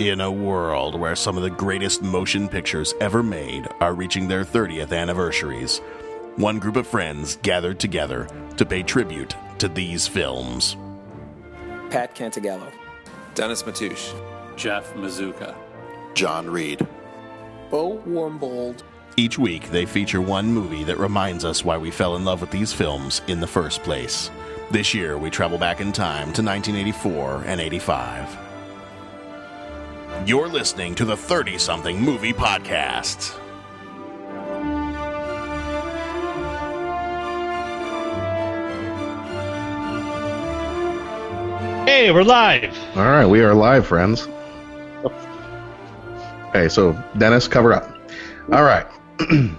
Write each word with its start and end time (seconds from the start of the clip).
In 0.00 0.20
a 0.20 0.30
world 0.30 0.94
where 0.94 1.16
some 1.16 1.36
of 1.36 1.42
the 1.42 1.50
greatest 1.50 2.02
motion 2.02 2.48
pictures 2.48 2.94
ever 3.00 3.20
made 3.20 3.66
are 3.80 3.94
reaching 3.94 4.28
their 4.28 4.44
30th 4.44 4.96
anniversaries, 4.96 5.78
one 6.36 6.60
group 6.60 6.76
of 6.76 6.86
friends 6.86 7.36
gathered 7.42 7.80
together 7.80 8.28
to 8.58 8.64
pay 8.64 8.84
tribute 8.84 9.34
to 9.58 9.66
these 9.66 10.06
films. 10.06 10.76
Pat 11.90 12.14
Cantagallo. 12.14 12.70
Dennis 13.34 13.64
Matouche. 13.64 14.14
Jeff 14.56 14.94
Mazuka. 14.94 15.56
John 16.14 16.48
Reed. 16.48 16.86
Bo 17.68 17.98
Warmbold. 18.06 18.84
Each 19.16 19.36
week, 19.36 19.68
they 19.70 19.84
feature 19.84 20.20
one 20.20 20.46
movie 20.46 20.84
that 20.84 20.98
reminds 20.98 21.44
us 21.44 21.64
why 21.64 21.76
we 21.76 21.90
fell 21.90 22.14
in 22.14 22.24
love 22.24 22.40
with 22.40 22.52
these 22.52 22.72
films 22.72 23.20
in 23.26 23.40
the 23.40 23.48
first 23.48 23.82
place. 23.82 24.30
This 24.70 24.94
year, 24.94 25.18
we 25.18 25.28
travel 25.28 25.58
back 25.58 25.80
in 25.80 25.90
time 25.90 26.32
to 26.34 26.42
1984 26.42 27.42
and 27.46 27.60
85. 27.60 28.47
You're 30.26 30.48
listening 30.48 30.94
to 30.96 31.04
the 31.04 31.16
30 31.16 31.56
something 31.58 32.00
movie 32.00 32.32
podcast. 32.32 33.38
Hey, 41.86 42.10
we're 42.10 42.24
live. 42.24 42.76
All 42.94 43.04
right, 43.04 43.24
we 43.24 43.40
are 43.40 43.54
live, 43.54 43.86
friends. 43.86 44.28
Okay, 46.48 46.68
so 46.68 46.92
Dennis, 47.16 47.48
cover 47.48 47.72
up. 47.72 47.88
All 48.52 48.64
right. 48.64 48.86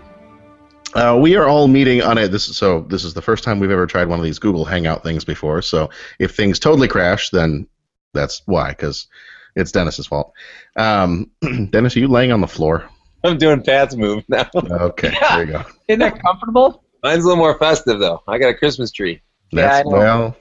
uh, 0.94 1.17
we 1.20 1.36
are 1.36 1.48
all 1.48 1.67
meeting 1.67 2.03
on 2.03 2.17
it. 2.17 2.30
This 2.30 2.48
is, 2.48 2.58
so 2.58 2.81
this 2.81 3.03
is 3.03 3.14
the 3.14 3.22
first 3.22 3.44
time 3.44 3.59
we've 3.59 3.72
ever 3.72 3.88
tried 3.88 4.08
one 4.08 4.20
of 4.20 4.26
these 4.26 4.39
Google 4.39 4.66
Hangout 4.66 5.03
things 5.03 5.23
before. 5.23 5.62
So 5.62 5.89
if 6.20 6.36
things 6.36 6.59
totally 6.59 6.88
crash, 6.88 7.30
then 7.30 7.67
that's 8.14 8.41
why, 8.45 8.70
because 8.70 9.08
it's 9.55 9.71
Dennis's 9.71 10.08
fault. 10.08 10.34
Um, 10.76 11.31
Dennis, 11.70 11.95
are 11.95 11.99
you 11.99 12.08
laying 12.08 12.31
on 12.31 12.41
the 12.41 12.48
floor? 12.48 12.89
I'm 13.23 13.38
doing 13.38 13.61
Pat's 13.61 13.95
move 13.95 14.23
now. 14.30 14.50
Okay, 14.55 15.11
Yeah. 15.14 15.28
there 15.38 15.45
you 15.45 15.52
go. 15.53 15.66
Isn't 15.88 16.00
that 16.00 16.22
comfortable? 16.22 16.83
Mine's 17.03 17.23
a 17.23 17.28
little 17.28 17.38
more 17.44 17.58
festive 17.58 18.00
though. 18.00 18.22
I 18.27 18.38
got 18.38 18.50
a 18.50 18.53
Christmas 18.53 18.92
tree. 18.92 19.22
That's 19.52 19.80
I 19.80 19.83
know. 19.83 19.89
well. 19.97 20.38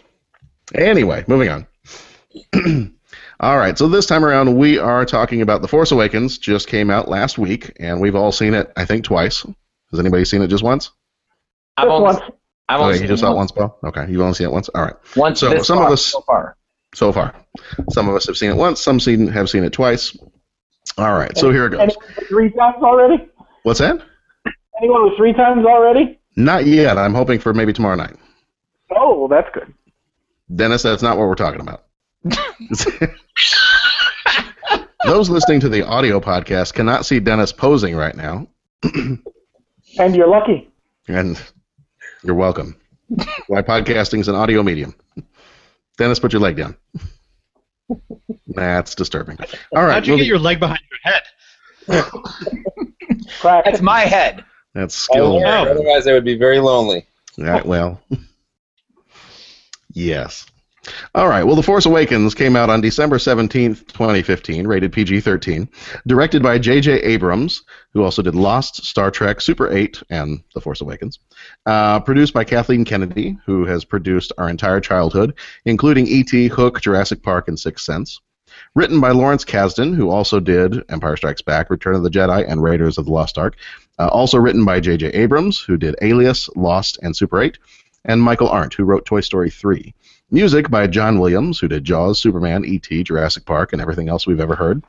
Anyway, 0.74 1.24
moving 1.28 1.48
on. 1.48 1.66
all 3.40 3.56
right, 3.58 3.76
so 3.78 3.88
this 3.88 4.06
time 4.06 4.24
around 4.24 4.56
we 4.56 4.78
are 4.78 5.04
talking 5.04 5.40
about 5.42 5.62
The 5.62 5.68
Force 5.68 5.92
Awakens. 5.92 6.38
Just 6.38 6.68
came 6.68 6.90
out 6.90 7.08
last 7.08 7.38
week, 7.38 7.72
and 7.80 8.00
we've 8.00 8.14
all 8.14 8.32
seen 8.32 8.54
it, 8.54 8.70
I 8.76 8.84
think, 8.84 9.04
twice. 9.04 9.42
Has 9.90 9.98
anybody 10.00 10.24
seen 10.24 10.42
it 10.42 10.48
just 10.48 10.62
once? 10.62 10.90
I've 11.78 11.88
only, 11.88 12.20
I've 12.68 12.80
only 12.80 12.90
Okay, 12.90 12.98
seen 12.98 13.02
you 13.04 13.08
just 13.08 13.22
it 13.22 13.26
saw 13.26 13.32
it 13.32 13.36
once. 13.36 13.52
once, 13.56 13.70
Paul. 13.80 13.88
Okay, 13.90 14.12
you've 14.12 14.20
only 14.20 14.34
seen 14.34 14.48
it 14.48 14.52
once. 14.52 14.68
All 14.70 14.82
right, 14.82 14.94
Once 15.16 15.40
So, 15.40 15.48
this 15.50 15.66
some 15.66 15.78
of 15.78 15.90
us- 15.90 16.04
so 16.04 16.20
far. 16.20 16.56
So 16.94 17.12
far, 17.12 17.34
some 17.90 18.08
of 18.08 18.14
us 18.14 18.26
have 18.26 18.36
seen 18.36 18.50
it 18.50 18.56
once. 18.56 18.80
Some 18.80 19.00
seen 19.00 19.28
have 19.28 19.48
seen 19.50 19.64
it 19.64 19.72
twice. 19.72 20.16
All 20.96 21.14
right, 21.14 21.36
so 21.36 21.50
here 21.50 21.66
it 21.66 21.70
goes. 21.70 21.94
Three 22.28 22.50
times 22.50 22.82
already? 22.82 23.28
What's 23.62 23.80
that? 23.80 24.00
Anyone 24.80 25.04
with 25.04 25.16
three 25.16 25.32
times 25.32 25.66
already? 25.66 26.18
Not 26.36 26.66
yet. 26.66 26.98
I'm 26.98 27.14
hoping 27.14 27.40
for 27.40 27.52
maybe 27.52 27.72
tomorrow 27.72 27.96
night. 27.96 28.16
Oh, 28.96 29.18
well, 29.18 29.28
that's 29.28 29.48
good. 29.52 29.72
Dennis, 30.54 30.82
that's 30.82 31.02
not 31.02 31.18
what 31.18 31.28
we're 31.28 31.34
talking 31.34 31.60
about. 31.60 31.84
Those 35.04 35.30
listening 35.30 35.60
to 35.60 35.68
the 35.68 35.86
audio 35.86 36.20
podcast 36.20 36.74
cannot 36.74 37.06
see 37.06 37.20
Dennis 37.20 37.52
posing 37.52 37.94
right 37.94 38.14
now, 38.16 38.46
And 39.98 40.14
you're 40.14 40.28
lucky. 40.28 40.70
and 41.06 41.40
you're 42.22 42.34
welcome. 42.34 42.76
Why 43.46 43.62
podcasting 43.62 44.20
is 44.20 44.28
an 44.28 44.34
audio 44.34 44.62
medium. 44.62 44.94
Dennis, 45.98 46.18
put 46.20 46.32
your 46.32 46.40
leg 46.40 46.56
down. 46.56 46.76
That's 48.46 48.94
disturbing. 48.94 49.38
All 49.74 49.84
right, 49.84 49.94
How'd 49.94 50.06
you 50.06 50.12
moving- 50.12 50.24
get 50.24 50.28
your 50.28 50.38
leg 50.38 50.60
behind 50.60 50.80
your 50.90 51.12
head? 51.12 51.22
That's 53.42 53.80
my 53.80 54.00
head. 54.00 54.44
that's 54.74 55.08
I 55.10 55.14
skill. 55.14 55.38
Oh. 55.38 55.44
oh. 55.44 55.70
Otherwise, 55.70 56.06
I 56.06 56.12
would 56.12 56.24
be 56.24 56.36
very 56.36 56.60
lonely. 56.60 57.06
Yeah, 57.36 57.62
well, 57.64 58.00
yes. 59.92 60.46
All 61.14 61.28
right. 61.28 61.42
Well, 61.42 61.56
The 61.56 61.62
Force 61.62 61.86
Awakens 61.86 62.34
came 62.34 62.56
out 62.56 62.70
on 62.70 62.80
December 62.80 63.18
17th, 63.18 63.86
2015, 63.88 64.66
rated 64.66 64.92
PG 64.92 65.20
13, 65.20 65.68
directed 66.06 66.42
by 66.42 66.58
J.J. 66.58 67.02
Abrams, 67.02 67.62
who 67.92 68.02
also 68.02 68.22
did 68.22 68.34
Lost, 68.34 68.84
Star 68.84 69.10
Trek, 69.10 69.40
Super 69.40 69.72
8, 69.72 70.02
and 70.10 70.42
The 70.54 70.60
Force 70.60 70.80
Awakens. 70.80 71.18
Uh, 71.66 72.00
produced 72.00 72.34
by 72.34 72.44
Kathleen 72.44 72.84
Kennedy, 72.84 73.38
who 73.46 73.64
has 73.64 73.84
produced 73.84 74.32
our 74.38 74.48
entire 74.48 74.80
childhood, 74.80 75.34
including 75.64 76.06
E.T., 76.06 76.48
Hook, 76.48 76.80
Jurassic 76.80 77.22
Park, 77.22 77.48
and 77.48 77.58
Sixth 77.58 77.84
Sense. 77.84 78.20
Written 78.74 79.00
by 79.00 79.10
Lawrence 79.10 79.44
Kasdan, 79.44 79.94
who 79.94 80.10
also 80.10 80.40
did 80.40 80.82
Empire 80.88 81.16
Strikes 81.16 81.42
Back, 81.42 81.70
Return 81.70 81.94
of 81.94 82.02
the 82.02 82.10
Jedi, 82.10 82.44
and 82.48 82.62
Raiders 82.62 82.98
of 82.98 83.04
the 83.04 83.12
Lost 83.12 83.38
Ark. 83.38 83.56
Uh, 83.98 84.08
also 84.08 84.38
written 84.38 84.64
by 84.64 84.80
J.J. 84.80 85.08
Abrams, 85.08 85.60
who 85.60 85.76
did 85.76 85.96
Alias, 86.02 86.48
Lost, 86.56 86.98
and 87.02 87.16
Super 87.16 87.40
8 87.40 87.58
and 88.04 88.22
Michael 88.22 88.48
Arndt, 88.48 88.74
who 88.74 88.84
wrote 88.84 89.04
Toy 89.04 89.20
Story 89.20 89.50
3. 89.50 89.94
Music 90.30 90.70
by 90.70 90.86
John 90.86 91.18
Williams, 91.18 91.58
who 91.58 91.68
did 91.68 91.84
Jaws, 91.84 92.20
Superman, 92.20 92.64
E.T., 92.64 93.02
Jurassic 93.04 93.46
Park, 93.46 93.72
and 93.72 93.80
everything 93.80 94.08
else 94.08 94.26
we've 94.26 94.40
ever 94.40 94.54
heard. 94.54 94.82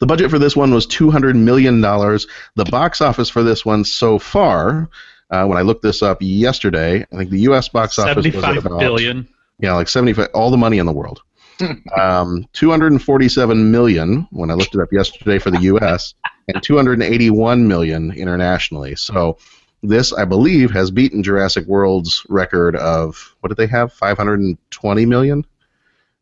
The 0.00 0.06
budget 0.06 0.30
for 0.30 0.38
this 0.38 0.56
one 0.56 0.74
was 0.74 0.86
$200 0.86 1.36
million. 1.36 1.80
The 1.80 2.64
box 2.70 3.00
office 3.00 3.28
for 3.28 3.42
this 3.42 3.64
one 3.64 3.84
so 3.84 4.18
far, 4.18 4.90
uh, 5.30 5.46
when 5.46 5.58
I 5.58 5.62
looked 5.62 5.82
this 5.82 6.02
up 6.02 6.18
yesterday, 6.20 7.06
I 7.12 7.16
think 7.16 7.30
the 7.30 7.40
U.S. 7.42 7.68
box 7.68 7.98
office 7.98 8.24
was 8.24 8.34
about 8.34 8.78
billion. 8.80 9.28
yeah, 9.60 9.74
like 9.74 9.88
75, 9.88 10.28
all 10.34 10.50
the 10.50 10.56
money 10.56 10.78
in 10.78 10.86
the 10.86 10.92
world. 10.92 11.22
um, 11.96 12.46
247 12.52 13.70
million 13.70 14.26
when 14.30 14.50
I 14.50 14.54
looked 14.54 14.74
it 14.74 14.80
up 14.80 14.92
yesterday 14.92 15.38
for 15.38 15.50
the 15.50 15.60
U.S. 15.60 16.14
and 16.48 16.62
281 16.62 17.68
million 17.68 18.10
internationally. 18.12 18.96
So 18.96 19.38
this, 19.82 20.12
I 20.12 20.24
believe, 20.24 20.70
has 20.70 20.90
beaten 20.90 21.22
Jurassic 21.22 21.66
World's 21.66 22.24
record 22.28 22.76
of 22.76 23.34
what 23.40 23.48
did 23.48 23.56
they 23.58 23.66
have? 23.66 23.92
520 23.92 25.06
million, 25.06 25.44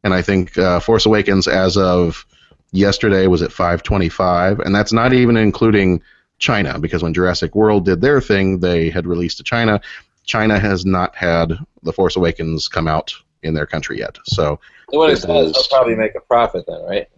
and 0.03 0.15
I 0.15 0.23
think 0.23 0.57
uh, 0.57 0.81
Force 0.81 1.07
Awakens, 1.07 1.47
as 1.47 1.77
of 1.77 2.25
yesterday, 2.73 3.27
was 3.27 3.43
at 3.43 3.53
525, 3.53 4.61
and 4.61 4.75
that's 4.75 4.93
not 4.93 5.13
even 5.13 5.37
including 5.37 6.03
China 6.39 6.79
because 6.79 7.03
when 7.03 7.13
Jurassic 7.13 7.55
World 7.55 7.85
did 7.85 8.01
their 8.01 8.21
thing, 8.21 8.61
they 8.61 8.89
had 8.89 9.07
released 9.07 9.37
to 9.39 9.45
China. 9.45 9.81
China 10.25 10.59
has 10.59 10.87
not 10.87 11.15
had 11.15 11.53
The 11.83 11.93
Force 11.93 12.17
Awakens 12.17 12.67
come 12.69 12.89
out 12.89 13.13
in 13.43 13.53
their 13.55 13.67
country 13.67 13.99
yet. 13.99 14.17
So 14.25 14.59
So 14.91 15.01
when 15.01 15.11
it 15.11 15.15
This 15.17 15.25
does, 15.25 15.49
is- 15.49 15.53
they'll 15.55 15.79
probably 15.79 15.97
make 15.97 16.15
a 16.15 16.21
profit 16.21 16.65
then, 16.67 16.83
right? 16.85 17.09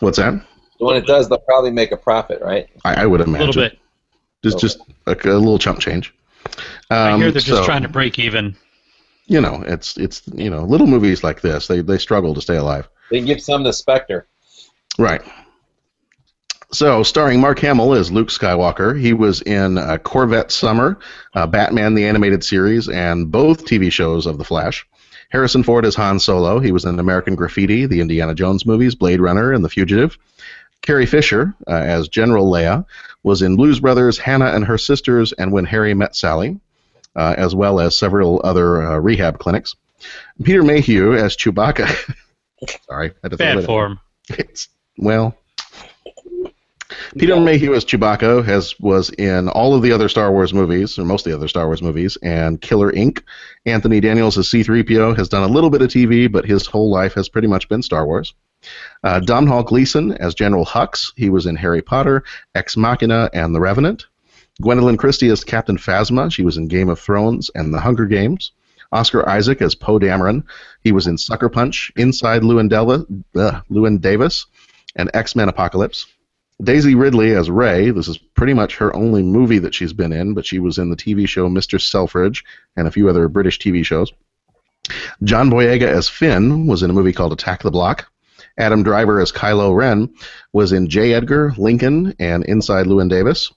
what's 0.00 0.18
that? 0.18 0.34
So 0.78 0.86
when 0.86 0.96
it 0.96 1.06
does, 1.06 1.28
they'll 1.28 1.38
probably 1.38 1.70
make 1.70 1.90
a 1.92 1.96
profit, 1.96 2.40
right? 2.42 2.68
I, 2.84 3.02
I 3.02 3.06
would 3.06 3.20
A 3.20 3.24
imagine 3.24 3.46
little 3.46 3.62
bit. 3.62 3.78
Just 4.44 4.60
just 4.60 4.78
a, 5.06 5.12
a 5.12 5.38
little 5.38 5.58
chump 5.58 5.80
change. 5.80 6.14
Um, 6.90 6.98
I 6.98 7.16
hear 7.16 7.32
they're 7.32 7.40
just 7.40 7.64
trying 7.64 7.82
to 7.82 7.88
break 7.88 8.18
even. 8.18 8.56
You 9.26 9.40
know, 9.40 9.62
it's 9.66 9.96
it's 9.96 10.22
you 10.34 10.50
know 10.50 10.64
little 10.64 10.86
movies 10.86 11.24
like 11.24 11.40
this 11.40 11.66
they 11.66 11.80
they 11.80 11.98
struggle 11.98 12.34
to 12.34 12.40
stay 12.40 12.56
alive. 12.56 12.88
They 13.10 13.20
give 13.20 13.42
some 13.42 13.64
to 13.64 13.72
Spectre. 13.72 14.28
Right. 14.98 15.22
So, 16.72 17.04
starring 17.04 17.40
Mark 17.40 17.60
Hamill 17.60 17.94
as 17.94 18.10
Luke 18.10 18.28
Skywalker, 18.28 18.98
he 18.98 19.12
was 19.12 19.42
in 19.42 19.78
uh, 19.78 19.98
Corvette 19.98 20.50
Summer, 20.50 20.98
uh, 21.34 21.46
Batman 21.46 21.94
the 21.94 22.04
Animated 22.04 22.42
Series, 22.42 22.88
and 22.88 23.30
both 23.30 23.64
TV 23.64 23.92
shows 23.92 24.26
of 24.26 24.38
The 24.38 24.44
Flash. 24.44 24.84
Harrison 25.30 25.62
Ford 25.62 25.84
as 25.84 25.94
Han 25.94 26.18
Solo. 26.18 26.58
He 26.58 26.72
was 26.72 26.84
in 26.84 26.98
American 26.98 27.36
Graffiti, 27.36 27.86
the 27.86 28.00
Indiana 28.00 28.34
Jones 28.34 28.66
movies, 28.66 28.94
Blade 28.94 29.20
Runner, 29.20 29.52
and 29.52 29.64
The 29.64 29.68
Fugitive. 29.68 30.18
Carrie 30.84 31.06
Fisher 31.06 31.54
uh, 31.66 31.72
as 31.72 32.08
General 32.08 32.50
Leia 32.50 32.84
was 33.22 33.42
in 33.42 33.56
Blues 33.56 33.80
Brothers, 33.80 34.18
Hannah 34.18 34.52
and 34.52 34.64
Her 34.64 34.78
Sisters, 34.78 35.32
and 35.32 35.50
When 35.50 35.64
Harry 35.64 35.94
Met 35.94 36.14
Sally, 36.14 36.60
uh, 37.16 37.34
as 37.38 37.54
well 37.54 37.80
as 37.80 37.96
several 37.96 38.40
other 38.44 38.82
uh, 38.82 38.98
rehab 38.98 39.38
clinics. 39.38 39.74
Peter 40.42 40.62
Mayhew 40.62 41.14
as 41.14 41.36
Chewbacca. 41.36 41.88
Sorry, 42.86 43.10
I 43.10 43.14
had 43.22 43.30
to 43.30 43.36
Bad 43.36 43.64
form. 43.64 43.98
It's, 44.28 44.68
well, 44.98 45.36
Peter 47.18 47.40
Mayhew 47.40 47.74
as 47.74 47.84
Chewbacca 47.84 48.44
has 48.44 48.78
was 48.78 49.10
in 49.10 49.48
all 49.48 49.74
of 49.74 49.82
the 49.82 49.92
other 49.92 50.08
Star 50.08 50.30
Wars 50.32 50.52
movies, 50.52 50.98
or 50.98 51.04
most 51.04 51.26
of 51.26 51.30
the 51.30 51.36
other 51.36 51.48
Star 51.48 51.66
Wars 51.66 51.82
movies, 51.82 52.18
and 52.22 52.60
Killer 52.60 52.92
Inc. 52.92 53.22
Anthony 53.64 54.00
Daniels 54.00 54.36
as 54.36 54.50
C-3PO 54.50 55.16
has 55.16 55.28
done 55.28 55.48
a 55.48 55.52
little 55.52 55.70
bit 55.70 55.82
of 55.82 55.88
TV, 55.88 56.30
but 56.30 56.44
his 56.44 56.66
whole 56.66 56.90
life 56.90 57.14
has 57.14 57.28
pretty 57.28 57.48
much 57.48 57.68
been 57.68 57.82
Star 57.82 58.06
Wars. 58.06 58.34
Uh, 59.02 59.20
Domhnall 59.20 59.62
Gleeson 59.62 60.12
as 60.12 60.34
General 60.34 60.64
Hux. 60.64 61.12
He 61.16 61.30
was 61.30 61.46
in 61.46 61.56
Harry 61.56 61.82
Potter, 61.82 62.24
Ex 62.54 62.76
Machina, 62.76 63.30
and 63.32 63.54
The 63.54 63.60
Revenant. 63.60 64.06
Gwendoline 64.62 64.98
Christie 64.98 65.30
as 65.30 65.42
Captain 65.42 65.76
Phasma. 65.76 66.32
She 66.32 66.42
was 66.42 66.56
in 66.56 66.68
Game 66.68 66.88
of 66.88 67.00
Thrones 67.00 67.50
and 67.54 67.74
The 67.74 67.80
Hunger 67.80 68.06
Games. 68.06 68.52
Oscar 68.92 69.28
Isaac 69.28 69.60
as 69.60 69.74
Poe 69.74 69.98
Dameron. 69.98 70.44
He 70.80 70.92
was 70.92 71.06
in 71.06 71.18
Sucker 71.18 71.48
Punch, 71.48 71.92
Inside 71.96 72.42
Llewyn, 72.42 72.68
Della, 72.68 73.04
uh, 73.34 73.60
Llewyn 73.68 74.00
Davis, 74.00 74.46
and 74.94 75.10
X 75.12 75.34
Men 75.34 75.48
Apocalypse. 75.48 76.06
Daisy 76.62 76.94
Ridley 76.94 77.34
as 77.34 77.50
Rey. 77.50 77.90
This 77.90 78.06
is 78.06 78.16
pretty 78.16 78.54
much 78.54 78.76
her 78.76 78.94
only 78.94 79.24
movie 79.24 79.58
that 79.58 79.74
she's 79.74 79.92
been 79.92 80.12
in, 80.12 80.34
but 80.34 80.46
she 80.46 80.60
was 80.60 80.78
in 80.78 80.88
the 80.88 80.96
TV 80.96 81.28
show 81.28 81.48
Mr. 81.48 81.80
Selfridge 81.80 82.44
and 82.76 82.86
a 82.86 82.92
few 82.92 83.08
other 83.08 83.26
British 83.26 83.58
TV 83.58 83.84
shows. 83.84 84.12
John 85.24 85.50
Boyega 85.50 85.86
as 85.86 86.08
Finn 86.08 86.66
was 86.66 86.82
in 86.82 86.90
a 86.90 86.92
movie 86.92 87.12
called 87.12 87.32
Attack 87.32 87.62
the 87.62 87.70
Block. 87.70 88.08
Adam 88.56 88.82
Driver 88.82 89.20
as 89.20 89.32
Kylo 89.32 89.74
Ren 89.74 90.12
was 90.52 90.72
in 90.72 90.88
J. 90.88 91.14
Edgar, 91.14 91.52
Lincoln, 91.58 92.14
and 92.18 92.44
Inside 92.44 92.86
Llewyn 92.86 93.08
Davis. 93.08 93.52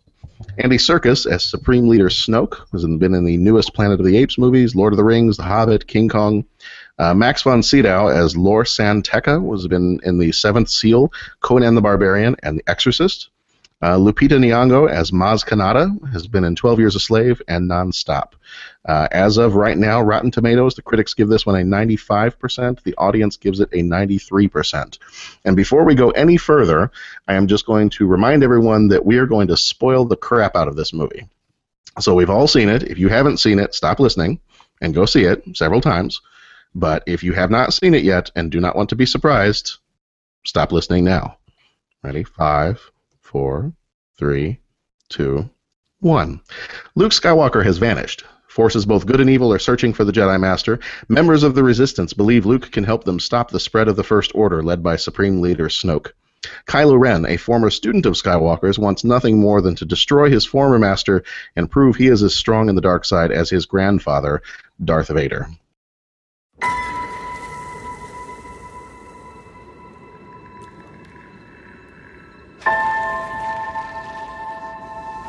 Andy 0.60 0.78
Serkis 0.78 1.26
as 1.32 1.44
Supreme 1.44 1.88
Leader 1.88 2.10
Snoke 2.10 2.70
has 2.72 2.84
been 2.84 3.14
in 3.14 3.26
the 3.26 3.38
newest 3.38 3.74
Planet 3.74 4.00
of 4.00 4.06
the 4.06 4.18
Apes 4.18 4.38
movies, 4.38 4.76
Lord 4.76 4.94
of 4.94 4.98
the 4.98 5.04
Rings, 5.04 5.38
The 5.38 5.44
Hobbit, 5.44 5.88
King 5.88 6.10
Kong. 6.10 6.46
Uh, 7.00 7.14
Max 7.14 7.44
von 7.44 7.62
Sydow 7.62 8.08
as 8.08 8.36
Lor 8.36 8.66
San 8.66 9.04
Tekka 9.04 9.42
was 9.42 9.68
been 9.68 10.00
in 10.04 10.18
the 10.18 10.32
Seventh 10.32 10.70
Seal, 10.70 11.12
Conan 11.42 11.76
the 11.76 11.82
Barbarian, 11.82 12.36
and 12.42 12.58
The 12.58 12.70
Exorcist. 12.70 13.30
Uh, 13.80 13.96
Lupita 13.96 14.40
Nyong'o 14.40 14.90
as 14.90 15.12
Maz 15.12 15.46
Kanata 15.46 16.12
has 16.12 16.26
been 16.26 16.44
in 16.44 16.56
12 16.56 16.80
Years 16.80 16.96
a 16.96 17.00
Slave 17.00 17.42
and 17.48 17.70
Nonstop. 17.70 18.34
Uh, 18.86 19.08
as 19.12 19.38
of 19.38 19.56
right 19.56 19.78
now, 19.78 20.02
Rotten 20.02 20.32
Tomatoes, 20.32 20.74
the 20.74 20.82
critics 20.82 21.14
give 21.14 21.28
this 21.28 21.46
one 21.46 21.60
a 21.60 21.64
95%, 21.64 22.82
the 22.82 22.96
audience 22.98 23.38
gives 23.38 23.60
it 23.60 23.70
a 23.74 23.84
93%. 23.84 24.98
And 25.46 25.56
before 25.56 25.84
we 25.84 25.94
go 25.94 26.10
any 26.12 26.38
further, 26.38 26.90
I 27.28 27.36
am 27.36 27.46
just 27.46 27.68
going 27.68 27.92
to 27.92 28.08
remind 28.08 28.44
everyone 28.44 28.88
that 28.88 29.06
we 29.06 29.20
are 29.20 29.28
going 29.28 29.48
to 29.50 29.58
spoil 29.58 30.06
the 30.06 30.16
crap 30.16 30.56
out 30.56 30.68
of 30.68 30.76
this 30.76 30.92
movie. 30.92 31.28
So 32.00 32.16
we've 32.16 32.32
all 32.32 32.48
seen 32.48 32.70
it. 32.70 32.84
If 32.84 32.98
you 32.98 33.10
haven't 33.10 33.38
seen 33.38 33.60
it, 33.60 33.76
stop 33.76 34.00
listening 34.00 34.40
and 34.82 34.94
go 34.94 35.06
see 35.06 35.26
it 35.26 35.44
several 35.56 35.82
times. 35.82 36.22
But 36.74 37.04
if 37.06 37.24
you 37.24 37.34
have 37.34 37.52
not 37.52 37.74
seen 37.74 37.94
it 37.94 38.04
yet 38.04 38.32
and 38.36 38.52
do 38.52 38.60
not 38.60 38.76
want 38.76 38.90
to 38.90 38.96
be 38.96 39.06
surprised, 39.06 39.78
stop 40.46 40.72
listening 40.72 41.04
now. 41.04 41.38
Ready? 42.04 42.24
Five, 42.24 42.92
four, 43.38 43.72
three, 44.18 44.60
two, 45.10 45.48
one. 46.00 46.42
Luke 46.96 47.12
Skywalker 47.12 47.64
has 47.64 47.78
vanished. 47.78 48.24
Forces 48.48 48.84
both 48.84 49.06
good 49.06 49.22
and 49.22 49.30
evil 49.30 49.54
are 49.54 49.60
searching 49.60 49.94
for 49.94 50.04
the 50.04 50.12
Jedi 50.12 50.40
Master. 50.40 50.80
Members 51.08 51.44
of 51.44 51.54
the 51.54 51.64
Resistance 51.64 52.14
believe 52.14 52.48
Luke 52.48 52.72
can 52.72 52.84
help 52.84 53.04
them 53.04 53.20
stop 53.20 53.52
the 53.52 53.60
spread 53.60 53.90
of 53.90 53.96
the 53.96 54.04
First 54.04 54.32
Order 54.34 54.64
led 54.64 54.82
by 54.82 54.96
Supreme 54.96 55.40
Leader 55.40 55.68
Snoke. 55.68 56.14
Kylo 56.66 57.00
Ren, 57.00 57.28
a 57.28 57.38
former 57.38 57.70
student 57.70 58.08
of 58.08 58.16
Skywalker's, 58.16 58.80
wants 58.80 59.04
nothing 59.04 59.40
more 59.40 59.62
than 59.62 59.76
to 59.76 59.86
destroy 59.86 60.32
his 60.32 60.44
former 60.44 60.80
master 60.80 61.24
and 61.56 61.70
prove 61.70 61.96
he 61.96 62.08
is 62.08 62.24
as 62.24 62.34
strong 62.34 62.70
in 62.70 62.76
the 62.76 62.82
dark 62.82 63.06
side 63.06 63.32
as 63.32 63.52
his 63.52 63.68
grandfather, 63.68 64.42
Darth 64.84 65.10
Vader. 65.10 65.48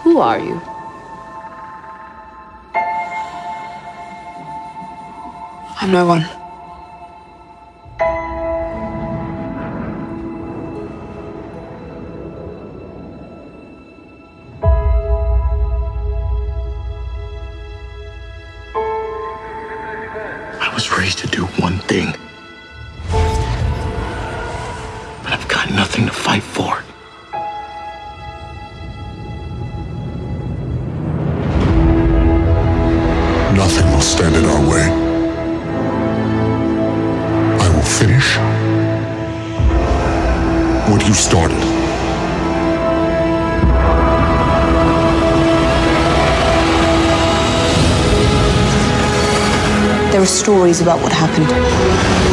Who 0.09 0.21
are 0.21 0.39
you? 0.41 0.59
I'm 5.83 5.93
no 5.93 6.07
one. 6.07 6.25
I 20.59 20.71
was 20.73 20.91
raised 20.91 21.19
to 21.19 21.27
do 21.27 21.45
one 21.61 21.81
thing. 21.81 22.15
But 25.23 25.33
I've 25.35 25.49
got 25.49 25.71
nothing 25.71 26.07
to 26.07 26.13
fight 26.13 26.43
for. 26.43 26.83
Stories 50.49 50.81
about 50.81 50.99
what 51.03 51.13
happened. 51.13 52.28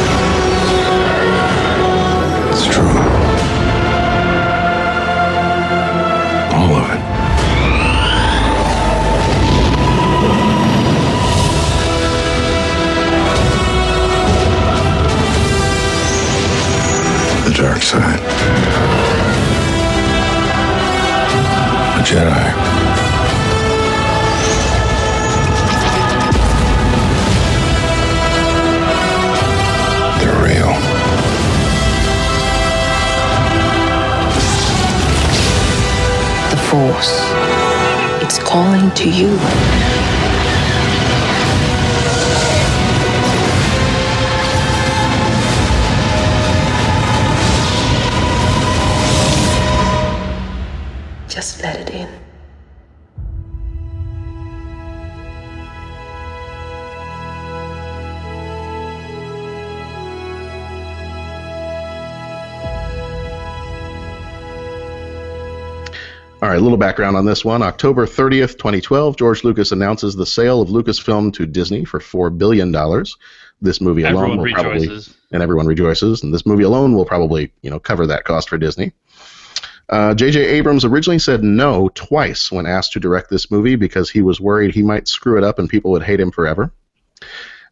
Calling 38.46 38.92
to 38.92 39.10
you. 39.10 40.15
Little 66.76 66.88
background 66.88 67.16
on 67.16 67.24
this 67.24 67.44
one. 67.44 67.62
October 67.62 68.06
30th, 68.06 68.58
2012, 68.58 69.16
George 69.16 69.44
Lucas 69.44 69.72
announces 69.72 70.14
the 70.14 70.26
sale 70.26 70.60
of 70.60 70.68
Lucasfilm 70.68 71.32
to 71.32 71.46
Disney 71.46 71.84
for 71.84 72.00
$4 72.00 72.36
billion. 72.36 72.70
This 73.62 73.80
movie 73.80 74.02
alone 74.02 74.32
Everyone 74.32 74.38
will 74.38 74.52
probably, 74.52 75.00
and 75.32 75.42
everyone 75.42 75.66
rejoices, 75.66 76.22
and 76.22 76.34
this 76.34 76.44
movie 76.44 76.64
alone 76.64 76.94
will 76.94 77.06
probably, 77.06 77.50
you 77.62 77.70
know, 77.70 77.80
cover 77.80 78.06
that 78.06 78.24
cost 78.24 78.50
for 78.50 78.58
Disney. 78.58 78.92
Uh, 79.88 80.14
J.J. 80.14 80.44
Abrams 80.44 80.84
originally 80.84 81.18
said 81.18 81.42
no 81.42 81.88
twice 81.94 82.52
when 82.52 82.66
asked 82.66 82.92
to 82.92 83.00
direct 83.00 83.30
this 83.30 83.50
movie 83.50 83.76
because 83.76 84.10
he 84.10 84.20
was 84.20 84.40
worried 84.40 84.74
he 84.74 84.82
might 84.82 85.08
screw 85.08 85.38
it 85.38 85.44
up 85.44 85.58
and 85.58 85.70
people 85.70 85.92
would 85.92 86.02
hate 86.02 86.20
him 86.20 86.32
forever. 86.32 86.72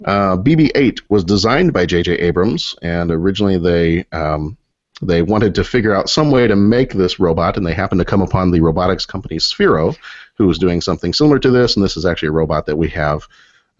Uh, 0.05 0.37
BB-8 0.37 1.02
was 1.09 1.25
designed 1.25 1.73
by 1.73 1.85
J.J. 1.85 2.12
Abrams, 2.14 2.76
and 2.81 3.11
originally 3.11 3.59
they 3.59 4.07
um, 4.12 4.57
they 5.03 5.23
wanted 5.23 5.55
to 5.57 5.65
figure 5.65 5.95
out 5.95 6.09
some 6.09 6.31
way 6.31 6.47
to 6.47 6.57
make 6.57 6.93
this 6.93 7.19
robot, 7.19 7.57
and 7.57 7.67
they 7.67 7.75
happened 7.75 8.01
to 8.01 8.05
come 8.05 8.23
upon 8.23 8.51
the 8.51 8.61
robotics 8.61 9.07
company 9.07 9.37
Sphero, 9.37 9.97
who 10.37 10.47
was 10.47 10.59
doing 10.59 10.81
something 10.81 11.13
similar 11.13 11.39
to 11.39 11.51
this. 11.51 11.77
And 11.77 11.85
this 11.85 11.97
is 11.97 12.07
actually 12.07 12.29
a 12.29 12.33
robot 12.33 12.67
that 12.67 12.77
we 12.77 12.89
have 12.91 13.27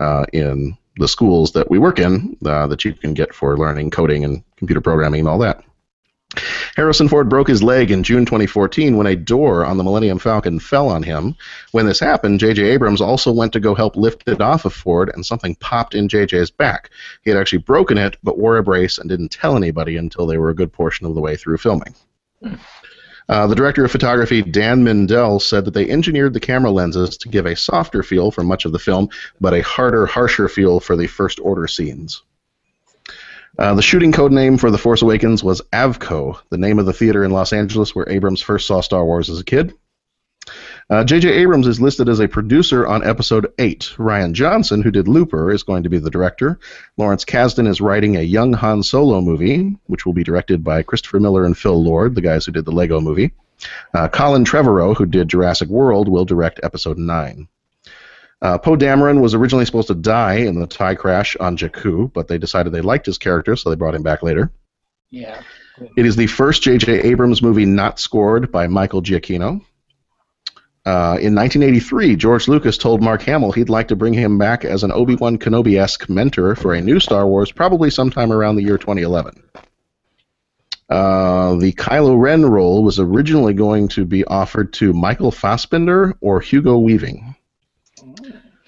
uh, 0.01 0.25
in 0.33 0.77
the 0.97 1.09
schools 1.09 1.53
that 1.53 1.71
we 1.71 1.79
work 1.79 1.99
in 1.99 2.37
uh, 2.45 2.67
that 2.67 2.85
you 2.85 2.93
can 2.93 3.15
get 3.15 3.35
for 3.35 3.57
learning 3.57 3.91
coding 3.91 4.25
and 4.25 4.43
computer 4.57 4.81
programming 4.81 5.21
and 5.21 5.29
all 5.29 5.39
that. 5.39 5.65
Harrison 6.77 7.09
Ford 7.09 7.29
broke 7.29 7.47
his 7.47 7.63
leg 7.63 7.93
in 7.93 8.03
June 8.03 8.27
2014 8.27 8.97
when 8.97 9.07
a 9.07 9.15
door 9.15 9.65
on 9.65 9.77
the 9.77 9.85
Millennium 9.85 10.19
Falcon 10.19 10.59
fell 10.59 10.89
on 10.89 11.05
him. 11.05 11.37
When 11.71 11.87
this 11.87 12.01
happened, 12.01 12.41
J.J. 12.41 12.63
Abrams 12.65 13.01
also 13.01 13.31
went 13.31 13.53
to 13.53 13.61
go 13.61 13.77
help 13.77 13.95
lift 13.95 14.29
it 14.29 14.41
off 14.41 14.65
of 14.65 14.75
Ford, 14.75 15.11
and 15.15 15.25
something 15.25 15.55
popped 15.57 15.95
in 15.95 16.09
J.J.'s 16.09 16.51
back. 16.51 16.91
He 17.23 17.31
had 17.31 17.39
actually 17.39 17.59
broken 17.59 17.97
it, 17.97 18.17
but 18.25 18.39
wore 18.39 18.57
a 18.57 18.63
brace 18.65 18.99
and 18.99 19.09
didn't 19.09 19.31
tell 19.31 19.57
anybody 19.57 19.97
until 19.97 20.27
they 20.27 20.37
were 20.37 20.51
a 20.51 20.55
good 20.55 20.73
portion 20.73 21.07
of 21.07 21.15
the 21.15 21.21
way 21.21 21.37
through 21.37 21.59
filming. 21.59 21.95
Uh, 23.29 23.47
the 23.47 23.55
director 23.55 23.85
of 23.85 23.91
photography, 23.91 24.43
Dan 24.43 24.85
Mindel, 24.85 25.41
said 25.41 25.65
that 25.65 25.75
they 25.75 25.89
engineered 25.89 26.35
the 26.35 26.41
camera 26.41 26.71
lenses 26.71 27.17
to 27.19 27.29
give 27.29 27.47
a 27.47 27.57
softer 27.57 28.03
feel 28.03 28.31
for 28.31 28.43
much 28.43 28.65
of 28.65 28.73
the 28.73 28.79
film, 28.79 29.09
but 29.41 29.55
a 29.55 29.63
harder, 29.63 30.07
harsher 30.07 30.49
feel 30.49 30.81
for 30.81 30.97
the 30.97 31.07
first 31.07 31.39
order 31.41 31.67
scenes. 31.67 32.23
Uh, 33.59 33.75
the 33.75 33.83
shooting 33.83 34.13
code 34.13 34.33
name 34.33 34.59
for 34.59 34.71
The 34.71 34.79
Force 34.79 35.03
Awakens 35.03 35.45
was 35.45 35.63
Avco, 35.73 36.41
the 36.51 36.59
name 36.59 36.79
of 36.79 36.87
the 36.87 36.93
theater 36.93 37.25
in 37.25 37.31
Los 37.31 37.53
Angeles 37.53 37.95
where 37.95 38.09
Abrams 38.09 38.43
first 38.43 38.67
saw 38.67 38.81
Star 38.81 39.05
Wars 39.05 39.31
as 39.31 39.41
a 39.41 39.45
kid. 39.45 39.75
J.J. 40.91 41.29
Abrams 41.31 41.67
is 41.67 41.81
listed 41.81 42.11
as 42.11 42.21
a 42.21 42.29
producer 42.29 42.87
on 42.87 43.03
Episode 43.03 43.53
8. 43.59 43.95
Rian 43.97 44.33
Johnson, 44.35 44.83
who 44.83 44.91
did 44.91 45.09
Looper, 45.09 45.51
is 45.51 45.63
going 45.63 45.85
to 45.85 45.89
be 45.89 45.99
the 45.99 46.11
director. 46.11 46.59
Lawrence 46.99 47.25
Kasdan 47.25 47.67
is 47.67 47.81
writing 47.81 48.17
a 48.17 48.23
young 48.23 48.53
Han 48.53 48.83
Solo 48.83 49.23
movie, 49.23 49.77
which 49.87 50.05
will 50.05 50.13
be 50.13 50.25
directed 50.25 50.63
by 50.63 50.83
Christopher 50.83 51.21
Miller 51.21 51.47
and 51.47 51.57
Phil 51.57 51.83
Lord, 51.83 52.15
the 52.15 52.21
guys 52.21 52.45
who 52.45 52.53
did 52.53 52.67
the 52.67 52.73
Lego 52.73 53.01
movie. 53.01 53.33
Uh, 53.95 54.09
Colin 54.09 54.45
Trevorrow, 54.45 54.95
who 54.95 55.07
did 55.07 55.29
Jurassic 55.29 55.69
World, 55.71 56.09
will 56.09 56.27
direct 56.27 56.61
Episode 56.63 56.99
9. 56.99 57.49
Uh, 58.45 58.59
Poe 58.59 58.77
Dameron 58.77 59.23
was 59.23 59.33
originally 59.33 59.65
supposed 59.65 59.89
to 59.89 59.95
die 59.95 60.35
in 60.35 60.61
the 60.61 60.67
TIE 60.67 60.97
crash 60.97 61.35
on 61.41 61.57
Jakku, 61.57 62.13
but 62.13 62.29
they 62.29 62.37
decided 62.37 62.75
they 62.75 62.83
liked 62.83 63.07
his 63.07 63.17
character, 63.17 63.57
so 63.57 63.71
they 63.71 63.77
brought 63.77 63.95
him 63.95 64.03
back 64.03 64.23
later. 64.23 64.53
Yeah. 65.11 65.41
It 65.97 66.05
is 66.05 66.15
the 66.15 66.27
first 66.27 66.63
J.J. 66.63 67.05
Abrams 67.05 67.41
movie 67.41 67.65
not 67.65 67.99
scored 67.99 68.53
by 68.53 68.67
Michael 68.67 69.01
Giacchino. 69.01 69.63
Uh, 70.85 71.17
in 71.23 71.35
1983, 71.35 72.17
George 72.17 72.47
Lucas 72.47 72.77
told 72.77 73.03
Mark 73.03 73.23
Hamill 73.23 73.53
he'd 73.53 73.71
like 73.71 73.89
to 73.89 73.97
bring 73.97 74.13
him 74.13 74.37
back 74.37 74.67
as 74.67 74.85
an 74.85 74.93
Obi 74.93 75.15
Wan 75.15 75.39
Kenobi 75.39 75.81
esque 75.81 76.11
mentor 76.11 76.55
for 76.55 76.75
a 76.75 76.83
new 76.83 77.01
Star 77.01 77.27
Wars, 77.27 77.51
probably 77.51 77.89
sometime 77.89 78.31
around 78.31 78.57
the 78.57 78.63
year 78.63 78.77
2011. 78.77 79.43
Uh, 80.91 81.55
the 81.55 81.73
Kylo 81.73 82.21
Ren 82.21 82.45
role 82.45 82.85
was 82.85 83.01
originally 83.01 83.55
going 83.55 83.89
to 83.89 84.05
be 84.05 84.23
offered 84.23 84.75
to 84.75 84.93
Michael 84.93 85.31
Fassbender 85.31 86.15
or 86.21 86.41
Hugo 86.41 86.77
Weaving. 86.77 87.35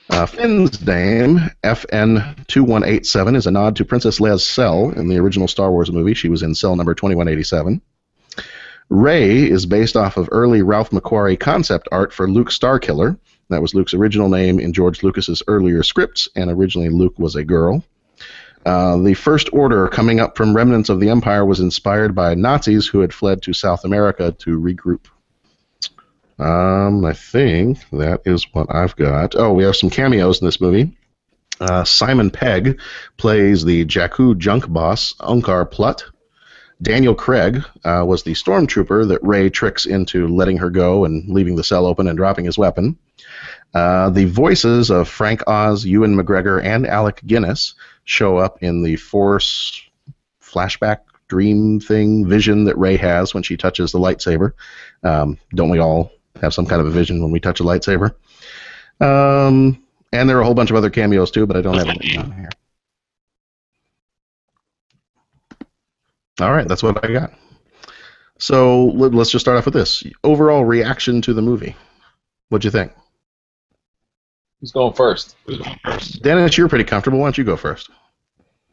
Uh, 0.09 0.25
Finn's 0.25 0.85
name, 0.87 1.41
FN2187, 1.65 3.37
is 3.37 3.47
a 3.47 3.51
nod 3.51 3.77
to 3.77 3.85
Princess 3.85 4.21
Leia's 4.21 4.47
cell 4.47 4.91
in 4.91 5.09
the 5.09 5.19
original 5.19 5.49
Star 5.49 5.71
Wars 5.71 5.91
movie. 5.91 6.15
She 6.15 6.29
was 6.29 6.43
in 6.43 6.55
cell 6.55 6.77
number 6.77 6.95
2187. 6.95 7.83
Rey 8.89 9.51
is 9.51 9.67
based 9.67 9.97
off 9.97 10.17
of 10.17 10.29
early 10.31 10.63
Ralph 10.63 10.91
McQuarrie 10.91 11.39
concept 11.39 11.89
art 11.91 12.13
for 12.13 12.31
Luke 12.31 12.51
Starkiller. 12.51 13.19
That 13.49 13.63
was 13.63 13.75
Luke's 13.75 13.95
original 13.95 14.29
name 14.29 14.61
in 14.61 14.73
George 14.73 15.03
Lucas's 15.03 15.43
earlier 15.49 15.83
scripts, 15.83 16.29
and 16.37 16.51
originally 16.51 16.89
Luke 16.89 17.19
was 17.19 17.35
a 17.35 17.45
girl. 17.45 17.85
Uh, 18.65 18.99
the 18.99 19.15
First 19.15 19.49
Order, 19.53 19.89
coming 19.89 20.21
up 20.21 20.37
from 20.37 20.55
remnants 20.55 20.89
of 20.89 21.01
the 21.01 21.11
Empire, 21.11 21.45
was 21.45 21.61
inspired 21.61 22.15
by 22.15 22.35
Nazis 22.35 22.87
who 22.87 23.01
had 23.01 23.13
fled 23.13 23.43
to 23.43 23.53
South 23.53 23.85
America 23.85 24.33
to 24.39 24.59
regroup. 24.59 25.07
Um, 26.39 27.05
I 27.05 27.13
think 27.13 27.79
that 27.91 28.23
is 28.25 28.47
what 28.53 28.67
I've 28.75 28.97
got. 28.97 29.35
Oh, 29.37 29.53
we 29.53 29.65
have 29.65 29.77
some 29.77 29.91
cameos 29.91 30.41
in 30.41 30.47
this 30.47 30.61
movie. 30.61 30.97
Uh, 31.61 31.85
Simon 31.85 32.31
Pegg 32.31 32.79
plays 33.17 33.65
the 33.65 33.85
Jakku 33.87 34.37
junk 34.37 34.69
boss, 34.69 35.15
Unkar 35.21 35.71
Plutt. 35.71 36.05
Daniel 36.83 37.15
Craig 37.15 37.65
uh, 37.85 38.05
was 38.07 38.23
the 38.23 38.35
stormtrooper 38.35 39.09
that 39.09 39.23
Rey 39.23 39.49
tricks 39.49 39.87
into 39.87 40.29
letting 40.29 40.59
her 40.59 40.69
go 40.69 41.07
and 41.07 41.27
leaving 41.31 41.57
the 41.57 41.65
cell 41.65 41.87
open 41.87 42.07
and 42.07 42.19
dropping 42.19 42.45
his 42.45 42.59
weapon. 42.59 42.99
Uh, 43.73 44.11
the 44.11 44.27
voices 44.27 44.91
of 44.91 45.09
Frank 45.09 45.43
Oz, 45.47 45.87
Ewan 45.87 46.17
McGregor, 46.17 46.63
and 46.63 46.87
Alec 46.87 47.23
Guinness 47.27 47.75
show 48.05 48.37
up 48.37 48.63
in 48.63 48.83
the 48.83 48.97
Force 48.97 49.81
flashback 50.43 50.99
dream 51.29 51.81
thing 51.81 52.27
vision 52.29 52.65
that 52.65 52.79
Rey 52.79 52.97
has 52.97 53.33
when 53.33 53.43
she 53.43 53.57
touches 53.57 53.93
the 53.93 53.99
lightsaber. 53.99 54.53
Um, 55.03 55.39
don't 55.55 55.71
we 55.71 55.79
all 55.79 56.13
have 56.41 56.55
some 56.55 56.67
kind 56.67 56.81
of 56.81 56.87
a 56.87 56.91
vision 56.91 57.23
when 57.23 57.31
we 57.31 57.41
touch 57.41 57.61
a 57.61 57.65
lightsaber? 57.65 58.15
Um, 59.01 59.83
and 60.13 60.29
there 60.29 60.39
are 60.39 60.41
a 60.41 60.45
whole 60.45 60.55
bunch 60.55 60.71
of 60.71 60.77
other 60.77 60.91
cameos 60.91 61.31
too, 61.31 61.47
but 61.47 61.57
I 61.57 61.61
don't 61.61 61.77
have 61.77 61.87
them 61.87 61.97
on 62.19 62.33
here. 62.33 62.49
All 66.41 66.53
right, 66.53 66.69
that's 66.69 66.83
what 66.83 67.03
I 67.05 67.13
got. 67.13 67.33
So 68.39 68.87
let, 68.87 69.15
us 69.15 69.31
just 69.31 69.45
start 69.45 69.57
off 69.57 69.65
with 69.65 69.75
this. 69.75 70.05
Overall 70.23 70.65
reaction 70.65 71.23
to 71.23 71.33
the 71.33 71.41
movie. 71.41 71.75
What'd 72.51 72.65
you 72.65 72.71
think? 72.71 72.93
Who's 74.61 74.73
going 74.73 74.93
first? 74.93 75.37
Dennis, 76.23 76.57
you're 76.57 76.69
pretty 76.69 76.85
comfortable. 76.85 77.19
Why 77.19 77.27
don't 77.27 77.39
you 77.39 77.45
go 77.45 77.57
first? 77.57 77.91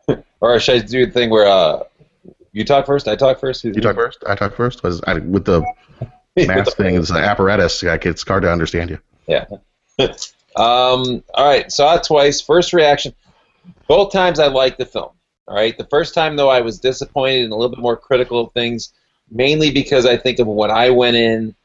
Or 0.41 0.59
should 0.59 0.75
I 0.75 0.85
do 0.85 1.05
the 1.05 1.11
thing 1.13 1.29
where 1.29 1.47
uh, 1.47 1.83
you 2.51 2.65
talk 2.65 2.85
first, 2.85 3.07
I 3.07 3.15
talk 3.15 3.39
first? 3.39 3.63
Who's 3.63 3.77
You 3.77 3.81
talk 3.81 3.95
first. 3.95 4.21
I 4.27 4.35
talk 4.35 4.53
first. 4.57 4.83
Was 4.83 5.01
I, 5.07 5.13
with 5.19 5.45
the 5.45 5.63
mask 6.35 6.77
thing? 6.77 6.95
It's 6.95 7.09
an 7.09 7.17
apparatus. 7.17 7.83
Like, 7.83 8.05
it's 8.05 8.27
hard 8.27 8.43
to 8.43 8.51
understand 8.51 8.89
you. 8.89 8.99
Yeah. 9.27 9.45
um, 9.99 11.23
all 11.33 11.47
right, 11.47 11.71
saw 11.71 11.95
it 11.95 12.03
twice. 12.03 12.41
First 12.41 12.73
reaction. 12.73 13.13
Both 13.87 14.11
times 14.11 14.39
I 14.39 14.47
liked 14.47 14.77
the 14.77 14.85
film. 14.85 15.11
All 15.47 15.55
right. 15.55 15.77
The 15.77 15.85
first 15.85 16.13
time 16.13 16.35
though 16.35 16.49
I 16.49 16.61
was 16.61 16.79
disappointed 16.79 17.43
and 17.43 17.53
a 17.53 17.55
little 17.55 17.75
bit 17.75 17.81
more 17.81 17.97
critical 17.97 18.39
of 18.39 18.53
things, 18.53 18.93
mainly 19.29 19.71
because 19.71 20.05
I 20.05 20.17
think 20.17 20.39
of 20.39 20.47
when 20.47 20.71
I 20.71 20.89
went 20.89 21.17
in. 21.17 21.55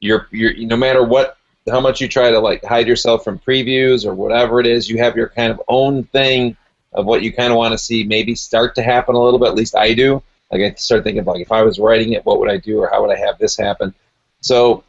You're 0.00 0.28
you're 0.30 0.54
no 0.56 0.76
matter 0.76 1.02
what 1.02 1.36
how 1.68 1.80
much 1.80 2.00
you 2.00 2.08
try 2.08 2.30
to 2.30 2.38
like 2.38 2.64
hide 2.64 2.86
yourself 2.86 3.24
from 3.24 3.38
previews 3.38 4.06
or 4.06 4.14
whatever 4.14 4.60
it 4.60 4.66
is, 4.66 4.88
you 4.88 4.98
have 4.98 5.16
your 5.16 5.28
kind 5.28 5.50
of 5.52 5.60
own 5.68 6.04
thing 6.04 6.56
of 6.92 7.04
what 7.04 7.22
you 7.22 7.32
kind 7.32 7.52
of 7.52 7.58
want 7.58 7.72
to 7.72 7.78
see 7.78 8.04
maybe 8.04 8.34
start 8.34 8.74
to 8.76 8.82
happen 8.82 9.14
a 9.14 9.20
little 9.20 9.38
bit. 9.38 9.48
At 9.48 9.54
least 9.54 9.74
I 9.74 9.94
do. 9.94 10.22
Like 10.50 10.62
I 10.62 10.74
start 10.74 11.04
thinking 11.04 11.24
like 11.24 11.42
if 11.42 11.52
I 11.52 11.62
was 11.62 11.78
writing 11.78 12.12
it, 12.12 12.24
what 12.24 12.40
would 12.40 12.50
I 12.50 12.56
do 12.56 12.78
or 12.78 12.88
how 12.90 13.02
would 13.02 13.14
I 13.14 13.18
have 13.18 13.38
this 13.38 13.56
happen? 13.56 13.94
So 14.40 14.84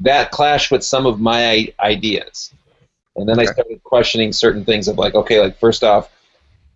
that 0.00 0.30
clashed 0.30 0.70
with 0.70 0.82
some 0.82 1.06
of 1.06 1.20
my 1.20 1.72
ideas. 1.80 2.52
And 3.16 3.28
then 3.28 3.38
I 3.38 3.44
started 3.44 3.82
questioning 3.84 4.32
certain 4.32 4.64
things 4.64 4.88
of 4.88 4.96
like, 4.96 5.14
okay, 5.14 5.40
like 5.40 5.58
first 5.58 5.84
off, 5.84 6.10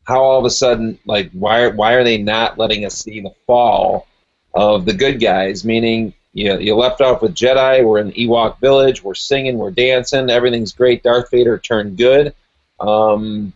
how 0.07 0.23
all 0.23 0.39
of 0.39 0.45
a 0.45 0.51
sudden, 0.51 0.99
like, 1.05 1.31
why 1.33 1.69
why 1.69 1.95
are 1.95 2.05
they 2.05 2.19
not 2.19 2.59
letting 2.59 2.85
us 2.85 2.95
see 2.97 3.21
the 3.21 3.35
fall 3.47 4.07
of 4.55 4.85
the 4.85 4.93
good 4.93 5.21
guys? 5.21 5.65
Meaning, 5.65 6.15
you 6.33 6.49
know, 6.49 6.59
you 6.59 6.77
left 6.77 7.01
off 7.01 7.23
with 7.23 7.35
Jedi. 7.35 7.85
We're 7.85 7.99
in 7.99 8.13
Ewok 8.13 8.61
village. 8.61 9.03
We're 9.03 9.15
singing. 9.15 9.59
We're 9.59 9.73
dancing. 9.73 10.31
Everything's 10.31 10.73
great. 10.73 11.03
Darth 11.03 11.31
Vader 11.31 11.59
turned 11.59 11.97
good. 11.97 12.35
Um, 12.79 13.53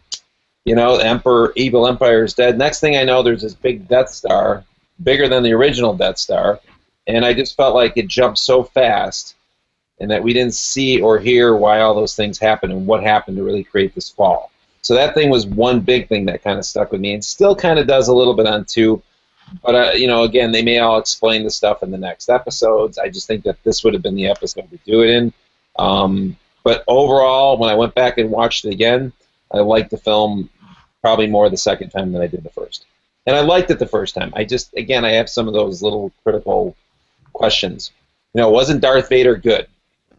you 0.65 0.75
know, 0.75 0.97
Emperor, 0.97 1.53
evil 1.57 1.87
Empire 1.87 2.25
is 2.25 2.35
dead. 2.35 2.59
Next 2.59 2.81
thing 2.81 2.97
I 2.97 3.05
know, 3.05 3.23
there's 3.23 3.43
this 3.43 3.55
big 3.55 3.89
Death 3.89 4.11
Star, 4.11 4.65
bigger 5.03 5.29
than 5.29 5.43
the 5.43 5.53
original 5.53 5.95
Death 5.95 6.19
Star, 6.19 6.61
and 7.07 7.25
I 7.25 7.33
just 7.33 7.57
felt 7.57 7.75
like 7.75 7.97
it 7.97 8.09
jumped 8.09 8.39
so 8.39 8.63
fast, 8.63 9.37
and 10.01 10.11
that 10.11 10.23
we 10.23 10.33
didn't 10.33 10.55
see 10.55 11.01
or 11.01 11.19
hear 11.19 11.57
why 11.57 11.81
all 11.81 11.95
those 11.95 12.15
things 12.15 12.39
happened 12.39 12.73
and 12.73 12.87
what 12.87 13.03
happened 13.03 13.37
to 13.37 13.43
really 13.43 13.65
create 13.65 13.95
this 13.95 14.09
fall. 14.09 14.51
So 14.83 14.95
that 14.95 15.15
thing 15.15 15.29
was 15.29 15.47
one 15.47 15.81
big 15.81 16.09
thing 16.09 16.25
that 16.27 16.43
kind 16.43 16.59
of 16.59 16.65
stuck 16.65 16.93
with 16.93 17.01
me, 17.01 17.15
and 17.15 17.25
still 17.25 17.55
kind 17.55 17.79
of 17.79 17.87
does 17.87 18.09
a 18.09 18.15
little 18.15 18.35
bit 18.35 18.47
on 18.47 18.65
two. 18.65 19.03
But 19.63 19.75
uh, 19.75 19.93
you 19.93 20.07
know, 20.07 20.23
again, 20.25 20.53
they 20.53 20.63
may 20.63 20.79
all 20.79 20.99
explain 20.99 21.43
the 21.43 21.51
stuff 21.51 21.83
in 21.83 21.91
the 21.91 21.99
next 21.99 22.29
episodes. 22.29 22.99
I 22.99 23.09
just 23.09 23.27
think 23.27 23.45
that 23.45 23.63
this 23.65 23.83
would 23.83 23.95
have 23.95 24.03
been 24.03 24.15
the 24.15 24.29
episode 24.29 24.71
to 24.71 24.79
do 24.85 25.03
it 25.03 25.11
in. 25.11 25.33
Um, 25.79 26.37
but 26.63 26.85
overall, 26.87 27.59
when 27.59 27.71
I 27.71 27.75
went 27.75 27.95
back 27.95 28.19
and 28.19 28.31
watched 28.31 28.65
it 28.65 28.73
again, 28.73 29.13
I 29.53 29.59
liked 29.59 29.91
the 29.91 29.97
film 29.97 30.49
probably 31.03 31.27
more 31.27 31.49
the 31.49 31.57
second 31.57 31.91
time 31.91 32.13
than 32.13 32.23
I 32.23 32.27
did 32.27 32.43
the 32.43 32.51
first. 32.51 32.87
And 33.27 33.37
I 33.37 33.41
liked 33.41 33.71
it 33.71 33.79
the 33.79 33.87
first 33.87 34.15
time. 34.15 34.33
I 34.35 34.45
just, 34.45 34.75
again, 34.75 35.05
I 35.05 35.13
have 35.13 35.29
some 35.29 35.47
of 35.47 35.55
those 35.55 35.83
little 35.83 36.13
critical 36.23 36.77
questions. 37.33 37.93
You 38.35 38.41
know, 38.41 38.51
wasn't 38.51 38.81
Darth 38.81 39.09
Vader 39.09 39.37
good? 39.37 39.67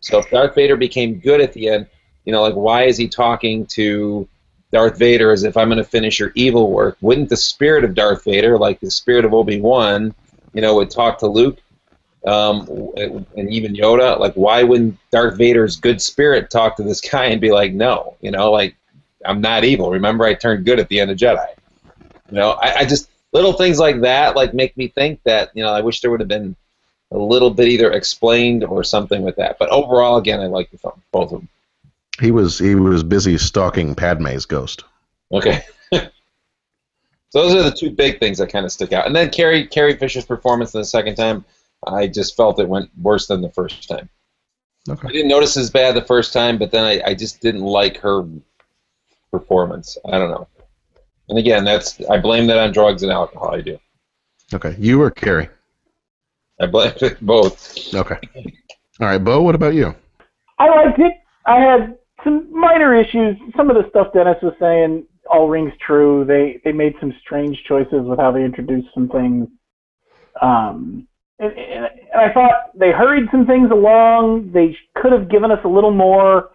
So 0.02 0.20
if 0.20 0.30
Darth 0.30 0.56
Vader 0.56 0.76
became 0.76 1.20
good 1.20 1.42
at 1.42 1.54
the 1.54 1.70
end, 1.70 1.88
you 2.26 2.32
know, 2.32 2.42
like 2.42 2.56
why 2.56 2.84
is 2.84 2.98
he 2.98 3.08
talking 3.08 3.66
to 3.68 4.28
Darth 4.72 4.98
Vader 4.98 5.32
as 5.32 5.44
if 5.44 5.58
I'm 5.58 5.68
going 5.70 5.78
to 5.78 5.84
finish 5.84 6.20
your 6.20 6.32
evil 6.36 6.72
work? 6.72 6.98
Wouldn't 7.02 7.30
the 7.30 7.38
spirit 7.38 7.84
of 7.84 7.94
Darth 7.94 8.24
Vader, 8.24 8.58
like 8.58 8.80
the 8.80 8.92
spirit 8.92 9.26
of 9.26 9.34
Obi 9.34 9.62
Wan, 9.62 10.14
you 10.54 10.62
know, 10.62 10.76
would 10.76 10.92
talk 10.92 11.20
to 11.20 11.28
Luke 11.28 11.60
um, 12.26 12.68
and 12.98 13.50
even 13.52 13.76
Yoda? 13.76 14.20
Like, 14.20 14.34
why 14.34 14.64
wouldn't 14.64 14.98
Darth 15.12 15.38
Vader's 15.38 15.76
good 15.76 16.02
spirit 16.02 16.50
talk 16.50 16.78
to 16.78 16.84
this 16.84 17.02
guy 17.02 17.26
and 17.26 17.42
be 17.42 17.52
like, 17.52 17.74
no, 17.74 18.16
you 18.22 18.32
know, 18.32 18.52
like 18.52 18.76
I'm 19.26 19.42
not 19.42 19.64
evil. 19.64 19.92
Remember, 19.92 20.26
I 20.26 20.34
turned 20.34 20.66
good 20.66 20.80
at 20.80 20.90
the 20.90 21.00
end 21.00 21.12
of 21.12 21.18
Jedi. 21.18 21.48
You 22.30 22.38
know, 22.38 22.52
I, 22.52 22.80
I 22.80 22.86
just 22.86 23.10
little 23.34 23.54
things 23.54 23.80
like 23.80 24.02
that 24.02 24.36
like 24.36 24.54
make 24.54 24.76
me 24.76 24.88
think 24.88 25.22
that 25.24 25.52
you 25.54 25.64
know 25.64 25.72
I 25.72 25.82
wish 25.82 26.02
there 26.02 26.12
would 26.12 26.20
have 26.20 26.30
been 26.30 26.56
a 27.12 27.18
little 27.18 27.52
bit 27.52 27.68
either 27.68 27.92
explained 27.92 28.64
or 28.64 28.84
something 28.84 29.22
with 29.22 29.36
that. 29.36 29.58
But 29.60 29.70
overall, 29.70 30.18
again, 30.18 30.40
I 30.40 30.48
like 30.48 30.72
the 30.72 30.78
film, 30.78 31.02
both 31.12 31.32
of 31.32 31.40
them. 31.40 31.50
He 32.20 32.32
was 32.32 32.58
he 32.58 32.76
was 32.76 33.04
busy 33.04 33.38
stalking 33.38 33.96
Padme's 33.96 34.46
ghost. 34.46 34.84
Okay. 35.32 35.64
so 35.94 36.10
those 37.34 37.56
are 37.56 37.64
the 37.64 37.76
two 37.76 37.92
big 37.92 38.20
things 38.20 38.38
that 38.38 38.52
kind 38.52 38.66
of 38.66 38.72
stick 38.72 38.94
out. 38.94 39.06
And 39.06 39.16
then 39.16 39.30
Carrie 39.30 39.68
Carrie 39.68 39.98
Fisher's 39.98 40.26
performance 40.26 40.74
in 40.74 40.82
the 40.82 40.86
second 40.86 41.16
time, 41.16 41.44
I 41.86 42.08
just 42.08 42.36
felt 42.36 42.60
it 42.60 42.68
went 42.68 42.90
worse 43.02 43.28
than 43.28 43.42
the 43.42 43.52
first 43.52 43.88
time. 43.88 44.10
Okay. 44.90 45.08
I 45.08 45.12
didn't 45.12 45.30
notice 45.30 45.58
as 45.58 45.70
bad 45.70 45.96
the 45.96 46.02
first 46.02 46.34
time, 46.34 46.58
but 46.58 46.72
then 46.72 46.84
I, 46.84 47.12
I 47.12 47.14
just 47.14 47.40
didn't 47.40 47.62
like 47.62 47.98
her 47.98 48.26
performance. 49.32 49.98
I 50.06 50.18
don't 50.18 50.30
know. 50.30 50.48
And 51.30 51.40
again, 51.40 51.64
that's 51.64 52.02
I 52.10 52.20
blame 52.20 52.48
that 52.48 52.58
on 52.58 52.72
drugs 52.72 53.04
and 53.04 53.12
alcohol. 53.12 53.56
I 53.56 53.62
do. 53.62 53.78
Okay, 54.54 54.76
you 54.78 55.02
or 55.02 55.10
Carrie? 55.10 55.50
I 56.60 56.68
blame 56.68 56.94
it 57.02 57.22
both. 57.26 57.94
Okay. 57.94 58.18
All 59.00 59.08
right, 59.08 59.24
Bo. 59.24 59.42
What 59.42 59.56
about 59.56 59.74
you? 59.74 59.96
I 60.60 60.70
liked 60.70 61.00
it. 61.00 61.14
I 61.46 61.58
had 61.60 61.98
some 62.24 62.48
minor 62.52 62.94
issues. 62.94 63.38
Some 63.56 63.70
of 63.70 63.76
the 63.76 63.90
stuff 63.90 64.14
Dennis 64.14 64.38
was 64.44 64.54
saying 64.60 65.06
all 65.32 65.48
rings 65.48 65.74
true. 65.86 66.26
They 66.26 66.60
they 66.64 66.72
made 66.72 66.94
some 67.00 67.14
strange 67.22 67.58
choices 67.68 68.04
with 68.04 68.20
how 68.20 68.32
they 68.32 68.44
introduced 68.44 68.90
some 68.94 69.08
things. 69.10 69.48
Um, 70.42 71.08
and, 71.40 71.52
and, 71.54 71.86
and 72.14 72.22
I 72.22 72.32
thought 72.34 72.78
they 72.78 72.92
hurried 72.92 73.30
some 73.32 73.46
things 73.46 73.72
along. 73.72 74.52
They 74.52 74.78
could 74.96 75.12
have 75.12 75.30
given 75.30 75.52
us 75.52 75.60
a 75.64 75.68
little 75.68 75.92
more. 75.92 76.52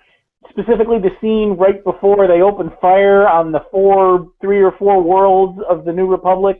Specifically, 0.50 0.98
the 0.98 1.10
scene 1.20 1.56
right 1.58 1.82
before 1.84 2.26
they 2.26 2.40
open 2.40 2.70
fire 2.80 3.28
on 3.28 3.52
the 3.52 3.64
four, 3.70 4.28
three 4.40 4.62
or 4.62 4.72
four 4.78 5.02
worlds 5.02 5.60
of 5.68 5.84
the 5.84 5.92
New 5.92 6.06
Republic. 6.06 6.58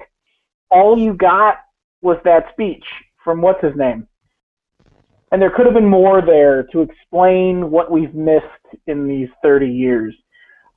All 0.71 0.99
you 0.99 1.14
got 1.14 1.57
was 2.02 2.19
that 2.25 2.47
speech 2.52 2.85
from 3.25 3.40
what's 3.40 3.62
his 3.62 3.76
name 3.76 4.07
and 5.33 5.43
there 5.43 5.50
could 5.50 5.66
have 5.66 5.75
been 5.75 5.88
more 5.88 6.23
there 6.23 6.64
to 6.73 6.83
explain 6.83 7.71
what 7.71 7.90
we've 7.90 8.14
missed 8.14 8.45
in 8.87 9.09
these 9.09 9.28
30 9.43 9.66
years. 9.66 10.14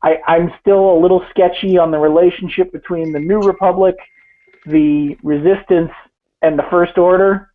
I, 0.02 0.18
I'm 0.28 0.52
still 0.60 0.92
a 0.92 1.00
little 1.00 1.24
sketchy 1.30 1.78
on 1.78 1.92
the 1.92 1.98
relationship 1.98 2.72
between 2.72 3.12
the 3.12 3.20
New 3.20 3.40
Republic, 3.40 3.96
the 4.66 5.16
Resistance 5.24 5.92
and 6.42 6.58
the 6.58 6.64
First 6.72 6.98
Order. 6.98 7.50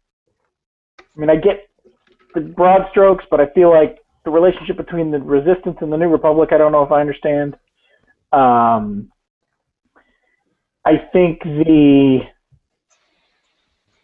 I 0.99 1.21
mean, 1.21 1.31
I 1.31 1.37
get 1.37 1.69
the 2.35 2.41
broad 2.41 2.87
strokes, 2.91 3.25
but 3.31 3.41
I 3.41 3.47
feel 3.55 3.71
like 3.71 3.99
the 4.25 4.31
relationship 4.31 4.76
between 4.76 5.11
the 5.11 5.19
Resistance 5.19 5.76
and 5.81 5.93
the 5.93 5.97
New 5.97 6.09
Republic, 6.09 6.50
I 6.52 6.59
don't 6.59 6.73
know 6.73 6.83
if 6.83 6.93
I 6.93 7.00
understand. 7.00 7.57
Um, 8.33 9.12
I 10.85 11.09
think 11.12 11.43
the 11.43 12.21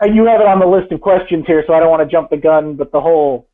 and 0.01 0.17
you 0.17 0.25
have 0.25 0.41
it 0.41 0.47
on 0.47 0.61
the 0.61 0.67
list 0.67 0.91
of 0.93 1.01
questions 1.01 1.45
here, 1.47 1.63
so 1.67 1.75
I 1.75 1.81
don't 1.81 1.91
want 1.91 2.03
to 2.03 2.11
jump 2.11 2.31
the 2.31 2.37
gun, 2.37 2.75
but 2.75 2.91
the 2.91 3.01
whole 3.01 3.49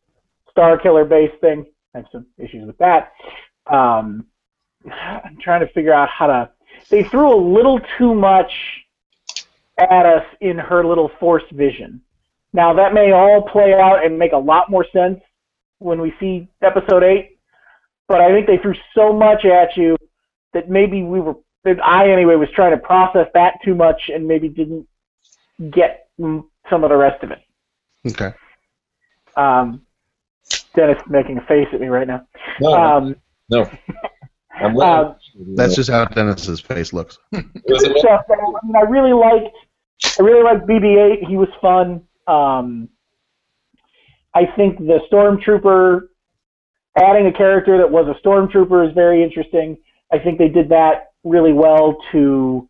Starkiller 0.56 1.08
base 1.08 1.32
thing, 1.40 1.66
I 1.92 1.98
have 1.98 2.06
some 2.12 2.26
issues 2.38 2.66
with 2.66 2.78
that. 2.78 3.12
Um, 3.66 4.26
I'm 4.88 5.36
trying 5.40 5.66
to 5.66 5.72
figure 5.72 5.92
out 5.92 6.08
how 6.08 6.28
to. 6.28 6.50
They 6.88 7.02
threw 7.02 7.34
a 7.34 7.40
little 7.40 7.80
too 7.98 8.14
much 8.14 8.52
at 9.76 10.06
us 10.06 10.24
in 10.40 10.56
her 10.56 10.86
little 10.86 11.10
Force 11.18 11.42
vision. 11.52 12.00
Now 12.52 12.72
that 12.74 12.94
may 12.94 13.10
all 13.12 13.42
play 13.42 13.74
out 13.74 14.04
and 14.04 14.18
make 14.18 14.32
a 14.32 14.38
lot 14.38 14.70
more 14.70 14.86
sense 14.92 15.20
when 15.78 16.00
we 16.00 16.12
see 16.20 16.48
Episode 16.62 17.02
Eight, 17.02 17.38
but 18.08 18.20
I 18.20 18.30
think 18.32 18.46
they 18.46 18.58
threw 18.58 18.74
so 18.94 19.12
much 19.12 19.44
at 19.44 19.76
you 19.76 19.96
that 20.52 20.68
maybe 20.70 21.02
we 21.02 21.20
were. 21.20 21.34
That 21.64 21.84
I 21.84 22.10
anyway 22.12 22.36
was 22.36 22.48
trying 22.54 22.70
to 22.70 22.76
process 22.76 23.26
that 23.34 23.54
too 23.64 23.74
much 23.74 24.08
and 24.14 24.28
maybe 24.28 24.48
didn't 24.48 24.86
get 25.72 26.08
some 26.18 26.84
of 26.84 26.90
the 26.90 26.96
rest 26.96 27.24
of 27.24 27.32
it. 27.32 27.40
Okay. 28.06 28.32
Um, 29.36 29.82
Dennis 30.76 31.02
making 31.08 31.38
a 31.38 31.40
face 31.42 31.66
at 31.72 31.80
me 31.80 31.88
right 31.88 32.06
now. 32.06 32.26
No, 32.60 32.72
Um, 32.72 33.16
no. 33.50 33.68
I'm 34.58 34.78
uh, 34.80 35.14
That's 35.54 35.74
just 35.76 35.90
how 35.90 36.06
Dennis's 36.06 36.60
face 36.60 36.92
looks. 36.92 37.18
stuff 37.32 37.44
I, 38.30 38.66
mean, 38.66 38.76
I 38.76 38.82
really 38.88 39.12
liked. 39.12 39.54
I 40.18 40.22
really 40.22 40.42
liked 40.42 40.66
BB-8. 40.66 41.28
He 41.28 41.36
was 41.36 41.48
fun. 41.60 42.02
Um, 42.26 42.88
I 44.36 44.44
think 44.54 44.76
the 44.76 45.00
stormtrooper 45.10 46.08
adding 46.94 47.26
a 47.26 47.32
character 47.32 47.78
that 47.78 47.90
was 47.90 48.06
a 48.06 48.20
stormtrooper 48.26 48.86
is 48.86 48.94
very 48.94 49.22
interesting. 49.22 49.78
I 50.12 50.18
think 50.18 50.38
they 50.38 50.48
did 50.48 50.68
that 50.68 51.12
really 51.24 51.54
well 51.54 51.96
to 52.12 52.68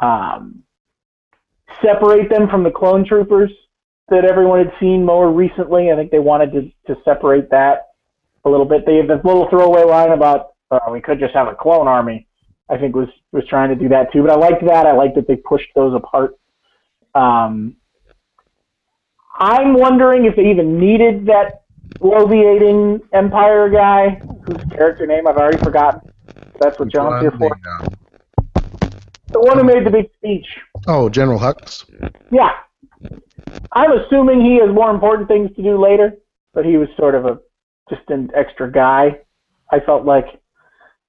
um, 0.00 0.62
separate 1.84 2.30
them 2.30 2.48
from 2.48 2.64
the 2.64 2.70
clone 2.70 3.04
troopers 3.04 3.50
that 4.08 4.24
everyone 4.24 4.64
had 4.64 4.72
seen 4.80 5.04
more 5.04 5.30
recently. 5.30 5.92
I 5.92 5.96
think 5.96 6.10
they 6.10 6.20
wanted 6.20 6.52
to, 6.52 6.94
to 6.94 7.00
separate 7.04 7.50
that 7.50 7.88
a 8.46 8.48
little 8.48 8.64
bit. 8.64 8.86
They 8.86 8.96
have 8.96 9.08
this 9.08 9.20
little 9.24 9.46
throwaway 9.50 9.84
line 9.84 10.12
about 10.12 10.54
uh, 10.70 10.78
we 10.90 11.02
could 11.02 11.20
just 11.20 11.34
have 11.34 11.48
a 11.48 11.54
clone 11.54 11.86
army. 11.86 12.26
I 12.70 12.78
think 12.78 12.96
was 12.96 13.08
was 13.32 13.44
trying 13.46 13.68
to 13.68 13.76
do 13.76 13.90
that 13.90 14.10
too. 14.10 14.22
But 14.22 14.30
I 14.30 14.36
liked 14.36 14.64
that. 14.64 14.86
I 14.86 14.92
liked 14.92 15.16
that 15.16 15.26
they 15.26 15.36
pushed 15.36 15.68
those 15.74 15.94
apart. 15.94 16.38
Um, 17.14 17.76
I'm 19.38 19.74
wondering 19.74 20.24
if 20.24 20.36
they 20.36 20.50
even 20.50 20.78
needed 20.78 21.26
that 21.26 21.62
bloviating 22.00 23.00
Empire 23.12 23.68
guy, 23.68 24.20
whose 24.46 24.62
character 24.72 25.06
name 25.06 25.26
I've 25.26 25.36
already 25.36 25.58
forgotten. 25.58 26.00
That's 26.60 26.78
what 26.78 26.88
John's 26.88 27.22
here 27.22 27.30
for. 27.30 27.56
The 29.30 29.40
one 29.40 29.58
who 29.58 29.64
made 29.64 29.84
the 29.86 29.90
big 29.90 30.10
speech. 30.14 30.46
Oh, 30.86 31.08
General 31.08 31.38
Hux. 31.38 31.84
Yeah. 32.32 32.50
I'm 33.72 33.92
assuming 33.92 34.40
he 34.40 34.58
has 34.58 34.70
more 34.74 34.90
important 34.90 35.28
things 35.28 35.54
to 35.56 35.62
do 35.62 35.80
later, 35.80 36.16
but 36.54 36.64
he 36.64 36.76
was 36.76 36.88
sort 36.96 37.14
of 37.14 37.26
a 37.26 37.38
just 37.88 38.02
an 38.08 38.30
extra 38.34 38.70
guy. 38.70 39.18
I 39.70 39.80
felt 39.80 40.04
like. 40.04 40.26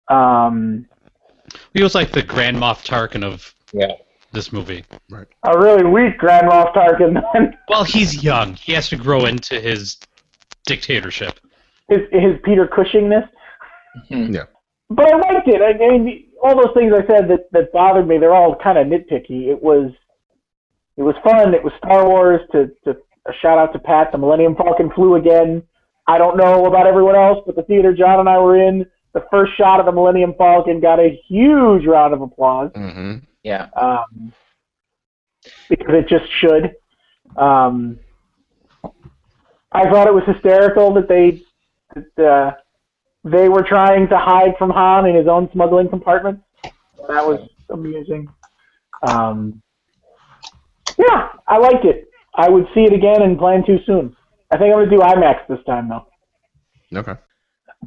Um, 0.10 0.86
He 1.74 1.82
was 1.82 1.96
like 1.96 2.12
the 2.12 2.22
Grand 2.22 2.58
Moff 2.58 2.86
Tarkin 2.86 3.24
of 3.24 3.54
yeah. 3.74 3.94
This 4.32 4.52
movie. 4.52 4.84
Right. 5.10 5.28
a 5.44 5.58
really 5.58 5.84
weak 5.86 6.18
Grand 6.18 6.48
Moff 6.48 6.74
Tarkin. 6.74 7.22
Then 7.34 7.58
Well, 7.68 7.84
he's 7.84 8.24
young. 8.24 8.56
He 8.56 8.74
has 8.74 8.90
to 8.90 8.98
grow 8.98 9.26
into 9.26 9.60
his 9.60 9.98
dictatorship. 10.66 11.40
his 11.90 12.00
his 12.12 12.36
Peter 12.44 12.68
Cushingness. 12.68 13.28
Yeah. 14.10 14.44
But 14.90 15.12
I 15.14 15.18
liked 15.18 15.48
it. 15.48 15.62
I 15.62 15.78
mean, 15.78 16.28
all 16.44 16.56
those 16.56 16.74
things 16.74 16.94
I 16.94 17.06
said 17.08 17.28
that 17.30 17.52
that 17.52 17.72
bothered 17.72 18.08
me, 18.08 18.18
they're 18.18 18.36
all 18.36 18.56
kind 18.56 18.78
of 18.78 18.88
nitpicky. 18.88 19.48
It 19.48 19.62
was 19.62 19.92
it 20.98 21.04
was 21.04 21.16
fun. 21.24 21.54
It 21.54 21.64
was 21.64 21.74
Star 21.78 22.08
Wars. 22.08 22.42
To 22.52 22.68
to 22.86 22.98
a 23.28 23.32
shout 23.42 23.58
out 23.58 23.74
to 23.74 23.80
Pat. 23.80 24.12
The 24.12 24.18
Millennium 24.18 24.56
Falcon 24.56 24.92
flew 24.92 25.16
again. 25.16 25.64
I 26.08 26.18
don't 26.18 26.38
know 26.38 26.66
about 26.66 26.88
everyone 26.88 27.16
else, 27.16 27.44
but 27.46 27.56
the 27.56 27.64
theater 27.64 27.94
John 27.94 28.20
and 28.20 28.28
I 28.28 28.40
were 28.40 28.60
in, 28.60 28.86
the 29.14 29.24
first 29.30 29.52
shot 29.58 29.80
of 29.80 29.86
the 29.86 29.92
Millennium 29.92 30.34
Falcon 30.38 30.80
got 30.80 31.00
a 31.00 31.20
huge 31.28 31.86
round 31.86 32.14
of 32.14 32.22
applause. 32.22 32.72
Mm-hmm. 32.72 33.18
Yeah. 33.44 33.68
um, 33.76 34.34
because 35.70 35.96
it 35.96 36.08
just 36.08 36.30
should. 36.40 36.76
Um, 37.38 38.00
I 39.72 39.90
thought 39.90 40.08
it 40.08 40.14
was 40.14 40.24
hysterical 40.26 40.94
that 40.96 41.08
they 41.08 41.42
that, 41.96 42.26
uh, 42.26 42.52
they 43.24 43.50
were 43.50 43.64
trying 43.64 44.08
to 44.10 44.18
hide 44.18 44.56
from 44.58 44.70
Han 44.72 45.06
in 45.06 45.16
his 45.16 45.28
own 45.28 45.50
smuggling 45.54 45.90
compartment. 45.90 46.42
That 46.64 47.26
was 47.26 47.48
amusing. 47.70 48.28
Um, 49.08 49.62
yeah, 50.98 51.30
I 51.48 51.58
liked 51.58 51.86
it. 51.86 52.10
I 52.36 52.50
would 52.50 52.66
see 52.74 52.82
it 52.82 52.94
again 52.94 53.22
and 53.22 53.38
plan 53.38 53.64
to 53.66 53.78
soon. 53.86 54.16
I 54.52 54.58
think 54.58 54.74
I'm 54.74 54.86
gonna 54.86 54.90
do 54.90 55.00
IMAX 55.00 55.48
this 55.48 55.64
time 55.66 55.90
though. 55.90 56.08
Okay. 56.98 57.14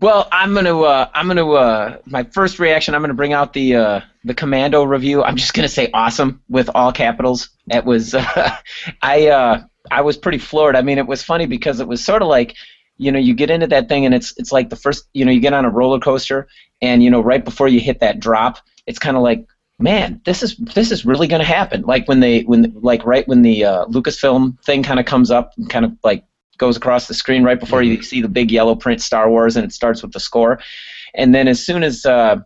Well, 0.01 0.29
I'm 0.33 0.55
gonna 0.55 0.81
uh, 0.81 1.09
I'm 1.15 1.29
gonna 1.29 1.51
uh, 1.51 1.99
my 2.07 2.25
first 2.25 2.59
reaction. 2.59 2.95
I'm 2.95 3.03
gonna 3.03 3.15
bring 3.15 3.33
out 3.33 3.53
the 3.53 3.77
uh, 3.77 4.01
the 4.25 4.35
Commando 4.35 4.85
review. 4.85 5.23
I'm 5.23 5.37
just 5.37 5.55
gonna 5.55 5.69
say 5.69 5.91
awesome 5.93 6.43
with 6.49 6.71
all 6.75 6.93
capitals. 6.93 7.51
It 7.69 7.85
was 7.85 8.15
I 9.03 9.29
uh, 9.29 9.63
I 9.91 10.01
was 10.01 10.17
pretty 10.17 10.39
floored. 10.39 10.77
I 10.77 10.83
mean, 10.83 10.99
it 10.99 11.07
was 11.07 11.23
funny 11.23 11.47
because 11.47 11.81
it 11.81 11.87
was 11.87 12.05
sort 12.05 12.23
of 12.23 12.29
like 12.29 12.57
you 12.97 13.13
know 13.13 13.19
you 13.19 13.35
get 13.35 13.51
into 13.51 13.67
that 13.69 13.89
thing 13.89 14.07
and 14.07 14.15
it's 14.15 14.33
it's 14.39 14.51
like 14.51 14.71
the 14.71 14.77
first 14.77 15.05
you 15.13 15.25
know 15.25 15.33
you 15.33 15.41
get 15.41 15.53
on 15.53 15.65
a 15.65 15.71
roller 15.71 16.01
coaster 16.01 16.49
and 16.81 17.03
you 17.03 17.11
know 17.11 17.21
right 17.21 17.45
before 17.45 17.69
you 17.69 17.79
hit 17.79 18.01
that 18.01 18.19
drop, 18.19 18.59
it's 18.87 18.99
kind 18.99 19.17
of 19.17 19.23
like 19.23 19.47
man, 19.79 20.21
this 20.25 20.43
is 20.43 20.57
this 20.57 20.91
is 20.91 21.05
really 21.05 21.27
going 21.27 21.41
to 21.41 21.47
happen. 21.47 21.83
Like 21.83 22.09
when 22.09 22.21
they 22.21 22.43
when 22.43 22.73
like 22.81 23.05
right 23.05 23.27
when 23.29 23.43
the 23.43 23.65
uh, 23.65 23.85
Lucasfilm 23.87 24.59
thing 24.65 24.83
kind 24.83 25.01
of 25.01 25.07
comes 25.07 25.31
up, 25.31 25.53
kind 25.69 25.85
of 25.85 25.93
like 26.03 26.25
goes 26.59 26.77
across 26.77 27.09
the 27.09 27.15
screen 27.15 27.43
right 27.43 27.59
before 27.59 27.83
you 27.83 28.03
see 28.03 28.21
the 28.21 28.29
big 28.29 28.51
yellow 28.51 28.75
print 28.75 29.01
Star 29.03 29.31
Wars, 29.31 29.57
and 29.57 29.65
it 29.65 29.73
starts 29.73 30.03
with 30.03 30.13
the 30.13 30.21
score, 30.21 30.61
and 31.15 31.35
then 31.35 31.49
as 31.49 31.65
soon 31.65 31.83
as 31.83 32.07
uh, 32.07 32.37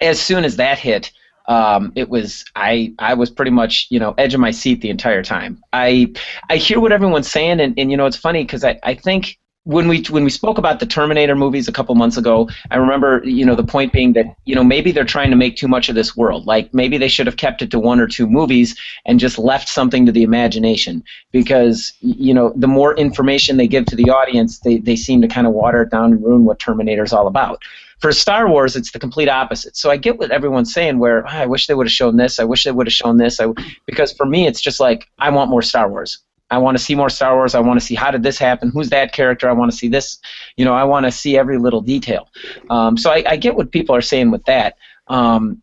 as 0.00 0.20
soon 0.20 0.44
as 0.44 0.56
that 0.56 0.78
hit. 0.78 1.12
Um, 1.48 1.92
it 1.96 2.08
was 2.08 2.44
I 2.54 2.92
I 3.00 3.14
was 3.14 3.28
pretty 3.28 3.50
much 3.50 3.88
you 3.90 3.98
know 3.98 4.14
edge 4.18 4.34
of 4.34 4.40
my 4.40 4.52
seat 4.52 4.82
the 4.82 4.90
entire 4.90 5.22
time. 5.22 5.60
I 5.72 6.12
I 6.48 6.58
hear 6.58 6.78
what 6.78 6.92
everyone's 6.92 7.28
saying 7.30 7.58
and, 7.58 7.76
and 7.76 7.90
you 7.90 7.96
know 7.96 8.06
it's 8.06 8.16
funny 8.16 8.44
because 8.44 8.62
I, 8.62 8.78
I 8.84 8.94
think 8.94 9.38
when 9.64 9.88
we 9.88 10.02
when 10.08 10.24
we 10.24 10.30
spoke 10.30 10.56
about 10.56 10.80
the 10.80 10.86
Terminator 10.86 11.36
movies 11.36 11.68
a 11.68 11.72
couple 11.72 11.94
months 11.94 12.16
ago, 12.16 12.48
I 12.70 12.76
remember 12.76 13.20
you 13.24 13.44
know 13.44 13.54
the 13.54 13.64
point 13.64 13.92
being 13.92 14.14
that 14.14 14.24
you 14.46 14.54
know 14.54 14.64
maybe 14.64 14.90
they're 14.90 15.04
trying 15.04 15.30
to 15.30 15.36
make 15.36 15.56
too 15.56 15.68
much 15.68 15.88
of 15.88 15.94
this 15.94 16.16
world. 16.16 16.46
Like 16.46 16.72
maybe 16.72 16.96
they 16.96 17.08
should 17.08 17.26
have 17.26 17.36
kept 17.36 17.60
it 17.60 17.70
to 17.72 17.78
one 17.78 18.00
or 18.00 18.06
two 18.06 18.26
movies 18.26 18.78
and 19.04 19.20
just 19.20 19.38
left 19.38 19.68
something 19.68 20.06
to 20.06 20.12
the 20.12 20.22
imagination 20.22 21.04
because 21.30 21.92
you 22.00 22.32
know 22.32 22.52
the 22.56 22.66
more 22.66 22.96
information 22.96 23.58
they 23.58 23.68
give 23.68 23.84
to 23.86 23.96
the 23.96 24.08
audience, 24.10 24.60
they 24.60 24.78
they 24.78 24.96
seem 24.96 25.20
to 25.20 25.28
kind 25.28 25.46
of 25.46 25.52
water 25.52 25.82
it 25.82 25.90
down 25.90 26.12
and 26.12 26.24
ruin 26.24 26.44
what 26.46 26.58
Terminator's 26.58 27.12
all 27.12 27.26
about. 27.26 27.62
For 27.98 28.12
Star 28.12 28.48
Wars, 28.48 28.76
it's 28.76 28.92
the 28.92 28.98
complete 28.98 29.28
opposite. 29.28 29.76
So 29.76 29.90
I 29.90 29.98
get 29.98 30.18
what 30.18 30.30
everyone's 30.30 30.72
saying. 30.72 30.98
Where 31.00 31.26
"Ah, 31.26 31.40
I 31.40 31.46
wish 31.46 31.66
they 31.66 31.74
would 31.74 31.86
have 31.86 31.92
shown 31.92 32.16
this. 32.16 32.40
I 32.40 32.44
wish 32.44 32.64
they 32.64 32.72
would 32.72 32.86
have 32.86 32.94
shown 32.94 33.18
this. 33.18 33.38
I, 33.38 33.48
because 33.84 34.10
for 34.14 34.24
me, 34.24 34.46
it's 34.46 34.62
just 34.62 34.80
like 34.80 35.10
I 35.18 35.28
want 35.28 35.50
more 35.50 35.60
Star 35.60 35.86
Wars. 35.86 36.18
I 36.50 36.58
want 36.58 36.76
to 36.76 36.82
see 36.82 36.94
more 36.94 37.10
Star 37.10 37.36
Wars. 37.36 37.54
I 37.54 37.60
want 37.60 37.78
to 37.80 37.86
see 37.86 37.94
how 37.94 38.10
did 38.10 38.22
this 38.22 38.38
happen? 38.38 38.70
Who's 38.70 38.90
that 38.90 39.12
character? 39.12 39.48
I 39.48 39.52
want 39.52 39.70
to 39.70 39.76
see 39.76 39.88
this. 39.88 40.18
You 40.56 40.64
know, 40.64 40.74
I 40.74 40.84
want 40.84 41.06
to 41.06 41.12
see 41.12 41.38
every 41.38 41.58
little 41.58 41.80
detail. 41.80 42.28
Um, 42.68 42.96
so 42.96 43.10
I, 43.10 43.22
I 43.26 43.36
get 43.36 43.54
what 43.54 43.70
people 43.70 43.94
are 43.94 44.02
saying 44.02 44.30
with 44.30 44.44
that. 44.44 44.76
Um, 45.06 45.62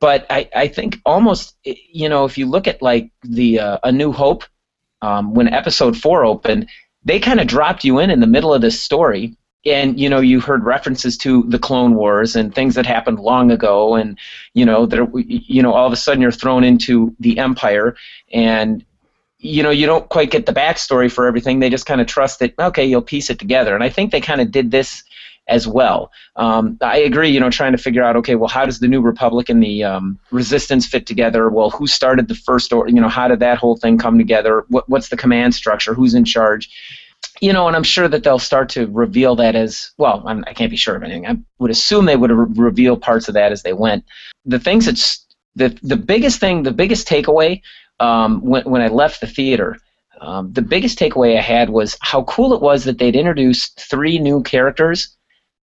but 0.00 0.26
I, 0.28 0.48
I 0.54 0.68
think 0.68 0.98
almost, 1.06 1.56
you 1.64 2.08
know, 2.08 2.24
if 2.24 2.36
you 2.36 2.46
look 2.46 2.66
at 2.66 2.82
like 2.82 3.10
the 3.22 3.60
uh, 3.60 3.78
A 3.84 3.92
New 3.92 4.12
Hope, 4.12 4.44
um, 5.02 5.34
when 5.34 5.48
Episode 5.48 5.96
Four 5.96 6.24
opened, 6.24 6.68
they 7.04 7.20
kind 7.20 7.40
of 7.40 7.46
dropped 7.46 7.84
you 7.84 7.98
in 7.98 8.10
in 8.10 8.20
the 8.20 8.26
middle 8.26 8.52
of 8.52 8.60
this 8.60 8.80
story. 8.80 9.36
And 9.64 9.98
you 9.98 10.08
know 10.08 10.20
you 10.20 10.40
heard 10.40 10.62
references 10.62 11.18
to 11.18 11.42
the 11.48 11.58
Clone 11.58 11.96
Wars 11.96 12.36
and 12.36 12.54
things 12.54 12.76
that 12.76 12.86
happened 12.86 13.18
long 13.18 13.50
ago, 13.50 13.96
and 13.96 14.16
you 14.54 14.64
know 14.64 14.86
there, 14.86 15.08
you 15.16 15.60
know 15.60 15.72
all 15.72 15.88
of 15.88 15.92
a 15.92 15.96
sudden 15.96 16.22
you're 16.22 16.30
thrown 16.30 16.62
into 16.62 17.16
the 17.18 17.38
Empire, 17.40 17.96
and 18.32 18.84
you 19.38 19.62
know, 19.62 19.70
you 19.70 19.86
don't 19.86 20.08
quite 20.08 20.30
get 20.30 20.46
the 20.46 20.52
backstory 20.52 21.10
for 21.10 21.26
everything. 21.26 21.60
They 21.60 21.70
just 21.70 21.86
kind 21.86 22.00
of 22.00 22.06
trust 22.06 22.38
that, 22.40 22.54
okay, 22.58 22.84
you'll 22.84 23.02
piece 23.02 23.30
it 23.30 23.38
together. 23.38 23.74
And 23.74 23.84
I 23.84 23.90
think 23.90 24.10
they 24.10 24.20
kind 24.20 24.40
of 24.40 24.50
did 24.50 24.70
this 24.70 25.02
as 25.48 25.68
well. 25.68 26.10
Um, 26.34 26.76
I 26.80 26.98
agree, 26.98 27.30
you 27.30 27.38
know, 27.38 27.50
trying 27.50 27.72
to 27.72 27.78
figure 27.78 28.02
out, 28.02 28.16
okay, 28.16 28.34
well, 28.34 28.48
how 28.48 28.64
does 28.64 28.80
the 28.80 28.88
New 28.88 29.00
Republic 29.00 29.48
and 29.48 29.62
the 29.62 29.84
um, 29.84 30.18
Resistance 30.30 30.86
fit 30.86 31.06
together? 31.06 31.48
Well, 31.48 31.70
who 31.70 31.86
started 31.86 32.28
the 32.28 32.34
first, 32.34 32.72
or 32.72 32.88
you 32.88 33.00
know, 33.00 33.08
how 33.08 33.28
did 33.28 33.40
that 33.40 33.58
whole 33.58 33.76
thing 33.76 33.98
come 33.98 34.18
together? 34.18 34.64
What, 34.68 34.88
what's 34.88 35.08
the 35.08 35.16
command 35.16 35.54
structure? 35.54 35.94
Who's 35.94 36.14
in 36.14 36.24
charge? 36.24 36.68
You 37.40 37.52
know, 37.52 37.68
and 37.68 37.76
I'm 37.76 37.84
sure 37.84 38.08
that 38.08 38.24
they'll 38.24 38.38
start 38.38 38.70
to 38.70 38.86
reveal 38.88 39.36
that 39.36 39.54
as 39.54 39.92
well. 39.98 40.22
I'm, 40.26 40.42
I 40.46 40.54
can't 40.54 40.70
be 40.70 40.76
sure 40.76 40.96
of 40.96 41.02
anything. 41.02 41.26
I 41.26 41.36
would 41.58 41.70
assume 41.70 42.06
they 42.06 42.16
would 42.16 42.30
re- 42.30 42.46
reveal 42.56 42.96
parts 42.96 43.28
of 43.28 43.34
that 43.34 43.52
as 43.52 43.62
they 43.62 43.74
went. 43.74 44.04
The 44.46 44.58
things 44.58 44.86
that's 44.86 45.24
the 45.54 45.78
the 45.82 45.96
biggest 45.96 46.40
thing, 46.40 46.62
the 46.62 46.72
biggest 46.72 47.06
takeaway 47.06 47.62
um, 48.00 48.40
when 48.40 48.64
when 48.64 48.82
I 48.82 48.88
left 48.88 49.20
the 49.20 49.26
theater, 49.26 49.78
um, 50.20 50.52
the 50.52 50.62
biggest 50.62 50.98
takeaway 50.98 51.36
I 51.36 51.42
had 51.42 51.70
was 51.70 51.96
how 52.00 52.24
cool 52.24 52.52
it 52.52 52.62
was 52.62 52.84
that 52.84 52.98
they'd 52.98 53.16
introduced 53.16 53.80
three 53.80 54.18
new 54.18 54.42
characters, 54.42 55.16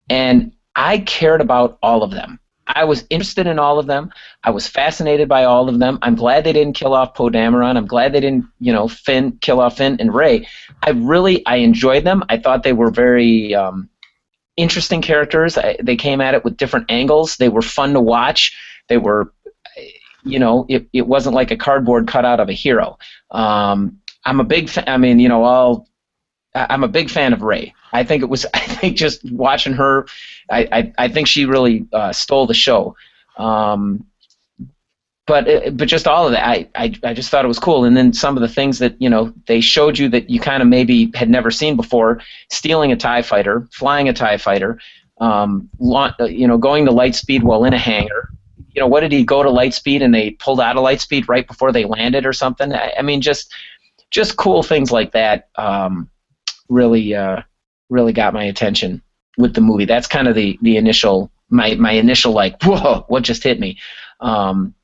and 0.09 0.53
I 0.77 0.99
cared 0.99 1.41
about 1.41 1.79
all 1.83 2.03
of 2.03 2.11
them. 2.11 2.39
I 2.67 2.85
was 2.85 3.05
interested 3.11 3.47
in 3.47 3.59
all 3.59 3.79
of 3.79 3.87
them. 3.87 4.13
I 4.45 4.51
was 4.51 4.67
fascinated 4.67 5.29
by 5.29 5.45
all 5.45 5.69
of 5.69 5.79
them. 5.79 5.99
I'm 6.03 6.15
glad 6.15 6.45
they 6.45 6.53
didn't 6.53 6.77
kill 6.77 6.95
off 6.95 7.15
Poe 7.15 7.29
Dameron. 7.29 7.77
I'm 7.77 7.87
glad 7.87 8.13
they 8.13 8.21
didn't, 8.21 8.47
you 8.61 8.73
know, 8.73 8.87
Finn 8.87 9.39
kill 9.41 9.61
off 9.61 9.79
Finn 9.79 9.97
and 9.99 10.15
Rey. 10.15 10.47
I 10.83 10.91
really 10.91 11.45
I 11.47 11.57
enjoyed 11.57 12.05
them. 12.05 12.23
I 12.29 12.37
thought 12.39 12.63
they 12.63 12.73
were 12.73 12.91
very 12.91 13.55
um, 13.55 13.89
interesting 14.57 15.03
characters. 15.03 15.59
I, 15.59 15.77
they 15.83 15.97
came 15.97 16.21
at 16.21 16.35
it 16.35 16.45
with 16.45 16.57
different 16.57 16.91
angles. 16.91 17.37
They 17.37 17.49
were 17.49 17.63
fun 17.63 17.93
to 17.95 18.01
watch. 18.01 18.57
They 18.89 18.99
were, 18.99 19.33
you 20.25 20.39
know, 20.39 20.67
it, 20.69 20.89
it 20.93 21.07
wasn't 21.07 21.35
like 21.35 21.51
a 21.51 21.57
cardboard 21.57 22.09
cutout 22.09 22.41
of 22.41 22.49
a 22.49 22.53
hero. 22.53 22.99
Um, 23.31 24.01
I'm 24.25 24.41
a 24.41 24.45
big 24.45 24.69
fan. 24.69 24.85
I 24.87 24.97
mean, 24.97 25.19
you 25.19 25.29
know, 25.29 25.45
I'll 25.45 25.87
I'm 26.55 26.85
a 26.85 26.89
big 26.89 27.11
fan 27.11 27.33
of 27.33 27.43
Rey. 27.43 27.75
I 27.93 28.05
think 28.05 28.23
it 28.23 28.27
was. 28.27 28.47
I 28.55 28.61
think 28.61 28.97
just 28.97 29.31
watching 29.31 29.73
her, 29.75 30.07
I 30.51 30.69
I, 30.73 30.93
I 30.99 31.09
think 31.09 31.27
she 31.27 31.45
really 31.45 31.87
uh, 31.93 32.13
stole 32.13 32.47
the 32.47 32.55
show. 32.55 32.97
Um, 33.37 34.05
but 35.27 35.49
uh, 35.49 35.71
but 35.71 35.89
just 35.89 36.09
all 36.09 36.27
of 36.27 36.33
that, 36.33 36.47
I, 36.47 36.69
I 36.75 36.93
I 37.05 37.15
just 37.15 37.31
thought 37.31 37.45
it 37.45 37.49
was 37.49 37.59
cool. 37.59 37.85
And 37.85 37.97
then 37.97 38.13
some 38.13 38.37
of 38.37 38.41
the 38.41 38.49
things 38.49 38.79
that 38.81 39.01
you 39.01 39.09
know 39.09 39.33
they 39.47 39.61
showed 39.61 39.99
you 39.99 40.09
that 40.11 40.29
you 40.29 40.41
kind 40.41 40.63
of 40.63 40.69
maybe 40.69 41.11
had 41.15 41.31
never 41.31 41.51
seen 41.51 41.77
before: 41.77 42.21
stealing 42.51 42.93
a 42.93 42.97
TIE 42.97 43.23
fighter, 43.23 43.69
flying 43.71 44.09
a 44.09 44.13
TIE 44.13 44.39
fighter, 44.39 44.79
um, 45.21 45.69
uh, 45.95 46.25
you 46.25 46.49
know, 46.49 46.59
going 46.59 46.85
to 46.87 46.91
light 46.91 47.15
speed 47.15 47.43
while 47.43 47.65
in 47.65 47.75
a 47.75 47.79
hangar. 47.79 48.31
You 48.75 48.81
know, 48.81 48.87
what 48.87 49.01
did 49.01 49.13
he 49.13 49.25
go 49.25 49.43
to 49.43 49.51
light 49.51 49.75
speed 49.75 50.03
and 50.03 50.15
they 50.15 50.31
pulled 50.33 50.61
out 50.61 50.77
of 50.77 50.83
light 50.83 51.01
speed 51.01 51.29
right 51.29 51.47
before 51.47 51.73
they 51.73 51.85
landed 51.85 52.27
or 52.27 52.33
something? 52.33 52.73
I, 52.73 52.95
I 52.99 53.03
mean, 53.03 53.21
just 53.21 53.53
just 54.11 54.37
cool 54.37 54.63
things 54.63 54.91
like 54.91 55.13
that. 55.13 55.49
Um, 55.57 56.11
really 56.69 57.15
uh, 57.15 57.43
really 57.89 58.13
got 58.13 58.35
my 58.35 58.45
attention 58.45 59.03
with 59.39 59.55
the 59.55 59.61
movie. 59.61 59.85
That's 59.85 60.07
kind 60.07 60.29
of 60.29 60.35
the 60.35 60.59
the 60.63 60.77
initial 60.77 61.31
my 61.49 61.75
my 61.75 61.93
initial 61.93 62.33
like 62.33 62.63
whoa 62.63 63.05
what 63.09 63.23
just 63.25 63.43
hit 63.43 63.59
me. 63.61 63.79
Um, 64.21 64.75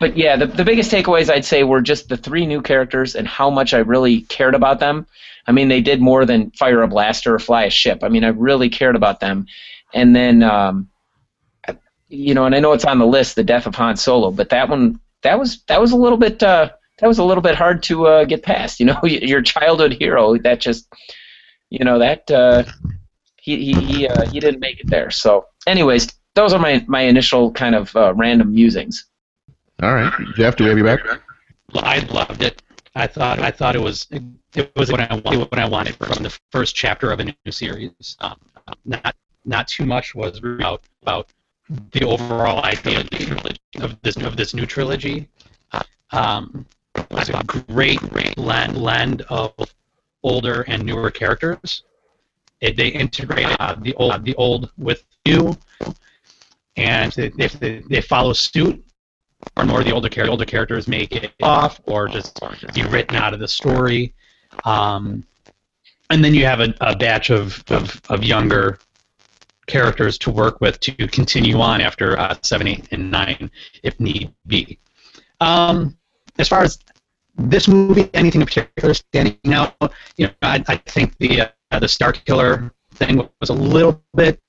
but 0.00 0.16
yeah, 0.16 0.36
the 0.36 0.46
the 0.46 0.64
biggest 0.64 0.90
takeaways 0.90 1.30
I'd 1.30 1.44
say 1.44 1.64
were 1.64 1.82
just 1.82 2.08
the 2.08 2.16
three 2.16 2.46
new 2.46 2.62
characters 2.62 3.16
and 3.16 3.26
how 3.26 3.50
much 3.50 3.74
I 3.74 3.78
really 3.78 4.22
cared 4.22 4.54
about 4.54 4.80
them. 4.80 5.06
I 5.46 5.52
mean, 5.52 5.68
they 5.68 5.80
did 5.80 6.00
more 6.00 6.24
than 6.24 6.50
fire 6.52 6.82
a 6.82 6.88
blaster 6.88 7.34
or 7.34 7.38
fly 7.38 7.64
a 7.64 7.70
ship. 7.70 8.04
I 8.04 8.08
mean, 8.08 8.24
I 8.24 8.28
really 8.28 8.68
cared 8.68 8.96
about 8.96 9.20
them. 9.20 9.46
And 9.92 10.14
then, 10.14 10.42
um, 10.42 10.88
you 12.12 12.34
know, 12.34 12.44
and 12.44 12.54
I 12.54 12.60
know 12.60 12.72
it's 12.72 12.84
on 12.84 12.98
the 12.98 13.06
list, 13.06 13.36
the 13.36 13.42
death 13.44 13.66
of 13.66 13.74
Han 13.74 13.96
Solo, 13.96 14.30
but 14.30 14.50
that 14.50 14.68
one 14.68 15.00
that 15.22 15.38
was 15.38 15.62
that 15.64 15.80
was 15.80 15.92
a 15.92 15.96
little 15.96 16.18
bit 16.18 16.42
uh, 16.42 16.70
that 16.98 17.06
was 17.06 17.18
a 17.18 17.24
little 17.24 17.42
bit 17.42 17.54
hard 17.54 17.82
to 17.84 18.06
uh, 18.06 18.24
get 18.24 18.42
past. 18.42 18.78
You 18.78 18.86
know, 18.86 19.00
your 19.04 19.42
childhood 19.42 19.94
hero 19.94 20.36
that 20.38 20.60
just 20.60 20.92
you 21.70 21.84
know 21.84 21.98
that 21.98 22.30
uh, 22.30 22.64
he 23.40 23.72
he 23.72 23.72
he, 23.72 24.08
uh, 24.08 24.26
he 24.26 24.40
didn't 24.40 24.60
make 24.60 24.80
it 24.80 24.88
there. 24.88 25.10
So, 25.10 25.46
anyways, 25.66 26.08
those 26.34 26.52
are 26.52 26.58
my 26.58 26.84
my 26.86 27.00
initial 27.00 27.50
kind 27.50 27.74
of 27.74 27.94
uh, 27.96 28.12
random 28.14 28.54
musings. 28.54 29.06
All 29.82 29.94
right, 29.94 30.12
Jeff, 30.36 30.56
do 30.56 30.64
we 30.64 30.70
have 30.70 30.78
you 30.78 30.84
back? 30.84 31.00
I 31.74 32.00
loved 32.00 32.42
it. 32.42 32.62
I 32.94 33.06
thought 33.06 33.38
I 33.38 33.50
thought 33.50 33.74
it 33.74 33.80
was 33.80 34.06
it 34.54 34.70
was 34.76 34.92
what 34.92 35.00
I 35.00 35.14
wanted 35.16 35.50
what 35.50 35.58
I 35.58 35.66
wanted 35.66 35.96
from 35.96 36.22
the 36.22 36.38
first 36.50 36.74
chapter 36.74 37.10
of 37.10 37.20
a 37.20 37.24
new 37.24 37.50
series. 37.50 38.16
Um, 38.20 38.36
not 38.84 39.16
not 39.46 39.66
too 39.66 39.86
much 39.86 40.14
was 40.14 40.38
about 40.38 40.82
about 41.00 41.30
the 41.68 42.04
overall 42.04 42.62
idea 42.64 43.00
of, 43.00 43.10
the 43.10 43.98
this 44.02 44.16
of 44.16 44.36
this 44.36 44.54
new 44.54 44.66
trilogy. 44.66 45.28
Um, 46.10 46.66
it's 47.12 47.30
a 47.30 47.42
great 47.44 48.00
blend 48.36 48.74
blend 48.74 49.22
of 49.22 49.52
older 50.22 50.62
and 50.62 50.84
newer 50.84 51.10
characters. 51.10 51.84
It, 52.60 52.76
they 52.76 52.88
integrate 52.88 53.48
uh, 53.58 53.76
the 53.80 53.94
old 53.94 54.24
the 54.24 54.34
old 54.36 54.70
with 54.76 55.04
new, 55.26 55.56
and 56.76 57.12
if 57.16 57.58
they, 57.58 57.82
they 57.88 58.00
follow 58.00 58.32
suit, 58.32 58.84
or 59.56 59.64
more 59.64 59.82
the 59.82 59.92
older 59.92 60.08
char- 60.08 60.28
older 60.28 60.44
characters 60.44 60.86
may 60.86 61.06
get 61.06 61.32
off 61.42 61.80
or 61.86 62.08
just 62.08 62.38
be 62.74 62.82
written 62.84 63.16
out 63.16 63.34
of 63.34 63.40
the 63.40 63.48
story. 63.48 64.14
Um, 64.64 65.24
and 66.10 66.22
then 66.22 66.34
you 66.34 66.44
have 66.44 66.60
a, 66.60 66.74
a 66.82 66.94
batch 66.94 67.30
of, 67.30 67.64
of, 67.68 68.00
of 68.10 68.22
younger 68.22 68.78
characters 69.66 70.18
to 70.18 70.30
work 70.30 70.60
with 70.60 70.80
to 70.80 70.92
continue 71.08 71.60
on 71.60 71.80
after 71.80 72.18
uh, 72.18 72.36
seven, 72.42 72.66
eight, 72.66 72.88
and 72.90 73.10
nine, 73.10 73.50
if 73.82 73.98
need 74.00 74.32
be. 74.46 74.78
Um, 75.40 75.96
as 76.38 76.48
far 76.48 76.62
as 76.62 76.78
this 77.36 77.68
movie, 77.68 78.10
anything 78.14 78.40
in 78.40 78.46
particular 78.46 78.94
standing 78.94 79.52
out? 79.52 79.74
You 80.16 80.26
know, 80.26 80.32
I, 80.42 80.64
I 80.68 80.76
think 80.76 81.16
the 81.18 81.42
uh, 81.70 81.78
the 81.78 81.86
Starkiller 81.86 82.70
thing 82.94 83.28
was 83.40 83.50
a 83.50 83.54
little 83.54 84.02
bit 84.14 84.40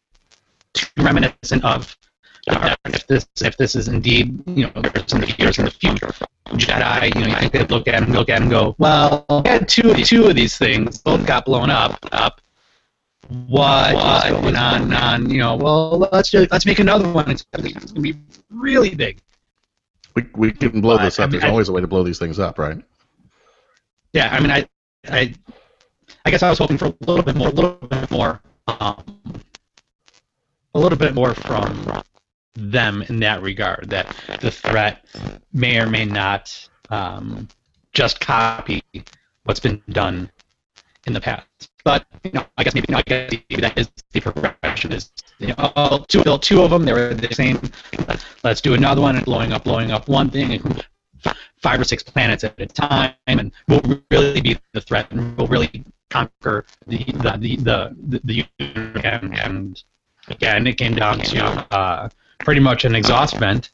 too 0.73 0.87
reminiscent 0.97 1.63
of 1.63 1.95
uh, 2.49 2.75
if 2.85 3.07
this 3.07 3.25
if 3.41 3.57
this 3.57 3.75
is 3.75 3.87
indeed 3.87 4.41
you 4.47 4.65
know 4.65 4.83
some 5.07 5.23
years 5.37 5.59
in 5.59 5.65
the 5.65 5.71
future 5.71 6.11
Jedi. 6.49 7.15
You 7.15 7.21
know, 7.21 7.27
you 7.27 7.35
think 7.35 7.53
they'd 7.53 7.71
look 7.71 7.87
at 7.87 8.03
him, 8.03 8.11
look 8.11 8.29
at 8.29 8.41
him, 8.41 8.49
go, 8.49 8.75
well, 8.77 9.25
we 9.29 9.49
had 9.49 9.67
two 9.67 9.93
two 10.03 10.25
of 10.25 10.35
these 10.35 10.57
things, 10.57 10.97
both 10.97 11.25
got 11.25 11.45
blown 11.45 11.69
up. 11.69 11.97
Up. 12.11 12.41
What 13.29 13.91
is 14.25 14.31
going 14.31 14.55
on? 14.55 14.93
On 14.93 15.29
you 15.29 15.39
know, 15.39 15.55
well, 15.55 15.97
let's 16.11 16.29
just, 16.29 16.51
let's 16.51 16.65
make 16.65 16.79
another 16.79 17.09
one. 17.11 17.29
It's 17.31 17.45
gonna 17.53 17.69
be 18.01 18.15
really 18.49 18.93
big. 18.95 19.19
We, 20.15 20.25
we 20.35 20.51
can 20.51 20.81
blow 20.81 20.97
this 20.97 21.19
I 21.19 21.23
up. 21.23 21.31
mean, 21.31 21.39
There's 21.39 21.49
I- 21.49 21.51
always 21.51 21.69
a 21.69 21.71
way 21.71 21.81
to 21.81 21.87
blow 21.87 22.03
these 22.03 22.19
things 22.19 22.37
up, 22.39 22.59
right? 22.59 22.77
Yeah, 24.13 24.29
I 24.31 24.39
mean, 24.39 24.51
I, 24.51 24.67
I, 25.09 25.33
I 26.25 26.29
guess 26.29 26.43
I 26.43 26.49
was 26.49 26.59
hoping 26.59 26.77
for 26.77 26.85
a 26.85 26.93
little 27.07 27.23
bit 27.23 27.35
more, 27.35 27.47
a 27.47 27.51
little 27.51 27.71
bit 27.87 28.11
more, 28.11 28.39
um, 28.67 29.03
a 30.75 30.79
little 30.79 30.97
bit 30.99 31.15
more 31.15 31.33
from 31.33 32.03
them 32.53 33.01
in 33.09 33.19
that 33.21 33.41
regard. 33.41 33.89
That 33.89 34.15
the 34.41 34.51
threat 34.51 35.03
may 35.51 35.79
or 35.79 35.87
may 35.87 36.05
not 36.05 36.67
um, 36.91 37.47
just 37.93 38.19
copy 38.19 38.83
what's 39.45 39.59
been 39.59 39.81
done 39.89 40.29
in 41.05 41.13
the 41.13 41.21
past. 41.21 41.71
But 41.83 42.05
you 42.23 42.31
know, 42.31 42.45
I 42.57 42.63
guess 42.63 42.73
maybe, 42.73 42.85
you 42.89 42.93
know, 42.93 42.99
I 42.99 43.03
guess 43.03 43.31
maybe 43.49 43.61
that 43.61 43.77
is 43.77 43.89
the 44.11 44.21
progression. 44.21 44.91
Is 44.91 45.11
you 45.39 45.47
know, 45.47 45.55
oh, 45.75 46.05
two, 46.07 46.23
two 46.39 46.61
of 46.61 46.71
them, 46.71 46.85
they 46.85 46.93
were 46.93 47.13
the 47.13 47.33
same. 47.33 47.59
Let's 48.43 48.61
do 48.61 48.73
another 48.73 49.01
one, 49.01 49.15
and 49.15 49.25
blowing 49.25 49.51
up, 49.51 49.63
blowing 49.63 49.91
up 49.91 50.07
one 50.07 50.29
thing, 50.29 50.53
and 50.53 50.85
five 51.61 51.79
or 51.79 51.83
six 51.83 52.03
planets 52.03 52.43
at 52.43 52.59
a 52.59 52.65
time, 52.65 53.13
and 53.27 53.51
we'll 53.67 53.81
really 54.11 54.41
be 54.41 54.59
the 54.73 54.81
threat, 54.81 55.11
and 55.11 55.35
we'll 55.37 55.47
really 55.47 55.83
conquer 56.09 56.65
the 56.87 57.03
the 57.03 57.37
the 57.37 57.55
the, 57.57 58.19
the, 58.21 58.45
the 58.57 59.03
and, 59.03 59.39
and 59.39 59.83
again, 60.27 60.67
it 60.67 60.77
came 60.77 60.95
down 60.95 61.19
to 61.19 61.73
uh, 61.73 62.09
pretty 62.39 62.61
much 62.61 62.85
an 62.85 62.95
exhaust 62.95 63.37
vent 63.37 63.71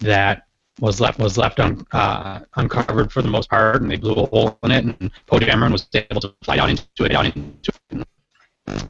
that 0.00 0.47
was 0.80 1.00
left 1.00 1.18
was 1.18 1.36
left 1.36 1.60
un, 1.60 1.86
uh, 1.92 2.40
uncovered 2.56 3.12
for 3.12 3.22
the 3.22 3.28
most 3.28 3.50
part, 3.50 3.82
and 3.82 3.90
they 3.90 3.96
blew 3.96 4.12
a 4.12 4.26
hole 4.26 4.58
in 4.62 4.70
it, 4.70 4.84
and 4.84 5.10
Poe 5.26 5.38
Dameron 5.38 5.72
was 5.72 5.86
able 5.94 6.20
to 6.20 6.34
fly 6.42 6.56
down 6.56 6.70
into 6.70 7.04
it, 7.04 7.08
down 7.08 7.26
into 7.26 7.72
it. 7.90 8.08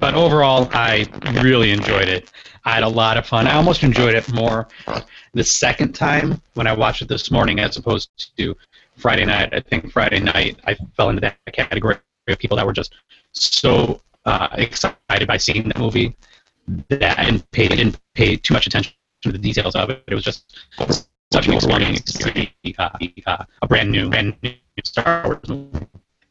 But 0.00 0.14
overall, 0.14 0.68
I 0.72 1.06
really 1.42 1.70
enjoyed 1.70 2.08
it. 2.08 2.32
I 2.64 2.72
had 2.72 2.82
a 2.82 2.88
lot 2.88 3.16
of 3.16 3.26
fun. 3.26 3.46
I 3.46 3.54
almost 3.54 3.82
enjoyed 3.82 4.14
it 4.14 4.32
more 4.32 4.66
the 5.34 5.44
second 5.44 5.92
time 5.92 6.42
when 6.54 6.66
I 6.66 6.72
watched 6.72 7.02
it 7.02 7.08
this 7.08 7.30
morning 7.30 7.60
as 7.60 7.76
opposed 7.76 8.36
to 8.36 8.56
Friday 8.96 9.24
night. 9.24 9.54
I 9.54 9.60
think 9.60 9.92
Friday 9.92 10.20
night 10.20 10.58
I 10.66 10.76
fell 10.96 11.10
into 11.10 11.20
that 11.20 11.38
category 11.52 11.96
of 12.26 12.38
people 12.38 12.56
that 12.56 12.66
were 12.66 12.72
just 12.72 12.94
so 13.32 14.02
uh, 14.24 14.48
excited 14.52 15.26
by 15.26 15.36
seeing 15.36 15.68
the 15.68 15.78
movie 15.78 16.16
that 16.88 17.18
I 17.18 17.24
didn't 17.24 17.50
pay, 17.52 17.68
didn't 17.68 17.98
pay 18.14 18.36
too 18.36 18.54
much 18.54 18.66
attention 18.66 18.92
to 19.22 19.32
the 19.32 19.38
details 19.38 19.74
of 19.74 19.90
it. 19.90 20.02
It 20.08 20.14
was 20.14 20.24
just 20.24 20.54
such 21.32 21.48
an 21.48 21.54
overwhelming 21.54 21.94
experience, 21.94 22.50
a 22.78 23.66
brand 23.68 23.90
new, 23.90 24.08
brand 24.08 24.36
new 24.42 24.54
Star 24.84 25.22
Wars 25.24 25.48
movie. 25.48 25.86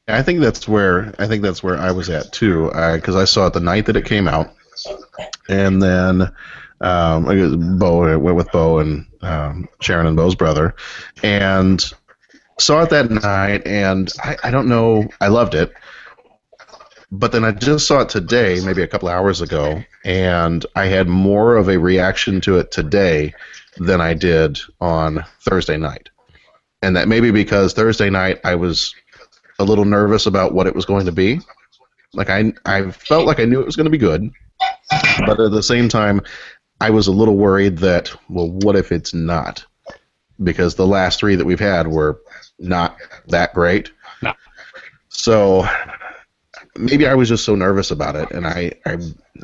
I 0.08 0.22
think 0.24 0.40
that's 0.40 0.68
where 0.68 1.14
I 1.20 1.28
think 1.28 1.44
that's 1.44 1.62
where 1.62 1.78
I 1.78 1.92
was 1.92 2.10
at 2.10 2.32
too, 2.32 2.68
because 2.68 3.16
I 3.16 3.26
saw 3.26 3.48
it 3.48 3.54
the 3.54 3.60
night 3.60 3.86
that 3.88 3.98
it 3.98 4.06
came 4.06 4.28
out, 4.28 4.54
and 5.50 5.82
then 5.82 6.22
um, 6.82 7.28
I 7.28 7.56
Bo 7.78 8.04
I 8.04 8.16
went 8.16 8.38
with 8.38 8.52
Bo 8.52 8.80
and 8.80 9.06
um, 9.22 9.68
Sharon 9.82 10.08
and 10.08 10.16
Bo's 10.16 10.36
brother, 10.36 10.76
and 11.24 11.84
saw 12.58 12.84
it 12.84 12.90
that 12.90 13.12
night, 13.12 13.68
and 13.68 14.12
I, 14.24 14.38
I 14.44 14.52
don't 14.52 14.70
know, 14.70 15.08
I 15.20 15.28
loved 15.28 15.54
it, 15.56 15.74
but 17.12 17.32
then 17.32 17.44
I 17.44 17.52
just 17.52 17.86
saw 17.86 18.00
it 18.02 18.10
today, 18.10 18.62
maybe 18.66 18.82
a 18.82 18.88
couple 18.88 19.10
hours 19.10 19.42
ago, 19.42 19.84
and 20.06 20.66
I 20.76 20.86
had 20.86 21.08
more 21.08 21.58
of 21.58 21.68
a 21.70 21.78
reaction 21.78 22.40
to 22.42 22.58
it 22.58 22.72
today 22.72 23.34
than 23.80 24.02
I 24.02 24.14
did 24.14 24.60
on 24.80 25.24
Thursday 25.42 25.78
night, 25.78 26.10
and 26.82 26.96
that 26.96 27.08
maybe 27.08 27.32
because 27.32 27.74
Thursday 27.74 28.10
night 28.10 28.40
I 28.44 28.56
was 28.56 28.94
a 29.60 29.64
little 29.64 29.86
nervous 29.86 30.26
about 30.26 30.54
what 30.54 30.68
it 30.68 30.76
was 30.76 30.86
going 30.86 31.06
to 31.06 31.12
be. 31.12 31.40
Like 32.14 32.30
I, 32.30 32.54
I 32.66 32.92
felt 32.92 33.26
like 33.26 33.40
I 33.40 33.46
knew 33.46 33.60
it 33.60 33.66
was 33.66 33.76
going 33.76 33.86
to 33.86 33.92
be 33.92 33.98
good, 33.98 34.32
but 35.20 35.40
at 35.40 35.52
the 35.52 35.64
same 35.64 35.90
time, 35.90 36.22
I 36.80 36.90
was 36.90 37.08
a 37.08 37.12
little 37.12 37.36
worried 37.36 37.78
that, 37.80 38.14
well, 38.30 38.50
what 38.50 38.76
if 38.76 38.92
it's 38.92 39.14
not? 39.14 39.66
Because 40.44 40.76
the 40.76 40.88
last 40.88 41.20
three 41.20 41.36
that 41.36 41.46
we've 41.46 41.60
had 41.60 41.88
were 41.88 42.22
not 42.60 42.98
that 43.28 43.54
great. 43.54 43.92
No. 44.22 44.34
So 45.10 45.68
maybe 46.78 47.08
I 47.08 47.16
was 47.16 47.30
just 47.30 47.46
so 47.46 47.56
nervous 47.56 47.92
about 47.92 48.16
it, 48.16 48.32
and 48.32 48.46
I, 48.46 48.74
I 48.86 48.98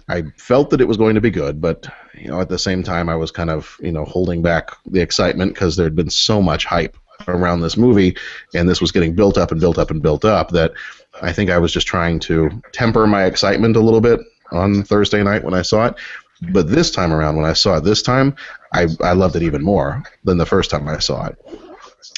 I 0.08 0.24
felt 0.38 0.70
that 0.70 0.82
it 0.82 0.88
was 0.88 0.98
going 0.98 1.16
to 1.16 1.22
be 1.22 1.32
good, 1.32 1.60
but 1.60 1.88
you 2.16 2.30
know, 2.30 2.40
at 2.40 2.50
the 2.50 2.60
same 2.60 2.84
time, 2.84 3.10
I 3.10 3.16
was 3.16 3.32
kind 3.32 3.50
of 3.50 3.78
you 3.82 3.92
know 3.92 4.06
holding 4.06 4.42
back 4.42 4.72
the 4.86 5.02
excitement 5.02 5.54
because 5.54 5.76
there 5.76 5.86
had 5.86 5.96
been 5.96 6.10
so 6.10 6.42
much 6.42 6.66
hype 6.66 6.98
around 7.28 7.62
this 7.62 7.78
movie, 7.78 8.16
and 8.54 8.68
this 8.68 8.82
was 8.82 8.92
getting 8.92 9.16
built 9.16 9.38
up 9.38 9.52
and 9.52 9.60
built 9.60 9.78
up 9.78 9.92
and 9.92 10.02
built 10.02 10.26
up 10.26 10.50
that 10.52 10.74
I 11.22 11.32
think 11.32 11.50
I 11.50 11.58
was 11.58 11.72
just 11.72 11.88
trying 11.88 12.20
to 12.22 12.50
temper 12.72 13.08
my 13.08 13.26
excitement 13.26 13.76
a 13.76 13.82
little 13.82 14.02
bit 14.02 14.20
on 14.52 14.84
Thursday 14.84 15.24
night 15.24 15.44
when 15.44 15.54
I 15.54 15.62
saw 15.62 15.88
it. 15.88 15.96
But 16.52 16.70
this 16.70 16.92
time 16.92 17.14
around, 17.14 17.38
when 17.38 17.46
I 17.46 17.54
saw 17.54 17.78
it 17.78 17.84
this 17.84 18.02
time, 18.02 18.36
I, 18.74 18.88
I 19.02 19.14
loved 19.14 19.36
it 19.36 19.44
even 19.44 19.64
more 19.64 20.04
than 20.24 20.38
the 20.38 20.46
first 20.46 20.70
time 20.70 20.88
I 20.88 21.00
saw 21.00 21.28
it. 21.28 21.38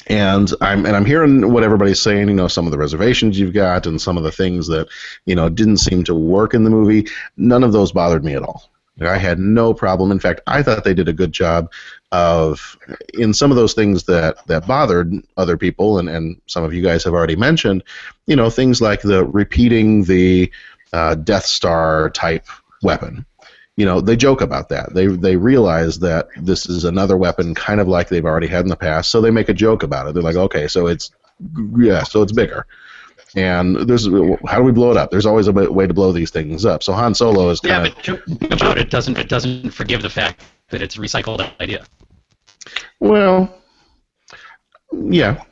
And 0.08 0.52
I'm 0.60 0.86
and 0.86 0.96
I'm 0.96 1.04
hearing 1.04 1.52
what 1.52 1.62
everybody's 1.62 2.00
saying. 2.00 2.28
You 2.28 2.34
know, 2.34 2.48
some 2.48 2.66
of 2.66 2.72
the 2.72 2.78
reservations 2.78 3.38
you've 3.38 3.54
got, 3.54 3.86
and 3.86 4.00
some 4.00 4.16
of 4.16 4.24
the 4.24 4.32
things 4.32 4.66
that 4.68 4.88
you 5.26 5.34
know 5.34 5.48
didn't 5.48 5.78
seem 5.78 6.04
to 6.04 6.14
work 6.14 6.54
in 6.54 6.64
the 6.64 6.70
movie. 6.70 7.08
None 7.36 7.64
of 7.64 7.72
those 7.72 7.92
bothered 7.92 8.24
me 8.24 8.34
at 8.34 8.42
all. 8.42 8.70
I 9.00 9.18
had 9.18 9.38
no 9.38 9.74
problem. 9.74 10.10
In 10.10 10.18
fact, 10.18 10.40
I 10.46 10.62
thought 10.62 10.84
they 10.84 10.94
did 10.94 11.08
a 11.08 11.12
good 11.12 11.32
job 11.32 11.70
of 12.12 12.78
in 13.14 13.34
some 13.34 13.50
of 13.50 13.56
those 13.56 13.74
things 13.74 14.04
that 14.04 14.46
that 14.46 14.66
bothered 14.66 15.12
other 15.36 15.56
people, 15.56 15.98
and 15.98 16.08
and 16.08 16.40
some 16.46 16.64
of 16.64 16.72
you 16.72 16.82
guys 16.82 17.04
have 17.04 17.12
already 17.12 17.36
mentioned. 17.36 17.82
You 18.26 18.36
know, 18.36 18.48
things 18.48 18.80
like 18.80 19.02
the 19.02 19.24
repeating 19.24 20.04
the 20.04 20.50
uh, 20.92 21.14
Death 21.16 21.44
Star 21.44 22.10
type 22.10 22.46
weapon 22.82 23.26
you 23.76 23.84
know 23.84 24.00
they 24.00 24.16
joke 24.16 24.40
about 24.40 24.68
that 24.68 24.92
they 24.94 25.06
they 25.06 25.36
realize 25.36 25.98
that 25.98 26.28
this 26.36 26.66
is 26.66 26.84
another 26.84 27.16
weapon 27.16 27.54
kind 27.54 27.80
of 27.80 27.88
like 27.88 28.08
they've 28.08 28.24
already 28.24 28.46
had 28.46 28.64
in 28.64 28.68
the 28.68 28.76
past 28.76 29.10
so 29.10 29.20
they 29.20 29.30
make 29.30 29.48
a 29.48 29.54
joke 29.54 29.82
about 29.82 30.06
it 30.06 30.14
they're 30.14 30.22
like 30.22 30.36
okay 30.36 30.66
so 30.66 30.86
it's 30.86 31.10
yeah 31.76 32.02
so 32.02 32.22
it's 32.22 32.32
bigger 32.32 32.66
and 33.36 33.76
there's 33.76 34.06
how 34.46 34.56
do 34.56 34.62
we 34.62 34.72
blow 34.72 34.90
it 34.90 34.96
up? 34.96 35.10
There's 35.10 35.26
always 35.26 35.46
a 35.46 35.52
way 35.52 35.86
to 35.86 35.94
blow 35.94 36.10
these 36.10 36.30
things 36.30 36.64
up. 36.64 36.82
So 36.82 36.92
han 36.92 37.14
solo 37.14 37.50
is 37.50 37.60
kind 37.60 37.86
yeah 37.86 37.94
but 37.94 38.02
joke 38.02 38.22
about 38.50 38.78
it. 38.78 38.90
Doesn't 38.90 39.18
it 39.18 39.28
doesn't 39.28 39.70
forgive 39.70 40.02
the 40.02 40.10
fact 40.10 40.42
that 40.70 40.82
it's 40.82 40.96
a 40.96 40.98
recycled 40.98 41.48
idea. 41.60 41.84
Well 42.98 43.54
yeah. 44.92 45.44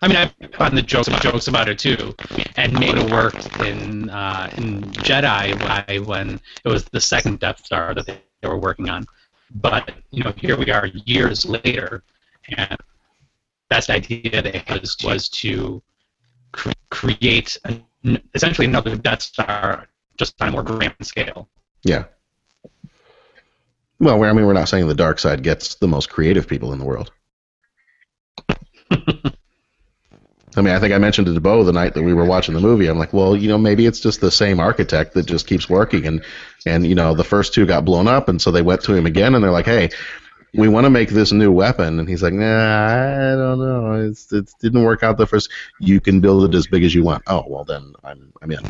I 0.00 0.06
mean, 0.06 0.16
I've 0.16 0.52
gotten 0.52 0.76
the 0.76 0.82
jokes 0.82 1.08
about 1.08 1.22
jokes 1.22 1.48
about 1.48 1.68
it 1.68 1.76
too, 1.76 2.14
and 2.56 2.72
maybe 2.72 3.00
it 3.00 3.10
worked 3.10 3.60
in 3.60 4.08
uh, 4.10 4.48
in 4.56 4.82
Jedi 4.92 5.60
why 5.60 5.98
when 5.98 6.40
it 6.64 6.68
was 6.68 6.84
the 6.84 7.00
second 7.00 7.40
Death 7.40 7.64
Star 7.66 7.94
that 7.94 8.06
they, 8.06 8.20
they 8.40 8.48
were 8.48 8.58
working 8.58 8.88
on. 8.88 9.06
But 9.56 9.90
you 10.12 10.22
know, 10.22 10.32
here 10.36 10.56
we 10.56 10.70
are 10.70 10.86
years 10.86 11.44
later, 11.44 12.04
and 12.56 12.76
best 13.68 13.90
idea 13.90 14.40
they 14.40 14.62
had 14.64 14.80
was, 14.80 14.96
was 15.02 15.28
to 15.30 15.82
cre- 16.58 16.72
create 16.90 17.56
an, 17.64 18.20
essentially 18.34 18.66
another 18.66 18.96
Death 18.96 19.22
Star, 19.22 19.86
just 20.18 20.40
on 20.42 20.48
a 20.48 20.52
more 20.52 20.62
grand 20.62 20.94
scale. 21.02 21.48
Yeah. 21.84 22.04
Well, 24.00 24.22
I 24.22 24.32
mean, 24.32 24.46
we're 24.46 24.52
not 24.52 24.68
saying 24.68 24.86
the 24.88 24.94
dark 24.94 25.18
side 25.18 25.42
gets 25.42 25.76
the 25.76 25.88
most 25.88 26.10
creative 26.10 26.46
people 26.46 26.72
in 26.72 26.78
the 26.78 26.84
world. 26.84 27.12
I 30.56 30.60
mean, 30.60 30.74
I 30.74 30.80
think 30.80 30.92
I 30.92 30.98
mentioned 30.98 31.26
to 31.26 31.40
Bo 31.40 31.62
the 31.62 31.72
night 31.72 31.94
that 31.94 32.02
we 32.02 32.14
were 32.14 32.24
watching 32.24 32.54
the 32.54 32.60
movie. 32.60 32.88
I'm 32.88 32.98
like, 32.98 33.12
well, 33.12 33.36
you 33.36 33.48
know, 33.48 33.58
maybe 33.58 33.86
it's 33.86 34.00
just 34.00 34.20
the 34.20 34.30
same 34.30 34.58
architect 34.58 35.14
that 35.14 35.26
just 35.26 35.46
keeps 35.46 35.68
working, 35.68 36.06
and 36.06 36.24
and 36.66 36.86
you 36.86 36.94
know, 36.94 37.14
the 37.14 37.24
first 37.24 37.54
two 37.54 37.66
got 37.66 37.84
blown 37.84 38.08
up, 38.08 38.28
and 38.28 38.42
so 38.42 38.50
they 38.50 38.62
went 38.62 38.82
to 38.82 38.94
him 38.94 39.06
again, 39.06 39.34
and 39.34 39.44
they're 39.44 39.52
like, 39.52 39.66
hey, 39.66 39.90
we 40.58 40.68
want 40.68 40.84
to 40.84 40.90
make 40.90 41.10
this 41.10 41.30
new 41.30 41.52
weapon, 41.52 42.00
and 42.00 42.08
he's 42.08 42.22
like, 42.22 42.32
nah, 42.32 43.32
I 43.32 43.36
don't 43.36 43.60
know, 43.60 43.92
it's, 43.92 44.32
it 44.32 44.50
didn't 44.60 44.82
work 44.82 45.04
out 45.04 45.16
the 45.16 45.26
first. 45.26 45.50
You 45.78 46.00
can 46.00 46.20
build 46.20 46.52
it 46.52 46.56
as 46.56 46.66
big 46.66 46.82
as 46.82 46.94
you 46.94 47.04
want. 47.04 47.22
Oh, 47.28 47.44
well, 47.46 47.64
then 47.64 47.92
I'm 48.02 48.32
I'm 48.42 48.50
in. 48.50 48.60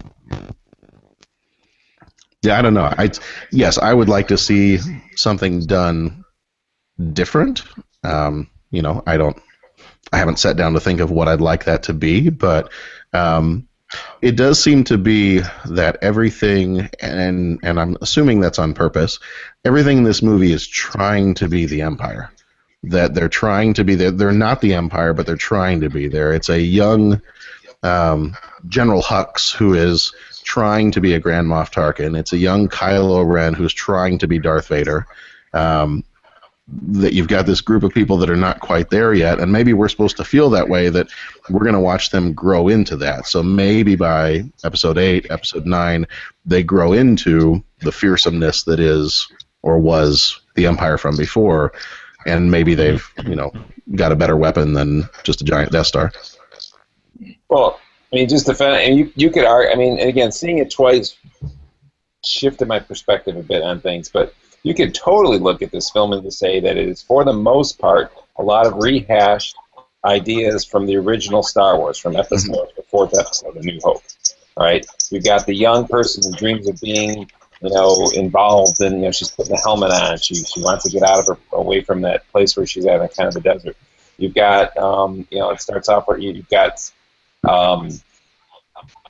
Yeah, 2.43 2.59
I 2.59 2.63
don't 2.63 2.75
know. 2.75 2.93
I 2.97 3.11
yes, 3.51 3.79
I 3.79 3.95
would 3.95 4.09
like 4.09 4.29
to 4.29 4.39
see 4.39 4.79
something 5.17 5.61
done 5.67 6.25
different. 7.13 7.65
Um, 8.05 8.49
you 8.71 8.83
know, 8.83 9.03
I 9.07 9.17
don't 9.17 9.41
I 10.13 10.19
haven't 10.19 10.39
sat 10.39 10.57
down 10.57 10.73
to 10.75 10.81
think 10.81 11.01
of 11.01 11.11
what 11.11 11.29
I'd 11.29 11.41
like 11.41 11.65
that 11.65 11.83
to 11.85 11.95
be, 11.95 12.29
but 12.31 12.73
um, 13.13 13.68
it 14.21 14.37
does 14.37 14.63
seem 14.63 14.85
to 14.85 14.99
be 14.99 15.41
that 15.67 15.99
everything, 16.03 16.89
and 17.01 17.59
and 17.63 17.81
I'm 17.81 17.97
assuming 18.01 18.41
that's 18.41 18.59
on 18.59 18.75
purpose. 18.75 19.19
Everything 19.65 19.99
in 19.99 20.05
this 20.05 20.23
movie 20.23 20.53
is 20.53 20.67
trying 20.67 21.35
to 21.35 21.49
be 21.49 21.67
the 21.67 21.83
Empire. 21.83 22.31
That 22.85 23.15
they're 23.15 23.29
trying 23.29 23.75
to 23.75 23.85
be 23.85 23.95
there. 23.95 24.11
They're 24.11 24.33
not 24.33 24.61
the 24.61 24.75
Empire, 24.75 25.13
but 25.13 25.27
they're 25.27 25.37
trying 25.37 25.81
to 25.81 25.91
be 25.91 26.09
there. 26.09 26.33
It's 26.33 26.49
a 26.49 26.61
young 26.61 27.21
um, 27.83 28.37
General 28.69 29.03
Hux 29.03 29.55
who 29.55 29.75
is 29.75 30.13
trying 30.45 30.91
to 30.93 31.01
be 31.01 31.15
a 31.15 31.21
Grand 31.21 31.47
Moff 31.47 31.73
Tarkin. 31.73 32.19
It's 32.19 32.33
a 32.33 32.39
young 32.39 32.69
Kylo 32.69 33.29
Ren 33.31 33.55
who's 33.55 33.73
trying 33.73 34.19
to 34.19 34.27
be 34.27 34.39
Darth 34.39 34.69
Vader. 34.69 35.07
Um, 35.53 36.05
that 36.71 37.15
you've 37.15 37.29
got 37.29 37.47
this 37.47 37.63
group 37.63 37.83
of 37.83 37.95
people 37.95 38.19
that 38.19 38.29
are 38.29 38.37
not 38.37 38.61
quite 38.61 38.91
there 38.91 39.15
yet, 39.15 39.41
and 39.41 39.51
maybe 39.51 39.73
we're 39.73 39.89
supposed 39.89 40.17
to 40.19 40.25
feel 40.25 40.51
that 40.51 40.69
way 40.69 40.91
that 40.91 41.09
we're 41.49 41.65
going 41.65 41.75
to 41.75 41.81
watch 41.81 42.11
them 42.11 42.35
grow 42.35 42.69
into 42.69 42.97
that. 42.97 43.27
So 43.27 43.43
maybe 43.43 43.97
by 43.97 44.45
episode 44.65 44.99
eight, 44.99 45.27
episode 45.31 45.65
nine, 45.65 46.07
they 46.45 46.63
grow 46.63 46.93
into 46.93 47.63
the 47.81 47.91
fearsomeness 47.91 48.65
that 48.65 48.81
is 48.81 49.29
or 49.63 49.79
was 49.79 50.41
the 50.57 50.67
Empire 50.67 50.99
from 50.99 51.17
before, 51.17 51.73
and 52.27 52.51
maybe 52.51 52.75
they've 52.75 53.07
you 53.25 53.35
know 53.35 53.51
got 53.95 54.13
a 54.13 54.17
better 54.17 54.37
weapon 54.37 54.75
than 54.75 55.09
just 55.25 55.41
a 55.41 55.45
giant 55.45 55.73
Death 55.73 55.87
Star. 55.87 56.13
Well, 57.49 57.81
I 58.13 58.17
mean, 58.17 58.29
just 58.29 58.47
the 58.47 58.55
fact, 58.55 58.87
and 58.87 58.97
you 58.97 59.11
you 59.17 59.31
could 59.31 59.45
argue. 59.45 59.73
I 59.73 59.75
mean, 59.75 59.99
and 59.99 60.09
again, 60.09 60.33
seeing 60.33 60.59
it 60.59 60.71
twice 60.71 61.17
shifted 62.25 62.69
my 62.69 62.79
perspective 62.79 63.37
a 63.37 63.43
bit 63.43 63.63
on 63.63 63.81
things, 63.81 64.11
but 64.11 64.35
you 64.63 64.75
could 64.75 64.95
totally 64.95 65.39
look 65.39 65.63
at 65.63 65.71
this 65.71 65.91
film 65.91 66.13
and 66.13 66.23
to 66.23 66.31
say 66.31 66.61
that 66.61 66.77
it 66.77 66.89
is, 66.89 67.03
for 67.03 67.25
the 67.25 67.33
most 67.33 67.79
part, 67.79 68.13
a 68.37 68.43
lot 68.43 68.67
of 68.67 68.75
rehashed 68.75 69.57
ideas 70.05 70.65
from 70.65 70.87
the 70.87 70.97
original 70.97 71.43
Star 71.43 71.79
Wars, 71.79 71.99
from 71.99 72.17
episode 72.17 72.53
mm-hmm. 72.53 72.77
the 72.77 72.83
fourth 72.83 73.19
episode, 73.19 73.57
A 73.57 73.61
New 73.61 73.79
Hope. 73.83 74.03
Right? 74.57 74.85
You've 75.11 75.25
got 75.25 75.47
the 75.47 75.55
young 75.55 75.87
person 75.87 76.23
who 76.25 76.37
dreams 76.37 76.69
of 76.69 76.81
being, 76.81 77.31
you 77.63 77.71
know, 77.71 78.11
involved, 78.15 78.81
and 78.81 78.97
you 78.97 79.03
know, 79.03 79.13
she's 79.13 79.31
putting 79.31 79.55
the 79.55 79.61
helmet 79.61 79.93
on. 79.93 80.19
She 80.19 80.35
she 80.35 80.61
wants 80.61 80.85
to 80.85 80.91
get 80.91 81.03
out 81.03 81.21
of 81.21 81.27
her 81.29 81.39
away 81.53 81.83
from 81.83 82.01
that 82.03 82.29
place 82.33 82.57
where 82.57 82.67
she's 82.67 82.85
at, 82.87 83.01
in 83.01 83.09
kind 83.09 83.29
of 83.29 83.35
the 83.35 83.41
desert. 83.41 83.77
You've 84.17 84.35
got, 84.35 84.77
um, 84.77 85.29
you 85.31 85.39
know, 85.39 85.51
it 85.51 85.61
starts 85.61 85.89
off 85.89 86.09
where 86.09 86.19
you, 86.19 86.33
you've 86.33 86.49
got 86.49 86.91
um, 87.49 87.91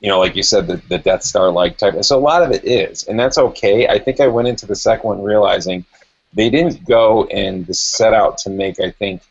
you 0.01 0.09
know, 0.09 0.19
like 0.19 0.35
you 0.35 0.43
said, 0.43 0.67
the, 0.67 0.77
the 0.87 0.97
Death 0.97 1.23
Star 1.23 1.51
like 1.51 1.77
type. 1.77 2.01
So 2.03 2.17
a 2.17 2.19
lot 2.19 2.43
of 2.43 2.51
it 2.51 2.65
is, 2.65 3.03
and 3.03 3.19
that's 3.19 3.37
okay. 3.37 3.87
I 3.87 3.99
think 3.99 4.19
I 4.19 4.27
went 4.27 4.47
into 4.47 4.65
the 4.65 4.75
second 4.75 5.07
one 5.07 5.23
realizing 5.23 5.85
they 6.33 6.49
didn't 6.49 6.85
go 6.85 7.25
and 7.25 7.75
set 7.75 8.13
out 8.13 8.37
to 8.39 8.49
make, 8.49 8.79
I 8.79 8.91
think, 8.91 9.21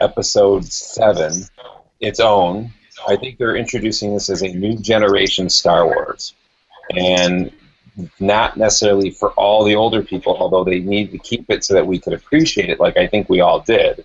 episode 0.00 0.64
seven 0.64 1.44
its 2.00 2.20
own. 2.20 2.72
I 3.08 3.16
think 3.16 3.38
they're 3.38 3.56
introducing 3.56 4.12
this 4.12 4.28
as 4.28 4.42
a 4.42 4.48
new 4.48 4.76
generation 4.76 5.48
Star 5.48 5.86
Wars, 5.86 6.34
and 6.94 7.52
not 8.18 8.56
necessarily 8.56 9.10
for 9.10 9.30
all 9.32 9.64
the 9.64 9.76
older 9.76 10.02
people, 10.02 10.36
although 10.36 10.64
they 10.64 10.80
need 10.80 11.12
to 11.12 11.18
keep 11.18 11.48
it 11.50 11.64
so 11.64 11.74
that 11.74 11.86
we 11.86 11.98
could 11.98 12.12
appreciate 12.12 12.70
it, 12.70 12.80
like 12.80 12.96
I 12.96 13.06
think 13.06 13.28
we 13.28 13.40
all 13.40 13.60
did. 13.60 14.04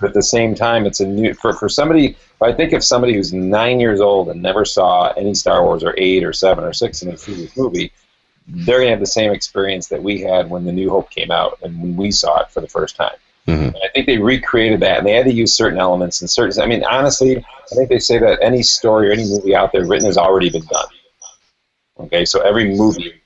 But 0.00 0.08
at 0.08 0.14
the 0.14 0.22
same 0.22 0.54
time, 0.54 0.86
it's 0.86 1.00
a 1.00 1.06
new 1.06 1.34
for 1.34 1.52
for 1.52 1.68
somebody 1.68 2.16
I 2.40 2.52
think 2.52 2.72
if 2.72 2.84
somebody 2.84 3.14
who's 3.14 3.32
nine 3.32 3.80
years 3.80 4.00
old 4.00 4.28
and 4.28 4.40
never 4.40 4.64
saw 4.64 5.12
any 5.12 5.34
Star 5.34 5.64
Wars 5.64 5.82
or 5.82 5.94
eight 5.98 6.24
or 6.24 6.32
seven 6.32 6.64
or 6.64 6.72
six 6.72 7.02
and 7.02 7.10
they 7.10 7.16
see 7.16 7.34
this 7.34 7.56
movie, 7.56 7.92
they're 8.46 8.78
gonna 8.78 8.90
have 8.90 9.00
the 9.00 9.06
same 9.06 9.32
experience 9.32 9.88
that 9.88 10.02
we 10.02 10.20
had 10.20 10.48
when 10.48 10.64
the 10.64 10.72
New 10.72 10.88
Hope 10.88 11.10
came 11.10 11.30
out 11.30 11.58
and 11.62 11.80
when 11.80 11.96
we 11.96 12.10
saw 12.10 12.40
it 12.40 12.50
for 12.50 12.60
the 12.60 12.68
first 12.68 12.96
time. 12.96 13.16
Mm-hmm. 13.48 13.76
I 13.76 13.88
think 13.94 14.06
they 14.06 14.18
recreated 14.18 14.80
that, 14.80 14.98
and 14.98 15.06
they 15.06 15.14
had 15.14 15.24
to 15.24 15.32
use 15.32 15.54
certain 15.54 15.78
elements 15.78 16.20
and 16.20 16.28
certain. 16.28 16.62
I 16.62 16.66
mean, 16.66 16.84
honestly, 16.84 17.38
I 17.38 17.74
think 17.74 17.88
they 17.88 17.98
say 17.98 18.18
that 18.18 18.38
any 18.42 18.62
story 18.62 19.08
or 19.08 19.12
any 19.12 19.24
movie 19.24 19.54
out 19.54 19.72
there 19.72 19.86
written 19.86 20.06
has 20.06 20.18
already 20.18 20.50
been 20.50 20.66
done. 20.66 20.86
Okay, 22.00 22.24
so 22.24 22.40
every 22.40 22.76
movie, 22.76 23.17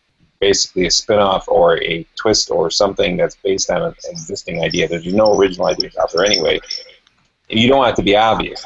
basically 0.42 0.87
a 0.87 0.90
spin-off 0.90 1.46
or 1.46 1.81
a 1.81 2.05
twist 2.16 2.50
or 2.50 2.68
something 2.68 3.16
that's 3.16 3.37
based 3.37 3.70
on 3.70 3.81
an 3.81 3.94
existing 4.11 4.61
idea. 4.61 4.88
There's 4.88 5.07
no 5.07 5.37
original 5.38 5.68
ideas 5.68 5.96
out 5.96 6.12
there 6.12 6.26
anyway. 6.26 6.61
You 7.48 7.68
don't 7.68 7.87
have 7.87 7.94
to 7.94 8.02
be 8.02 8.16
obvious. 8.16 8.64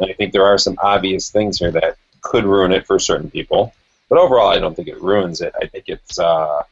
And 0.00 0.10
I 0.10 0.14
think 0.14 0.32
there 0.32 0.44
are 0.44 0.58
some 0.58 0.76
obvious 0.82 1.30
things 1.30 1.60
here 1.60 1.70
that 1.70 1.96
could 2.22 2.44
ruin 2.44 2.72
it 2.72 2.88
for 2.88 2.98
certain 2.98 3.30
people. 3.30 3.72
But 4.08 4.18
overall, 4.18 4.48
I 4.48 4.58
don't 4.58 4.74
think 4.74 4.88
it 4.88 5.00
ruins 5.00 5.40
it. 5.40 5.54
I 5.62 5.66
think 5.66 5.84
it's 5.86 6.18
uh, 6.18 6.64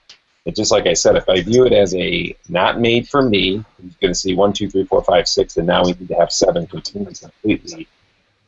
just 0.53 0.73
like 0.73 0.89
I 0.89 0.95
said. 0.95 1.15
If 1.15 1.29
I 1.29 1.41
view 1.41 1.65
it 1.65 1.73
as 1.73 1.95
a 1.95 2.37
not 2.49 2.81
made 2.81 3.09
for 3.09 3.23
me, 3.23 3.65
you're 3.83 4.01
going 4.01 4.15
to 4.15 4.19
see 4.19 4.35
one, 4.35 4.53
two, 4.53 4.69
three, 4.69 4.85
four, 4.85 5.05
five, 5.05 5.29
six, 5.29 5.57
and 5.59 5.67
now 5.67 5.85
we 5.85 5.93
need 5.93 6.09
to 6.09 6.17
have 6.17 6.33
seven 6.33 6.67
continue 6.67 7.13
completely 7.13 7.87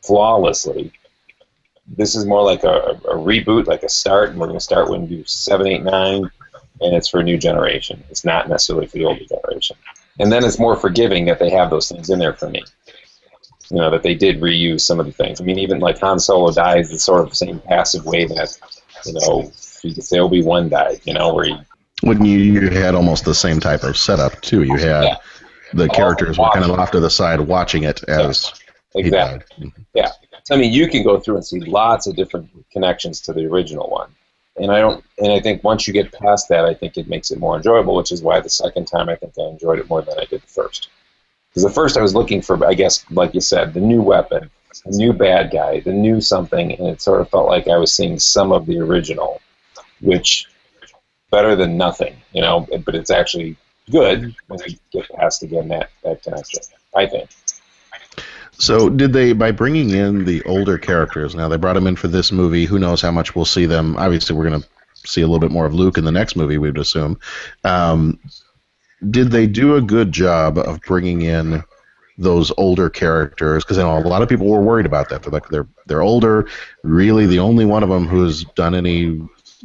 flawlessly. 0.01 0.91
This 1.87 2.15
is 2.15 2.25
more 2.25 2.43
like 2.43 2.63
a, 2.63 2.99
a 3.05 3.15
reboot, 3.15 3.65
like 3.67 3.83
a 3.83 3.89
start, 3.89 4.29
and 4.29 4.39
we're 4.39 4.47
going 4.47 4.59
to 4.59 4.63
start 4.63 4.89
when 4.89 5.07
do 5.07 5.23
seven, 5.25 5.67
eight, 5.67 5.83
nine, 5.83 6.29
and 6.81 6.95
it's 6.95 7.07
for 7.07 7.19
a 7.19 7.23
new 7.23 7.37
generation. 7.37 8.03
It's 8.09 8.25
not 8.25 8.49
necessarily 8.49 8.87
for 8.87 8.97
the 8.97 9.05
older 9.05 9.23
generation. 9.25 9.77
And 10.19 10.31
then 10.31 10.43
it's 10.43 10.59
more 10.59 10.75
forgiving 10.75 11.25
that 11.25 11.39
they 11.39 11.49
have 11.51 11.69
those 11.69 11.89
things 11.89 12.09
in 12.09 12.19
there 12.19 12.33
for 12.33 12.49
me. 12.49 12.63
You 13.69 13.77
know 13.77 13.89
that 13.91 14.01
they 14.03 14.15
did 14.15 14.39
reuse 14.39 14.81
some 14.81 14.99
of 14.99 15.05
the 15.05 15.11
things. 15.11 15.41
I 15.41 15.43
mean, 15.43 15.59
even 15.59 15.79
like 15.79 15.99
Han 15.99 16.19
Solo 16.19 16.51
dies 16.51 16.89
the 16.89 16.97
sort 16.99 17.25
of 17.27 17.35
same 17.35 17.59
passive 17.59 18.05
way 18.05 18.25
that 18.25 18.57
you 19.05 19.13
know 19.13 19.51
you 19.83 19.93
could 19.93 20.03
say 20.05 20.19
Obi 20.19 20.41
Wan 20.41 20.69
died. 20.69 21.01
You 21.03 21.13
know, 21.13 21.33
where 21.33 21.45
he 21.45 21.57
When 22.01 22.23
you 22.23 22.37
you 22.39 22.69
had 22.69 22.95
almost 22.95 23.25
the 23.25 23.35
same 23.35 23.59
type 23.59 23.83
of 23.83 23.97
setup 23.97 24.39
too. 24.41 24.63
You 24.63 24.77
had 24.77 25.03
Yeah. 25.03 25.17
the 25.73 25.89
characters 25.89 26.37
were 26.37 26.49
kind 26.51 26.63
of 26.63 26.71
off 26.79 26.91
to 26.91 27.01
the 27.01 27.09
side 27.09 27.41
watching 27.41 27.83
it 27.83 28.01
as 28.07 28.53
he 28.93 29.01
Exactly. 29.01 29.65
died. 29.67 29.85
Yeah. 29.93 30.11
So, 30.47 30.55
I 30.55 30.59
mean, 30.59 30.71
you 30.71 30.87
can 30.87 31.03
go 31.03 31.19
through 31.19 31.35
and 31.35 31.45
see 31.45 31.59
lots 31.59 32.07
of 32.07 32.15
different 32.15 32.49
connections 32.71 33.19
to 33.19 33.33
the 33.33 33.45
original 33.45 33.89
one. 33.89 34.09
And 34.55 34.71
I 34.71 34.79
don't, 34.79 35.03
and 35.17 35.33
I 35.33 35.41
think 35.41 35.61
once 35.61 35.85
you 35.85 35.93
get 35.93 36.13
past 36.13 36.47
that, 36.47 36.63
I 36.63 36.73
think 36.73 36.95
it 36.95 37.09
makes 37.09 37.31
it 37.31 37.39
more 37.39 37.57
enjoyable, 37.57 37.95
which 37.95 38.13
is 38.13 38.21
why 38.21 38.39
the 38.39 38.49
second 38.49 38.85
time 38.85 39.09
I 39.09 39.17
think 39.17 39.33
I 39.37 39.41
enjoyed 39.41 39.77
it 39.77 39.89
more 39.89 40.01
than 40.01 40.17
I 40.17 40.23
did 40.23 40.41
the 40.41 40.47
first. 40.47 40.87
Because 41.49 41.63
the 41.63 41.69
first 41.69 41.97
I 41.97 42.01
was 42.01 42.15
looking 42.15 42.41
for, 42.41 42.65
I 42.65 42.75
guess, 42.75 43.03
like 43.11 43.33
you 43.33 43.41
said, 43.41 43.73
the 43.73 43.81
new 43.81 44.01
weapon, 44.01 44.49
the 44.85 44.97
new 44.97 45.11
bad 45.11 45.51
guy, 45.51 45.81
the 45.81 45.91
new 45.91 46.21
something, 46.21 46.71
and 46.71 46.87
it 46.87 47.01
sort 47.01 47.19
of 47.19 47.29
felt 47.29 47.49
like 47.49 47.67
I 47.67 47.75
was 47.75 47.93
seeing 47.93 48.17
some 48.17 48.53
of 48.53 48.65
the 48.67 48.79
original, 48.79 49.41
which 49.99 50.47
better 51.29 51.57
than 51.57 51.75
nothing, 51.75 52.15
you 52.31 52.39
know. 52.39 52.65
But 52.85 52.95
it's 52.95 53.11
actually 53.11 53.57
good 53.91 54.33
when 54.47 54.59
you 54.65 54.77
get 54.93 55.09
past 55.09 55.43
again 55.43 55.67
that 55.67 55.89
that 56.05 56.23
connection. 56.23 56.61
I 56.95 57.05
think. 57.05 57.31
So 58.59 58.89
did 58.89 59.13
they 59.13 59.33
by 59.33 59.51
bringing 59.51 59.91
in 59.91 60.25
the 60.25 60.43
older 60.43 60.77
characters? 60.77 61.35
Now 61.35 61.47
they 61.47 61.57
brought 61.57 61.73
them 61.73 61.87
in 61.87 61.95
for 61.95 62.07
this 62.07 62.31
movie. 62.31 62.65
Who 62.65 62.79
knows 62.79 63.01
how 63.01 63.11
much 63.11 63.35
we'll 63.35 63.45
see 63.45 63.65
them? 63.65 63.95
Obviously, 63.97 64.35
we're 64.35 64.49
going 64.49 64.61
to 64.61 64.67
see 65.05 65.21
a 65.21 65.27
little 65.27 65.39
bit 65.39 65.51
more 65.51 65.65
of 65.65 65.75
Luke 65.75 65.97
in 65.97 66.05
the 66.05 66.11
next 66.11 66.35
movie. 66.35 66.57
We'd 66.57 66.77
assume. 66.77 67.19
Um, 67.63 68.19
did 69.11 69.29
they 69.29 69.45
do 69.45 69.75
a 69.75 69.81
good 69.81 70.11
job 70.11 70.57
of 70.57 70.81
bringing 70.81 71.21
in 71.21 71.63
those 72.17 72.51
older 72.57 72.89
characters? 72.89 73.63
Because 73.63 73.77
I 73.77 73.83
know 73.83 73.99
a 73.99 74.07
lot 74.07 74.23
of 74.23 74.29
people 74.29 74.47
were 74.47 74.61
worried 74.61 74.87
about 74.87 75.09
that. 75.09 75.21
They're 75.21 75.31
like 75.31 75.49
they're 75.49 75.67
they're 75.85 76.01
older. 76.01 76.49
Really, 76.83 77.27
the 77.27 77.39
only 77.39 77.65
one 77.65 77.83
of 77.83 77.89
them 77.89 78.07
who's 78.07 78.43
done 78.55 78.73
any 78.73 79.21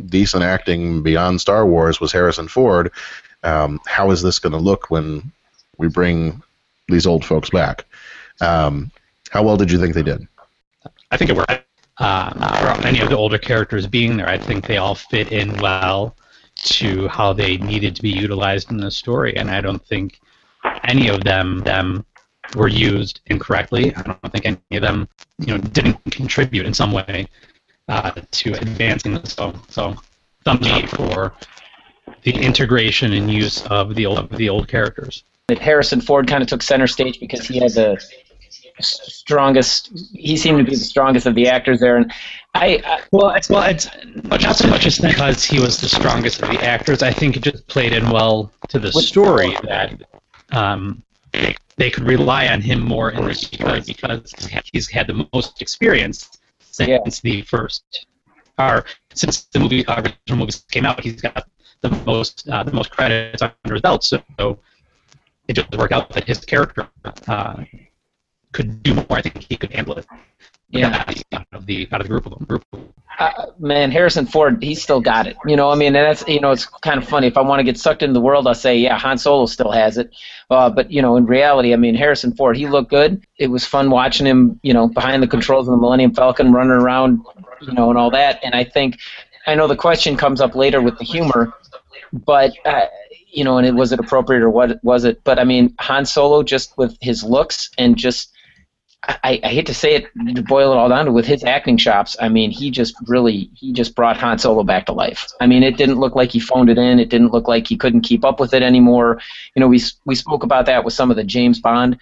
decent 0.07 0.42
acting 0.42 1.02
beyond 1.02 1.40
Star 1.40 1.66
Wars 1.66 1.98
was 1.98 2.12
Harrison 2.12 2.48
Ford. 2.48 2.92
Um, 3.42 3.81
how 3.87 4.11
is 4.11 4.22
this 4.22 4.38
going 4.38 4.52
to 4.52 4.59
look 4.59 4.90
when 4.90 5.33
we 5.78 5.88
bring 5.88 6.42
these 6.88 7.07
old 7.07 7.24
folks 7.24 7.50
back? 7.50 7.87
Um, 8.42 8.90
how 9.31 9.42
well 9.42 9.57
did 9.57 9.70
you 9.70 9.78
think 9.78 9.94
they 9.94 10.02
did? 10.02 10.26
I 11.11 11.16
think 11.16 11.31
it 11.31 11.37
worked. 11.37 11.64
Um, 11.98 12.33
for 12.33 12.87
any 12.87 13.00
of 13.00 13.11
the 13.11 13.16
older 13.16 13.38
characters 13.38 13.87
being 13.87 14.16
there, 14.16 14.28
I 14.28 14.38
think 14.38 14.66
they 14.66 14.78
all 14.78 14.94
fit 14.94 15.31
in 15.31 15.57
well 15.59 16.16
to 16.64 17.07
how 17.09 17.33
they 17.33 17.59
needed 17.59 17.94
to 17.96 18.02
be 18.02 18.11
utilized 18.11 18.70
in 18.70 18.78
the 18.78 18.90
story, 18.90 19.37
and 19.37 19.50
I 19.50 19.61
don't 19.61 19.85
think 19.87 20.20
any 20.85 21.09
of 21.09 21.22
them 21.24 21.61
them 21.61 22.05
were 22.57 22.68
used 22.68 23.20
incorrectly. 23.26 23.94
I 23.94 24.02
don't 24.02 24.33
think 24.33 24.46
any 24.46 24.76
of 24.76 24.83
them, 24.83 25.09
you 25.38 25.46
know, 25.48 25.59
didn't 25.59 25.98
contribute 26.11 26.66
in 26.66 26.74
some 26.74 26.92
way 26.92 27.28
uh, 27.88 28.12
to 28.31 28.52
advancing 28.55 29.14
the 29.14 29.26
so 29.26 29.55
so 29.68 29.96
thumbs 30.44 30.66
up 30.68 30.88
for 30.88 31.33
the 32.22 32.33
integration 32.33 33.12
and 33.12 33.31
use 33.31 33.64
of 33.66 33.94
the 33.94 34.07
old 34.07 34.18
of 34.18 34.31
the 34.31 34.48
old 34.48 34.68
characters. 34.68 35.24
Harrison 35.61 36.00
Ford 36.00 36.26
kind 36.26 36.42
of 36.42 36.48
took 36.48 36.62
center 36.62 36.87
stage 36.87 37.20
because 37.20 37.46
he 37.46 37.59
had 37.59 37.72
the 37.72 37.92
s- 37.92 38.11
strongest. 38.83 39.90
He 40.12 40.37
seemed 40.37 40.59
to 40.59 40.64
be 40.64 40.77
the 40.77 40.85
strongest 40.85 41.27
of 41.27 41.35
the 41.35 41.49
actors 41.49 41.81
there, 41.81 41.97
and 41.97 42.12
I, 42.55 42.83
I 42.85 43.01
Well, 43.12 43.31
it's 43.31 43.49
well, 43.49 43.62
it's 43.62 43.88
not 44.25 44.57
so 44.57 44.68
much 44.68 44.87
as 44.87 44.99
because 44.99 45.45
he 45.45 45.61
was 45.61 45.81
the 45.81 45.88
strongest 45.88 46.42
of 46.42 46.51
the 46.51 46.62
actors. 46.62 47.03
I 47.03 47.12
think 47.12 47.37
it 47.37 47.42
just 47.42 47.66
played 47.66 47.92
in 47.92 48.11
well 48.11 48.53
to 48.68 48.79
the 48.79 48.92
story 48.92 49.57
that 49.64 50.03
um, 50.51 51.03
they, 51.33 51.57
they 51.77 51.90
could 51.90 52.05
rely 52.05 52.49
on 52.49 52.61
him 52.61 52.81
more 52.81 53.11
in 53.11 53.25
this 53.25 53.40
story 53.40 53.81
because 53.87 54.35
he's 54.73 54.88
had 54.88 55.07
the 55.07 55.27
most 55.33 55.62
experience 55.62 56.31
since 56.61 57.21
the 57.21 57.42
first, 57.42 58.07
or 58.59 58.85
since 59.14 59.45
the 59.45 59.59
movie 59.59 59.87
uh, 59.87 60.03
original 60.03 60.38
movies 60.38 60.64
came 60.71 60.85
out. 60.85 61.01
He's 61.01 61.21
got 61.21 61.49
the 61.81 61.90
most 62.07 62.49
uh, 62.49 62.62
the 62.62 62.73
most 62.73 62.90
credits 62.90 63.42
under 63.42 63.75
his 63.75 63.83
belt, 63.83 64.05
so 64.05 64.23
it 65.49 65.55
just 65.55 65.77
worked 65.77 65.92
out 65.92 66.11
that 66.11 66.25
his 66.25 66.38
character 66.45 66.88
uh, 67.27 67.64
could 68.52 68.82
do 68.82 68.94
more. 68.94 69.06
I 69.10 69.22
think 69.22 69.46
he 69.48 69.56
could 69.56 69.72
handle 69.72 69.96
it. 69.98 70.06
Yeah. 70.70 71.04
out 71.32 71.46
of 71.52 71.66
the 71.66 71.88
out 71.92 72.00
of 72.00 72.06
the 72.06 72.10
group 72.10 72.26
of 72.26 72.32
them. 72.32 72.44
Group 72.44 72.64
of 72.72 72.80
them. 72.80 72.88
uh, 73.18 73.46
man, 73.58 73.90
Harrison 73.90 74.26
Ford, 74.26 74.62
he's 74.62 74.82
still 74.82 75.00
got 75.00 75.26
it. 75.26 75.36
You 75.46 75.54
know, 75.54 75.70
I 75.70 75.74
mean, 75.74 75.94
and 75.94 75.96
that's 75.96 76.26
you 76.26 76.40
know, 76.40 76.50
it's 76.50 76.66
kind 76.66 76.98
of 76.98 77.06
funny. 77.06 77.26
If 77.26 77.36
I 77.36 77.42
want 77.42 77.60
to 77.60 77.64
get 77.64 77.78
sucked 77.78 78.02
into 78.02 78.14
the 78.14 78.20
world, 78.20 78.46
I'll 78.46 78.54
say, 78.54 78.76
yeah, 78.78 78.98
Han 78.98 79.18
Solo 79.18 79.46
still 79.46 79.70
has 79.70 79.98
it. 79.98 80.10
Uh, 80.50 80.70
but 80.70 80.90
you 80.90 81.02
know, 81.02 81.16
in 81.16 81.26
reality, 81.26 81.72
I 81.72 81.76
mean, 81.76 81.94
Harrison 81.94 82.34
Ford, 82.34 82.56
he 82.56 82.66
looked 82.66 82.90
good. 82.90 83.24
It 83.38 83.48
was 83.48 83.66
fun 83.66 83.90
watching 83.90 84.26
him, 84.26 84.58
you 84.62 84.72
know, 84.72 84.88
behind 84.88 85.22
the 85.22 85.28
controls 85.28 85.68
of 85.68 85.72
the 85.72 85.78
Millennium 85.78 86.14
Falcon, 86.14 86.52
running 86.52 86.72
around, 86.72 87.20
you 87.60 87.72
know, 87.72 87.90
and 87.90 87.98
all 87.98 88.10
that. 88.10 88.40
And 88.42 88.54
I 88.54 88.64
think, 88.64 88.98
I 89.46 89.54
know 89.54 89.66
the 89.66 89.76
question 89.76 90.16
comes 90.16 90.40
up 90.40 90.54
later 90.54 90.80
with 90.80 90.98
the 90.98 91.04
humor, 91.04 91.52
but. 92.12 92.52
Uh, 92.64 92.86
you 93.34 93.44
know, 93.44 93.56
and 93.56 93.66
it 93.66 93.74
was 93.74 93.92
it 93.92 93.98
appropriate 93.98 94.42
or 94.42 94.50
what 94.50 94.78
was 94.84 95.04
it? 95.04 95.24
But 95.24 95.38
I 95.38 95.44
mean, 95.44 95.74
Han 95.80 96.04
Solo 96.04 96.42
just 96.42 96.76
with 96.76 96.94
his 97.00 97.24
looks 97.24 97.70
and 97.78 97.96
just 97.96 98.30
I, 99.04 99.40
I 99.42 99.48
hate 99.48 99.66
to 99.66 99.74
say 99.74 99.96
it 99.96 100.06
to 100.36 100.42
boil 100.42 100.72
it 100.72 100.76
all 100.76 100.88
down 100.88 101.06
to 101.06 101.12
with 101.12 101.26
his 101.26 101.42
acting 101.42 101.76
chops. 101.76 102.16
I 102.20 102.28
mean, 102.28 102.52
he 102.52 102.70
just 102.70 102.94
really 103.08 103.50
he 103.54 103.72
just 103.72 103.96
brought 103.96 104.16
Han 104.18 104.38
Solo 104.38 104.62
back 104.62 104.86
to 104.86 104.92
life. 104.92 105.26
I 105.40 105.46
mean, 105.48 105.64
it 105.64 105.76
didn't 105.76 105.98
look 105.98 106.14
like 106.14 106.30
he 106.30 106.38
phoned 106.38 106.70
it 106.70 106.78
in. 106.78 107.00
It 107.00 107.08
didn't 107.08 107.32
look 107.32 107.48
like 107.48 107.66
he 107.66 107.76
couldn't 107.76 108.02
keep 108.02 108.24
up 108.24 108.38
with 108.38 108.54
it 108.54 108.62
anymore. 108.62 109.20
You 109.56 109.60
know, 109.60 109.66
we 109.66 109.80
we 110.04 110.14
spoke 110.14 110.44
about 110.44 110.66
that 110.66 110.84
with 110.84 110.94
some 110.94 111.10
of 111.10 111.16
the 111.16 111.24
James 111.24 111.60
Bond 111.60 111.98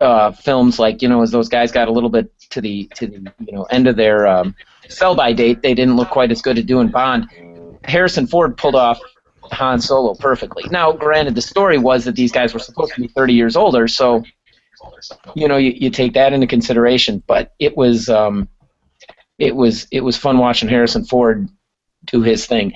uh, 0.00 0.32
films, 0.32 0.78
like 0.78 1.02
you 1.02 1.08
know, 1.08 1.22
as 1.22 1.30
those 1.32 1.48
guys 1.48 1.72
got 1.72 1.88
a 1.88 1.92
little 1.92 2.10
bit 2.10 2.30
to 2.50 2.60
the 2.60 2.88
to 2.94 3.06
the 3.08 3.32
you 3.40 3.52
know 3.52 3.64
end 3.64 3.88
of 3.88 3.96
their 3.96 4.26
um, 4.26 4.54
sell 4.88 5.16
by 5.16 5.32
date, 5.32 5.62
they 5.62 5.74
didn't 5.74 5.96
look 5.96 6.10
quite 6.10 6.30
as 6.30 6.42
good 6.42 6.58
at 6.58 6.66
doing 6.66 6.88
Bond. 6.88 7.28
Harrison 7.84 8.26
Ford 8.26 8.56
pulled 8.56 8.74
off 8.74 9.00
Han 9.52 9.80
Solo 9.80 10.14
perfectly. 10.14 10.64
Now, 10.70 10.92
granted, 10.92 11.34
the 11.34 11.42
story 11.42 11.78
was 11.78 12.04
that 12.04 12.16
these 12.16 12.32
guys 12.32 12.52
were 12.52 12.60
supposed 12.60 12.94
to 12.94 13.00
be 13.00 13.08
30 13.08 13.32
years 13.32 13.56
older, 13.56 13.88
so 13.88 14.24
you 15.34 15.48
know 15.48 15.56
you, 15.56 15.72
you 15.74 15.90
take 15.90 16.14
that 16.14 16.32
into 16.32 16.46
consideration. 16.46 17.22
But 17.26 17.52
it 17.58 17.76
was 17.76 18.08
um, 18.08 18.48
it 19.38 19.54
was 19.54 19.86
it 19.90 20.00
was 20.00 20.16
fun 20.16 20.38
watching 20.38 20.68
Harrison 20.68 21.04
Ford 21.04 21.48
do 22.06 22.22
his 22.22 22.46
thing. 22.46 22.72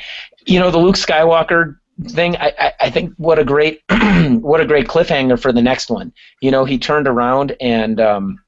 You 0.47 0.61
know, 0.61 0.71
the 0.71 0.79
Luke 0.79 0.97
Skywalker 0.97 1.77
thing. 2.09 2.37
I, 2.37 2.53
I, 2.59 2.73
I 2.81 2.91
think 2.91 3.15
what 3.17 3.39
a 3.39 3.45
great 3.45 3.83
what 3.91 4.61
a 4.61 4.67
great 4.67 4.89
cliffhanger 4.89 5.41
for 5.41 5.53
the 5.53 5.63
next 5.63 5.91
one. 5.91 6.13
You 6.41 6.51
know, 6.51 6.65
he 6.65 6.79
turned 6.79 7.07
around 7.07 7.57
and 7.61 8.01
um, 8.01 8.41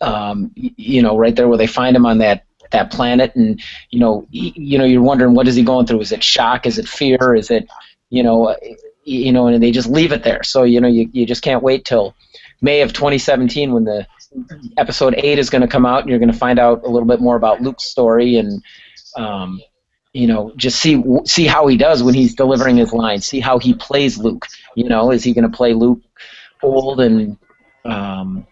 um, 0.00 0.52
you 0.56 1.02
know 1.02 1.16
right 1.16 1.34
there 1.34 1.48
where 1.48 1.58
they 1.58 1.66
find 1.66 1.96
him 1.96 2.06
on 2.06 2.18
that 2.18 2.44
that 2.72 2.90
planet 2.90 3.34
and 3.36 3.60
you 3.90 4.00
know 4.00 4.26
y- 4.32 4.52
you 4.54 4.78
know 4.78 4.84
you're 4.84 5.02
wondering 5.02 5.34
what 5.34 5.46
is 5.48 5.54
he 5.54 5.62
going 5.62 5.86
through 5.86 6.00
is 6.00 6.12
it 6.12 6.22
shock 6.22 6.66
is 6.66 6.78
it 6.78 6.88
fear 6.88 7.34
is 7.34 7.50
it 7.50 7.68
you 8.10 8.24
know 8.24 8.56
you 9.04 9.32
know 9.32 9.46
and 9.46 9.62
they 9.62 9.70
just 9.70 9.88
leave 9.88 10.10
it 10.10 10.24
there 10.24 10.42
so 10.42 10.64
you 10.64 10.80
know 10.80 10.88
you, 10.88 11.08
you 11.12 11.24
just 11.24 11.42
can't 11.42 11.62
wait 11.62 11.84
till 11.84 12.14
may 12.60 12.80
of 12.80 12.92
2017 12.92 13.72
when 13.72 13.84
the 13.84 14.06
episode 14.76 15.14
8 15.16 15.38
is 15.38 15.50
going 15.50 15.62
to 15.62 15.68
come 15.68 15.86
out 15.86 16.00
and 16.00 16.10
you're 16.10 16.18
going 16.18 16.32
to 16.32 16.38
find 16.38 16.58
out 16.58 16.82
a 16.84 16.88
little 16.88 17.08
bit 17.08 17.20
more 17.20 17.36
about 17.36 17.62
luke's 17.62 17.84
story 17.84 18.36
and 18.36 18.62
um, 19.16 19.60
you 20.12 20.26
know 20.26 20.52
just 20.56 20.80
see 20.80 21.02
see 21.24 21.46
how 21.46 21.66
he 21.66 21.76
does 21.76 22.02
when 22.02 22.14
he's 22.14 22.34
delivering 22.34 22.76
his 22.76 22.92
lines 22.92 23.26
see 23.26 23.40
how 23.40 23.58
he 23.58 23.72
plays 23.74 24.18
luke 24.18 24.46
you 24.76 24.88
know? 24.88 25.10
Is 25.10 25.24
he 25.24 25.32
going 25.32 25.50
to 25.50 25.56
play 25.56 25.72
luke 25.72 26.00
old 26.62 27.00
and 27.00 27.36
um, 27.84 28.46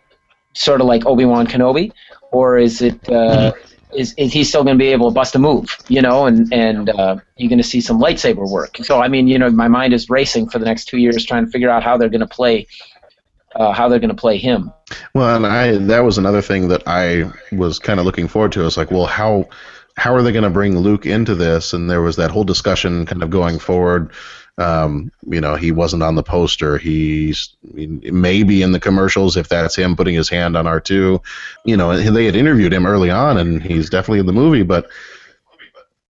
sort 0.55 0.81
of 0.81 0.89
like 0.89 1.07
obi-wan 1.07 1.47
kenobi? 1.47 1.93
Or 2.33 2.59
is 2.59 2.83
it 2.83 3.09
uh, 3.09 3.53
is, 3.95 4.13
is 4.17 4.33
he 4.33 4.43
still 4.43 4.65
going 4.65 4.77
to 4.77 4.83
be 4.83 4.89
able 4.89 5.11
to 5.11 5.15
bust 5.15 5.37
a 5.37 5.39
move, 5.39 5.77
you 5.87 6.03
know, 6.03 6.27
and 6.27 6.53
and 6.53 6.91
uh, 6.91 7.17
you're 7.37 7.49
going 7.49 7.59
to 7.59 7.69
see 7.69 7.81
some 7.81 8.01
lightsaber 8.01 8.51
work. 8.51 8.79
So 8.79 9.01
I 9.01 9.07
mean, 9.07 9.29
you 9.29 9.39
know, 9.39 9.51
my 9.51 9.69
mind 9.69 9.93
is 9.93 10.11
racing 10.11 10.49
for 10.49 10.59
the 10.59 10.65
next 10.65 10.87
two 10.87 10.99
years 10.99 11.25
trying 11.25 11.45
to 11.45 11.51
figure 11.51 11.71
out 11.71 11.85
how 11.85 11.97
they're 11.97 12.09
going 12.09 12.21
to 12.21 12.27
play, 12.27 12.67
uh, 13.57 13.73
how 13.73 13.89
they're 13.89 13.99
going 13.99 14.09
to 14.09 14.15
play 14.15 14.39
him. 14.39 14.73
Well, 15.15 15.37
and 15.37 15.47
I 15.47 15.79
that 15.87 16.01
was 16.01 16.19
another 16.19 16.43
thing 16.43 16.69
that 16.69 16.83
I 16.87 17.31
was 17.53 17.79
kind 17.79 18.01
of 18.01 18.07
looking 18.07 18.29
forward 18.29 18.53
to. 18.53 18.61
I 18.61 18.65
was 18.65 18.77
like, 18.77 18.91
well, 18.91 19.07
how 19.07 19.49
how 19.97 20.15
are 20.15 20.23
they 20.23 20.33
going 20.33 20.45
to 20.45 20.51
bring 20.51 20.79
Luke 20.79 21.07
into 21.07 21.35
this? 21.35 21.73
And 21.73 21.89
there 21.89 22.03
was 22.03 22.17
that 22.17 22.31
whole 22.31 22.45
discussion 22.45 23.07
kind 23.07 23.23
of 23.23 23.31
going 23.31 23.59
forward. 23.59 24.11
Um, 24.57 25.11
you 25.29 25.41
know, 25.41 25.57
he 25.57 25.73
wasn't 25.73 26.05
on 26.05 26.15
the 26.15 26.23
poster. 26.23 26.79
He's 26.79 27.57
maybe 27.73 28.63
in 28.63 28.71
the 28.71 28.79
commercials 28.79 29.37
if 29.37 29.49
that's 29.49 29.75
him 29.75 29.97
putting 29.97 30.15
his 30.15 30.29
hand 30.29 30.57
on 30.57 30.67
R 30.67 30.81
two. 30.81 31.21
You 31.65 31.77
know, 31.77 31.97
they 31.97 32.27
had 32.27 32.37
interviewed 32.37 32.73
him 32.73 32.87
early 32.87 33.11
on, 33.11 33.37
and 33.37 33.63
he's 33.63 33.91
definitely 33.91 34.21
in 34.21 34.27
the 34.27 34.33
movie, 34.33 34.63
but 34.63 34.89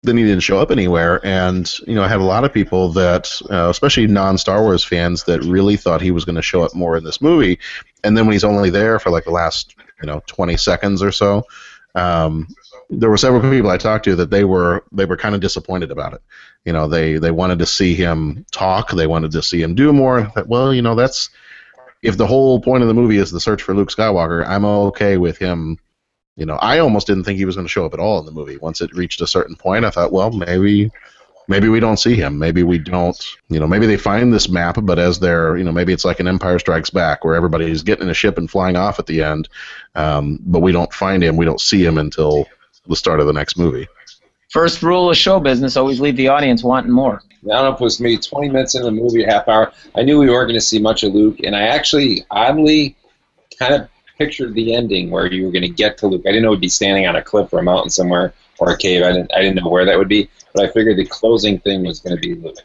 then 0.05 0.17
he 0.17 0.23
didn't 0.23 0.41
show 0.41 0.59
up 0.59 0.71
anywhere. 0.71 1.25
And 1.25 1.71
you 1.87 1.95
know, 1.95 2.03
I 2.03 2.07
had 2.07 2.19
a 2.19 2.23
lot 2.23 2.43
of 2.43 2.53
people 2.53 2.89
that, 2.93 3.29
uh, 3.49 3.69
especially 3.69 4.07
non 4.07 4.37
Star 4.37 4.61
Wars 4.61 4.83
fans, 4.83 5.23
that 5.25 5.41
really 5.41 5.77
thought 5.77 6.01
he 6.01 6.11
was 6.11 6.25
going 6.25 6.35
to 6.35 6.41
show 6.41 6.63
up 6.63 6.75
more 6.75 6.97
in 6.97 7.03
this 7.03 7.21
movie. 7.21 7.59
And 8.03 8.17
then 8.17 8.25
when 8.25 8.33
he's 8.33 8.43
only 8.43 8.69
there 8.69 8.99
for 8.99 9.09
like 9.09 9.25
the 9.25 9.31
last, 9.31 9.75
you 10.01 10.07
know, 10.07 10.21
20 10.27 10.57
seconds 10.57 11.01
or 11.01 11.11
so, 11.11 11.43
um, 11.95 12.47
there 12.89 13.09
were 13.09 13.17
several 13.17 13.41
people 13.49 13.71
I 13.71 13.77
talked 13.77 14.05
to 14.05 14.15
that 14.17 14.29
they 14.29 14.43
were 14.43 14.83
they 14.91 15.05
were 15.05 15.17
kind 15.17 15.33
of 15.33 15.41
disappointed 15.41 15.91
about 15.91 16.13
it. 16.13 16.21
You 16.65 16.73
know, 16.73 16.87
they 16.87 17.17
they 17.17 17.31
wanted 17.31 17.59
to 17.59 17.65
see 17.65 17.95
him 17.95 18.45
talk, 18.51 18.91
they 18.91 19.07
wanted 19.07 19.31
to 19.31 19.41
see 19.41 19.61
him 19.61 19.75
do 19.75 19.91
more. 19.91 20.25
Thought, 20.25 20.47
well, 20.47 20.73
you 20.73 20.81
know, 20.81 20.95
that's 20.95 21.29
if 22.01 22.17
the 22.17 22.27
whole 22.27 22.59
point 22.59 22.83
of 22.83 22.87
the 22.87 22.93
movie 22.93 23.17
is 23.17 23.31
the 23.31 23.39
search 23.39 23.63
for 23.63 23.73
Luke 23.73 23.89
Skywalker, 23.89 24.45
I'm 24.45 24.65
okay 24.65 25.17
with 25.17 25.37
him. 25.37 25.79
You 26.35 26.45
know, 26.45 26.55
I 26.55 26.79
almost 26.79 27.07
didn't 27.07 27.23
think 27.23 27.37
he 27.37 27.45
was 27.45 27.55
going 27.55 27.65
to 27.65 27.71
show 27.71 27.85
up 27.85 27.93
at 27.93 27.99
all 27.99 28.19
in 28.19 28.25
the 28.25 28.31
movie. 28.31 28.57
Once 28.57 28.81
it 28.81 28.93
reached 28.93 29.21
a 29.21 29.27
certain 29.27 29.55
point, 29.55 29.85
I 29.85 29.89
thought, 29.89 30.11
well, 30.11 30.31
maybe 30.31 30.91
maybe 31.47 31.69
we 31.69 31.79
don't 31.79 31.97
see 31.97 32.15
him. 32.15 32.37
Maybe 32.37 32.63
we 32.63 32.77
don't, 32.77 33.17
you 33.49 33.59
know, 33.59 33.67
maybe 33.67 33.85
they 33.85 33.97
find 33.97 34.33
this 34.33 34.49
map, 34.49 34.77
but 34.81 34.99
as 34.99 35.19
they're, 35.19 35.57
you 35.57 35.63
know, 35.63 35.71
maybe 35.71 35.93
it's 35.93 36.05
like 36.05 36.19
an 36.19 36.27
Empire 36.27 36.59
Strikes 36.59 36.89
Back 36.89 37.23
where 37.23 37.35
everybody's 37.35 37.83
getting 37.83 38.05
in 38.05 38.09
a 38.09 38.15
ship 38.15 38.37
and 38.37 38.49
flying 38.49 38.75
off 38.75 38.99
at 38.99 39.05
the 39.05 39.23
end, 39.23 39.47
um, 39.95 40.39
but 40.41 40.59
we 40.59 40.71
don't 40.71 40.91
find 40.93 41.23
him, 41.23 41.37
we 41.37 41.45
don't 41.45 41.61
see 41.61 41.85
him 41.85 41.97
until 41.97 42.45
the 42.87 42.95
start 42.95 43.19
of 43.19 43.27
the 43.27 43.33
next 43.33 43.57
movie. 43.57 43.87
First 44.49 44.83
rule 44.83 45.09
of 45.09 45.17
show 45.17 45.39
business: 45.39 45.75
always 45.75 45.99
leave 45.99 46.15
the 46.15 46.29
audience 46.29 46.63
wanting 46.63 46.91
more. 46.91 47.21
I 47.45 47.47
don't 47.47 47.63
know 47.63 47.73
if 47.73 47.81
it 47.81 47.83
was 47.83 47.99
me 47.99 48.17
20 48.17 48.49
minutes 48.49 48.73
into 48.73 48.85
the 48.85 48.91
movie, 48.91 49.23
half 49.23 49.47
hour. 49.47 49.71
I 49.95 50.01
knew 50.01 50.17
we 50.17 50.29
weren't 50.29 50.47
going 50.47 50.59
to 50.59 50.65
see 50.65 50.79
much 50.79 51.03
of 51.03 51.13
Luke, 51.13 51.39
and 51.43 51.55
I 51.55 51.63
actually 51.63 52.25
oddly 52.31 52.95
kind 53.59 53.73
of 53.73 53.89
pictured 54.17 54.53
the 54.53 54.75
ending 54.75 55.11
where 55.11 55.31
you 55.31 55.45
were 55.45 55.51
going 55.51 55.61
to 55.61 55.69
get 55.69 55.97
to 55.99 56.07
Luke. 56.07 56.23
I 56.25 56.29
didn't 56.29 56.43
know 56.43 56.49
it 56.49 56.51
would 56.51 56.61
be 56.61 56.69
standing 56.69 57.07
on 57.07 57.15
a 57.15 57.21
cliff 57.21 57.51
or 57.53 57.59
a 57.59 57.63
mountain 57.63 57.89
somewhere 57.89 58.33
or 58.59 58.71
a 58.71 58.77
cave. 58.77 59.03
I 59.03 59.11
didn't, 59.11 59.31
I 59.33 59.41
didn't 59.41 59.63
know 59.63 59.69
where 59.69 59.85
that 59.85 59.97
would 59.97 60.07
be, 60.07 60.29
but 60.53 60.65
I 60.65 60.71
figured 60.71 60.97
the 60.97 61.05
closing 61.05 61.59
thing 61.59 61.83
was 61.85 61.99
going 61.99 62.15
to 62.15 62.21
be 62.21 62.35
Luke 62.35 62.57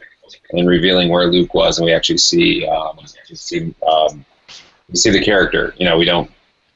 and 0.51 0.67
revealing 0.67 1.09
where 1.09 1.27
Luke 1.27 1.53
was, 1.53 1.77
and 1.77 1.85
we 1.85 1.93
actually 1.93 2.17
see 2.17 2.65
um, 2.67 2.99
see 3.33 3.73
um, 3.87 4.25
see 4.93 5.09
the 5.09 5.23
character. 5.23 5.73
You 5.77 5.85
know, 5.85 5.97
we 5.97 6.05
don't 6.05 6.29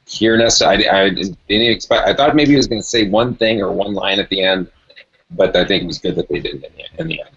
hear 0.06 0.36
necessarily. 0.36 0.88
I, 0.88 1.04
I 1.04 1.10
didn't 1.10 1.38
expect. 1.48 2.08
I 2.08 2.14
thought 2.14 2.36
maybe 2.36 2.50
he 2.50 2.56
was 2.56 2.66
going 2.66 2.80
to 2.80 2.86
say 2.86 3.08
one 3.08 3.34
thing 3.34 3.60
or 3.60 3.72
one 3.72 3.94
line 3.94 4.18
at 4.18 4.28
the 4.28 4.42
end, 4.42 4.70
but 5.30 5.56
I 5.56 5.64
think 5.64 5.84
it 5.84 5.86
was 5.86 5.98
good 5.98 6.16
that 6.16 6.28
they 6.28 6.40
did 6.40 6.62
the, 6.62 7.00
in 7.00 7.08
the 7.08 7.20
end. 7.20 7.30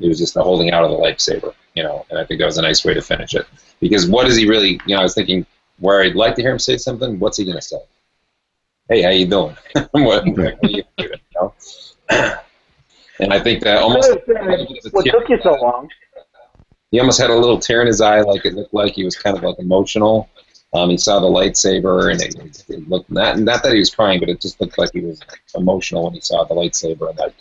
It 0.00 0.08
was 0.08 0.18
just 0.18 0.34
the 0.34 0.42
holding 0.42 0.72
out 0.72 0.84
of 0.84 0.90
the 0.90 0.96
lightsaber, 0.96 1.54
you 1.74 1.84
know, 1.84 2.04
and 2.10 2.18
I 2.18 2.24
think 2.24 2.40
that 2.40 2.46
was 2.46 2.58
a 2.58 2.62
nice 2.62 2.84
way 2.84 2.94
to 2.94 3.02
finish 3.02 3.34
it. 3.34 3.46
Because 3.80 4.08
what 4.08 4.26
is 4.26 4.36
he 4.36 4.48
really? 4.48 4.80
You 4.86 4.96
know, 4.96 5.00
I 5.00 5.02
was 5.02 5.14
thinking 5.14 5.46
where 5.78 6.02
I'd 6.02 6.14
like 6.14 6.34
to 6.36 6.42
hear 6.42 6.52
him 6.52 6.58
say 6.58 6.76
something. 6.76 7.18
What's 7.18 7.38
he 7.38 7.44
going 7.44 7.56
to 7.56 7.62
say? 7.62 7.78
Hey, 8.88 9.02
how 9.02 9.10
you 9.10 9.26
doing? 9.26 9.56
what, 9.90 9.92
what 9.92 10.38
are 10.38 10.56
you 10.62 10.82
doing? 10.96 11.10
You 11.10 11.14
know? 11.34 11.54
and 13.20 13.32
I 13.32 13.40
think 13.40 13.62
that 13.62 13.78
almost 13.78 14.10
What 14.92 15.06
took 15.06 15.28
you 15.28 15.38
so 15.42 15.54
long? 15.54 15.88
he 16.94 17.00
almost 17.00 17.20
had 17.20 17.30
a 17.30 17.34
little 17.34 17.58
tear 17.58 17.80
in 17.80 17.88
his 17.88 18.00
eye, 18.00 18.20
like 18.20 18.44
it 18.44 18.54
looked 18.54 18.72
like 18.72 18.92
he 18.92 19.02
was 19.02 19.16
kind 19.16 19.36
of 19.36 19.42
like 19.42 19.58
emotional. 19.58 20.30
Um, 20.72 20.90
he 20.90 20.96
saw 20.96 21.18
the 21.18 21.26
lightsaber, 21.26 22.12
and 22.12 22.22
it, 22.22 22.64
it 22.68 22.88
looked 22.88 23.10
not 23.10 23.40
not 23.40 23.64
that 23.64 23.72
he 23.72 23.80
was 23.80 23.92
crying, 23.92 24.20
but 24.20 24.28
it 24.28 24.40
just 24.40 24.60
looked 24.60 24.78
like 24.78 24.90
he 24.92 25.00
was 25.00 25.20
emotional 25.56 26.04
when 26.04 26.14
he 26.14 26.20
saw 26.20 26.44
the 26.44 26.54
lightsaber, 26.54 27.10
and 27.10 27.18
that 27.18 27.34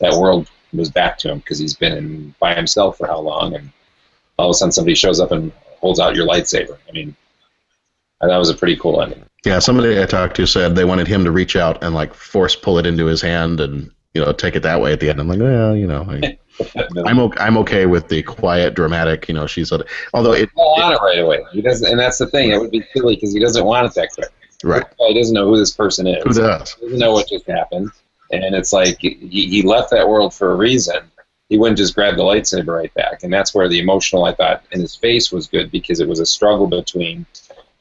that 0.00 0.18
world 0.18 0.50
was 0.72 0.90
back 0.90 1.18
to 1.18 1.30
him 1.30 1.38
because 1.38 1.60
he's 1.60 1.76
been 1.76 1.92
in, 1.92 2.34
by 2.40 2.52
himself 2.52 2.98
for 2.98 3.06
how 3.06 3.20
long, 3.20 3.54
and 3.54 3.70
all 4.40 4.48
of 4.48 4.50
a 4.50 4.54
sudden 4.54 4.72
somebody 4.72 4.96
shows 4.96 5.20
up 5.20 5.30
and 5.30 5.52
holds 5.80 6.00
out 6.00 6.16
your 6.16 6.26
lightsaber. 6.26 6.76
I 6.88 6.90
mean, 6.90 7.14
that 8.28 8.36
was 8.36 8.50
a 8.50 8.54
pretty 8.54 8.76
cool 8.76 9.00
ending. 9.00 9.24
Yeah, 9.44 9.58
somebody 9.58 10.00
I 10.00 10.06
talked 10.06 10.36
to 10.36 10.46
said 10.46 10.74
they 10.74 10.84
wanted 10.84 11.08
him 11.08 11.24
to 11.24 11.30
reach 11.30 11.56
out 11.56 11.82
and 11.82 11.94
like 11.94 12.12
force 12.12 12.54
pull 12.54 12.78
it 12.78 12.86
into 12.86 13.06
his 13.06 13.22
hand 13.22 13.60
and 13.60 13.90
you 14.14 14.22
know 14.22 14.32
take 14.32 14.56
it 14.56 14.62
that 14.62 14.80
way 14.80 14.92
at 14.92 15.00
the 15.00 15.08
end. 15.08 15.20
I'm 15.20 15.28
like, 15.28 15.38
well, 15.38 15.74
you 15.74 15.86
know, 15.86 16.06
I, 16.08 16.38
I'm 17.06 17.18
okay, 17.18 17.42
I'm 17.42 17.56
okay 17.58 17.86
with 17.86 18.08
the 18.08 18.22
quiet, 18.22 18.74
dramatic. 18.74 19.28
You 19.28 19.34
know, 19.34 19.46
she's 19.46 19.72
a, 19.72 19.84
although 20.12 20.32
it, 20.32 20.50
Well, 20.54 20.82
on 20.82 20.92
it 20.92 20.98
right 21.00 21.18
away. 21.18 21.42
He 21.52 21.62
doesn't, 21.62 21.88
and 21.88 21.98
that's 21.98 22.18
the 22.18 22.26
thing. 22.26 22.50
It 22.50 22.60
would 22.60 22.70
be 22.70 22.84
silly 22.94 23.14
because 23.14 23.32
he 23.32 23.40
doesn't 23.40 23.64
want 23.64 23.86
it 23.86 23.94
that 23.94 24.10
quick. 24.14 24.28
right. 24.62 24.84
He 24.98 25.14
doesn't 25.14 25.34
know 25.34 25.46
who 25.48 25.56
this 25.56 25.72
person 25.72 26.06
is. 26.06 26.22
Who 26.22 26.34
does? 26.34 26.74
He 26.74 26.86
doesn't 26.86 26.98
know 26.98 27.12
what 27.12 27.28
just 27.28 27.46
happened, 27.46 27.90
and 28.30 28.54
it's 28.54 28.72
like 28.72 28.98
he, 29.00 29.16
he 29.30 29.62
left 29.62 29.90
that 29.90 30.08
world 30.08 30.34
for 30.34 30.52
a 30.52 30.56
reason. 30.56 31.00
He 31.48 31.58
wouldn't 31.58 31.78
just 31.78 31.96
grab 31.96 32.16
the 32.16 32.22
lightsaber 32.22 32.76
right 32.76 32.94
back, 32.94 33.24
and 33.24 33.32
that's 33.32 33.54
where 33.54 33.68
the 33.68 33.80
emotional 33.80 34.24
I 34.24 34.34
thought 34.34 34.62
in 34.70 34.80
his 34.80 34.94
face 34.94 35.32
was 35.32 35.48
good 35.48 35.70
because 35.70 35.98
it 35.98 36.08
was 36.08 36.20
a 36.20 36.26
struggle 36.26 36.68
between, 36.68 37.26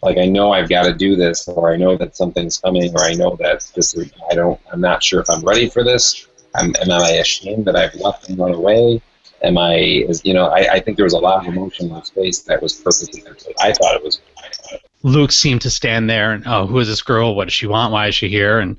like 0.02 0.18
I 0.18 0.26
know 0.26 0.52
I've 0.52 0.70
got 0.70 0.84
to 0.84 0.94
do 0.94 1.16
this, 1.16 1.48
or 1.48 1.72
I 1.72 1.76
know 1.76 1.98
that 1.98 2.16
something's 2.16 2.58
coming, 2.58 2.94
or 2.96 3.04
I 3.04 3.14
know 3.14 3.36
that 3.38 3.70
this 3.76 3.96
is, 3.96 4.12
I 4.32 4.36
don't 4.36 4.60
I'm 4.72 4.82
not 4.82 5.04
sure 5.04 5.20
if 5.20 5.30
I'm 5.30 5.42
ready 5.42 5.70
for 5.70 5.84
this. 5.84 6.28
I'm, 6.56 6.74
am 6.82 6.92
I 6.92 7.12
ashamed 7.12 7.66
that 7.66 7.76
I've 7.76 7.96
left 7.96 8.30
and 8.30 8.38
run 8.38 8.54
away? 8.54 9.02
Am 9.44 9.58
I, 9.58 9.76
is, 9.76 10.26
you 10.26 10.34
know, 10.34 10.48
I, 10.48 10.74
I 10.74 10.80
think 10.80 10.98
there 10.98 11.06
was 11.06 11.14
a 11.14 11.20
lot 11.20 11.46
of 11.46 11.54
emotion 11.54 11.90
in 11.90 11.96
his 11.96 12.10
face 12.10 12.42
that 12.42 12.62
was 12.62 12.74
perfectly. 12.74 13.24
I 13.62 13.72
thought 13.74 13.96
it 13.96 14.04
was. 14.04 14.20
Luke 15.04 15.32
seemed 15.32 15.62
to 15.62 15.70
stand 15.70 16.10
there 16.10 16.34
and, 16.34 16.44
oh, 16.46 16.66
who 16.66 16.80
is 16.80 16.88
this 16.88 17.02
girl? 17.02 17.36
What 17.36 17.46
does 17.46 17.54
she 17.54 17.68
want? 17.68 17.94
Why 17.94 18.08
is 18.08 18.16
she 18.16 18.28
here? 18.28 18.60
And 18.60 18.78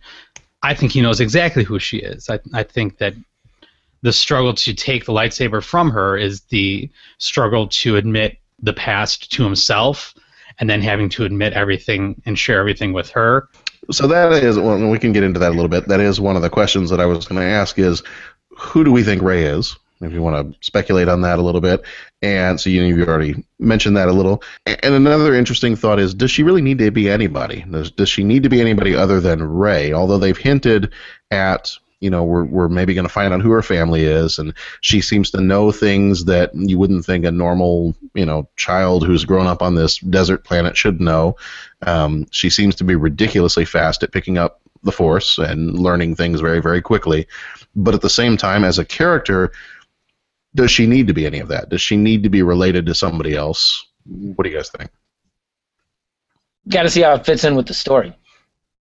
I 0.63 0.75
think 0.75 0.93
he 0.93 1.01
knows 1.01 1.21
exactly 1.21 1.65
who 1.65 1.79
she 1.79 1.99
is. 1.99 2.29
I, 2.29 2.41
I 2.53 2.63
think 2.63 2.99
that 2.99 3.15
the 4.03 4.13
struggle 4.13 4.53
to 4.55 4.75
take 4.75 5.07
the 5.07 5.13
lightsaber 5.13 5.63
from 5.63 5.91
her 5.91 6.17
is 6.17 6.43
the 6.43 6.91
struggle 7.19 7.69
to 7.69 7.97
admit 7.97 8.39
the 8.63 8.73
past 8.75 9.33
to 9.33 9.45
himself 9.45 10.15
and 10.61 10.69
then 10.69 10.83
having 10.83 11.09
to 11.09 11.25
admit 11.25 11.55
everything 11.55 12.21
and 12.27 12.39
share 12.39 12.61
everything 12.61 12.93
with 12.93 13.11
her. 13.11 13.49
So 13.91 14.07
that 14.07 14.33
is, 14.33 14.59
well, 14.59 14.89
we 14.89 14.99
can 14.99 15.13
get 15.13 15.25
into 15.25 15.41
that 15.41 15.51
a 15.51 15.55
little 15.55 15.69
bit. 15.69 15.89
That 15.89 16.01
is 16.01 16.21
one 16.21 16.37
of 16.37 16.43
the 16.43 16.51
questions 16.51 16.91
that 16.91 17.01
I 17.01 17.07
was 17.07 17.27
going 17.27 17.41
to 17.41 17.47
ask: 17.47 17.79
is 17.79 18.03
who 18.51 18.85
do 18.85 18.93
we 18.93 19.03
think 19.03 19.23
Rey 19.23 19.45
is? 19.45 19.77
If 20.03 20.13
you 20.13 20.23
want 20.23 20.53
to 20.53 20.67
speculate 20.67 21.09
on 21.09 21.21
that 21.23 21.39
a 21.39 21.43
little 21.43 21.61
bit, 21.61 21.83
and 22.23 22.59
so 22.59 22.71
you 22.71 22.83
you 22.85 23.05
already 23.05 23.45
mentioned 23.59 23.97
that 23.97 24.09
a 24.09 24.13
little. 24.13 24.43
And 24.65 24.95
another 24.95 25.35
interesting 25.35 25.77
thought 25.77 25.99
is: 25.99 26.15
does 26.15 26.31
she 26.31 26.43
really 26.43 26.63
need 26.63 26.79
to 26.79 26.91
be 26.91 27.11
anybody? 27.11 27.65
Does 27.71 27.91
does 27.91 28.09
she 28.09 28.23
need 28.23 28.45
to 28.45 28.49
be 28.49 28.61
anybody 28.61 28.95
other 28.95 29.21
than 29.21 29.43
Rey? 29.43 29.93
Although 29.93 30.19
they've 30.19 30.37
hinted 30.37 30.93
at 31.31 31.77
you 32.01 32.11
know 32.11 32.25
we're 32.25 32.45
we're 32.45 32.69
maybe 32.69 32.95
going 32.95 33.07
to 33.07 33.13
find 33.13 33.33
out 33.33 33.41
who 33.41 33.51
her 33.51 33.63
family 33.63 34.05
is 34.05 34.39
and 34.39 34.55
she 34.81 35.01
seems 35.01 35.31
to 35.31 35.41
know 35.41 35.71
things 35.71 36.25
that 36.25 36.51
you 36.55 36.79
wouldn't 36.79 37.05
think 37.05 37.25
a 37.25 37.31
normal 37.31 37.95
you 38.15 38.25
know 38.25 38.49
child 38.57 39.07
who's 39.07 39.25
grown 39.25 39.47
up 39.47 39.63
on 39.63 39.75
this 39.75 39.99
desert 39.99 40.45
planet 40.45 40.77
should 40.77 41.01
know 41.01 41.37
um, 41.87 42.27
she 42.31 42.51
seems 42.51 42.75
to 42.75 42.85
be 42.85 42.95
ridiculously 42.95 43.65
fast 43.65 44.03
at 44.03 44.13
picking 44.13 44.39
up 44.39 44.61
the 44.83 44.93
force 44.93 45.39
and 45.39 45.79
learning 45.79 46.17
things 46.17 46.41
very 46.41 46.61
very 46.61 46.81
quickly 46.81 47.27
but 47.77 47.95
at 47.95 48.01
the 48.01 48.11
same 48.11 48.37
time 48.37 48.65
as 48.65 48.79
a 48.79 48.85
character 48.85 49.53
does 50.55 50.71
she 50.71 50.87
need 50.87 51.07
to 51.07 51.15
be 51.15 51.27
any 51.27 51.39
of 51.39 51.49
that 51.49 51.69
does 51.69 51.83
she 51.83 51.97
need 51.97 52.23
to 52.23 52.31
be 52.31 52.43
related 52.43 52.87
to 52.87 52.95
somebody 52.95 53.35
else 53.35 53.87
what 54.07 54.45
do 54.45 54.51
you 54.51 54.57
guys 54.57 54.71
think 54.71 54.91
Got 56.69 56.83
to 56.83 56.91
see 56.91 57.03
how 57.03 57.15
it 57.15 57.25
fits 57.25 57.45
in 57.45 57.57
with 57.57 57.67
the 57.67 57.75
story. 57.75 58.15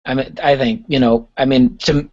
I 0.05 0.13
mean, 0.13 0.38
I 0.41 0.55
think 0.55 0.86
you 0.88 0.99
know. 0.99 1.30
I 1.38 1.45
mean, 1.45 1.78
to 1.80 2.09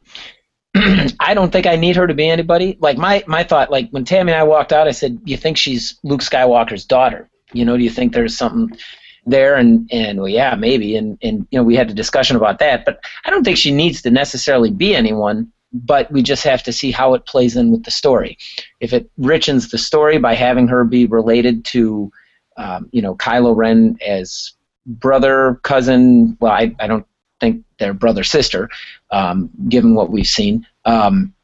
I 1.21 1.35
don't 1.35 1.53
think 1.53 1.67
I 1.67 1.77
need 1.77 1.97
her 1.97 2.07
to 2.07 2.15
be 2.15 2.29
anybody. 2.29 2.79
Like 2.81 2.97
my 2.97 3.23
my 3.27 3.45
thought, 3.45 3.71
like 3.71 3.91
when 3.91 4.05
Tammy 4.05 4.33
and 4.33 4.41
I 4.41 4.45
walked 4.45 4.73
out, 4.73 4.89
I 4.89 4.93
said, 4.93 5.21
"You 5.25 5.37
think 5.37 5.57
she's 5.59 5.99
Luke 6.03 6.23
Skywalker's 6.23 6.85
daughter? 6.85 7.29
You 7.53 7.65
know, 7.65 7.77
do 7.77 7.85
you 7.85 7.91
think 7.91 8.13
there's 8.13 8.37
something 8.37 8.79
there?" 9.27 9.57
And 9.57 9.89
and 9.93 10.19
well, 10.19 10.29
yeah, 10.29 10.55
maybe. 10.55 10.97
And 10.97 11.19
and 11.23 11.47
you 11.51 11.59
know, 11.59 11.63
we 11.63 11.77
had 11.77 11.91
a 11.91 11.95
discussion 11.95 12.37
about 12.37 12.59
that. 12.61 12.87
But 12.87 13.05
I 13.27 13.31
don't 13.31 13.45
think 13.45 13.59
she 13.59 13.71
needs 13.71 14.01
to 14.03 14.11
necessarily 14.11 14.71
be 14.71 14.95
anyone. 14.95 15.53
But 15.75 16.11
we 16.11 16.23
just 16.23 16.45
have 16.45 16.63
to 16.65 16.73
see 16.73 16.91
how 16.91 17.15
it 17.15 17.27
plays 17.27 17.57
in 17.57 17.71
with 17.71 17.85
the 17.85 17.91
story. 17.91 18.39
If 18.81 18.93
it 18.93 19.11
richens 19.19 19.71
the 19.71 19.79
story 19.79 20.19
by 20.19 20.35
having 20.35 20.69
her 20.69 20.85
be 20.85 21.07
related 21.07 21.65
to, 21.67 22.13
um, 22.59 22.91
you 22.93 23.01
know, 23.01 23.15
Kylo 23.15 23.57
Ren 23.57 23.99
as 24.07 24.53
brother, 24.87 25.61
cousin. 25.63 26.37
Well, 26.41 26.53
I 26.53 26.75
I 26.81 26.87
don't 26.87 27.07
think 27.43 27.65
they're 27.79 27.93
brother 27.93 28.25
sister, 28.25 28.71
um, 29.11 29.51
given 29.69 29.95
what 29.95 30.11
we've 30.11 30.27
seen. 30.27 30.67
Um, 30.85 31.35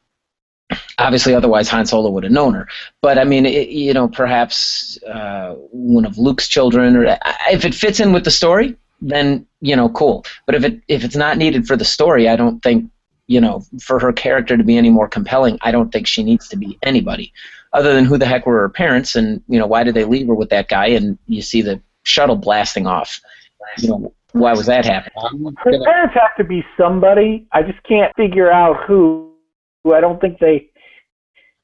obviously, 0.99 1.35
otherwise 1.35 1.69
Han 1.69 1.87
Solo 1.87 2.11
would 2.11 2.25
have 2.25 2.33
known 2.33 2.55
her. 2.55 2.69
But 3.03 3.19
I 3.19 3.25
mean, 3.25 3.45
it, 3.45 3.69
you 3.69 3.93
know, 3.93 4.09
perhaps 4.09 4.99
uh, 5.03 5.55
one 5.73 6.07
of 6.07 6.17
Luke's 6.17 6.49
children, 6.49 6.97
or 6.97 7.19
if 7.51 7.65
it 7.65 7.75
fits 7.75 8.01
in 8.01 8.13
with 8.13 8.25
the 8.25 8.31
story, 8.31 8.77
then 9.03 9.47
you 9.61 9.77
know, 9.77 9.89
cool. 9.91 10.25
But 10.47 10.55
if 10.55 10.65
it 10.65 10.81
if 10.89 11.05
it's 11.05 11.17
not 11.17 11.37
needed 11.37 11.67
for 11.67 11.77
the 11.77 11.85
story, 11.85 12.29
I 12.29 12.37
don't 12.37 12.63
think 12.63 12.91
you 13.27 13.43
know, 13.43 13.63
for 13.83 13.99
her 13.99 14.13
character 14.13 14.57
to 14.57 14.65
be 14.65 14.79
any 14.79 14.89
more 14.89 15.07
compelling, 15.07 15.59
I 15.61 15.71
don't 15.71 15.93
think 15.93 16.07
she 16.07 16.23
needs 16.23 16.49
to 16.49 16.57
be 16.57 16.79
anybody 16.83 17.31
other 17.75 17.93
than 17.93 18.07
who 18.07 18.17
the 18.17 18.27
heck 18.27 18.47
were 18.47 18.61
her 18.61 18.69
parents, 18.69 19.15
and 19.17 19.43
you 19.49 19.59
know, 19.59 19.67
why 19.67 19.85
did 19.85 19.95
they 19.95 20.05
leave 20.05 20.27
her 20.29 20.35
with 20.35 20.51
that 20.51 20.69
guy? 20.69 20.87
And 20.87 21.19
you 21.27 21.43
see 21.43 21.63
the 21.63 21.81
shuttle 22.05 22.37
blasting 22.37 22.87
off. 22.87 23.21
You 23.79 23.89
know, 23.89 24.15
why 24.33 24.53
was 24.53 24.67
that 24.67 24.85
happening? 24.85 25.55
Her 25.59 25.85
parents 25.85 26.15
have 26.15 26.37
to 26.37 26.45
be 26.45 26.65
somebody. 26.77 27.47
I 27.53 27.63
just 27.63 27.83
can't 27.85 28.15
figure 28.17 28.51
out 28.51 28.85
who. 28.87 29.33
who 29.85 29.95
I 29.95 30.01
don't 30.01 30.21
think 30.21 30.39
they. 30.39 30.71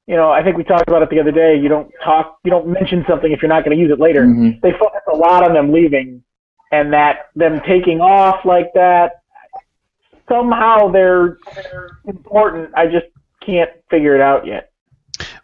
You 0.07 0.17
know, 0.17 0.31
I 0.31 0.43
think 0.43 0.57
we 0.57 0.65
talked 0.65 0.89
about 0.89 1.03
it 1.03 1.09
the 1.09 1.19
other 1.19 1.31
day. 1.31 1.57
You 1.57 1.69
don't 1.69 1.91
talk, 2.05 2.39
you 2.45 2.51
don't 2.51 2.67
mention 2.69 3.07
something 3.09 3.33
if 3.33 3.41
you're 3.41 3.49
not 3.49 3.65
going 3.65 3.75
to 3.75 3.83
use 3.83 3.91
it 3.91 3.99
later. 3.99 4.27
Mhm. 4.27 4.61
They 4.61 4.73
focus 4.73 5.01
a 5.11 5.17
lot 5.17 5.43
on 5.43 5.55
them 5.55 5.73
leaving, 5.73 6.23
and 6.73 6.93
that 6.93 7.29
them 7.35 7.61
taking 7.67 8.01
off 8.01 8.45
like 8.45 8.73
that. 8.75 9.23
Somehow 10.29 10.89
they're 10.89 11.39
important. 12.07 12.71
I 12.77 12.87
just 12.87 13.07
can't 13.45 13.71
figure 13.91 14.15
it 14.15 14.21
out 14.21 14.47
yet. 14.47 14.71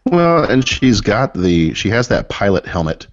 Well, 0.05 0.43
and 0.43 0.67
she's 0.67 1.01
got 1.01 1.33
the 1.33 1.73
she 1.73 1.89
has 1.89 2.07
that 2.09 2.29
pilot 2.29 2.65
helmet 2.65 3.07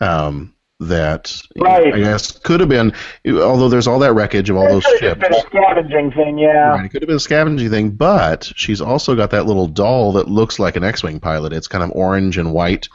um, 0.00 0.53
that 0.80 1.40
Right. 1.56 1.94
I 1.94 1.98
guess 2.00 2.32
could 2.40 2.60
have 2.60 2.68
been. 2.68 2.92
Although 3.26 3.68
there's 3.68 3.86
all 3.86 3.98
that 4.00 4.12
wreckage 4.12 4.50
of 4.50 4.56
all 4.56 4.68
those 4.68 4.84
It 4.86 5.00
could 5.00 5.08
have 5.08 5.18
ships. 5.18 5.28
been 5.28 5.38
a 5.38 5.40
scavenging 5.46 6.10
thing, 6.12 6.38
yeah. 6.38 6.70
Right, 6.70 6.84
it 6.84 6.88
could 6.88 7.02
have 7.02 7.06
been 7.06 7.16
a 7.16 7.20
scavenging 7.20 7.70
thing, 7.70 7.90
but 7.90 8.50
she's 8.56 8.80
also 8.80 9.14
got 9.14 9.30
that 9.30 9.46
little 9.46 9.66
doll 9.68 10.12
that 10.12 10.28
looks 10.28 10.58
like 10.58 10.76
an 10.76 10.84
X-wing 10.84 11.20
pilot. 11.20 11.52
It's 11.52 11.68
kind 11.68 11.84
of 11.84 11.90
orange 11.94 12.38
and 12.38 12.52
white, 12.52 12.88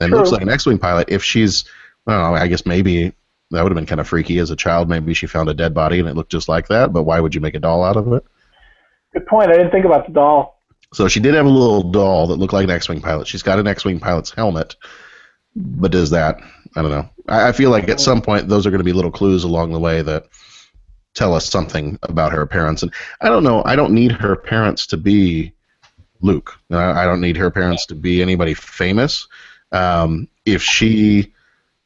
and 0.00 0.10
True. 0.10 0.18
looks 0.18 0.30
like 0.30 0.42
an 0.42 0.48
X-wing 0.48 0.78
pilot. 0.78 1.08
If 1.10 1.24
she's, 1.24 1.64
I 2.06 2.12
don't 2.12 2.20
know, 2.22 2.34
I 2.36 2.46
guess 2.46 2.64
maybe 2.66 3.12
that 3.50 3.62
would 3.62 3.70
have 3.72 3.76
been 3.76 3.86
kind 3.86 4.00
of 4.00 4.08
freaky 4.08 4.38
as 4.38 4.50
a 4.50 4.56
child. 4.56 4.88
Maybe 4.88 5.12
she 5.12 5.26
found 5.26 5.48
a 5.48 5.54
dead 5.54 5.74
body 5.74 5.98
and 5.98 6.08
it 6.08 6.14
looked 6.16 6.30
just 6.32 6.48
like 6.48 6.68
that. 6.68 6.92
But 6.92 7.02
why 7.02 7.20
would 7.20 7.34
you 7.34 7.40
make 7.40 7.54
a 7.54 7.60
doll 7.60 7.84
out 7.84 7.96
of 7.96 8.12
it? 8.12 8.24
Good 9.12 9.26
point. 9.26 9.50
I 9.50 9.54
didn't 9.54 9.70
think 9.70 9.84
about 9.84 10.06
the 10.06 10.12
doll. 10.12 10.60
So 10.92 11.08
she 11.08 11.20
did 11.20 11.34
have 11.34 11.46
a 11.46 11.50
little 11.50 11.82
doll 11.90 12.28
that 12.28 12.36
looked 12.36 12.52
like 12.52 12.64
an 12.64 12.70
X-wing 12.70 13.00
pilot. 13.00 13.26
She's 13.26 13.42
got 13.42 13.58
an 13.58 13.66
X-wing 13.66 13.98
pilot's 14.00 14.30
helmet, 14.30 14.76
but 15.56 15.90
does 15.90 16.10
that? 16.10 16.40
I 16.76 16.82
don't 16.82 16.90
know. 16.90 17.08
I, 17.28 17.48
I 17.48 17.52
feel 17.52 17.70
like 17.70 17.88
at 17.88 18.00
some 18.00 18.20
point 18.20 18.48
those 18.48 18.66
are 18.66 18.70
going 18.70 18.80
to 18.80 18.84
be 18.84 18.92
little 18.92 19.10
clues 19.10 19.44
along 19.44 19.72
the 19.72 19.80
way 19.80 20.02
that 20.02 20.26
tell 21.14 21.34
us 21.34 21.46
something 21.46 21.98
about 22.02 22.32
her 22.32 22.46
parents. 22.46 22.82
And 22.82 22.92
I 23.20 23.28
don't 23.28 23.44
know. 23.44 23.62
I 23.64 23.76
don't 23.76 23.94
need 23.94 24.12
her 24.12 24.34
parents 24.36 24.86
to 24.88 24.96
be 24.96 25.52
Luke. 26.20 26.58
I, 26.70 27.02
I 27.02 27.04
don't 27.04 27.20
need 27.20 27.36
her 27.36 27.50
parents 27.50 27.86
to 27.86 27.94
be 27.94 28.20
anybody 28.20 28.54
famous. 28.54 29.28
Um, 29.72 30.28
if 30.44 30.62
she, 30.62 31.32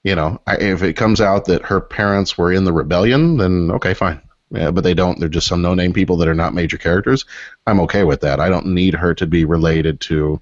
you 0.04 0.14
know, 0.14 0.40
I, 0.46 0.56
if 0.56 0.82
it 0.82 0.94
comes 0.94 1.20
out 1.20 1.44
that 1.46 1.62
her 1.62 1.80
parents 1.80 2.38
were 2.38 2.52
in 2.52 2.64
the 2.64 2.72
rebellion, 2.72 3.36
then 3.36 3.70
okay, 3.72 3.94
fine. 3.94 4.22
Yeah, 4.50 4.70
but 4.70 4.82
they 4.82 4.94
don't. 4.94 5.20
They're 5.20 5.28
just 5.28 5.46
some 5.46 5.60
no-name 5.60 5.92
people 5.92 6.16
that 6.16 6.28
are 6.28 6.34
not 6.34 6.54
major 6.54 6.78
characters. 6.78 7.26
I'm 7.66 7.80
okay 7.80 8.04
with 8.04 8.22
that. 8.22 8.40
I 8.40 8.48
don't 8.48 8.68
need 8.68 8.94
her 8.94 9.12
to 9.14 9.26
be 9.26 9.44
related 9.44 10.00
to, 10.02 10.40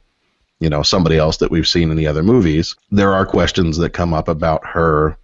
you 0.60 0.70
know, 0.70 0.82
somebody 0.82 1.18
else 1.18 1.38
that 1.38 1.50
we've 1.50 1.68
seen 1.68 1.90
in 1.90 1.96
the 1.96 2.06
other 2.06 2.22
movies. 2.22 2.76
There 2.90 3.12
are 3.12 3.26
questions 3.26 3.76
that 3.78 3.90
come 3.90 4.14
up 4.14 4.28
about 4.28 4.66
her, 4.66 5.16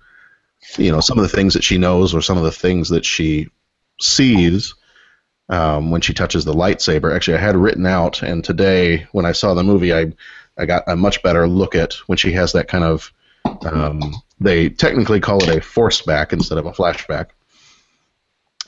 you 0.77 0.93
know, 0.93 1.01
some 1.01 1.19
of 1.19 1.23
the 1.23 1.35
things 1.37 1.55
that 1.55 1.65
she 1.65 1.79
knows 1.79 2.15
or 2.15 2.21
some 2.21 2.37
of 2.37 2.45
the 2.45 2.53
things 2.53 2.89
that 2.91 3.05
she 3.05 3.49
sees 4.01 4.75
um, 5.49 5.91
when 5.91 6.01
she 6.01 6.15
touches 6.15 6.45
the 6.45 6.55
lightsaber. 6.55 7.15
Actually, 7.15 7.39
I 7.39 7.41
had 7.41 7.57
written 7.57 7.87
out, 7.87 8.23
and 8.23 8.45
today 8.45 9.07
when 9.13 9.27
I 9.27 9.33
saw 9.33 9.55
the 9.55 9.65
movie, 9.65 9.95
I 9.95 10.13
I 10.59 10.67
got 10.67 10.85
a 10.87 10.97
much 10.97 11.23
better 11.23 11.49
look 11.49 11.75
at 11.75 11.95
when 12.07 12.19
she 12.19 12.33
has 12.33 12.53
that 12.53 12.69
kind 12.69 12.85
of. 12.85 13.13
Um, 13.63 14.15
they 14.41 14.69
technically 14.69 15.21
call 15.21 15.43
it 15.43 15.57
a 15.57 15.61
force 15.61 16.03
back 16.03 16.33
instead 16.33 16.59
of 16.59 16.67
a 16.67 16.73
flashback 16.73 17.31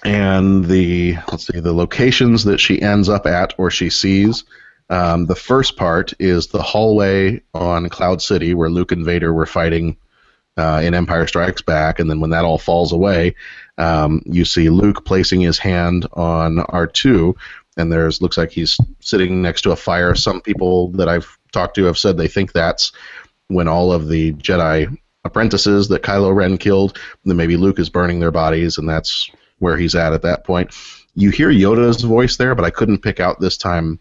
and 0.05 0.67
the 0.67 1.17
let's 1.31 1.47
see 1.47 1.61
the 1.61 1.73
locations 1.73 2.45
that 2.45 2.61
she 2.61 2.81
ends 2.81 3.09
up 3.09 3.27
at 3.27 3.55
or 3.59 3.71
she 3.71 3.91
sees. 3.91 4.45
Um, 4.91 5.27
the 5.27 5.37
first 5.37 5.77
part 5.77 6.13
is 6.19 6.49
the 6.49 6.63
hallway 6.63 7.43
on 7.55 7.89
Cloud 7.89 8.21
City 8.21 8.55
where 8.55 8.71
Luke 8.71 8.93
and 8.93 9.05
Vader 9.05 9.33
were 9.33 9.47
fighting 9.47 9.97
uh, 10.57 10.81
in 10.85 10.95
Empire 10.95 11.27
Strikes 11.27 11.63
Back, 11.63 11.99
and 11.99 12.09
then 12.09 12.21
when 12.21 12.31
that 12.31 12.45
all 12.45 12.59
falls 12.59 12.93
away, 12.93 13.35
um, 13.79 14.23
you 14.25 14.45
see 14.45 14.69
Luke 14.69 15.05
placing 15.05 15.41
his 15.41 15.59
hand 15.59 16.07
on 16.13 16.59
R2, 16.59 17.35
and 17.77 17.91
there's 17.91 18.23
looks 18.23 18.37
like 18.37 18.53
he's 18.53 18.79
sitting 19.01 19.43
next 19.43 19.63
to 19.63 19.73
a 19.73 19.77
fire. 19.77 20.15
Some 20.15 20.41
people 20.41 20.91
that 20.93 21.09
I've 21.09 21.37
talked 21.53 21.75
to 21.77 21.85
have 21.85 21.99
said 21.99 22.17
they 22.17 22.29
think 22.29 22.53
that's 22.53 22.93
when 23.49 23.67
all 23.69 23.93
of 23.93 24.09
the 24.09 24.33
Jedi 24.35 24.97
apprentices 25.25 25.89
that 25.89 26.03
Kylo 26.03 26.35
Ren 26.35 26.59
killed, 26.59 26.99
then 27.25 27.37
maybe 27.37 27.57
Luke 27.57 27.79
is 27.79 27.91
burning 27.91 28.21
their 28.21 28.31
bodies, 28.31 28.79
and 28.79 28.89
that's 28.89 29.31
where 29.59 29.77
he's 29.77 29.95
at 29.95 30.13
at 30.13 30.23
that 30.23 30.45
point. 30.45 30.71
You 31.15 31.31
hear 31.31 31.51
Yoda's 31.51 32.03
voice 32.03 32.37
there, 32.37 32.55
but 32.55 32.65
I 32.65 32.71
couldn't 32.71 32.99
pick 33.03 33.21
out 33.21 33.41
this 33.41 33.57
time 33.57 33.99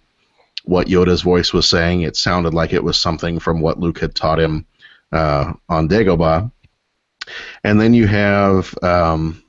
what 0.63 0.87
Yoda's 0.87 1.21
voice 1.21 1.53
was 1.53 1.67
saying. 1.67 2.01
It 2.01 2.15
sounded 2.15 2.53
like 2.53 2.73
it 2.73 2.83
was 2.83 2.97
something 2.97 3.39
from 3.39 3.61
what 3.61 3.79
Luke 3.79 3.99
had 3.99 4.15
taught 4.15 4.39
him 4.39 4.65
uh, 5.11 5.53
on 5.69 5.89
Dagobah. 5.89 6.51
And 7.63 7.79
then 7.79 7.93
you 7.93 8.07
have 8.07 8.75
um, 8.81 9.43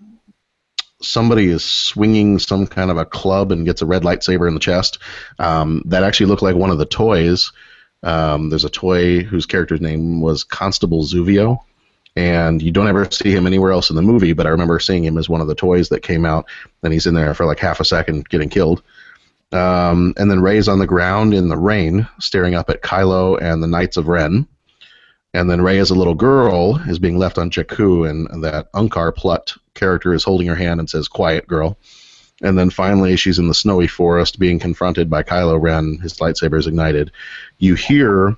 somebody 1.01 1.47
is 1.49 1.65
swinging 1.65 2.39
some 2.39 2.67
kind 2.67 2.91
of 2.91 2.97
a 2.97 3.05
club 3.05 3.53
and 3.53 3.67
gets 3.67 3.83
a 3.83 3.87
red 3.87 4.03
lightsaber 4.03 4.49
in 4.49 4.55
the 4.55 4.61
chest. 4.61 4.99
Um, 5.39 5.83
that 5.87 6.03
actually 6.03 6.27
looked 6.27 6.43
like 6.43 6.57
one 6.57 6.71
of 6.71 6.79
the 6.79 6.87
toys. 6.87 7.53
Um, 8.03 8.51
there's 8.51 8.65
a 8.65 8.71
toy 8.71 9.23
whose 9.23 9.47
character's 9.47 9.81
name 9.81 10.21
was 10.21 10.45
Constable 10.45 11.05
Zuvio, 11.05 11.61
and 12.17 12.61
you 12.61 12.71
don't 12.71 12.89
ever 12.89 13.11
see 13.11 13.33
him 13.33 13.47
anywhere 13.47 13.73
else 13.73 13.91
in 13.91 13.97
the 13.97 14.03
movie. 14.03 14.35
But 14.35 14.47
I 14.47 14.51
remember 14.51 14.79
seeing 14.79 15.05
him 15.05 15.19
as 15.19 15.29
one 15.29 15.41
of 15.41 15.47
the 15.47 15.55
toys 15.55 15.89
that 15.89 16.03
came 16.03 16.25
out, 16.25 16.47
and 16.83 16.93
he's 16.93 17.07
in 17.07 17.15
there 17.15 17.35
for 17.35 17.47
like 17.47 17.59
half 17.59 17.81
a 17.81 17.85
second 17.85 18.29
getting 18.29 18.51
killed. 18.51 18.83
Um, 19.55 20.15
and 20.17 20.31
then 20.31 20.41
Rey's 20.41 20.69
on 20.69 20.81
the 20.81 20.87
ground 20.87 21.33
in 21.33 21.49
the 21.49 21.57
rain, 21.57 22.09
staring 22.19 22.55
up 22.55 22.69
at 22.71 22.83
Kylo 22.83 23.41
and 23.41 23.63
the 23.63 23.69
Knights 23.69 23.97
of 23.97 24.09
Ren. 24.09 24.47
And 25.33 25.51
then 25.51 25.63
Rey, 25.63 25.79
as 25.79 25.91
a 25.91 25.95
little 25.95 26.15
girl, 26.15 26.77
is 26.89 26.99
being 26.99 27.19
left 27.19 27.39
on 27.39 27.51
Jakku, 27.51 28.09
and 28.09 28.45
that 28.45 28.71
Unkar 28.73 29.15
Plutt 29.15 29.55
character 29.75 30.15
is 30.15 30.25
holding 30.25 30.47
her 30.47 30.55
hand 30.55 30.81
and 30.81 30.89
says, 30.89 31.09
"Quiet, 31.09 31.47
girl." 31.47 31.77
And 32.43 32.59
then 32.59 32.71
finally, 32.71 33.17
she's 33.17 33.39
in 33.39 33.49
the 33.49 33.55
snowy 33.55 33.87
forest 33.87 34.39
being 34.39 34.59
confronted 34.59 35.09
by 35.09 35.23
Kylo 35.23 35.61
Ren. 35.61 35.99
His 36.03 36.15
lightsaber 36.15 36.59
is 36.59 36.67
ignited. 36.67 37.11
You 37.59 37.75
hear, 37.75 38.37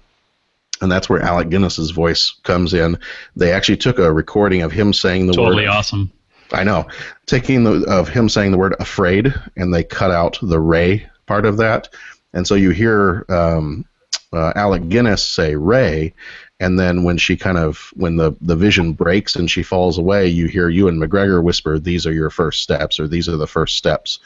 and 0.80 0.92
that's 0.92 1.08
where 1.08 1.22
Alec 1.22 1.48
Guinness's 1.48 1.90
voice 1.90 2.34
comes 2.42 2.74
in. 2.74 2.98
They 3.36 3.52
actually 3.52 3.78
took 3.78 3.98
a 3.98 4.12
recording 4.12 4.62
of 4.62 4.72
him 4.72 4.92
saying 4.92 5.26
the 5.26 5.32
Totally 5.34 5.64
word. 5.64 5.70
awesome. 5.70 6.12
I 6.52 6.64
know. 6.64 6.88
Taking 7.26 7.64
the 7.64 7.84
of 7.88 8.08
him 8.08 8.28
saying 8.28 8.52
the 8.52 8.58
word 8.58 8.76
afraid, 8.78 9.34
and 9.56 9.72
they 9.72 9.84
cut 9.84 10.10
out 10.10 10.38
the 10.40 10.60
Rey 10.60 11.06
part 11.26 11.44
of 11.44 11.56
that, 11.58 11.88
and 12.32 12.46
so 12.46 12.54
you 12.54 12.70
hear 12.70 13.24
um, 13.28 13.84
uh, 14.32 14.52
Alec 14.54 14.88
Guinness 14.88 15.26
say 15.26 15.56
Rey, 15.56 16.14
and 16.60 16.78
then 16.78 17.02
when 17.02 17.18
she 17.18 17.36
kind 17.36 17.58
of 17.58 17.90
when 17.94 18.16
the 18.16 18.32
the 18.40 18.56
vision 18.56 18.92
breaks 18.92 19.36
and 19.36 19.50
she 19.50 19.62
falls 19.62 19.98
away, 19.98 20.28
you 20.28 20.46
hear 20.46 20.68
Ewan 20.68 21.00
McGregor 21.00 21.42
whisper, 21.42 21.78
"These 21.78 22.06
are 22.06 22.12
your 22.12 22.30
first 22.30 22.62
steps," 22.62 23.00
or 23.00 23.08
"These 23.08 23.28
are 23.28 23.36
the 23.36 23.46
first 23.46 23.76
steps." 23.76 24.18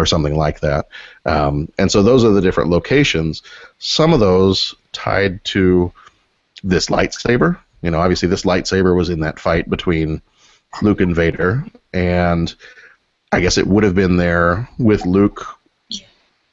Or 0.00 0.06
something 0.06 0.36
like 0.36 0.60
that, 0.60 0.86
um, 1.26 1.72
and 1.76 1.90
so 1.90 2.04
those 2.04 2.22
are 2.22 2.30
the 2.30 2.40
different 2.40 2.70
locations. 2.70 3.42
Some 3.80 4.12
of 4.12 4.20
those 4.20 4.76
tied 4.92 5.42
to 5.46 5.92
this 6.62 6.86
lightsaber. 6.86 7.58
You 7.82 7.90
know, 7.90 7.98
obviously 7.98 8.28
this 8.28 8.44
lightsaber 8.44 8.94
was 8.96 9.10
in 9.10 9.18
that 9.20 9.40
fight 9.40 9.68
between 9.68 10.22
Luke 10.82 11.00
and 11.00 11.14
Vader, 11.14 11.64
and 11.92 12.54
I 13.32 13.40
guess 13.40 13.58
it 13.58 13.66
would 13.66 13.84
have 13.84 13.94
been 13.94 14.16
there 14.16 14.68
with 14.78 15.04
Luke 15.06 15.44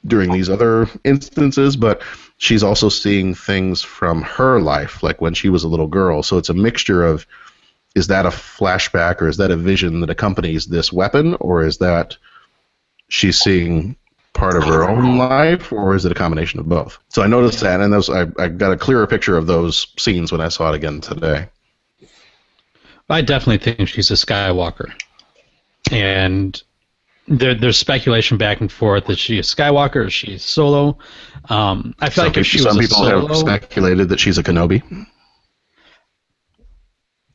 during 0.06 0.32
these 0.32 0.50
other 0.50 0.88
instances, 1.04 1.76
but 1.76 2.02
she's 2.38 2.62
also 2.62 2.88
seeing 2.88 3.34
things 3.34 3.82
from 3.82 4.22
her 4.22 4.60
life, 4.60 5.02
like 5.02 5.20
when 5.20 5.34
she 5.34 5.48
was 5.48 5.64
a 5.64 5.68
little 5.68 5.86
girl. 5.86 6.22
So 6.22 6.38
it's 6.38 6.48
a 6.48 6.54
mixture 6.54 7.04
of 7.04 7.26
is 7.94 8.08
that 8.08 8.26
a 8.26 8.30
flashback 8.30 9.22
or 9.22 9.28
is 9.28 9.38
that 9.38 9.50
a 9.50 9.56
vision 9.56 10.00
that 10.00 10.10
accompanies 10.10 10.66
this 10.66 10.92
weapon, 10.92 11.34
or 11.40 11.64
is 11.64 11.78
that 11.78 12.16
she's 13.08 13.38
seeing 13.38 13.96
part 14.34 14.54
of 14.54 14.64
her 14.64 14.86
own 14.86 15.16
life, 15.16 15.72
or 15.72 15.94
is 15.94 16.04
it 16.04 16.12
a 16.12 16.14
combination 16.14 16.60
of 16.60 16.68
both? 16.68 16.98
So 17.08 17.22
I 17.22 17.26
noticed 17.26 17.60
that, 17.60 17.80
and 17.80 17.92
those 17.92 18.10
I, 18.10 18.26
I 18.38 18.48
got 18.48 18.72
a 18.72 18.76
clearer 18.76 19.06
picture 19.06 19.36
of 19.36 19.46
those 19.46 19.86
scenes 19.98 20.30
when 20.30 20.42
I 20.42 20.48
saw 20.48 20.70
it 20.72 20.74
again 20.74 21.00
today. 21.00 21.48
I 23.08 23.20
definitely 23.22 23.58
think 23.58 23.88
she's 23.88 24.10
a 24.10 24.14
Skywalker, 24.14 24.92
and 25.92 26.60
there, 27.28 27.54
there's 27.54 27.78
speculation 27.78 28.36
back 28.38 28.60
and 28.60 28.70
forth. 28.70 29.08
Is 29.10 29.18
she 29.18 29.38
a 29.38 29.42
Skywalker? 29.42 30.06
Is 30.06 30.12
she 30.12 30.38
Solo? 30.38 30.98
Um, 31.48 31.94
I 32.00 32.08
feel 32.10 32.24
Some, 32.24 32.26
like 32.26 32.36
if 32.38 32.46
she 32.46 32.58
people, 32.58 32.74
was 32.74 32.74
some 32.74 32.78
a 32.78 32.82
people 32.82 32.96
Solo, 32.96 33.26
have 33.28 33.36
speculated 33.36 34.08
that 34.08 34.20
she's 34.20 34.38
a 34.38 34.42
Kenobi. 34.42 34.82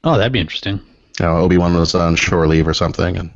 oh, 0.04 0.18
that'd 0.18 0.34
be 0.34 0.40
interesting. 0.40 0.80
You 1.20 1.26
know, 1.26 1.38
Obi 1.38 1.58
Wan 1.58 1.74
was 1.76 1.94
on 1.96 2.16
shore 2.16 2.48
leave 2.48 2.68
or 2.68 2.74
something, 2.74 3.18
and 3.18 3.32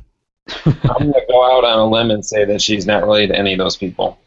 I'm 0.66 0.72
going 0.82 1.12
to 1.12 1.22
go 1.28 1.56
out 1.56 1.64
on 1.64 1.78
a 1.78 1.86
limb 1.86 2.10
and 2.10 2.24
say 2.24 2.44
that 2.44 2.60
she's 2.62 2.86
not 2.86 3.02
related 3.02 3.32
to 3.34 3.38
any 3.38 3.52
of 3.52 3.58
those 3.58 3.76
people. 3.76 4.18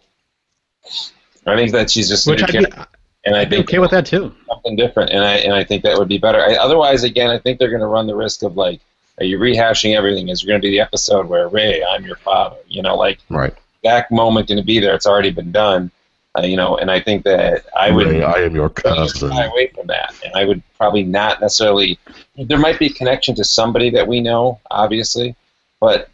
I 1.45 1.55
think 1.55 1.71
that 1.71 1.89
she's 1.89 2.09
just 2.09 2.27
a 2.27 2.31
Which 2.31 2.43
I'd 2.43 2.47
be, 2.47 2.53
character, 2.53 2.87
and 3.29 3.37
I 3.37 3.41
I'd 3.41 3.49
be 3.49 3.57
think 3.57 3.69
okay 3.69 3.79
with 3.79 3.91
that 3.91 4.05
too. 4.05 4.35
something 4.47 4.75
different, 4.75 5.11
and 5.11 5.23
I 5.23 5.35
and 5.37 5.53
I 5.53 5.63
think 5.63 5.83
that 5.83 5.97
would 5.97 6.07
be 6.07 6.17
better. 6.17 6.41
I, 6.41 6.55
otherwise, 6.55 7.03
again, 7.03 7.29
I 7.29 7.37
think 7.37 7.59
they're 7.59 7.69
going 7.69 7.81
to 7.81 7.87
run 7.87 8.07
the 8.07 8.15
risk 8.15 8.41
of 8.43 8.57
like, 8.57 8.81
are 9.19 9.23
you 9.23 9.37
rehashing 9.37 9.95
everything? 9.95 10.29
Is 10.29 10.41
there 10.41 10.47
going 10.47 10.61
to 10.61 10.65
be 10.65 10.71
the 10.71 10.79
episode 10.79 11.27
where 11.27 11.47
Rey, 11.47 11.83
I'm 11.83 12.05
your 12.05 12.15
father? 12.15 12.57
You 12.67 12.81
know, 12.81 12.95
like 12.95 13.19
right. 13.29 13.53
that 13.83 14.09
moment 14.09 14.47
going 14.47 14.57
to 14.57 14.65
be 14.65 14.79
there? 14.79 14.95
It's 14.95 15.05
already 15.05 15.29
been 15.29 15.51
done. 15.51 15.91
Uh, 16.37 16.41
you 16.41 16.57
know, 16.57 16.77
and 16.77 16.91
I 16.91 16.99
think 16.99 17.23
that 17.23 17.65
I 17.77 17.91
would. 17.91 18.07
Rey, 18.07 18.23
I 18.23 18.39
am 18.39 18.55
your 18.55 18.69
cousin. 18.69 19.29
shy 19.29 19.45
away 19.45 19.67
from 19.75 19.87
that, 19.87 20.13
and 20.25 20.33
I 20.35 20.45
would 20.45 20.63
probably 20.77 21.03
not 21.03 21.39
necessarily. 21.39 21.99
There 22.35 22.59
might 22.59 22.79
be 22.79 22.87
a 22.87 22.93
connection 22.93 23.35
to 23.35 23.43
somebody 23.43 23.91
that 23.91 24.07
we 24.07 24.21
know, 24.21 24.59
obviously, 24.71 25.35
but 25.79 26.09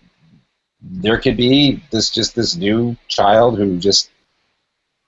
there 0.82 1.18
could 1.18 1.38
be 1.38 1.82
this 1.92 2.10
just 2.10 2.36
this 2.36 2.56
new 2.56 2.96
child 3.08 3.58
who 3.58 3.78
just, 3.78 4.10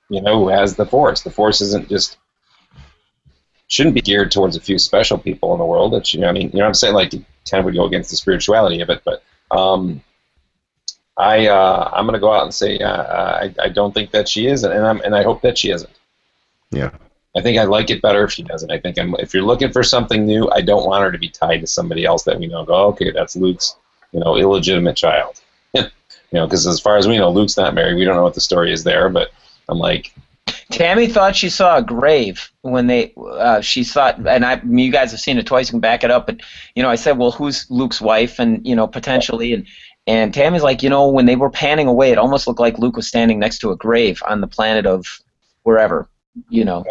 you 0.09 0.21
know, 0.21 0.39
who 0.39 0.49
has 0.49 0.75
the 0.75 0.85
force. 0.85 1.21
The 1.21 1.31
force 1.31 1.61
isn't 1.61 1.89
just 1.89 2.17
shouldn't 3.67 3.95
be 3.95 4.01
geared 4.01 4.31
towards 4.31 4.55
a 4.55 4.61
few 4.61 4.79
special 4.79 5.17
people 5.17 5.53
in 5.53 5.59
the 5.59 5.65
world. 5.65 5.93
That 5.93 6.13
you 6.13 6.19
know, 6.19 6.29
I 6.29 6.31
mean, 6.31 6.49
you 6.49 6.59
know, 6.59 6.63
what 6.63 6.67
I'm 6.67 6.73
saying 6.73 6.93
like 6.93 7.13
it 7.13 7.23
kind 7.49 7.59
of 7.59 7.65
would 7.65 7.75
go 7.75 7.85
against 7.85 8.09
the 8.09 8.17
spirituality 8.17 8.81
of 8.81 8.89
it, 8.89 9.01
but. 9.03 9.23
Um, 9.49 10.01
I 11.19 11.47
uh, 11.47 11.89
I'm 11.93 12.05
gonna 12.05 12.19
go 12.19 12.31
out 12.31 12.43
and 12.43 12.53
say 12.53 12.77
uh, 12.77 13.01
I 13.01 13.55
I 13.59 13.69
don't 13.69 13.91
think 13.91 14.11
that 14.11 14.29
she 14.29 14.45
is, 14.45 14.63
and 14.63 14.85
I'm 14.85 15.01
and 15.01 15.15
I 15.15 15.23
hope 15.23 15.41
that 15.41 15.57
she 15.57 15.71
isn't. 15.71 15.89
Yeah. 16.69 16.91
I 17.35 17.41
think 17.41 17.59
I 17.59 17.65
like 17.65 17.91
it 17.91 18.01
better 18.01 18.23
if 18.23 18.31
she 18.31 18.41
doesn't. 18.41 18.71
I 18.71 18.79
think 18.79 18.97
I'm, 18.97 19.13
if 19.19 19.33
you're 19.33 19.43
looking 19.43 19.71
for 19.71 19.83
something 19.83 20.25
new, 20.25 20.49
I 20.49 20.61
don't 20.61 20.87
want 20.87 21.03
her 21.03 21.11
to 21.11 21.19
be 21.19 21.29
tied 21.29 21.61
to 21.61 21.67
somebody 21.67 22.03
else 22.03 22.23
that 22.23 22.39
we 22.39 22.47
know. 22.47 22.65
Go, 22.65 22.87
okay, 22.87 23.11
that's 23.11 23.35
Luke's, 23.35 23.75
you 24.11 24.19
know, 24.19 24.37
illegitimate 24.37 24.97
child. 24.97 25.39
you 25.73 25.83
know, 26.33 26.47
because 26.47 26.65
as 26.65 26.79
far 26.79 26.97
as 26.97 27.07
we 27.07 27.17
know, 27.17 27.29
Luke's 27.29 27.55
not 27.55 27.75
married. 27.75 27.95
We 27.95 28.05
don't 28.05 28.15
know 28.15 28.23
what 28.23 28.33
the 28.33 28.41
story 28.41 28.73
is 28.73 28.83
there, 28.83 29.09
but 29.09 29.29
I'm 29.69 29.79
like, 29.79 30.13
Tammy 30.71 31.07
thought 31.07 31.35
she 31.35 31.49
saw 31.49 31.77
a 31.77 31.81
grave 31.81 32.51
when 32.61 32.87
they. 32.87 33.13
Uh, 33.15 33.61
she 33.61 33.83
thought, 33.83 34.25
and 34.27 34.45
I, 34.45 34.61
you 34.67 34.91
guys 34.91 35.11
have 35.11 35.19
seen 35.19 35.37
it 35.37 35.45
twice. 35.45 35.67
You 35.67 35.71
can 35.71 35.79
back 35.79 36.03
it 36.03 36.11
up, 36.11 36.25
but 36.25 36.41
you 36.75 36.83
know, 36.83 36.89
I 36.89 36.95
said, 36.95 37.17
well, 37.17 37.31
who's 37.31 37.69
Luke's 37.69 38.01
wife, 38.01 38.39
and 38.39 38.65
you 38.65 38.75
know, 38.75 38.87
potentially, 38.87 39.53
and 39.53 39.65
and 40.07 40.33
Tammy's 40.33 40.63
like, 40.63 40.83
you 40.83 40.89
know, 40.89 41.07
when 41.09 41.25
they 41.25 41.35
were 41.35 41.49
panning 41.49 41.87
away, 41.87 42.11
it 42.11 42.17
almost 42.17 42.47
looked 42.47 42.59
like 42.59 42.79
Luke 42.79 42.95
was 42.95 43.07
standing 43.07 43.39
next 43.39 43.59
to 43.59 43.71
a 43.71 43.75
grave 43.77 44.21
on 44.27 44.41
the 44.41 44.47
planet 44.47 44.85
of 44.85 45.19
wherever, 45.63 46.09
you 46.49 46.65
know. 46.65 46.85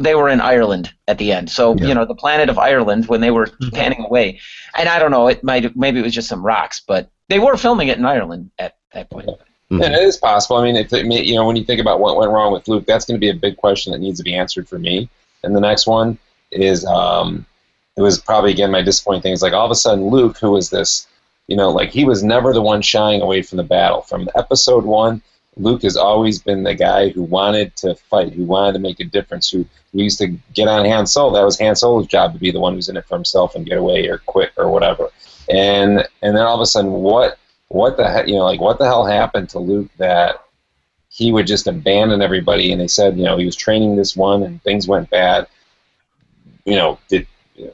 They 0.00 0.14
were 0.14 0.28
in 0.28 0.40
Ireland 0.40 0.92
at 1.08 1.18
the 1.18 1.32
end, 1.32 1.50
so 1.50 1.74
you 1.74 1.92
know 1.92 2.04
the 2.04 2.14
planet 2.14 2.48
of 2.48 2.56
Ireland 2.56 3.06
when 3.08 3.20
they 3.20 3.32
were 3.32 3.50
panning 3.72 4.04
away, 4.04 4.38
and 4.78 4.88
I 4.88 5.00
don't 5.00 5.10
know, 5.10 5.26
it 5.26 5.42
might 5.42 5.76
maybe 5.76 5.98
it 5.98 6.04
was 6.04 6.14
just 6.14 6.28
some 6.28 6.46
rocks, 6.46 6.80
but 6.86 7.10
they 7.28 7.40
were 7.40 7.56
filming 7.56 7.88
it 7.88 7.98
in 7.98 8.04
Ireland 8.04 8.52
at 8.60 8.76
that 8.92 9.10
point. 9.10 9.28
And 9.70 9.94
it 9.94 10.02
is 10.02 10.16
possible. 10.16 10.56
I 10.56 10.64
mean, 10.64 10.76
if 10.76 10.92
it, 10.92 11.06
may- 11.06 11.22
you 11.22 11.34
know, 11.34 11.46
when 11.46 11.56
you 11.56 11.64
think 11.64 11.80
about 11.80 12.00
what 12.00 12.16
went 12.16 12.30
wrong 12.30 12.52
with 12.52 12.68
Luke, 12.68 12.86
that's 12.86 13.04
going 13.04 13.16
to 13.16 13.20
be 13.20 13.28
a 13.28 13.34
big 13.34 13.56
question 13.56 13.92
that 13.92 13.98
needs 13.98 14.18
to 14.18 14.24
be 14.24 14.34
answered 14.34 14.68
for 14.68 14.78
me. 14.78 15.08
And 15.44 15.54
the 15.54 15.60
next 15.60 15.86
one 15.86 16.18
is, 16.50 16.84
um, 16.86 17.44
it 17.96 18.02
was 18.02 18.18
probably 18.18 18.52
again 18.52 18.70
my 18.70 18.80
disappointing 18.80 19.22
thing 19.22 19.32
is 19.32 19.42
like 19.42 19.52
all 19.52 19.66
of 19.66 19.70
a 19.70 19.74
sudden 19.74 20.08
Luke, 20.08 20.38
who 20.38 20.52
was 20.52 20.70
this, 20.70 21.06
you 21.48 21.56
know, 21.56 21.70
like 21.70 21.90
he 21.90 22.04
was 22.04 22.22
never 22.22 22.52
the 22.52 22.62
one 22.62 22.80
shying 22.80 23.20
away 23.20 23.42
from 23.42 23.56
the 23.56 23.64
battle. 23.64 24.02
From 24.02 24.28
episode 24.36 24.84
one, 24.84 25.20
Luke 25.56 25.82
has 25.82 25.96
always 25.96 26.38
been 26.38 26.62
the 26.62 26.74
guy 26.74 27.08
who 27.08 27.22
wanted 27.22 27.74
to 27.76 27.96
fight, 27.96 28.32
who 28.32 28.44
wanted 28.44 28.74
to 28.74 28.78
make 28.78 29.00
a 29.00 29.04
difference, 29.04 29.50
who, 29.50 29.66
who 29.92 30.02
used 30.02 30.18
to 30.18 30.28
get 30.54 30.68
on 30.68 30.84
Han 30.84 31.06
Solo. 31.06 31.34
That 31.34 31.44
was 31.44 31.58
Han 31.58 31.74
Solo's 31.74 32.06
job 32.06 32.32
to 32.32 32.38
be 32.38 32.52
the 32.52 32.60
one 32.60 32.74
who's 32.74 32.88
in 32.88 32.96
it 32.96 33.06
for 33.06 33.16
himself 33.16 33.54
and 33.54 33.66
get 33.66 33.78
away 33.78 34.06
or 34.06 34.18
quit 34.18 34.52
or 34.56 34.70
whatever. 34.70 35.08
And 35.50 36.06
and 36.22 36.36
then 36.36 36.44
all 36.46 36.54
of 36.54 36.60
a 36.60 36.66
sudden, 36.66 36.92
what 36.92 37.38
what 37.68 37.96
the 37.96 38.24
he- 38.24 38.32
you 38.32 38.38
know 38.38 38.44
like 38.44 38.60
what 38.60 38.78
the 38.78 38.84
hell 38.84 39.04
happened 39.04 39.48
to 39.50 39.58
Luke 39.58 39.90
that 39.98 40.44
he 41.10 41.32
would 41.32 41.46
just 41.46 41.66
abandon 41.66 42.22
everybody? 42.22 42.72
And 42.72 42.80
they 42.80 42.88
said 42.88 43.16
you 43.16 43.24
know 43.24 43.36
he 43.36 43.46
was 43.46 43.56
training 43.56 43.96
this 43.96 44.16
one 44.16 44.42
and 44.42 44.62
things 44.62 44.88
went 44.88 45.10
bad. 45.10 45.46
You 46.64 46.76
know 46.76 46.98
did 47.08 47.26
you 47.54 47.66
know, 47.66 47.72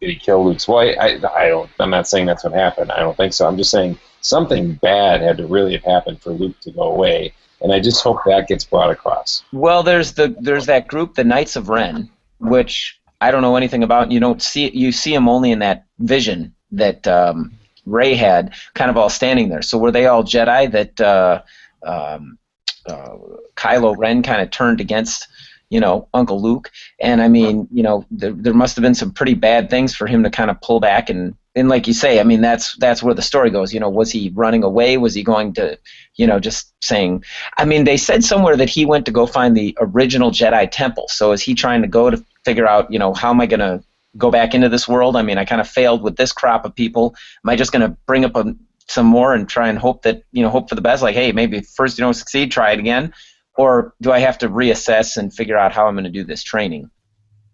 did 0.00 0.10
he 0.10 0.16
kill 0.16 0.44
Luke's 0.44 0.68
wife? 0.68 0.96
I 1.00 1.20
I 1.34 1.48
don't. 1.48 1.70
I'm 1.78 1.90
not 1.90 2.08
saying 2.08 2.26
that's 2.26 2.44
what 2.44 2.52
happened. 2.52 2.92
I 2.92 3.00
don't 3.00 3.16
think 3.16 3.32
so. 3.32 3.46
I'm 3.46 3.56
just 3.56 3.70
saying 3.70 3.98
something 4.20 4.74
bad 4.74 5.20
had 5.20 5.38
to 5.38 5.46
really 5.46 5.72
have 5.72 5.84
happened 5.84 6.20
for 6.20 6.30
Luke 6.30 6.58
to 6.60 6.70
go 6.70 6.82
away. 6.82 7.32
And 7.60 7.72
I 7.72 7.80
just 7.80 8.02
hope 8.02 8.18
that 8.26 8.46
gets 8.46 8.64
brought 8.64 8.90
across. 8.90 9.42
Well, 9.52 9.82
there's 9.82 10.12
the 10.12 10.34
there's 10.40 10.66
that 10.66 10.86
group, 10.86 11.14
the 11.14 11.24
Knights 11.24 11.56
of 11.56 11.68
Ren, 11.68 12.08
which 12.38 13.00
I 13.20 13.30
don't 13.30 13.42
know 13.42 13.56
anything 13.56 13.82
about. 13.82 14.12
You 14.12 14.20
don't 14.20 14.40
see 14.40 14.70
you 14.70 14.92
see 14.92 15.12
them 15.12 15.28
only 15.28 15.50
in 15.50 15.58
that 15.60 15.86
vision 15.98 16.54
that 16.72 17.06
um, 17.08 17.57
Rey 17.90 18.14
had, 18.14 18.54
kind 18.74 18.90
of 18.90 18.96
all 18.96 19.10
standing 19.10 19.48
there. 19.48 19.62
So 19.62 19.78
were 19.78 19.92
they 19.92 20.06
all 20.06 20.22
Jedi 20.22 20.70
that 20.72 21.00
uh, 21.00 21.42
um, 21.82 22.38
uh, 22.86 23.16
Kylo 23.56 23.96
Ren 23.96 24.22
kind 24.22 24.42
of 24.42 24.50
turned 24.50 24.80
against? 24.80 25.28
You 25.70 25.80
know, 25.80 26.08
Uncle 26.14 26.40
Luke, 26.40 26.70
and 26.98 27.20
I 27.20 27.28
mean, 27.28 27.68
you 27.70 27.82
know, 27.82 28.06
there, 28.10 28.32
there 28.32 28.54
must 28.54 28.74
have 28.76 28.82
been 28.82 28.94
some 28.94 29.12
pretty 29.12 29.34
bad 29.34 29.68
things 29.68 29.94
for 29.94 30.06
him 30.06 30.22
to 30.22 30.30
kind 30.30 30.50
of 30.50 30.58
pull 30.62 30.80
back 30.80 31.10
and, 31.10 31.34
and 31.58 31.68
like 31.68 31.86
you 31.86 31.92
say, 31.92 32.20
I 32.20 32.22
mean, 32.22 32.40
that's 32.40 32.76
that's 32.76 33.02
where 33.02 33.14
the 33.14 33.22
story 33.22 33.50
goes. 33.50 33.74
You 33.74 33.80
know, 33.80 33.88
was 33.90 34.12
he 34.12 34.30
running 34.34 34.62
away? 34.62 34.96
Was 34.96 35.14
he 35.14 35.22
going 35.22 35.52
to, 35.54 35.78
you 36.14 36.26
know, 36.26 36.38
just 36.38 36.72
saying? 36.82 37.24
I 37.56 37.64
mean, 37.64 37.84
they 37.84 37.96
said 37.96 38.22
somewhere 38.22 38.56
that 38.56 38.68
he 38.68 38.86
went 38.86 39.06
to 39.06 39.12
go 39.12 39.26
find 39.26 39.56
the 39.56 39.76
original 39.80 40.30
Jedi 40.30 40.68
temple. 40.70 41.08
So 41.08 41.32
is 41.32 41.42
he 41.42 41.54
trying 41.54 41.82
to 41.82 41.88
go 41.88 42.10
to 42.10 42.24
figure 42.44 42.66
out, 42.66 42.92
you 42.92 42.98
know, 42.98 43.12
how 43.12 43.30
am 43.30 43.40
I 43.40 43.46
going 43.46 43.60
to 43.60 43.82
go 44.18 44.30
back 44.30 44.54
into 44.54 44.68
this 44.68 44.86
world? 44.86 45.16
I 45.16 45.22
mean, 45.22 45.38
I 45.38 45.44
kind 45.44 45.60
of 45.60 45.68
failed 45.68 46.02
with 46.02 46.16
this 46.16 46.32
crop 46.32 46.64
of 46.64 46.74
people. 46.74 47.14
Am 47.44 47.50
I 47.50 47.56
just 47.56 47.72
going 47.72 47.88
to 47.88 47.96
bring 48.06 48.24
up 48.24 48.36
a, 48.36 48.54
some 48.88 49.06
more 49.06 49.32
and 49.32 49.48
try 49.48 49.68
and 49.68 49.78
hope 49.78 50.02
that, 50.02 50.24
you 50.32 50.42
know, 50.42 50.50
hope 50.50 50.68
for 50.68 50.74
the 50.74 50.80
best? 50.82 51.02
Like, 51.02 51.14
hey, 51.14 51.32
maybe 51.32 51.60
first 51.60 51.98
you 51.98 52.04
don't 52.04 52.14
succeed, 52.14 52.50
try 52.50 52.72
it 52.72 52.78
again. 52.78 53.14
Or 53.56 53.94
do 54.00 54.12
I 54.12 54.18
have 54.18 54.38
to 54.38 54.48
reassess 54.48 55.16
and 55.16 55.32
figure 55.32 55.56
out 55.56 55.72
how 55.72 55.86
I'm 55.86 55.94
going 55.94 56.04
to 56.04 56.10
do 56.10 56.24
this 56.24 56.42
training? 56.42 56.90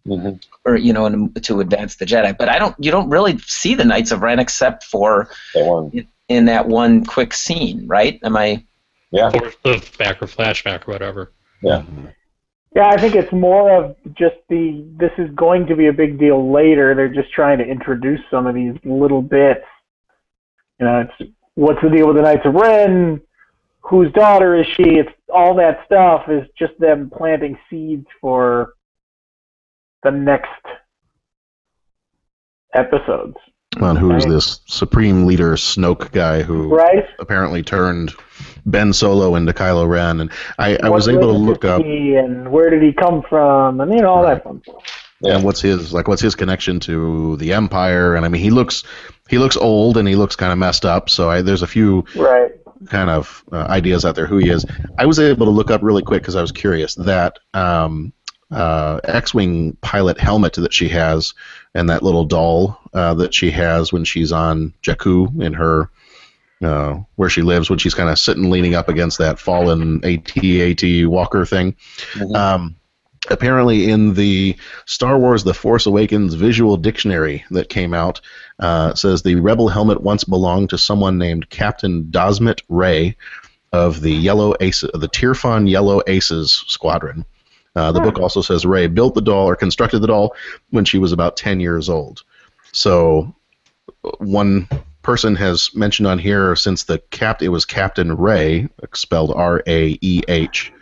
Mm-hmm. 0.06 0.36
or 0.66 0.76
you 0.76 0.92
know, 0.92 1.06
and 1.06 1.42
to 1.44 1.60
advance 1.60 1.96
the 1.96 2.04
Jedi. 2.04 2.36
But 2.36 2.50
I 2.50 2.58
don't, 2.58 2.76
you 2.78 2.90
don't 2.90 3.08
really 3.08 3.38
see 3.38 3.74
the 3.74 3.86
Knights 3.86 4.12
of 4.12 4.20
Ren 4.20 4.38
except 4.38 4.84
for 4.84 5.30
in, 5.54 6.06
in 6.28 6.44
that 6.44 6.68
one 6.68 7.06
quick 7.06 7.32
scene, 7.32 7.86
right? 7.86 8.20
Am 8.22 8.36
I? 8.36 8.66
Yeah. 9.12 9.28
Or 9.28 9.50
flashback 9.64 10.20
or 10.20 10.26
flashback 10.26 10.86
or 10.86 10.92
whatever. 10.92 11.32
Yeah. 11.62 11.84
Yeah, 12.74 12.88
I 12.88 12.96
think 12.96 13.14
it's 13.14 13.32
more 13.32 13.70
of 13.70 13.96
just 14.14 14.34
the 14.48 14.84
this 14.96 15.12
is 15.16 15.30
going 15.36 15.66
to 15.66 15.76
be 15.76 15.86
a 15.86 15.92
big 15.92 16.18
deal 16.18 16.52
later. 16.52 16.94
They're 16.94 17.08
just 17.08 17.32
trying 17.32 17.58
to 17.58 17.64
introduce 17.64 18.20
some 18.30 18.48
of 18.48 18.54
these 18.54 18.74
little 18.84 19.22
bits. 19.22 19.64
You 20.80 20.86
know, 20.86 21.00
it's 21.02 21.30
what's 21.54 21.80
the 21.82 21.88
deal 21.88 22.08
with 22.08 22.16
the 22.16 22.22
Knights 22.22 22.44
of 22.44 22.54
Ren? 22.54 23.20
Whose 23.82 24.10
daughter 24.12 24.56
is 24.56 24.66
she? 24.66 24.96
It's 24.96 25.12
all 25.32 25.54
that 25.56 25.84
stuff 25.86 26.28
is 26.28 26.48
just 26.58 26.72
them 26.80 27.10
planting 27.16 27.56
seeds 27.70 28.06
for 28.20 28.72
the 30.02 30.10
next 30.10 30.48
episodes. 32.74 33.36
On 33.80 33.96
who 33.96 34.12
is 34.14 34.24
Right. 34.24 34.34
this 34.34 34.60
Supreme 34.66 35.26
Leader 35.26 35.52
Snoke 35.56 36.12
guy 36.12 36.42
who 36.42 36.68
Right. 36.74 37.04
apparently 37.18 37.62
turned 37.62 38.12
Ben 38.66 38.92
Solo 38.92 39.34
into 39.34 39.52
Kylo 39.52 39.88
Ren, 39.88 40.20
and 40.20 40.30
I, 40.58 40.78
I 40.82 40.88
was 40.88 41.08
able 41.08 41.32
to 41.32 41.38
look 41.38 41.64
up 41.64 41.82
and 41.84 42.50
where 42.50 42.70
did 42.70 42.82
he 42.82 42.92
come 42.92 43.22
from 43.28 43.80
and 43.80 43.92
you 43.92 44.00
know 44.00 44.10
all 44.10 44.22
that 44.22 44.44
fun 44.44 44.62
stuff. 44.62 44.76
and 45.24 45.42
what's 45.44 45.60
his 45.60 45.92
like 45.92 46.08
what's 46.08 46.22
his 46.22 46.34
connection 46.34 46.80
to 46.80 47.36
the 47.36 47.52
Empire, 47.52 48.14
and 48.14 48.24
I 48.24 48.28
mean 48.28 48.42
he 48.42 48.50
looks 48.50 48.84
he 49.28 49.38
looks 49.38 49.56
old 49.56 49.96
and 49.96 50.06
he 50.06 50.16
looks 50.16 50.36
kind 50.36 50.52
of 50.52 50.58
messed 50.58 50.84
up, 50.84 51.10
so 51.10 51.28
I, 51.30 51.42
there's 51.42 51.62
a 51.62 51.66
few 51.66 52.04
Right. 52.14 52.52
kind 52.88 53.10
of 53.10 53.42
uh, 53.52 53.66
ideas 53.68 54.04
out 54.04 54.14
there 54.14 54.26
who 54.26 54.38
he 54.38 54.50
is. 54.50 54.64
I 54.98 55.06
was 55.06 55.18
able 55.18 55.46
to 55.46 55.52
look 55.52 55.70
up 55.70 55.82
really 55.82 56.02
quick 56.02 56.22
because 56.22 56.36
I 56.36 56.42
was 56.42 56.52
curious 56.52 56.94
that 56.96 57.38
um, 57.54 58.12
uh, 58.54 59.00
X-wing 59.04 59.76
pilot 59.80 60.18
helmet 60.18 60.54
that 60.54 60.72
she 60.72 60.88
has, 60.88 61.34
and 61.74 61.90
that 61.90 62.02
little 62.02 62.24
doll 62.24 62.78
uh, 62.94 63.14
that 63.14 63.34
she 63.34 63.50
has 63.50 63.92
when 63.92 64.04
she's 64.04 64.32
on 64.32 64.72
Jakku 64.82 65.42
in 65.42 65.52
her 65.54 65.90
uh, 66.62 67.00
where 67.16 67.28
she 67.28 67.42
lives 67.42 67.68
when 67.68 67.78
she's 67.78 67.94
kind 67.94 68.08
of 68.08 68.18
sitting 68.18 68.50
leaning 68.50 68.74
up 68.74 68.88
against 68.88 69.18
that 69.18 69.38
fallen 69.38 70.04
AT-AT 70.04 71.08
Walker 71.08 71.44
thing. 71.44 71.76
Um, 72.34 72.76
apparently, 73.28 73.90
in 73.90 74.14
the 74.14 74.56
Star 74.86 75.18
Wars: 75.18 75.44
The 75.44 75.54
Force 75.54 75.86
Awakens 75.86 76.34
visual 76.34 76.76
dictionary 76.76 77.44
that 77.50 77.68
came 77.68 77.92
out, 77.92 78.20
uh, 78.58 78.94
says 78.94 79.22
the 79.22 79.36
rebel 79.36 79.68
helmet 79.68 80.00
once 80.00 80.24
belonged 80.24 80.70
to 80.70 80.78
someone 80.78 81.18
named 81.18 81.50
Captain 81.50 82.04
Dosmit 82.04 82.62
Raeh 82.70 83.14
of 83.72 84.00
the 84.00 84.12
Yellow 84.12 84.54
Aces, 84.60 84.90
the 84.94 85.08
Tierfon 85.08 85.68
Yellow 85.68 86.00
Aces 86.06 86.64
squadron. 86.68 87.24
Uh, 87.76 87.90
the 87.92 88.00
book 88.00 88.18
also 88.18 88.40
says 88.40 88.64
Rey 88.64 88.86
built 88.86 89.14
the 89.14 89.20
doll 89.20 89.48
or 89.48 89.56
constructed 89.56 90.00
the 90.00 90.06
doll 90.06 90.34
when 90.70 90.84
she 90.84 90.98
was 90.98 91.12
about 91.12 91.36
10 91.36 91.60
years 91.60 91.88
old. 91.88 92.22
So 92.72 93.34
one 94.18 94.68
person 95.02 95.34
has 95.36 95.74
mentioned 95.74 96.06
on 96.06 96.18
here 96.18 96.54
since 96.56 96.84
the 96.84 96.98
cap 97.10 97.42
it 97.42 97.48
was 97.48 97.64
Captain 97.64 98.16
Raeh, 98.16 98.68
spelled 98.94 99.32
R 99.32 99.62
A 99.66 99.98
E 100.00 100.22
H, 100.28 100.72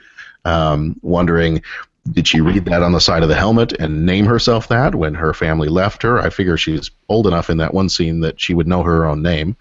um, 0.44 0.98
wondering 1.02 1.62
did 2.10 2.26
she 2.26 2.40
read 2.40 2.64
that 2.64 2.82
on 2.82 2.92
the 2.92 3.00
side 3.00 3.22
of 3.22 3.28
the 3.28 3.34
helmet 3.36 3.72
and 3.74 4.04
name 4.04 4.26
herself 4.26 4.68
that 4.68 4.94
when 4.94 5.14
her 5.14 5.32
family 5.32 5.68
left 5.68 6.02
her? 6.02 6.18
I 6.18 6.30
figure 6.30 6.56
she's 6.56 6.90
old 7.08 7.26
enough 7.26 7.48
in 7.48 7.58
that 7.58 7.74
one 7.74 7.88
scene 7.88 8.20
that 8.20 8.40
she 8.40 8.54
would 8.54 8.66
know 8.66 8.82
her 8.82 9.06
own 9.06 9.22
name. 9.22 9.56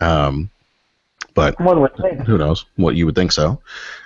Um, 0.00 0.50
but 1.34 1.58
One 1.60 1.80
would 1.80 1.96
think. 1.96 2.20
who 2.26 2.36
knows? 2.36 2.66
What 2.76 2.94
you 2.94 3.06
would 3.06 3.14
think 3.14 3.32
so. 3.32 3.60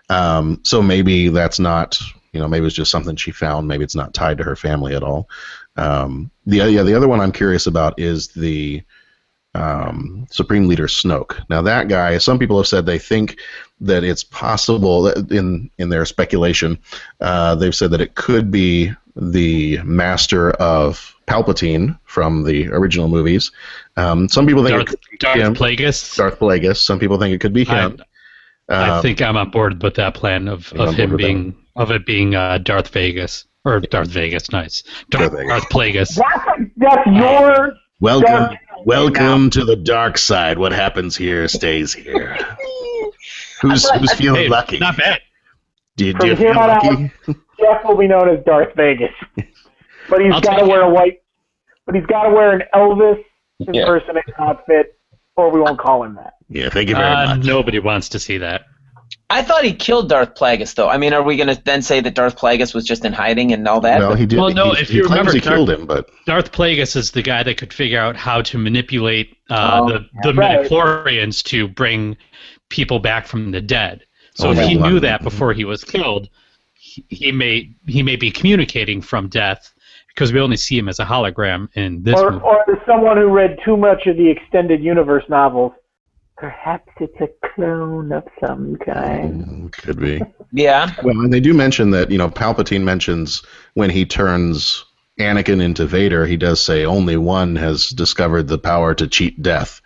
Um, 0.08 0.60
so 0.62 0.80
maybe 0.82 1.28
that's 1.28 1.58
not, 1.58 1.98
you 2.33 2.41
know, 2.41 2.49
maybe 2.49 2.66
it's 2.66 2.74
just 2.74 2.91
something 2.91 3.16
she 3.16 3.30
found. 3.30 3.68
Maybe 3.68 3.85
it's 3.85 3.95
not 3.95 4.14
tied 4.14 4.39
to 4.39 4.45
her 4.45 4.57
family 4.57 4.95
at 4.95 5.03
all. 5.03 5.28
Um, 5.76 6.30
the 6.47 6.59
yeah, 6.70 6.83
the 6.83 6.95
other 6.95 7.09
one 7.09 7.20
I'm 7.20 7.33
curious 7.33 7.66
about 7.66 7.99
is 7.99 8.28
the 8.28 8.83
um, 9.55 10.26
Supreme 10.30 10.66
Leader 10.66 10.87
Snoke. 10.87 11.43
Now 11.51 11.61
that 11.62 11.89
guy, 11.89 12.18
some 12.18 12.39
people 12.39 12.57
have 12.59 12.66
said 12.66 12.87
they 12.87 12.99
think 12.99 13.39
that 13.80 14.03
it's 14.03 14.24
possible 14.24 15.03
that 15.03 15.30
in 15.30 15.70
in 15.78 15.89
their 15.91 16.05
speculation, 16.07 16.78
uh, 17.20 17.55
they've 17.55 17.74
said 17.74 17.91
that 17.91 18.01
it 18.01 18.14
could 18.14 18.51
be 18.51 18.93
the 19.14 19.78
master 19.83 20.53
of 20.53 21.14
Palpatine 21.26 21.99
from 22.05 22.45
the 22.45 22.68
original 22.68 23.09
movies. 23.09 23.51
Um, 23.99 24.26
some 24.28 24.47
people 24.47 24.64
think 24.64 24.76
Darth, 24.76 24.83
it 24.83 24.87
could 24.89 25.01
be 25.11 25.16
Darth 25.18 25.37
him. 25.37 25.55
Plagueis. 25.55 26.16
Darth 26.16 26.39
Plagueis. 26.39 26.78
Some 26.78 26.99
people 26.99 27.18
think 27.18 27.35
it 27.35 27.41
could 27.41 27.53
be 27.53 27.64
him. 27.64 27.99
I 28.70 28.89
Um, 28.89 29.03
think 29.03 29.20
I'm 29.20 29.37
on 29.37 29.51
board 29.51 29.83
with 29.83 29.97
that 29.97 30.14
plan 30.14 30.49
of, 30.49 30.72
of 30.74 30.95
him 30.95 31.14
being 31.16 31.55
of 31.76 31.90
it 31.90 32.04
being 32.06 32.34
uh, 32.34 32.58
Darth 32.58 32.88
Vegas 32.88 33.46
or 33.64 33.80
Darth 33.80 34.08
Vegas. 34.08 34.50
Nice. 34.50 34.82
Darth, 35.10 35.32
Darth 35.32 35.68
Plagueis. 35.70 36.14
That's 36.16 36.70
that's 36.76 37.06
your 37.06 37.72
Welcome, 38.00 38.26
Darth- 38.26 38.58
welcome 38.84 39.50
to 39.50 39.64
the 39.64 39.76
dark 39.76 40.18
side. 40.18 40.58
What 40.58 40.72
happens 40.72 41.16
here 41.16 41.46
stays 41.48 41.92
here. 41.92 42.36
who's 43.60 43.88
who's 43.98 44.12
feeling 44.14 44.42
Hey, 44.42 44.48
lucky? 44.48 44.78
Not 44.78 44.96
bad. 44.96 45.20
Did 45.96 46.16
From 46.16 46.26
you 46.30 46.36
here 46.36 46.52
feel 46.54 46.62
on 46.62 46.70
out, 46.70 46.84
lucky? 46.84 47.10
Jeff 47.60 47.84
will 47.84 47.96
be 47.96 48.08
known 48.08 48.28
as 48.28 48.44
Darth 48.44 48.74
Vegas, 48.76 49.12
but 50.08 50.20
he's 50.20 50.32
I'll 50.32 50.40
got 50.40 50.56
to 50.58 50.66
wear 50.66 50.82
a 50.82 50.90
white. 50.90 51.22
But 51.86 51.94
he's 51.96 52.06
got 52.06 52.24
to 52.24 52.30
wear 52.30 52.52
an 52.52 52.62
Elvis 52.74 53.22
Yeah. 53.58 53.82
impersonating 53.82 54.34
outfit, 54.38 54.98
or 55.36 55.50
we 55.52 55.60
won't 55.60 55.78
call 55.78 56.02
him 56.04 56.14
that. 56.16 56.34
Yeah, 56.48 56.70
thank 56.70 56.88
you 56.88 56.94
very 56.96 57.06
Uh, 57.06 57.36
much. 57.36 57.46
nobody 57.46 57.78
wants 57.78 58.08
to 58.10 58.18
see 58.18 58.38
that. 58.38 58.62
I 59.33 59.43
thought 59.43 59.64
he 59.64 59.72
killed 59.72 60.09
Darth 60.11 60.35
Plagueis, 60.35 60.74
though. 60.74 60.89
I 60.89 60.99
mean, 60.99 61.12
are 61.14 61.22
we 61.22 61.37
going 61.37 61.49
to 61.55 61.61
then 61.64 61.80
say 61.80 62.01
that 62.01 62.14
Darth 62.14 62.37
Plagueis 62.37 62.74
was 62.74 62.85
just 62.85 63.05
in 63.05 63.12
hiding 63.14 63.53
and 63.53 63.66
all 63.66 63.80
that? 63.80 64.01
Well, 64.01 64.14
he 64.14 64.26
did. 64.26 64.39
Well, 64.39 64.51
no, 64.53 64.72
he, 64.72 64.83
if 64.83 64.89
he 64.91 64.97
you 64.99 65.03
claims 65.05 65.18
remember, 65.20 65.33
he 65.33 65.41
Darth- 65.41 65.55
killed 65.57 65.70
him, 65.70 65.87
but 65.87 66.11
Darth 66.26 66.53
Plagueis 66.53 66.95
is 66.97 67.11
the 67.12 67.22
guy 67.22 67.43
that 67.43 67.57
could 67.57 67.72
figure 67.72 67.99
out 67.99 68.14
how 68.14 68.43
to 68.43 68.59
manipulate 68.59 69.37
uh, 69.49 69.80
Oh, 69.83 69.89
the, 69.89 70.07
the 70.22 70.35
right. 70.35 70.66
midichlorians 70.68 71.43
to 71.45 71.66
bring 71.68 72.16
people 72.68 72.99
back 72.99 73.26
from 73.26 73.51
the 73.53 73.61
dead. 73.62 74.05
So 74.35 74.49
Oh, 74.49 74.53
if 74.53 74.59
yeah. 74.59 74.66
he 74.66 74.74
knew 74.76 75.01
that 75.01 75.22
before 75.22 75.53
he 75.55 75.64
was 75.64 75.83
killed, 75.83 76.28
he, 76.74 77.05
he 77.09 77.33
may 77.33 77.70
he 77.87 78.03
may 78.03 78.16
be 78.16 78.30
communicating 78.30 79.01
from 79.01 79.28
death 79.28 79.72
because 80.09 80.30
we 80.33 80.41
only 80.41 80.57
see 80.59 80.76
him 80.76 80.89
as 80.91 80.99
a 80.99 81.05
hologram 81.07 81.68
in 81.74 82.03
this 82.03 82.20
Or, 82.20 82.33
movie. 82.33 82.45
or 82.45 82.70
as 82.70 82.78
someone 82.87 83.16
who 83.16 83.28
read 83.28 83.57
too 83.64 83.76
much 83.78 84.07
of 84.07 84.16
the 84.18 84.28
extended 84.28 84.83
universe 84.83 85.24
novels, 85.30 85.72
perhaps 86.43 86.88
it's 86.99 87.20
a 87.20 87.28
clone 87.55 88.11
of 88.11 88.24
some 88.45 88.76
kind. 88.84 89.47
mm, 89.47 89.72
could 89.72 90.01
be. 90.01 90.20
yeah. 90.53 90.93
Well, 91.05 91.20
and 91.20 91.32
they 91.32 91.38
do 91.38 91.55
mention 91.55 91.93
that 91.93 92.11
you 92.11 92.18
know 92.18 92.28
Palpatine 92.28 92.82
mentions 92.82 93.43
when 93.74 93.90
he 93.90 94.05
turns 94.05 94.84
Anakin 95.20 95.62
into 95.62 95.86
Vader, 95.86 96.26
he 96.26 96.36
does 96.36 96.61
say 96.61 96.84
only 96.84 97.16
one 97.16 97.55
has 97.55 97.90
discovered 97.90 98.49
the 98.49 98.59
power 98.59 98.93
to 98.93 99.07
cheat 99.07 99.40
death. 99.40 99.80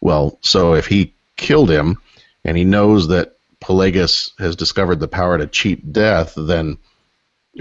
Well, 0.00 0.36
so 0.40 0.74
if 0.74 0.86
he 0.86 1.14
killed 1.36 1.70
him, 1.70 1.98
and 2.44 2.56
he 2.56 2.64
knows 2.64 3.06
that 3.08 3.36
Plagueis 3.62 4.32
has 4.40 4.56
discovered 4.56 4.98
the 4.98 5.06
power 5.06 5.38
to 5.38 5.46
cheat 5.46 5.92
death, 5.92 6.34
then 6.36 6.76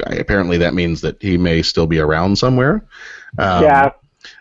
apparently 0.08 0.58
that 0.58 0.74
means 0.74 1.02
that 1.02 1.22
he 1.22 1.38
may 1.38 1.62
still 1.62 1.86
be 1.86 2.00
around 2.00 2.38
somewhere. 2.38 2.84
Um, 3.38 3.64
yeah, 3.64 3.91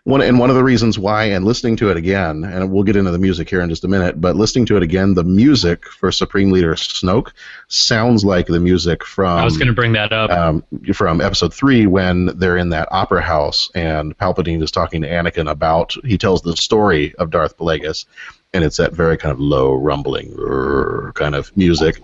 one 0.04 0.20
and 0.20 0.38
one 0.38 0.50
of 0.50 0.56
the 0.56 0.64
reasons 0.64 0.98
why, 0.98 1.24
and 1.24 1.44
listening 1.44 1.76
to 1.76 1.90
it 1.90 1.96
again, 1.96 2.44
and 2.44 2.70
we'll 2.72 2.82
get 2.82 2.96
into 2.96 3.10
the 3.10 3.18
music 3.18 3.48
here 3.48 3.60
in 3.60 3.70
just 3.70 3.84
a 3.84 3.88
minute, 3.88 4.20
but 4.20 4.36
listening 4.36 4.66
to 4.66 4.76
it 4.76 4.82
again, 4.82 5.14
the 5.14 5.24
music 5.24 5.86
for 5.86 6.10
Supreme 6.10 6.50
Leader 6.50 6.74
Snoke 6.74 7.32
sounds 7.68 8.24
like 8.24 8.46
the 8.46 8.60
music 8.60 9.04
from 9.04 9.38
I 9.38 9.44
was 9.44 9.56
going 9.56 9.68
to 9.68 9.74
bring 9.74 9.92
that 9.92 10.12
up. 10.12 10.30
um, 10.30 10.64
from 10.92 11.20
Episode 11.20 11.54
Three 11.54 11.86
when 11.86 12.26
they're 12.38 12.56
in 12.56 12.70
that 12.70 12.88
opera 12.90 13.22
house 13.22 13.70
and 13.74 14.16
Palpatine 14.18 14.62
is 14.62 14.70
talking 14.70 15.02
to 15.02 15.08
Anakin 15.08 15.50
about. 15.50 15.94
He 16.04 16.18
tells 16.18 16.42
the 16.42 16.56
story 16.56 17.14
of 17.16 17.30
Darth 17.30 17.56
Plagueis, 17.56 18.06
and 18.52 18.64
it's 18.64 18.78
that 18.78 18.92
very 18.92 19.16
kind 19.16 19.32
of 19.32 19.40
low, 19.40 19.74
rumbling 19.74 20.34
kind 21.14 21.34
of 21.34 21.56
music. 21.56 22.00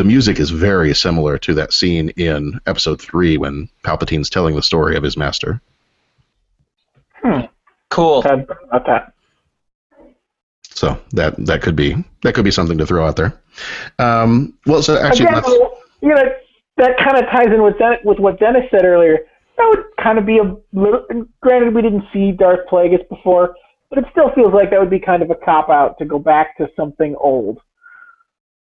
The 0.00 0.04
music 0.04 0.40
is 0.40 0.48
very 0.48 0.94
similar 0.94 1.36
to 1.36 1.52
that 1.52 1.74
scene 1.74 2.08
in 2.16 2.58
episode 2.64 2.98
three 2.98 3.36
when 3.36 3.68
Palpatine's 3.84 4.30
telling 4.30 4.56
the 4.56 4.62
story 4.62 4.96
of 4.96 5.02
his 5.02 5.14
master. 5.14 5.60
Cool. 7.90 8.22
Had 8.22 8.48
about 8.62 8.86
that. 8.86 9.12
So 10.62 10.98
that 11.12 11.36
that 11.44 11.60
could 11.60 11.76
be 11.76 12.02
that 12.22 12.34
could 12.34 12.46
be 12.46 12.50
something 12.50 12.78
to 12.78 12.86
throw 12.86 13.06
out 13.06 13.16
there. 13.16 13.38
Um, 13.98 14.54
well, 14.64 14.82
so 14.82 14.96
actually, 14.96 15.26
Again, 15.26 15.34
let's, 15.34 15.48
you 16.00 16.08
know, 16.08 16.24
that 16.78 16.96
kind 16.96 17.18
of 17.18 17.26
ties 17.26 17.52
in 17.52 17.62
with 17.62 17.76
Den- 17.76 17.98
with 18.02 18.18
what 18.18 18.40
Dennis 18.40 18.64
said 18.70 18.86
earlier. 18.86 19.18
That 19.58 19.66
would 19.68 19.84
kind 20.02 20.16
of 20.18 20.24
be 20.24 20.38
a 20.38 20.56
little. 20.72 21.04
Granted, 21.42 21.74
we 21.74 21.82
didn't 21.82 22.04
see 22.10 22.32
Darth 22.32 22.60
Plagueis 22.70 23.06
before, 23.10 23.54
but 23.90 23.98
it 23.98 24.06
still 24.12 24.30
feels 24.34 24.54
like 24.54 24.70
that 24.70 24.80
would 24.80 24.88
be 24.88 25.00
kind 25.00 25.22
of 25.22 25.30
a 25.30 25.34
cop 25.34 25.68
out 25.68 25.98
to 25.98 26.06
go 26.06 26.18
back 26.18 26.56
to 26.56 26.70
something 26.74 27.14
old. 27.16 27.60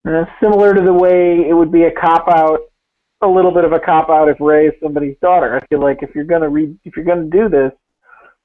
Uh, 0.07 0.24
similar 0.40 0.74
to 0.74 0.80
the 0.82 0.92
way 0.92 1.49
it 1.49 1.53
would 1.55 1.72
be 1.72 1.84
a 1.84 1.90
cop 1.90 2.28
out, 2.28 2.61
a 3.20 3.26
little 3.26 3.51
bit 3.51 3.64
of 3.64 3.72
a 3.72 3.80
cop 3.80 4.09
out 4.11 4.28
if 4.28 4.36
Rey 4.40 4.66
is 4.66 4.74
somebody's 4.82 5.16
daughter. 5.20 5.57
I 5.57 5.66
feel 5.66 5.80
like 5.80 6.03
if 6.03 6.14
you're 6.14 6.24
gonna 6.24 6.49
read, 6.49 6.78
if 6.84 6.96
you're 6.96 7.05
gonna 7.05 7.24
do 7.24 7.49
this, 7.49 7.72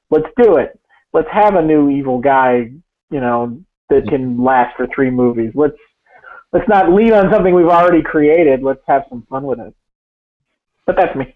let's 0.10 0.28
do 0.42 0.58
it. 0.58 0.80
Let's 1.14 1.30
have 1.32 1.56
a 1.56 1.62
new 1.62 1.90
evil 1.90 2.20
guy, 2.20 2.72
you 3.12 3.20
know, 3.20 3.62
that 3.90 4.08
can 4.08 4.44
last 4.44 4.76
for 4.76 4.88
three 4.88 5.12
movies. 5.12 5.52
Let's 5.54 5.78
let's 6.52 6.68
not 6.68 6.92
lean 6.92 7.14
on 7.14 7.32
something 7.32 7.54
we've 7.54 7.68
already 7.68 8.02
created. 8.02 8.64
Let's 8.64 8.82
have 8.88 9.04
some 9.10 9.26
fun 9.30 9.44
with 9.44 9.60
it. 9.60 9.76
But 10.86 10.96
that's 10.98 11.16
me. 11.16 11.36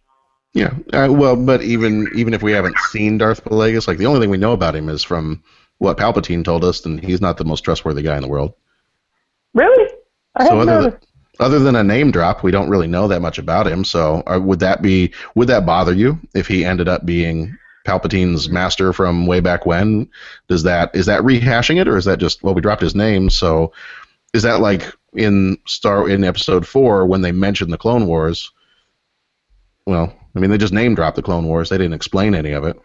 yeah. 0.54 0.74
Uh, 0.92 1.08
well, 1.12 1.36
but 1.36 1.62
even 1.62 2.10
even 2.16 2.34
if 2.34 2.42
we 2.42 2.52
haven't 2.52 2.78
seen 2.90 3.18
Darth 3.18 3.44
Plagueis, 3.44 3.88
like 3.88 3.98
the 3.98 4.08
only 4.08 4.20
thing 4.20 4.30
we 4.30 4.38
know 4.38 4.54
about 4.54 4.76
him 4.76 4.90
is 4.90 5.04
from 5.04 5.44
what 5.78 5.98
Palpatine 5.98 6.44
told 6.44 6.64
us, 6.66 6.86
and 6.86 7.00
he's 7.04 7.22
not 7.22 7.38
the 7.38 7.46
most 7.46 7.62
trustworthy 7.62 8.02
guy 8.02 8.16
in 8.16 8.24
the 8.24 8.28
world. 8.28 8.54
Really? 9.54 9.94
I 10.38 10.48
So 10.48 10.60
other 10.60 10.82
than, 10.82 11.00
other 11.40 11.60
than 11.60 11.76
a 11.76 11.84
name 11.84 12.12
drop, 12.12 12.44
we 12.44 12.52
don't 12.52 12.70
really 12.70 12.88
know 12.88 13.08
that 13.08 13.22
much 13.22 13.38
about 13.38 13.68
him. 13.68 13.84
So 13.84 14.24
uh, 14.28 14.40
would 14.40 14.60
that 14.60 14.82
be 14.82 15.14
would 15.36 15.48
that 15.50 15.66
bother 15.66 15.94
you 15.94 16.20
if 16.34 16.48
he 16.48 16.66
ended 16.66 16.88
up 16.88 17.06
being 17.06 17.58
Palpatine's 17.86 18.50
master 18.50 18.94
from 18.94 19.26
way 19.26 19.40
back 19.40 19.66
when? 19.66 20.10
Does 20.48 20.64
that 20.64 20.96
is 20.96 21.06
that 21.06 21.22
rehashing 21.22 21.80
it, 21.80 21.88
or 21.88 21.98
is 21.98 22.06
that 22.06 22.20
just 22.20 22.44
well 22.44 22.54
we 22.54 22.62
dropped 22.62 22.82
his 22.82 22.96
name? 22.96 23.30
So 23.30 23.72
is 24.34 24.44
that 24.44 24.60
like 24.60 24.94
in 25.14 25.58
Star 25.66 26.10
in 26.10 26.24
Episode 26.24 26.68
Four 26.68 27.06
when 27.06 27.22
they 27.22 27.32
mentioned 27.32 27.72
the 27.72 27.78
Clone 27.78 28.08
Wars? 28.08 28.52
Well, 29.86 30.14
I 30.36 30.40
mean 30.40 30.50
they 30.50 30.58
just 30.58 30.74
name 30.74 30.96
dropped 30.96 31.16
the 31.16 31.22
Clone 31.24 31.48
Wars. 31.48 31.70
They 31.70 31.78
didn't 31.78 31.94
explain 31.94 32.36
any 32.36 32.52
of 32.52 32.64
it. 32.64 32.80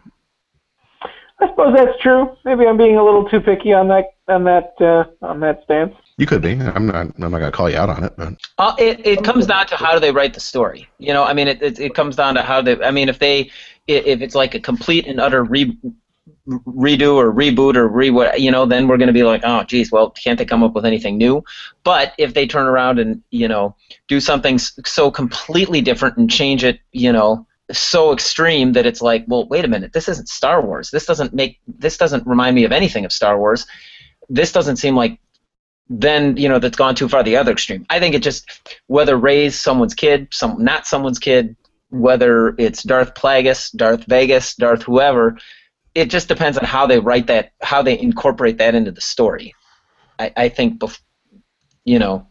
I 1.40 1.48
suppose 1.48 1.74
that's 1.74 1.98
true. 2.00 2.36
Maybe 2.44 2.66
I'm 2.66 2.76
being 2.76 2.96
a 2.96 3.04
little 3.04 3.28
too 3.28 3.40
picky 3.40 3.72
on 3.72 3.88
that 3.88 4.14
on 4.28 4.44
that 4.44 4.74
uh, 4.80 5.04
on 5.24 5.40
that 5.40 5.62
stance. 5.64 5.94
You 6.22 6.26
could 6.26 6.40
be. 6.40 6.52
I'm 6.52 6.86
not. 6.86 7.08
I'm 7.18 7.32
not 7.32 7.40
gonna 7.40 7.50
call 7.50 7.68
you 7.68 7.76
out 7.76 7.90
on 7.90 8.04
it, 8.04 8.12
but 8.16 8.34
Uh, 8.56 8.76
it, 8.78 9.04
it 9.04 9.24
comes 9.24 9.44
down 9.44 9.66
to 9.66 9.76
how 9.76 9.92
do 9.92 9.98
they 9.98 10.12
write 10.12 10.34
the 10.34 10.38
story. 10.38 10.88
You 10.98 11.12
know, 11.12 11.24
I 11.24 11.32
mean, 11.32 11.48
it, 11.48 11.60
it, 11.60 11.80
it 11.80 11.94
comes 11.96 12.14
down 12.14 12.36
to 12.36 12.42
how 12.42 12.62
they. 12.62 12.80
I 12.80 12.92
mean, 12.92 13.08
if 13.08 13.18
they, 13.18 13.50
if 13.88 14.22
it's 14.22 14.36
like 14.36 14.54
a 14.54 14.60
complete 14.60 15.08
and 15.08 15.18
utter 15.18 15.42
re, 15.42 15.76
redo 16.48 17.16
or 17.16 17.32
reboot 17.32 17.74
or 17.74 17.88
re 17.88 18.10
what, 18.10 18.40
you 18.40 18.52
know, 18.52 18.66
then 18.66 18.86
we're 18.86 18.98
going 18.98 19.08
to 19.08 19.12
be 19.12 19.24
like, 19.24 19.40
oh, 19.42 19.64
geez, 19.64 19.90
well, 19.90 20.10
can't 20.10 20.38
they 20.38 20.44
come 20.44 20.62
up 20.62 20.74
with 20.74 20.86
anything 20.86 21.18
new? 21.18 21.42
But 21.82 22.12
if 22.18 22.34
they 22.34 22.46
turn 22.46 22.66
around 22.68 23.00
and 23.00 23.20
you 23.32 23.48
know 23.48 23.74
do 24.06 24.20
something 24.20 24.60
so 24.60 25.10
completely 25.10 25.80
different 25.80 26.18
and 26.18 26.30
change 26.30 26.62
it, 26.62 26.78
you 26.92 27.10
know, 27.10 27.48
so 27.72 28.12
extreme 28.12 28.74
that 28.74 28.86
it's 28.86 29.02
like, 29.02 29.24
well, 29.26 29.48
wait 29.48 29.64
a 29.64 29.68
minute, 29.68 29.92
this 29.92 30.08
isn't 30.08 30.28
Star 30.28 30.64
Wars. 30.64 30.92
This 30.92 31.04
doesn't 31.04 31.34
make. 31.34 31.58
This 31.66 31.96
doesn't 31.98 32.24
remind 32.28 32.54
me 32.54 32.62
of 32.62 32.70
anything 32.70 33.04
of 33.04 33.12
Star 33.12 33.36
Wars. 33.36 33.66
This 34.28 34.52
doesn't 34.52 34.76
seem 34.76 34.94
like 34.94 35.18
then 36.00 36.36
you 36.36 36.48
know 36.48 36.58
that's 36.58 36.76
gone 36.76 36.94
too 36.94 37.08
far 37.08 37.22
the 37.22 37.36
other 37.36 37.52
extreme. 37.52 37.86
I 37.90 38.00
think 38.00 38.14
it 38.14 38.22
just 38.22 38.48
whether 38.86 39.16
Rey's 39.16 39.58
someone's 39.58 39.94
kid, 39.94 40.28
some 40.30 40.62
not 40.62 40.86
someone's 40.86 41.18
kid, 41.18 41.56
whether 41.90 42.54
it's 42.58 42.82
Darth 42.82 43.14
Plagueis, 43.14 43.70
Darth 43.76 44.04
Vegas, 44.06 44.54
Darth 44.54 44.82
whoever, 44.82 45.36
it 45.94 46.06
just 46.10 46.28
depends 46.28 46.56
on 46.56 46.64
how 46.64 46.86
they 46.86 46.98
write 46.98 47.26
that, 47.26 47.52
how 47.60 47.82
they 47.82 47.98
incorporate 47.98 48.58
that 48.58 48.74
into 48.74 48.90
the 48.90 49.00
story. 49.00 49.54
I, 50.18 50.32
I 50.36 50.48
think, 50.48 50.80
bef- 50.80 51.00
you 51.84 51.98
know, 51.98 52.26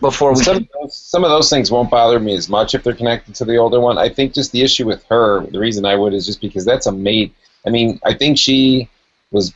before 0.00 0.34
we 0.34 0.42
some, 0.42 0.58
can, 0.58 0.90
some 0.90 1.24
of 1.24 1.30
those 1.30 1.48
things 1.48 1.70
won't 1.70 1.90
bother 1.90 2.20
me 2.20 2.34
as 2.34 2.50
much 2.50 2.74
if 2.74 2.84
they're 2.84 2.94
connected 2.94 3.34
to 3.36 3.46
the 3.46 3.56
older 3.56 3.80
one. 3.80 3.96
I 3.96 4.10
think 4.10 4.34
just 4.34 4.52
the 4.52 4.62
issue 4.62 4.86
with 4.86 5.02
her, 5.04 5.46
the 5.46 5.58
reason 5.58 5.86
I 5.86 5.94
would 5.96 6.12
is 6.12 6.26
just 6.26 6.42
because 6.42 6.66
that's 6.66 6.86
a 6.86 6.92
mate. 6.92 7.34
I 7.66 7.70
mean, 7.70 7.98
I 8.04 8.12
think 8.12 8.36
she 8.36 8.90
was 9.30 9.54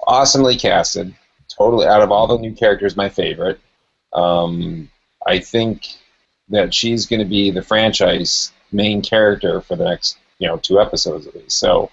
awesomely 0.00 0.56
casted. 0.56 1.14
Totally 1.56 1.86
out 1.86 2.02
of 2.02 2.12
all 2.12 2.26
the 2.26 2.38
new 2.38 2.52
characters, 2.52 2.96
my 2.96 3.08
favorite. 3.08 3.60
Um, 4.12 4.90
I 5.26 5.38
think 5.38 5.86
that 6.48 6.72
she's 6.72 7.06
going 7.06 7.20
to 7.20 7.26
be 7.26 7.50
the 7.50 7.62
franchise 7.62 8.52
main 8.72 9.02
character 9.02 9.60
for 9.60 9.76
the 9.76 9.84
next 9.84 10.18
you 10.38 10.46
know 10.46 10.56
two 10.58 10.80
episodes 10.80 11.26
at 11.26 11.34
least. 11.34 11.58
So 11.58 11.90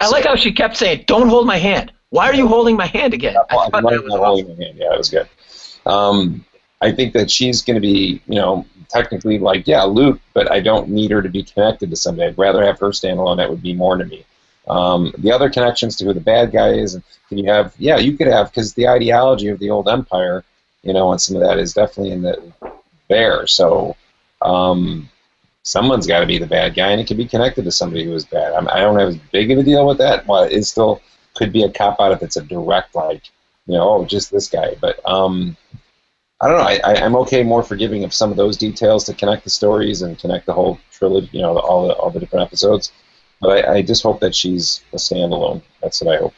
I 0.00 0.08
like 0.08 0.24
how 0.24 0.36
she 0.36 0.52
kept 0.52 0.76
saying, 0.76 1.04
"Don't 1.06 1.28
hold 1.28 1.46
my 1.46 1.58
hand." 1.58 1.92
Why 2.10 2.28
are 2.28 2.34
you 2.34 2.46
holding 2.46 2.76
my 2.76 2.86
hand 2.86 3.12
again? 3.12 3.34
I 3.50 3.56
well, 3.56 3.70
that 3.70 4.04
was 4.04 4.12
not 4.12 4.24
holding 4.24 4.56
my 4.56 4.64
hand. 4.64 4.78
Yeah, 4.78 4.94
it 4.94 4.98
was 4.98 5.10
good. 5.10 5.28
Um, 5.84 6.44
I 6.80 6.92
think 6.92 7.12
that 7.14 7.30
she's 7.30 7.62
going 7.62 7.74
to 7.74 7.80
be, 7.80 8.22
you 8.28 8.36
know, 8.36 8.66
technically 8.88 9.38
like, 9.38 9.66
yeah, 9.66 9.82
Luke, 9.82 10.20
but 10.32 10.50
I 10.52 10.60
don't 10.60 10.88
need 10.88 11.10
her 11.10 11.22
to 11.22 11.28
be 11.28 11.42
connected 11.42 11.90
to 11.90 11.96
somebody. 11.96 12.28
I'd 12.28 12.38
rather 12.38 12.64
have 12.64 12.78
her 12.78 12.92
stand 12.92 13.18
alone. 13.18 13.38
That 13.38 13.50
would 13.50 13.62
be 13.62 13.74
more 13.74 13.96
to 13.96 14.04
me. 14.04 14.24
Um, 14.68 15.12
the 15.18 15.32
other 15.32 15.50
connections 15.50 15.96
to 15.96 16.04
who 16.04 16.12
the 16.14 16.20
bad 16.20 16.52
guy 16.52 16.72
is, 16.72 16.94
and 16.94 17.02
can 17.28 17.38
you 17.38 17.50
have? 17.50 17.74
Yeah, 17.78 17.98
you 17.98 18.16
could 18.16 18.28
have 18.28 18.50
because 18.50 18.74
the 18.74 18.88
ideology 18.88 19.48
of 19.48 19.58
the 19.58 19.70
old 19.70 19.88
empire, 19.88 20.44
you 20.82 20.92
know, 20.92 21.12
and 21.12 21.20
some 21.20 21.36
of 21.36 21.42
that 21.42 21.58
is 21.58 21.74
definitely 21.74 22.12
in 22.12 22.22
the 22.22 22.52
there. 23.08 23.46
So 23.46 23.96
um, 24.42 25.08
someone's 25.62 26.06
got 26.06 26.20
to 26.20 26.26
be 26.26 26.38
the 26.38 26.46
bad 26.46 26.74
guy, 26.74 26.90
and 26.90 27.00
it 27.00 27.06
can 27.06 27.16
be 27.16 27.26
connected 27.26 27.64
to 27.64 27.72
somebody 27.72 28.04
who 28.04 28.14
is 28.14 28.24
bad. 28.24 28.52
I'm, 28.52 28.68
I 28.68 28.80
don't 28.80 28.98
have 28.98 29.08
as 29.08 29.18
big 29.32 29.50
of 29.50 29.58
a 29.58 29.62
deal 29.62 29.86
with 29.86 29.98
that. 29.98 30.26
Well, 30.26 30.44
it 30.44 30.64
still 30.64 31.02
could 31.34 31.52
be 31.52 31.64
a 31.64 31.70
cop 31.70 32.00
out 32.00 32.12
if 32.12 32.22
it's 32.22 32.36
a 32.36 32.42
direct 32.42 32.94
like, 32.94 33.22
you 33.66 33.74
know, 33.74 33.88
oh, 33.88 34.04
just 34.04 34.30
this 34.30 34.48
guy. 34.48 34.76
But 34.80 35.00
um, 35.08 35.56
I 36.40 36.48
don't 36.48 36.58
know. 36.58 36.64
I, 36.64 36.80
I, 36.84 37.04
I'm 37.04 37.16
okay, 37.16 37.42
more 37.42 37.62
forgiving 37.62 38.04
of 38.04 38.14
some 38.14 38.30
of 38.30 38.36
those 38.36 38.56
details 38.56 39.04
to 39.04 39.14
connect 39.14 39.44
the 39.44 39.50
stories 39.50 40.02
and 40.02 40.18
connect 40.18 40.46
the 40.46 40.52
whole 40.52 40.78
trilogy, 40.92 41.30
you 41.32 41.42
know, 41.42 41.58
all 41.58 41.88
the 41.88 41.94
all 41.94 42.10
the 42.10 42.20
different 42.20 42.46
episodes. 42.46 42.92
But 43.40 43.68
I, 43.68 43.74
I 43.74 43.82
just 43.82 44.02
hope 44.02 44.20
that 44.20 44.34
she's 44.34 44.82
a 44.92 44.96
standalone. 44.96 45.62
That's 45.82 46.00
what 46.00 46.14
I 46.14 46.18
hope. 46.18 46.34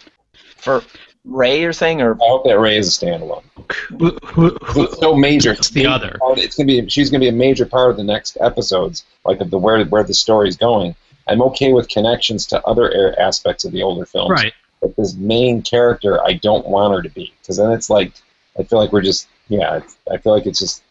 For 0.56 0.82
Rey, 1.24 1.60
you're 1.60 1.72
saying, 1.72 2.00
or 2.00 2.14
I 2.14 2.28
hope 2.28 2.44
that 2.44 2.58
Rey 2.58 2.78
is 2.78 2.96
a 2.96 3.04
standalone. 3.04 3.42
Who, 3.88 4.16
who, 4.24 4.50
who, 4.62 4.84
It's 4.84 4.98
so 4.98 5.14
major. 5.14 5.52
It's 5.52 5.70
the 5.70 5.86
other. 5.86 6.16
It's 6.36 6.56
gonna 6.56 6.66
be. 6.66 6.88
She's 6.88 7.10
gonna 7.10 7.20
be 7.20 7.28
a 7.28 7.32
major 7.32 7.66
part 7.66 7.90
of 7.90 7.96
the 7.96 8.04
next 8.04 8.38
episodes, 8.40 9.04
like 9.24 9.40
of 9.40 9.50
the 9.50 9.58
where 9.58 9.84
where 9.86 10.04
the 10.04 10.14
story's 10.14 10.56
going. 10.56 10.94
I'm 11.28 11.42
okay 11.42 11.72
with 11.72 11.88
connections 11.88 12.46
to 12.46 12.62
other 12.64 13.18
aspects 13.18 13.64
of 13.64 13.72
the 13.72 13.82
older 13.82 14.06
films. 14.06 14.30
Right. 14.30 14.52
But 14.80 14.94
this 14.94 15.14
main 15.14 15.62
character, 15.62 16.24
I 16.24 16.34
don't 16.34 16.66
want 16.68 16.94
her 16.94 17.02
to 17.02 17.08
be, 17.08 17.34
because 17.40 17.56
then 17.56 17.72
it's 17.72 17.90
like 17.90 18.12
I 18.58 18.62
feel 18.62 18.78
like 18.78 18.92
we're 18.92 19.02
just 19.02 19.28
yeah. 19.48 19.78
It's, 19.78 19.96
I 20.10 20.18
feel 20.18 20.32
like 20.32 20.46
it's 20.46 20.60
just 20.60 20.84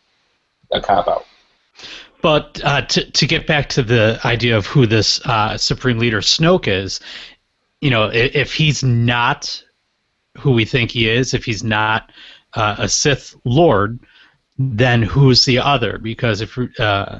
a 0.72 0.82
cop 0.82 1.08
out. 1.08 1.26
But 2.26 2.59
uh, 2.63 2.82
to 2.82 3.11
to 3.11 3.28
get 3.28 3.45
back 3.45 3.69
to 3.69 3.84
the 3.84 4.19
idea 4.26 4.57
of 4.57 4.65
who 4.65 4.88
this 4.88 5.23
uh, 5.28 5.59
Supreme 5.59 5.99
Leader 5.99 6.21
Snoke 6.21 6.67
is, 6.67 6.99
you 7.82 7.91
know, 7.91 8.05
if, 8.05 8.36
if 8.36 8.51
he's 8.51 8.84
not 8.84 9.63
who 10.39 10.49
we 10.49 10.65
think 10.65 10.89
he 10.89 11.07
is, 11.07 11.36
if 11.36 11.45
he's 11.45 11.63
not 11.63 12.11
uh, 12.55 12.78
a 12.80 12.89
Sith 12.89 13.36
Lord, 13.43 13.99
then 14.57 15.03
who's 15.03 15.45
the 15.45 15.59
other? 15.59 15.99
Because 15.99 16.41
if 16.41 16.57
uh, 16.80 17.19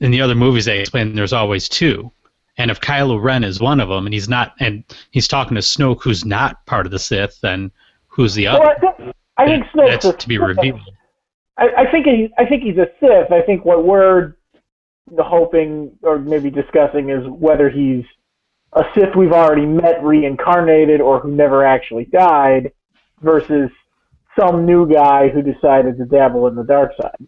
in 0.00 0.10
the 0.10 0.20
other 0.20 0.34
movies 0.34 0.66
they 0.66 0.80
explain 0.80 1.14
there's 1.14 1.32
always 1.32 1.66
two, 1.66 2.12
and 2.58 2.70
if 2.70 2.82
Kylo 2.82 3.18
Ren 3.18 3.44
is 3.44 3.60
one 3.62 3.80
of 3.80 3.88
them, 3.88 4.04
and 4.04 4.12
he's 4.12 4.28
not, 4.28 4.52
and 4.60 4.84
he's 5.10 5.26
talking 5.26 5.54
to 5.54 5.62
Snoke, 5.62 6.02
who's 6.02 6.22
not 6.22 6.66
part 6.66 6.84
of 6.84 6.92
the 6.92 6.98
Sith, 6.98 7.40
then 7.40 7.70
who's 8.08 8.34
the 8.34 8.46
other? 8.46 8.60
Well, 8.60 8.74
I 8.76 8.78
think, 8.78 9.14
I 9.38 9.46
think 9.46 9.64
Snoke's 9.68 10.04
That's 10.04 10.22
to 10.22 10.28
be 10.28 10.36
revealed. 10.36 10.82
I, 11.58 11.90
think 11.90 12.06
he, 12.06 12.28
I 12.36 12.44
think 12.44 12.62
he's 12.62 12.76
a 12.76 12.88
Sith. 13.00 13.32
I 13.32 13.40
think 13.42 13.64
what 13.64 13.84
we're 13.84 14.34
hoping 15.18 15.92
or 16.02 16.18
maybe 16.18 16.50
discussing 16.50 17.10
is 17.10 17.24
whether 17.28 17.70
he's 17.70 18.04
a 18.72 18.84
Sith 18.94 19.16
we've 19.16 19.32
already 19.32 19.64
met 19.64 20.02
reincarnated 20.02 21.00
or 21.00 21.20
who 21.20 21.30
never 21.30 21.64
actually 21.64 22.04
died 22.06 22.72
versus 23.22 23.70
some 24.38 24.66
new 24.66 24.86
guy 24.86 25.28
who 25.28 25.40
decided 25.40 25.96
to 25.96 26.04
dabble 26.04 26.46
in 26.46 26.54
the 26.54 26.64
dark 26.64 26.92
side. 27.00 27.26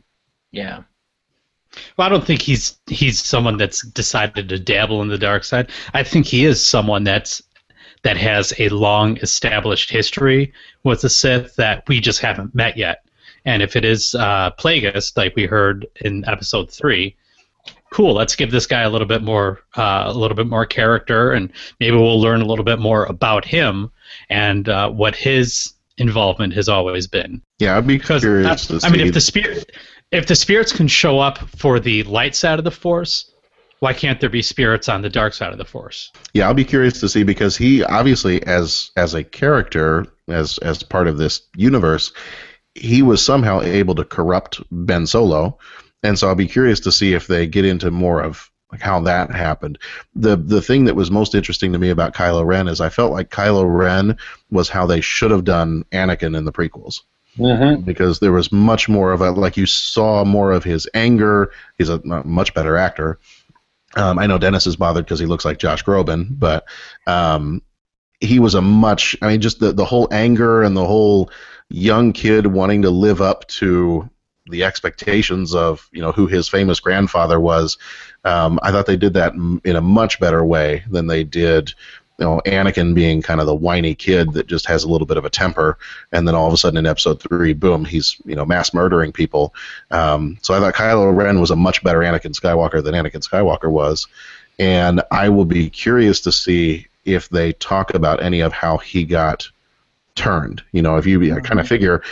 yeah, 0.50 0.82
Well, 1.96 2.06
I 2.06 2.10
don't 2.10 2.24
think 2.24 2.42
he's 2.42 2.78
he's 2.86 3.18
someone 3.18 3.56
that's 3.56 3.86
decided 3.86 4.48
to 4.50 4.58
dabble 4.58 5.00
in 5.00 5.08
the 5.08 5.18
dark 5.18 5.44
side. 5.44 5.70
I 5.94 6.02
think 6.02 6.26
he 6.26 6.44
is 6.44 6.64
someone 6.64 7.04
that's 7.04 7.42
that 8.02 8.18
has 8.18 8.52
a 8.58 8.68
long 8.68 9.16
established 9.18 9.90
history 9.90 10.52
with 10.84 11.00
the 11.00 11.10
Sith 11.10 11.56
that 11.56 11.84
we 11.88 12.00
just 12.00 12.20
haven't 12.20 12.54
met 12.54 12.76
yet. 12.76 13.07
And 13.48 13.62
if 13.62 13.76
it 13.76 13.84
is 13.86 14.14
uh, 14.14 14.50
Plagueis, 14.58 15.16
like 15.16 15.34
we 15.34 15.46
heard 15.46 15.86
in 16.02 16.22
episode 16.28 16.70
three, 16.70 17.16
cool. 17.90 18.12
Let's 18.12 18.36
give 18.36 18.50
this 18.50 18.66
guy 18.66 18.82
a 18.82 18.90
little 18.90 19.06
bit 19.06 19.22
more 19.22 19.62
uh, 19.74 20.04
a 20.06 20.12
little 20.12 20.36
bit 20.36 20.46
more 20.46 20.66
character, 20.66 21.32
and 21.32 21.50
maybe 21.80 21.96
we'll 21.96 22.20
learn 22.20 22.42
a 22.42 22.44
little 22.44 22.64
bit 22.64 22.78
more 22.78 23.06
about 23.06 23.46
him 23.46 23.90
and 24.28 24.68
uh, 24.68 24.90
what 24.90 25.16
his 25.16 25.72
involvement 25.96 26.52
has 26.52 26.68
always 26.68 27.06
been. 27.06 27.40
Yeah, 27.58 27.78
I'd 27.78 27.86
be 27.86 27.96
Because 27.96 28.20
curious 28.20 28.84
I 28.84 28.90
mean, 28.90 29.00
if 29.00 29.14
the 29.14 29.20
spirit, 29.22 29.74
if 30.12 30.26
the 30.26 30.36
spirits 30.36 30.70
can 30.70 30.86
show 30.86 31.18
up 31.18 31.38
for 31.38 31.80
the 31.80 32.02
light 32.02 32.34
side 32.34 32.58
of 32.58 32.66
the 32.66 32.70
force, 32.70 33.32
why 33.78 33.94
can't 33.94 34.20
there 34.20 34.28
be 34.28 34.42
spirits 34.42 34.90
on 34.90 35.00
the 35.00 35.08
dark 35.08 35.32
side 35.32 35.52
of 35.52 35.58
the 35.58 35.64
force? 35.64 36.12
Yeah, 36.34 36.48
I'll 36.48 36.54
be 36.54 36.66
curious 36.66 37.00
to 37.00 37.08
see 37.08 37.22
because 37.22 37.56
he 37.56 37.82
obviously, 37.82 38.42
as 38.46 38.90
as 38.94 39.14
a 39.14 39.24
character, 39.24 40.06
as 40.28 40.58
as 40.58 40.82
part 40.82 41.08
of 41.08 41.16
this 41.16 41.40
universe, 41.56 42.12
he 42.78 43.02
was 43.02 43.24
somehow 43.24 43.60
able 43.60 43.94
to 43.96 44.04
corrupt 44.04 44.60
Ben 44.70 45.06
Solo, 45.06 45.58
and 46.02 46.18
so 46.18 46.28
I'll 46.28 46.34
be 46.34 46.46
curious 46.46 46.80
to 46.80 46.92
see 46.92 47.14
if 47.14 47.26
they 47.26 47.46
get 47.46 47.64
into 47.64 47.90
more 47.90 48.22
of 48.22 48.50
like 48.72 48.80
how 48.80 49.00
that 49.00 49.30
happened. 49.30 49.78
The 50.14 50.36
the 50.36 50.62
thing 50.62 50.84
that 50.84 50.96
was 50.96 51.10
most 51.10 51.34
interesting 51.34 51.72
to 51.72 51.78
me 51.78 51.90
about 51.90 52.14
Kylo 52.14 52.44
Ren 52.44 52.68
is 52.68 52.80
I 52.80 52.88
felt 52.88 53.12
like 53.12 53.30
Kylo 53.30 53.64
Ren 53.66 54.16
was 54.50 54.68
how 54.68 54.86
they 54.86 55.00
should 55.00 55.30
have 55.30 55.44
done 55.44 55.84
Anakin 55.92 56.36
in 56.36 56.44
the 56.44 56.52
prequels 56.52 57.00
Mm-hmm. 57.38 57.82
because 57.82 58.18
there 58.18 58.32
was 58.32 58.50
much 58.50 58.88
more 58.88 59.12
of 59.12 59.20
a 59.20 59.30
like 59.30 59.56
you 59.56 59.64
saw 59.66 60.24
more 60.24 60.50
of 60.50 60.64
his 60.64 60.88
anger. 60.92 61.52
He's 61.76 61.88
a 61.88 62.00
much 62.24 62.52
better 62.52 62.76
actor. 62.76 63.20
Um, 63.94 64.18
I 64.18 64.26
know 64.26 64.38
Dennis 64.38 64.66
is 64.66 64.74
bothered 64.74 65.04
because 65.04 65.20
he 65.20 65.26
looks 65.26 65.44
like 65.44 65.58
Josh 65.58 65.84
Groban, 65.84 66.26
but 66.30 66.64
um, 67.06 67.62
he 68.20 68.40
was 68.40 68.54
a 68.54 68.60
much. 68.60 69.16
I 69.22 69.28
mean, 69.28 69.40
just 69.40 69.60
the 69.60 69.72
the 69.72 69.84
whole 69.84 70.08
anger 70.10 70.64
and 70.64 70.76
the 70.76 70.84
whole 70.84 71.30
young 71.70 72.12
kid 72.12 72.46
wanting 72.46 72.82
to 72.82 72.90
live 72.90 73.20
up 73.20 73.46
to 73.48 74.08
the 74.50 74.64
expectations 74.64 75.54
of 75.54 75.88
you 75.92 76.00
know 76.00 76.12
who 76.12 76.26
his 76.26 76.48
famous 76.48 76.80
grandfather 76.80 77.38
was. 77.38 77.78
Um, 78.24 78.58
I 78.62 78.72
thought 78.72 78.86
they 78.86 78.96
did 78.96 79.14
that 79.14 79.34
in 79.34 79.76
a 79.76 79.80
much 79.80 80.20
better 80.20 80.44
way 80.44 80.84
than 80.90 81.06
they 81.06 81.24
did. 81.24 81.74
You 82.18 82.24
know, 82.24 82.42
Anakin 82.46 82.94
being 82.94 83.22
kind 83.22 83.40
of 83.40 83.46
the 83.46 83.54
whiny 83.54 83.94
kid 83.94 84.32
that 84.32 84.48
just 84.48 84.66
has 84.66 84.82
a 84.82 84.88
little 84.88 85.06
bit 85.06 85.18
of 85.18 85.24
a 85.24 85.30
temper, 85.30 85.78
and 86.10 86.26
then 86.26 86.34
all 86.34 86.48
of 86.48 86.52
a 86.52 86.56
sudden 86.56 86.78
in 86.78 86.86
Episode 86.86 87.22
three, 87.22 87.52
boom, 87.52 87.84
he's 87.84 88.16
you 88.24 88.34
know 88.34 88.44
mass 88.44 88.74
murdering 88.74 89.12
people. 89.12 89.54
Um, 89.90 90.38
so 90.42 90.54
I 90.54 90.60
thought 90.60 90.74
Kylo 90.74 91.14
Ren 91.14 91.40
was 91.40 91.50
a 91.50 91.56
much 91.56 91.84
better 91.84 92.00
Anakin 92.00 92.34
Skywalker 92.34 92.82
than 92.82 92.94
Anakin 92.94 93.22
Skywalker 93.22 93.70
was, 93.70 94.08
and 94.58 95.02
I 95.10 95.28
will 95.28 95.44
be 95.44 95.70
curious 95.70 96.22
to 96.22 96.32
see 96.32 96.86
if 97.04 97.28
they 97.28 97.52
talk 97.52 97.94
about 97.94 98.22
any 98.22 98.40
of 98.40 98.52
how 98.52 98.78
he 98.78 99.04
got 99.04 99.48
turned. 100.18 100.62
You 100.72 100.82
know, 100.82 100.96
if 100.96 101.06
you 101.06 101.22
I 101.34 101.40
kind 101.40 101.58
of 101.58 101.64
mm-hmm. 101.64 101.68
figure 101.68 102.02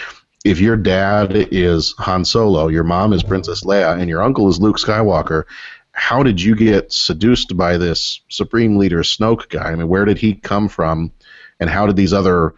if 0.45 0.61
your 0.61 0.77
dad 0.77 1.33
is 1.51 1.93
Han 1.99 2.25
Solo, 2.25 2.69
your 2.69 2.85
mom 2.85 3.13
is 3.13 3.25
Princess 3.25 3.65
Leia, 3.65 3.99
and 3.99 4.09
your 4.09 4.23
uncle 4.23 4.49
is 4.49 4.61
Luke 4.61 4.79
Skywalker, 4.79 5.45
how 5.91 6.23
did 6.23 6.41
you 6.41 6.55
get 6.55 6.93
seduced 6.93 7.57
by 7.57 7.77
this 7.77 8.21
Supreme 8.29 8.77
Leader 8.77 9.01
Snoke 9.01 9.49
guy? 9.49 9.73
I 9.73 9.75
mean, 9.75 9.89
where 9.89 10.05
did 10.05 10.19
he 10.19 10.35
come 10.35 10.69
from, 10.69 11.11
and 11.59 11.69
how 11.69 11.87
did 11.87 11.97
these 11.97 12.13
other 12.13 12.55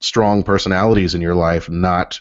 strong 0.00 0.44
personalities 0.44 1.14
in 1.14 1.20
your 1.20 1.34
life 1.34 1.68
not 1.68 2.20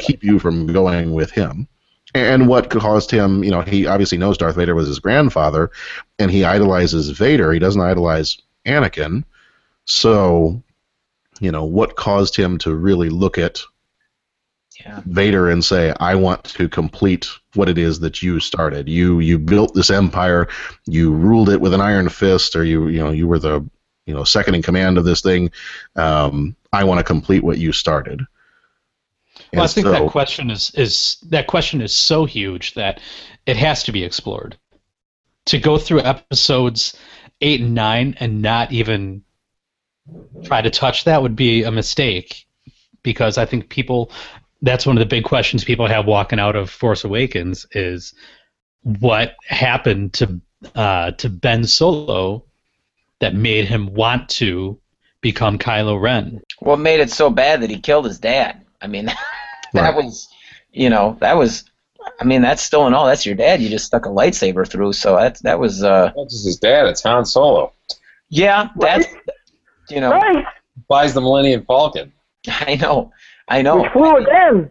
keep 0.00 0.24
you 0.24 0.38
from 0.38 0.66
going 0.66 1.12
with 1.12 1.30
him? 1.30 1.68
And 2.14 2.48
what 2.48 2.70
caused 2.70 3.10
him, 3.10 3.42
you 3.42 3.50
know, 3.50 3.60
he 3.60 3.86
obviously 3.86 4.18
knows 4.18 4.38
Darth 4.38 4.56
Vader 4.56 4.74
was 4.74 4.88
his 4.88 5.00
grandfather, 5.00 5.70
and 6.18 6.30
he 6.30 6.44
idolizes 6.44 7.10
Vader. 7.10 7.52
He 7.52 7.58
doesn't 7.58 7.82
idolize 7.82 8.38
Anakin. 8.64 9.24
So, 9.84 10.62
you 11.40 11.50
know, 11.50 11.64
what 11.64 11.96
caused 11.96 12.36
him 12.36 12.58
to 12.58 12.74
really 12.74 13.10
look 13.10 13.38
at 13.38 13.60
yeah. 14.80 15.00
Vader 15.06 15.50
and 15.50 15.64
say, 15.64 15.94
"I 16.00 16.14
want 16.16 16.44
to 16.44 16.68
complete 16.68 17.28
what 17.54 17.68
it 17.68 17.78
is 17.78 18.00
that 18.00 18.22
you 18.22 18.40
started. 18.40 18.88
You 18.88 19.20
you 19.20 19.38
built 19.38 19.74
this 19.74 19.90
empire. 19.90 20.48
You 20.86 21.12
ruled 21.12 21.48
it 21.48 21.60
with 21.60 21.74
an 21.74 21.80
iron 21.80 22.08
fist, 22.08 22.56
or 22.56 22.64
you 22.64 22.88
you 22.88 22.98
know 22.98 23.10
you 23.10 23.28
were 23.28 23.38
the 23.38 23.64
you 24.06 24.14
know 24.14 24.24
second 24.24 24.56
in 24.56 24.62
command 24.62 24.98
of 24.98 25.04
this 25.04 25.20
thing. 25.20 25.50
Um, 25.96 26.56
I 26.72 26.84
want 26.84 26.98
to 26.98 27.04
complete 27.04 27.44
what 27.44 27.58
you 27.58 27.72
started." 27.72 28.22
Well, 29.52 29.64
I 29.64 29.66
think 29.68 29.86
so- 29.86 29.92
that 29.92 30.10
question 30.10 30.50
is 30.50 30.70
is 30.74 31.18
that 31.28 31.46
question 31.46 31.80
is 31.80 31.94
so 31.94 32.24
huge 32.24 32.74
that 32.74 33.00
it 33.46 33.56
has 33.56 33.84
to 33.84 33.92
be 33.92 34.02
explored. 34.02 34.56
To 35.46 35.58
go 35.58 35.78
through 35.78 36.00
episodes 36.00 36.96
eight 37.40 37.60
and 37.60 37.74
nine 37.74 38.16
and 38.18 38.42
not 38.42 38.72
even 38.72 39.22
try 40.44 40.60
to 40.62 40.70
touch 40.70 41.04
that 41.04 41.22
would 41.22 41.36
be 41.36 41.62
a 41.62 41.70
mistake, 41.70 42.46
because 43.02 43.38
I 43.38 43.46
think 43.46 43.68
people. 43.68 44.10
That's 44.62 44.86
one 44.86 44.96
of 44.96 45.00
the 45.00 45.06
big 45.06 45.24
questions 45.24 45.62
people 45.62 45.86
have 45.86 46.06
walking 46.06 46.38
out 46.38 46.56
of 46.56 46.70
Force 46.70 47.04
Awakens 47.04 47.66
is 47.72 48.14
what 48.82 49.34
happened 49.46 50.14
to 50.14 50.40
uh, 50.74 51.10
to 51.12 51.28
Ben 51.28 51.64
Solo 51.64 52.44
that 53.18 53.34
made 53.34 53.66
him 53.66 53.92
want 53.92 54.28
to 54.30 54.78
become 55.20 55.58
Kylo 55.58 56.00
Ren. 56.00 56.40
What 56.60 56.78
made 56.78 57.00
it 57.00 57.10
so 57.10 57.28
bad 57.28 57.60
that 57.60 57.68
he 57.68 57.78
killed 57.78 58.06
his 58.06 58.18
dad? 58.18 58.64
I 58.80 58.86
mean, 58.86 59.04
that 59.74 59.94
Right. 59.94 59.94
was, 59.94 60.28
you 60.72 60.88
know, 60.88 61.18
that 61.20 61.36
was 61.36 61.64
I 62.20 62.24
mean, 62.24 62.40
that's 62.42 62.62
still 62.62 62.86
in 62.86 62.94
all. 62.94 63.06
That's 63.06 63.26
your 63.26 63.34
dad. 63.34 63.60
You 63.60 63.68
just 63.68 63.84
stuck 63.86 64.06
a 64.06 64.10
lightsaber 64.10 64.66
through. 64.66 64.94
So 64.94 65.16
that 65.16 65.38
that 65.42 65.58
was. 65.58 65.82
Uh, 65.84 66.10
Not 66.16 66.30
just 66.30 66.46
his 66.46 66.56
dad. 66.56 66.86
It's 66.86 67.02
Han 67.02 67.26
Solo. 67.26 67.72
yeah, 68.30 68.68
that's. 68.78 69.06
You 69.90 70.00
know, 70.00 70.10
Right. 70.10 70.44
Buys 70.88 71.14
the 71.14 71.20
Millennium 71.20 71.64
Falcon. 71.64 72.12
I 72.48 72.76
know, 72.76 73.12
I 73.48 73.62
know. 73.62 73.82
We 73.82 73.88
flew 73.90 74.16
again. 74.16 74.70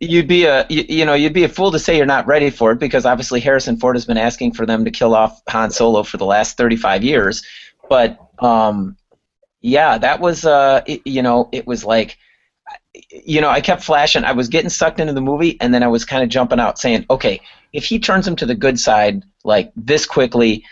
You'd 0.00 0.28
be 0.28 0.46
a 0.46 0.66
you, 0.70 0.84
you 0.88 1.04
know 1.04 1.12
you'd 1.12 1.34
be 1.34 1.44
a 1.44 1.48
fool 1.48 1.70
to 1.70 1.78
say 1.78 1.96
you're 1.96 2.06
not 2.06 2.26
ready 2.26 2.48
for 2.48 2.72
it 2.72 2.78
because 2.78 3.04
obviously 3.04 3.38
Harrison 3.38 3.76
Ford 3.76 3.96
has 3.96 4.06
been 4.06 4.16
asking 4.16 4.54
for 4.54 4.64
them 4.64 4.84
to 4.86 4.90
kill 4.90 5.14
off 5.14 5.42
Han 5.48 5.70
Solo 5.70 6.02
for 6.02 6.16
the 6.16 6.24
last 6.24 6.56
35 6.56 7.04
years, 7.04 7.44
but 7.90 8.18
um, 8.38 8.96
yeah, 9.60 9.98
that 9.98 10.20
was 10.20 10.46
uh, 10.46 10.80
it, 10.86 11.02
you 11.04 11.20
know 11.20 11.50
it 11.52 11.66
was 11.66 11.84
like 11.84 12.16
you 13.10 13.42
know 13.42 13.50
I 13.50 13.60
kept 13.60 13.82
flashing. 13.82 14.24
I 14.24 14.32
was 14.32 14.48
getting 14.48 14.70
sucked 14.70 15.00
into 15.00 15.12
the 15.12 15.20
movie 15.20 15.58
and 15.60 15.74
then 15.74 15.82
I 15.82 15.88
was 15.88 16.06
kind 16.06 16.22
of 16.22 16.30
jumping 16.30 16.60
out 16.60 16.78
saying, 16.78 17.04
okay, 17.10 17.38
if 17.74 17.84
he 17.84 17.98
turns 17.98 18.26
him 18.26 18.36
to 18.36 18.46
the 18.46 18.54
good 18.54 18.80
side 18.80 19.22
like 19.44 19.70
this 19.76 20.06
quickly. 20.06 20.64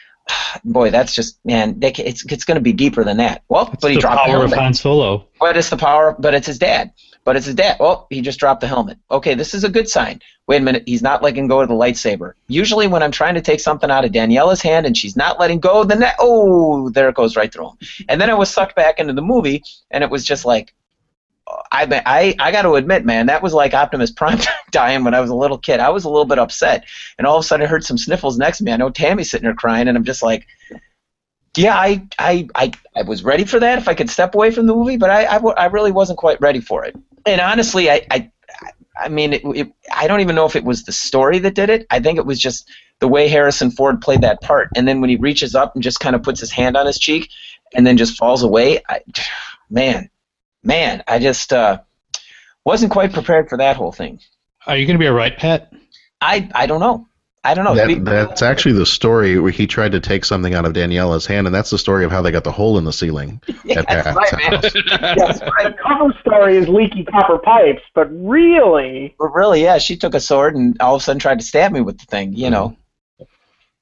Boy, 0.64 0.90
that's 0.90 1.14
just 1.14 1.38
man. 1.44 1.80
they 1.80 1.90
It's 1.92 2.24
it's 2.30 2.44
going 2.44 2.56
to 2.56 2.62
be 2.62 2.72
deeper 2.72 3.04
than 3.04 3.16
that. 3.18 3.42
Well, 3.48 3.74
but 3.80 3.90
he 3.90 3.96
the 3.96 4.00
dropped 4.00 4.26
the 4.26 4.32
power 4.32 4.44
of 4.44 4.50
helmet. 4.50 4.58
Han 4.58 4.74
Solo. 4.74 5.26
But 5.40 5.56
it's 5.56 5.70
the 5.70 5.76
power. 5.76 6.14
But 6.18 6.34
it's 6.34 6.46
his 6.46 6.58
dad. 6.58 6.92
But 7.24 7.36
it's 7.36 7.46
his 7.46 7.54
dad. 7.54 7.76
Oh, 7.80 8.06
he 8.10 8.20
just 8.20 8.38
dropped 8.38 8.60
the 8.60 8.66
helmet. 8.66 8.98
Okay, 9.10 9.34
this 9.34 9.54
is 9.54 9.64
a 9.64 9.68
good 9.68 9.88
sign. 9.88 10.20
Wait 10.48 10.60
a 10.60 10.64
minute, 10.64 10.82
he's 10.86 11.02
not 11.02 11.22
letting 11.22 11.46
go 11.46 11.60
of 11.60 11.68
the 11.68 11.74
lightsaber. 11.74 12.32
Usually, 12.48 12.88
when 12.88 13.02
I'm 13.02 13.12
trying 13.12 13.34
to 13.34 13.40
take 13.40 13.60
something 13.60 13.90
out 13.90 14.04
of 14.04 14.10
Daniela's 14.10 14.60
hand 14.60 14.86
and 14.86 14.96
she's 14.96 15.16
not 15.16 15.38
letting 15.38 15.60
go, 15.60 15.84
then 15.84 16.00
that 16.00 16.16
oh, 16.18 16.90
there 16.90 17.08
it 17.08 17.14
goes 17.14 17.36
right 17.36 17.52
through 17.52 17.70
him. 17.70 17.78
And 18.08 18.20
then 18.20 18.28
I 18.28 18.34
was 18.34 18.50
sucked 18.50 18.74
back 18.74 18.98
into 18.98 19.12
the 19.12 19.22
movie, 19.22 19.62
and 19.90 20.02
it 20.02 20.10
was 20.10 20.24
just 20.24 20.44
like, 20.44 20.74
I 21.70 22.02
I 22.06 22.34
I 22.38 22.52
got 22.52 22.62
to 22.62 22.74
admit, 22.74 23.04
man, 23.04 23.26
that 23.26 23.42
was 23.42 23.54
like 23.54 23.74
Optimus 23.74 24.10
Prime 24.10 24.38
dying 24.72 25.04
when 25.04 25.14
I 25.14 25.20
was 25.20 25.30
a 25.30 25.34
little 25.34 25.58
kid. 25.58 25.80
I 25.80 25.90
was 25.90 26.04
a 26.04 26.10
little 26.10 26.24
bit 26.24 26.38
upset, 26.38 26.84
and 27.18 27.26
all 27.26 27.36
of 27.36 27.44
a 27.44 27.46
sudden 27.46 27.64
I 27.64 27.68
heard 27.68 27.84
some 27.84 27.98
sniffles 27.98 28.38
next 28.38 28.58
to 28.58 28.64
me. 28.64 28.72
I 28.72 28.76
know 28.76 28.90
Tammy's 28.90 29.30
sitting 29.30 29.44
there 29.44 29.54
crying, 29.54 29.88
and 29.88 29.96
I'm 29.96 30.04
just 30.04 30.22
like 30.22 30.46
yeah, 31.56 31.76
I, 31.76 32.06
I, 32.18 32.48
I, 32.54 32.72
I 32.96 33.02
was 33.02 33.24
ready 33.24 33.44
for 33.44 33.60
that 33.60 33.78
if 33.78 33.88
I 33.88 33.94
could 33.94 34.08
step 34.08 34.34
away 34.34 34.50
from 34.50 34.66
the 34.66 34.74
movie, 34.74 34.96
but 34.96 35.10
I, 35.10 35.26
I, 35.26 35.34
w- 35.34 35.54
I 35.56 35.66
really 35.66 35.92
wasn't 35.92 36.18
quite 36.18 36.40
ready 36.40 36.60
for 36.60 36.84
it. 36.84 36.96
And 37.26 37.40
honestly, 37.40 37.90
I, 37.90 38.06
I, 38.10 38.30
I 38.98 39.08
mean, 39.08 39.34
it, 39.34 39.42
it, 39.44 39.72
I 39.92 40.06
don't 40.06 40.20
even 40.20 40.34
know 40.34 40.46
if 40.46 40.56
it 40.56 40.64
was 40.64 40.84
the 40.84 40.92
story 40.92 41.38
that 41.40 41.54
did 41.54 41.68
it. 41.68 41.86
I 41.90 42.00
think 42.00 42.18
it 42.18 42.24
was 42.24 42.38
just 42.38 42.70
the 43.00 43.08
way 43.08 43.28
Harrison 43.28 43.70
Ford 43.70 44.00
played 44.00 44.22
that 44.22 44.40
part. 44.40 44.70
And 44.76 44.88
then 44.88 45.00
when 45.00 45.10
he 45.10 45.16
reaches 45.16 45.54
up 45.54 45.74
and 45.74 45.82
just 45.82 46.00
kind 46.00 46.16
of 46.16 46.22
puts 46.22 46.40
his 46.40 46.50
hand 46.50 46.76
on 46.76 46.86
his 46.86 46.98
cheek, 46.98 47.28
and 47.74 47.86
then 47.86 47.96
just 47.96 48.16
falls 48.16 48.42
away, 48.42 48.80
I, 48.88 49.00
man, 49.70 50.08
man, 50.62 51.02
I 51.06 51.18
just 51.18 51.52
uh, 51.52 51.80
wasn't 52.64 52.92
quite 52.92 53.12
prepared 53.12 53.50
for 53.50 53.58
that 53.58 53.76
whole 53.76 53.92
thing. 53.92 54.20
Are 54.66 54.76
you 54.76 54.86
going 54.86 54.94
to 54.96 55.02
be 55.02 55.08
all 55.08 55.14
right, 55.14 55.36
Pat? 55.36 55.72
I, 56.20 56.48
I 56.54 56.66
don't 56.66 56.80
know. 56.80 57.06
I 57.44 57.54
don't 57.54 57.64
know. 57.64 57.74
That, 57.74 58.04
that's 58.04 58.40
actually 58.42 58.74
the 58.74 58.86
story 58.86 59.36
where 59.40 59.50
he 59.50 59.66
tried 59.66 59.90
to 59.92 59.98
take 60.00 60.24
something 60.24 60.54
out 60.54 60.64
of 60.64 60.74
Daniela's 60.74 61.26
hand, 61.26 61.48
and 61.48 61.54
that's 61.54 61.70
the 61.70 61.78
story 61.78 62.04
of 62.04 62.12
how 62.12 62.22
they 62.22 62.30
got 62.30 62.44
the 62.44 62.52
hole 62.52 62.78
in 62.78 62.84
the 62.84 62.92
ceiling 62.92 63.40
at 63.48 63.88
That's 63.88 64.04
Pat's 64.04 64.16
right, 64.16 64.32
man. 64.38 64.52
house. 64.52 64.72
That's 65.00 65.40
right. 65.58 65.64
The 65.64 65.76
cover 65.82 66.12
story 66.20 66.56
is 66.56 66.68
leaky 66.68 67.04
copper 67.04 67.38
pipes, 67.38 67.82
but 67.96 68.06
really, 68.12 69.16
But 69.18 69.34
really, 69.34 69.62
yeah, 69.62 69.78
she 69.78 69.96
took 69.96 70.14
a 70.14 70.20
sword 70.20 70.54
and 70.54 70.80
all 70.80 70.94
of 70.94 71.00
a 71.02 71.04
sudden 71.04 71.18
tried 71.18 71.40
to 71.40 71.44
stab 71.44 71.72
me 71.72 71.80
with 71.80 71.98
the 71.98 72.06
thing, 72.06 72.32
you 72.34 72.48
know. 72.48 72.76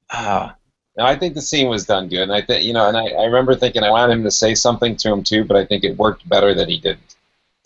Uh, 0.08 0.52
No, 0.96 1.04
I 1.04 1.16
think 1.16 1.34
the 1.34 1.42
scene 1.42 1.68
was 1.68 1.84
done 1.84 2.08
good, 2.08 2.22
and 2.22 2.32
I 2.32 2.40
think 2.40 2.64
you 2.64 2.72
know, 2.72 2.88
and 2.88 2.96
I, 2.96 3.08
I 3.08 3.24
remember 3.26 3.54
thinking 3.54 3.82
I 3.82 3.90
wanted 3.90 4.14
him 4.14 4.24
to 4.24 4.30
say 4.30 4.54
something 4.54 4.96
to 4.96 5.12
him 5.12 5.22
too, 5.22 5.44
but 5.44 5.58
I 5.58 5.66
think 5.66 5.84
it 5.84 5.98
worked 5.98 6.26
better 6.26 6.54
that 6.54 6.68
he 6.70 6.78
didn't. 6.80 7.16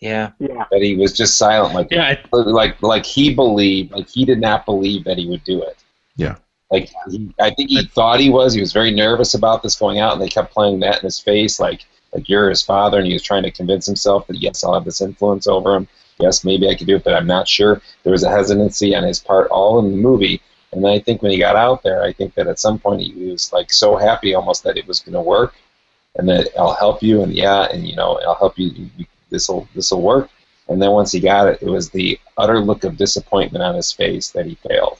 Yeah. 0.01 0.32
yeah. 0.38 0.64
That 0.70 0.82
he 0.82 0.97
was 0.97 1.12
just 1.12 1.38
silent, 1.38 1.74
like 1.74 1.88
Yeah, 1.90 2.16
like 2.32 2.80
like 2.82 3.07
he 3.07 3.34
believed, 3.34 3.92
like 3.92 4.09
he 4.09 4.24
did 4.24 4.40
not 4.40 4.66
believe 4.66 5.05
that 5.05 5.18
he 5.18 5.28
would 5.28 5.45
do 5.45 5.62
it. 5.62 5.82
Yeah. 6.16 6.36
Like 6.70 6.90
he, 7.11 7.32
I 7.40 7.51
think 7.51 7.70
he 7.70 7.84
thought 7.86 8.20
he 8.20 8.30
was. 8.30 8.55
He 8.55 8.61
was 8.61 8.72
very 8.72 8.90
nervous 8.90 9.34
about 9.34 9.62
this 9.62 9.76
going 9.76 10.01
out, 10.01 10.12
and 10.12 10.20
they 10.20 10.28
kept 10.28 10.53
playing 10.53 10.80
that 10.80 10.99
in 10.99 11.03
his 11.03 11.20
face, 11.20 11.61
like 11.61 11.84
like 12.12 12.28
you're 12.28 12.49
his 12.49 12.62
father, 12.62 12.99
and 12.99 13.07
he 13.07 13.12
was 13.12 13.22
trying 13.22 13.42
to 13.42 13.51
convince 13.51 13.86
himself 13.86 14.26
that 14.26 14.40
yes, 14.40 14.64
I'll 14.64 14.74
have 14.74 14.84
this 14.84 15.01
influence 15.01 15.47
over 15.47 15.74
him. 15.74 15.88
Yes, 16.20 16.45
maybe 16.45 16.68
I 16.68 16.74
could 16.74 16.86
do 16.86 16.97
it, 16.97 17.05
but 17.05 17.14
I'm 17.14 17.26
not 17.26 17.49
sure. 17.49 17.82
There 18.03 18.12
was 18.12 18.22
a 18.22 18.30
hesitancy 18.30 18.95
on 18.95 19.03
his 19.03 19.18
part 19.18 19.51
all 19.51 19.80
in 19.80 19.90
the 19.90 19.97
movie, 19.97 20.40
and 20.72 20.86
I 20.86 20.99
think 21.01 21.22
when 21.22 21.32
he 21.32 21.38
got 21.38 21.57
out 21.57 21.82
there, 21.82 22.03
I 22.03 22.12
think 22.12 22.34
that 22.34 22.47
at 22.47 22.59
some 22.59 22.78
point 22.78 23.03
he 23.03 23.12
was 23.30 23.53
like 23.53 23.72
so 23.72 23.97
happy 23.97 24.34
almost 24.34 24.62
that 24.64 24.76
it 24.76 24.86
was 24.86 25.01
going 25.01 25.14
to 25.14 25.20
work, 25.20 25.55
and 26.16 26.28
that 26.28 26.49
I'll 26.59 26.74
help 26.74 27.03
you, 27.03 27.22
and 27.22 27.32
yeah, 27.32 27.64
and 27.64 27.86
you 27.86 27.97
know 27.97 28.20
I'll 28.26 28.36
help 28.36 28.59
you. 28.59 28.90
This 29.35 29.49
will 29.49 29.68
this 29.74 29.91
will 29.91 30.01
work. 30.01 30.30
And 30.68 30.80
then 30.80 30.93
once 30.93 31.11
he 31.12 31.18
got 31.20 31.49
it, 31.49 31.61
it 31.61 31.68
was 31.68 31.91
the 31.91 32.18
utter 32.39 32.61
look 32.61 32.85
of 32.85 32.97
disappointment 32.97 33.64
on 33.64 33.74
his 33.74 33.93
face 33.93 34.30
that 34.30 34.47
he 34.47 34.55
failed. 34.55 34.99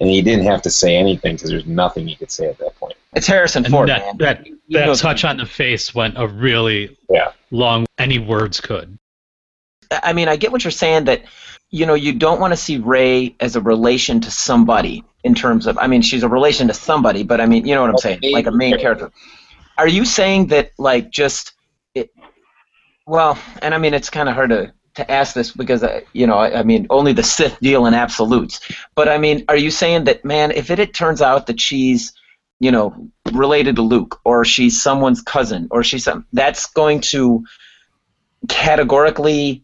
And 0.00 0.10
he 0.10 0.20
didn't 0.20 0.44
have 0.44 0.60
to 0.62 0.70
say 0.70 0.96
anything 0.96 1.36
because 1.36 1.50
there's 1.50 1.64
nothing 1.66 2.06
he 2.06 2.16
could 2.16 2.30
say 2.32 2.48
at 2.48 2.58
that 2.58 2.76
point. 2.78 2.96
It's 3.14 3.26
Harrison 3.28 3.64
and 3.64 3.72
Ford, 3.72 3.88
that 3.88 4.00
man. 4.04 4.16
that, 4.18 4.46
You 4.46 4.58
that 4.70 4.86
know- 4.86 4.94
touch 4.94 5.24
on 5.24 5.36
the 5.38 5.46
face 5.46 5.94
went 5.94 6.18
a 6.18 6.26
really 6.26 6.94
Yeah. 7.08 7.30
long. 7.50 7.86
Any 7.96 8.18
words 8.18 8.60
could. 8.60 8.98
I 10.02 10.12
mean, 10.12 10.28
I 10.28 10.36
get 10.36 10.52
what 10.52 10.64
you're 10.64 10.70
saying 10.72 11.04
that, 11.04 11.22
you 11.70 11.86
know, 11.86 11.94
you 11.94 12.12
don't 12.12 12.40
want 12.40 12.52
to 12.52 12.56
see 12.56 12.76
Rey 12.78 13.34
as 13.40 13.56
a 13.56 13.60
relation 13.60 14.20
to 14.20 14.30
somebody 14.30 15.02
in 15.24 15.34
terms 15.34 15.66
of, 15.66 15.78
I 15.78 15.86
mean, 15.86 16.02
she's 16.02 16.24
a 16.24 16.28
relation 16.28 16.68
to 16.68 16.74
somebody, 16.74 17.22
but 17.22 17.40
I 17.40 17.46
mean, 17.46 17.64
you 17.66 17.74
know 17.74 17.80
what 17.82 17.90
I'm 17.90 17.98
saying, 17.98 18.18
like 18.32 18.46
a 18.46 18.52
main 18.52 18.78
character. 18.78 19.10
Are 19.78 19.88
you 19.88 20.04
saying 20.04 20.48
that, 20.48 20.72
like, 20.78 21.10
just 21.10 21.48
it? 21.48 21.52
Well, 23.06 23.38
and 23.62 23.74
I 23.74 23.78
mean, 23.78 23.94
it's 23.94 24.10
kind 24.10 24.28
of 24.28 24.34
hard 24.34 24.50
to 24.50 24.72
to 24.94 25.10
ask 25.10 25.34
this 25.34 25.52
because, 25.52 25.82
uh, 25.82 26.00
you 26.14 26.26
know, 26.26 26.38
I, 26.38 26.60
I 26.60 26.62
mean, 26.62 26.86
only 26.88 27.12
the 27.12 27.22
Sith 27.22 27.60
deal 27.60 27.84
in 27.84 27.92
absolutes. 27.92 28.60
But 28.94 29.10
I 29.10 29.18
mean, 29.18 29.44
are 29.48 29.56
you 29.56 29.70
saying 29.70 30.04
that, 30.04 30.24
man, 30.24 30.50
if 30.52 30.70
it, 30.70 30.78
it 30.78 30.94
turns 30.94 31.20
out 31.20 31.46
that 31.48 31.60
she's 31.60 32.14
you 32.58 32.70
know, 32.70 33.10
related 33.32 33.76
to 33.76 33.82
Luke, 33.82 34.20
or 34.24 34.44
she's 34.44 34.82
someone's 34.82 35.20
cousin, 35.20 35.68
or 35.70 35.82
she's 35.82 36.04
some, 36.04 36.26
that's 36.32 36.66
going 36.66 37.00
to 37.02 37.44
categorically, 38.48 39.62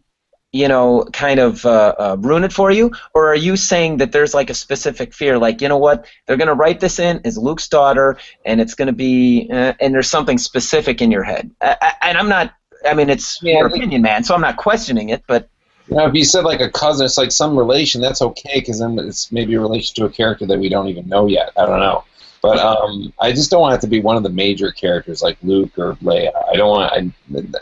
you 0.51 0.67
know, 0.67 1.03
kind 1.11 1.39
of 1.39 1.65
uh, 1.65 1.95
uh, 1.97 2.17
ruin 2.19 2.43
it 2.43 2.53
for 2.53 2.69
you? 2.69 2.91
Or 3.15 3.29
are 3.29 3.35
you 3.35 3.57
saying 3.57 3.97
that 3.97 4.11
there's 4.11 4.35
like 4.35 4.51
a 4.51 4.53
specific 4.53 5.13
fear, 5.13 5.39
like, 5.39 5.61
you 5.61 5.69
know 5.69 5.77
what, 5.79 6.05
they're 6.27 6.37
going 6.37 6.49
to 6.49 6.53
write 6.53 6.79
this 6.79 6.99
in 6.99 7.21
as 7.25 7.37
Luke's 7.37 7.67
daughter, 7.67 8.17
and 8.45 8.61
it's 8.61 8.75
going 8.75 8.87
to 8.87 8.93
be, 8.93 9.49
uh, 9.51 9.73
and 9.79 9.93
there's 9.93 10.09
something 10.09 10.37
specific 10.37 11.01
in 11.01 11.09
your 11.09 11.23
head? 11.23 11.49
I, 11.61 11.77
I, 11.81 12.09
and 12.09 12.17
I'm 12.17 12.29
not, 12.29 12.53
I 12.85 12.93
mean, 12.93 13.09
it's 13.09 13.39
Yeah, 13.41 13.59
your 13.59 13.67
opinion, 13.67 14.01
man, 14.01 14.23
so 14.23 14.35
I'm 14.35 14.41
not 14.41 14.57
questioning 14.57 15.09
it, 15.09 15.23
but 15.27 15.49
You 15.87 15.97
know, 15.97 16.07
if 16.07 16.13
you 16.13 16.23
said 16.23 16.43
like 16.43 16.61
a 16.61 16.69
cousin, 16.69 17.05
it's 17.05 17.17
like 17.17 17.31
some 17.31 17.57
relation. 17.57 18.01
That's 18.01 18.21
okay 18.21 18.59
because 18.59 18.79
then 18.79 18.97
it's 18.99 19.31
maybe 19.31 19.53
a 19.55 19.59
relation 19.59 19.95
to 19.95 20.05
a 20.05 20.09
character 20.09 20.45
that 20.45 20.59
we 20.59 20.69
don't 20.69 20.87
even 20.87 21.07
know 21.07 21.27
yet. 21.27 21.51
I 21.57 21.65
don't 21.65 21.79
know, 21.79 22.03
but 22.41 22.59
um, 22.59 23.13
I 23.19 23.31
just 23.31 23.51
don't 23.51 23.61
want 23.61 23.75
it 23.75 23.81
to 23.81 23.87
be 23.87 23.99
one 23.99 24.17
of 24.17 24.23
the 24.23 24.29
major 24.29 24.71
characters 24.71 25.21
like 25.21 25.37
Luke 25.43 25.77
or 25.77 25.95
Leia. 25.95 26.31
I 26.51 26.55
don't 26.55 26.69
want. 26.69 26.93
I, 26.93 27.11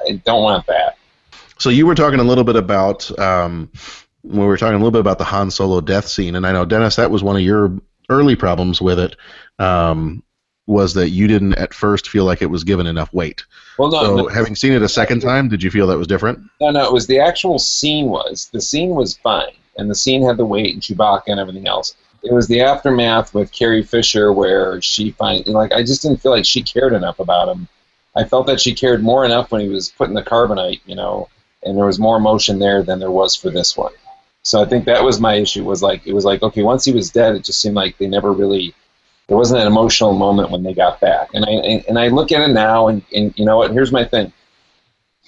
I 0.07 0.11
don't 0.26 0.43
want 0.43 0.67
that. 0.67 0.97
So 1.57 1.69
you 1.69 1.86
were 1.86 1.95
talking 1.95 2.19
a 2.19 2.24
little 2.24 2.43
bit 2.43 2.55
about 2.55 3.17
um, 3.19 3.72
we 4.24 4.45
were 4.45 4.57
talking 4.57 4.76
a 4.76 4.78
little 4.78 4.91
bit 4.91 5.01
about 5.01 5.17
the 5.17 5.24
Han 5.24 5.51
Solo 5.51 5.82
death 5.82 6.07
scene, 6.07 6.36
and 6.36 6.45
I 6.45 6.51
know 6.51 6.65
Dennis, 6.65 6.95
that 6.97 7.11
was 7.11 7.24
one 7.24 7.36
of 7.36 7.41
your 7.41 7.80
early 8.09 8.36
problems 8.36 8.82
with 8.82 8.99
it. 8.99 9.15
Um, 9.59 10.24
was 10.72 10.93
that 10.95 11.09
you 11.09 11.28
didn't 11.28 11.55
at 11.55 11.74
first 11.74 12.09
feel 12.09 12.26
like 12.26 12.41
it 12.41 12.49
was 12.49 12.63
given 12.63 12.88
enough 12.88 13.13
weight? 13.13 13.43
Well, 13.78 13.91
no, 13.91 14.03
so 14.03 14.15
no, 14.15 14.28
having 14.28 14.55
seen 14.55 14.74
it 14.74 14.82
a 14.82 14.89
second 14.89 15.22
time, 15.22 15.49
did 15.49 15.61
you 15.61 15.69
feel 15.69 15.88
that 15.88 15.97
was 15.97 16.07
different? 16.07 16.39
no, 16.59 16.72
no. 16.72 16.86
It 16.86 16.93
was 16.93 17.07
the 17.07 17.19
actual 17.19 17.59
scene. 17.59 18.07
Was 18.07 18.49
the 18.51 18.61
scene 18.61 18.91
was 18.91 19.17
fine, 19.17 19.53
and 19.78 19.89
the 19.89 19.95
scene 19.95 20.24
had 20.24 20.38
the 20.38 20.45
weight 20.45 20.74
and 20.74 20.82
Chewbacca 20.82 21.24
and 21.28 21.39
everything 21.39 21.67
else. 21.67 21.95
It 22.24 22.34
was 22.34 22.47
the 22.47 22.61
aftermath 22.61 23.34
with 23.34 23.51
Carrie 23.51 23.84
Fisher 23.84 24.32
where 24.32 24.82
she 24.82 25.11
find 25.11 25.45
like 25.47 25.72
I 25.72 25.84
just 25.84 26.01
didn't 26.01 26.22
feel 26.22 26.32
like 26.32 26.45
she 26.45 26.61
cared 26.61 26.93
enough 26.93 27.19
about 27.19 27.49
him. 27.49 27.67
I 28.15 28.24
felt 28.26 28.47
that 28.47 28.59
she 28.59 28.74
cared 28.74 29.03
more 29.03 29.26
enough 29.26 29.51
when 29.51 29.61
he 29.61 29.69
was 29.69 29.89
put 29.89 30.09
in 30.09 30.13
the 30.13 30.22
carbonite, 30.22 30.82
you 30.86 30.95
know, 30.95 31.30
and 31.63 31.78
there 31.78 31.86
was 31.86 31.99
more 31.99 32.17
emotion 32.17 32.59
there 32.59 32.84
than 32.84 32.99
there 32.99 33.11
was 33.11 33.36
for 33.36 33.49
this 33.49 33.78
one. 33.78 33.93
So 34.43 34.61
I 34.61 34.65
think 34.65 34.86
that 34.86 35.03
was 35.03 35.19
my 35.19 35.36
issue. 35.36 35.63
Was 35.63 35.84
like 35.84 36.05
it 36.05 36.13
was 36.13 36.26
like 36.26 36.43
okay, 36.43 36.63
once 36.63 36.86
he 36.86 36.91
was 36.91 37.11
dead, 37.11 37.36
it 37.36 37.43
just 37.43 37.61
seemed 37.61 37.76
like 37.76 37.97
they 37.97 38.07
never 38.07 38.32
really. 38.32 38.74
There 39.32 39.38
wasn't 39.38 39.62
an 39.62 39.68
emotional 39.68 40.12
moment 40.12 40.52
when 40.52 40.62
they 40.62 40.74
got 40.74 41.00
back, 41.00 41.30
and 41.34 41.46
I 41.46 41.52
and 41.88 41.98
I 41.98 42.10
look 42.10 42.34
at 42.34 42.42
it 42.42 42.52
now, 42.52 42.90
and, 42.90 43.02
and 43.16 43.34
you 43.40 43.46
know 43.46 43.56
what? 43.56 43.72
Here's 43.72 43.94
my 43.94 44.04
thing. 44.04 44.34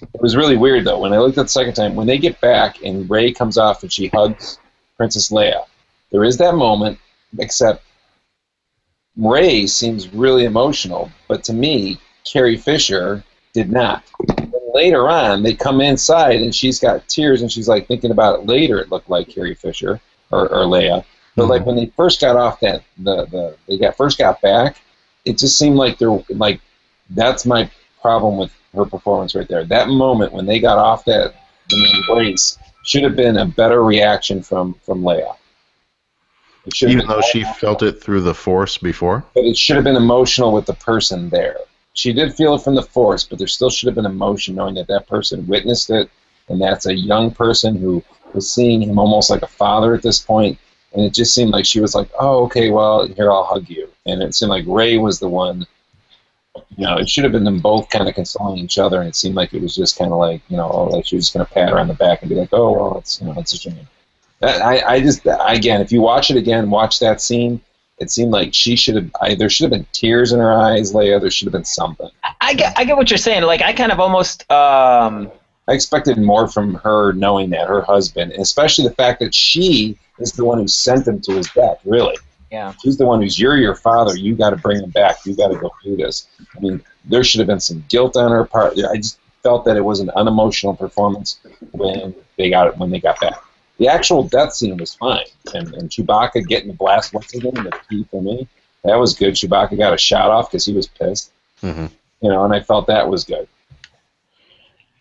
It 0.02 0.22
was 0.22 0.36
really 0.36 0.58
weird 0.58 0.84
though 0.84 1.00
when 1.00 1.14
I 1.14 1.20
looked 1.20 1.38
at 1.38 1.44
the 1.44 1.48
second 1.48 1.76
time. 1.76 1.96
When 1.96 2.06
they 2.06 2.18
get 2.18 2.42
back 2.42 2.84
and 2.84 3.10
Rey 3.10 3.32
comes 3.32 3.58
off 3.58 3.82
and 3.82 3.90
she 3.90 4.08
hugs 4.08 4.60
Princess 4.98 5.30
Leia, 5.30 5.68
there 6.12 6.26
is 6.26 6.36
that 6.40 6.56
moment. 6.56 7.00
Except 7.40 7.82
Rey 9.16 9.66
seems 9.68 10.14
really 10.14 10.44
emotional, 10.44 11.10
but 11.30 11.42
to 11.46 11.54
me, 11.54 11.98
Carrie 12.26 12.58
Fisher 12.58 13.24
did 13.54 13.72
not. 13.72 14.04
And 14.38 14.54
later 14.74 15.08
on, 15.08 15.44
they 15.44 15.54
come 15.54 15.80
inside 15.80 16.42
and 16.42 16.54
she's 16.54 16.78
got 16.78 17.08
tears 17.08 17.42
and 17.42 17.50
she's 17.50 17.70
like 17.70 17.88
thinking 17.88 18.12
about 18.12 18.42
it 18.42 18.48
later. 18.48 18.80
It 18.80 18.92
looked 18.92 19.10
like 19.10 19.30
Carrie 19.30 19.56
Fisher 19.56 20.02
or, 20.30 20.50
or 20.50 20.66
Leia, 20.66 21.06
but 21.36 21.48
like 21.48 21.62
mm-hmm. 21.62 21.68
when 21.68 21.76
they 21.78 21.86
first 21.96 22.22
got 22.22 22.36
off 22.36 22.60
that 22.62 22.84
the 22.98 23.26
the 23.26 23.58
they 23.68 23.78
got 23.78 23.98
first 23.98 24.18
got 24.18 24.42
back, 24.42 24.82
it 25.26 25.38
just 25.38 25.58
seemed 25.58 25.76
like 25.76 25.98
they're 25.98 26.24
like 26.30 26.62
that's 27.10 27.46
my 27.46 27.70
problem 28.02 28.38
with 28.38 28.52
her 28.76 28.86
performance 28.86 29.36
right 29.36 29.48
there. 29.48 29.64
That 29.66 29.88
moment 29.90 30.34
when 30.34 30.46
they 30.46 30.60
got 30.60 30.78
off 30.78 31.06
that 31.06 31.36
the 31.70 31.92
embrace 31.96 32.58
should 32.84 33.04
have 33.04 33.16
been 33.16 33.38
a 33.38 33.46
better 33.46 33.84
reaction 33.84 34.44
from 34.44 34.74
from 34.86 35.02
Leia. 35.02 35.36
It 36.66 36.76
should 36.76 36.90
have 36.90 36.98
Even 36.98 37.08
though 37.08 37.22
she 37.22 37.44
felt 37.44 37.84
it 37.84 38.02
through 38.02 38.22
the 38.22 38.34
Force 38.34 38.78
before. 38.78 39.26
but 39.34 39.44
it 39.44 39.58
should 39.58 39.76
have 39.76 39.84
been 39.84 39.98
emotional 39.98 40.54
with 40.54 40.66
the 40.66 40.74
person 40.74 41.30
there. 41.30 41.58
She 41.94 42.14
did 42.14 42.34
feel 42.34 42.56
it 42.56 42.64
from 42.64 42.76
the 42.76 42.82
force, 42.82 43.24
but 43.24 43.38
there 43.38 43.48
still 43.48 43.70
should 43.70 43.88
have 43.88 43.96
been 43.96 44.06
emotion 44.06 44.56
knowing 44.56 44.76
that 44.76 44.88
that 44.88 45.08
person 45.08 45.46
witnessed 45.46 45.92
it, 45.92 46.10
and 46.50 46.60
that's 46.60 46.88
a 46.88 46.96
young 46.96 47.32
person 47.32 47.76
who 47.76 48.04
was 48.34 48.52
seeing 48.52 48.82
him 48.82 48.98
almost 48.98 49.30
like 49.30 49.44
a 49.44 49.48
father 49.48 49.94
at 49.94 50.02
this 50.02 50.20
point, 50.20 50.58
and 50.94 51.06
it 51.06 51.14
just 51.14 51.34
seemed 51.34 51.52
like 51.52 51.66
she 51.66 51.80
was 51.80 51.96
like, 51.96 52.10
"Oh, 52.20 52.44
okay, 52.46 52.70
well, 52.70 53.08
here 53.08 53.32
I'll 53.32 53.44
hug 53.44 53.70
you," 53.70 53.90
and 54.06 54.22
it 54.22 54.36
seemed 54.36 54.50
like 54.50 54.66
Rey 54.68 54.98
was 54.98 55.20
the 55.20 55.30
one. 55.30 55.66
You 56.78 56.86
know, 56.86 56.98
it 56.98 57.10
should 57.10 57.24
have 57.24 57.34
been 57.34 57.44
them 57.44 57.60
both 57.60 57.90
kind 57.90 58.08
of 58.08 58.14
consoling 58.14 58.60
each 58.60 58.78
other, 58.78 59.00
and 59.00 59.10
it 59.10 59.16
seemed 59.16 59.36
like 59.36 59.54
it 59.54 59.62
was 59.62 59.76
just 59.76 59.98
kind 59.98 60.12
of 60.12 60.20
like, 60.20 60.42
you 60.50 60.58
know, 60.58 60.84
like 60.86 61.06
she 61.06 61.16
was 61.16 61.26
just 61.26 61.34
going 61.34 61.46
to 61.46 61.52
pat 61.52 61.70
her 61.70 61.80
on 61.80 61.88
the 61.88 61.96
back 61.96 62.22
and 62.22 62.30
be 62.30 62.36
like, 62.36 62.50
"Oh, 62.52 62.72
well, 62.72 62.98
it's 63.00 63.20
you 63.20 63.28
know, 63.28 63.40
it's 63.40 63.54
a 63.54 63.58
shame." 63.58 63.88
That, 64.40 64.62
I, 64.62 64.96
I 64.96 65.00
just 65.02 65.22
again, 65.48 65.82
if 65.82 65.92
you 65.92 66.02
watch 66.02 66.30
it 66.30 66.38
again, 66.38 66.70
watch 66.70 67.00
that 67.00 67.22
scene. 67.22 67.62
It 68.00 68.10
seemed 68.10 68.32
like 68.32 68.54
she 68.54 68.76
should 68.76 68.96
have. 68.96 69.12
I, 69.22 69.36
there 69.36 69.50
should 69.50 69.66
have 69.66 69.72
been 69.72 69.88
tears 69.94 70.32
in 70.32 70.40
her 70.40 70.52
eyes, 70.52 70.94
Leia. 70.94 71.22
There 71.22 71.30
should 71.30 71.46
have 71.46 71.54
been 71.54 71.64
something. 71.64 72.10
I 72.42 72.54
get, 72.56 72.78
I 72.78 72.86
get 72.86 72.98
what 72.98 73.10
you're 73.10 73.18
saying. 73.18 73.44
Like, 73.44 73.62
I 73.62 73.72
kind 73.72 73.92
of 73.92 74.00
almost, 74.00 74.52
um, 74.52 75.32
I 75.68 75.74
expected 75.74 76.18
more 76.18 76.48
from 76.48 76.74
her, 76.76 77.14
knowing 77.14 77.52
that 77.52 77.68
her 77.68 77.82
husband, 77.82 78.32
and 78.32 78.42
especially 78.42 78.88
the 78.88 78.96
fact 78.96 79.20
that 79.22 79.34
she 79.34 79.98
is 80.20 80.32
the 80.34 80.46
one 80.46 80.60
who 80.60 80.68
sent 80.68 81.08
him 81.08 81.20
to 81.22 81.34
his 81.34 81.50
death. 81.52 81.80
Really, 81.86 82.18
yeah. 82.52 82.74
she's 82.82 82.98
the 82.98 83.06
one 83.06 83.22
who's 83.22 83.40
you're 83.40 83.58
your 83.58 83.76
father. 83.76 84.16
You 84.18 84.36
got 84.36 84.52
to 84.52 84.58
bring 84.58 84.82
him 84.84 84.90
back. 84.92 85.26
You 85.26 85.36
got 85.36 85.50
to 85.50 85.56
go 85.56 85.72
through 85.82 85.98
this. 85.98 86.28
I 86.56 86.60
mean, 86.60 86.82
there 87.06 87.24
should 87.24 87.40
have 87.40 87.48
been 87.48 87.60
some 87.60 87.84
guilt 87.90 88.16
on 88.16 88.32
her 88.32 88.46
part. 88.46 88.78
I 88.78 88.98
just 88.98 89.20
felt 89.42 89.66
that 89.66 89.76
it 89.76 89.84
was 89.84 90.00
an 90.00 90.10
unemotional 90.16 90.76
performance 90.76 91.40
when 91.72 92.16
they 92.38 92.50
got 92.50 92.68
it 92.68 92.78
when 92.78 92.90
they 92.92 93.00
got 93.00 93.20
back. 93.20 93.44
The 93.80 93.88
actual 93.88 94.24
death 94.24 94.54
scene 94.54 94.78
was 94.78 94.94
fine, 94.96 95.26
and, 95.54 95.74
and 95.74 95.90
Chewbacca 95.90 96.48
getting 96.48 96.68
the 96.70 96.76
blast 96.76 97.14
once 97.14 97.34
again, 97.34 97.56
the 97.56 97.78
key 97.90 98.06
for 98.12 98.22
me, 98.22 98.48
that 98.84 98.96
was 98.96 99.16
good. 99.16 99.34
Chewbacca 99.34 99.78
got 99.78 99.94
a 99.94 99.98
shot 99.98 100.30
off 100.30 100.52
because 100.52 100.66
he 100.66 100.74
was 100.74 100.88
pissed, 100.88 101.32
Mm-hmm. 101.64 101.88
you 102.22 102.30
know, 102.30 102.44
and 102.46 102.54
I 102.54 102.60
felt 102.60 102.88
that 102.88 103.08
was 103.10 103.24
good. 103.24 103.48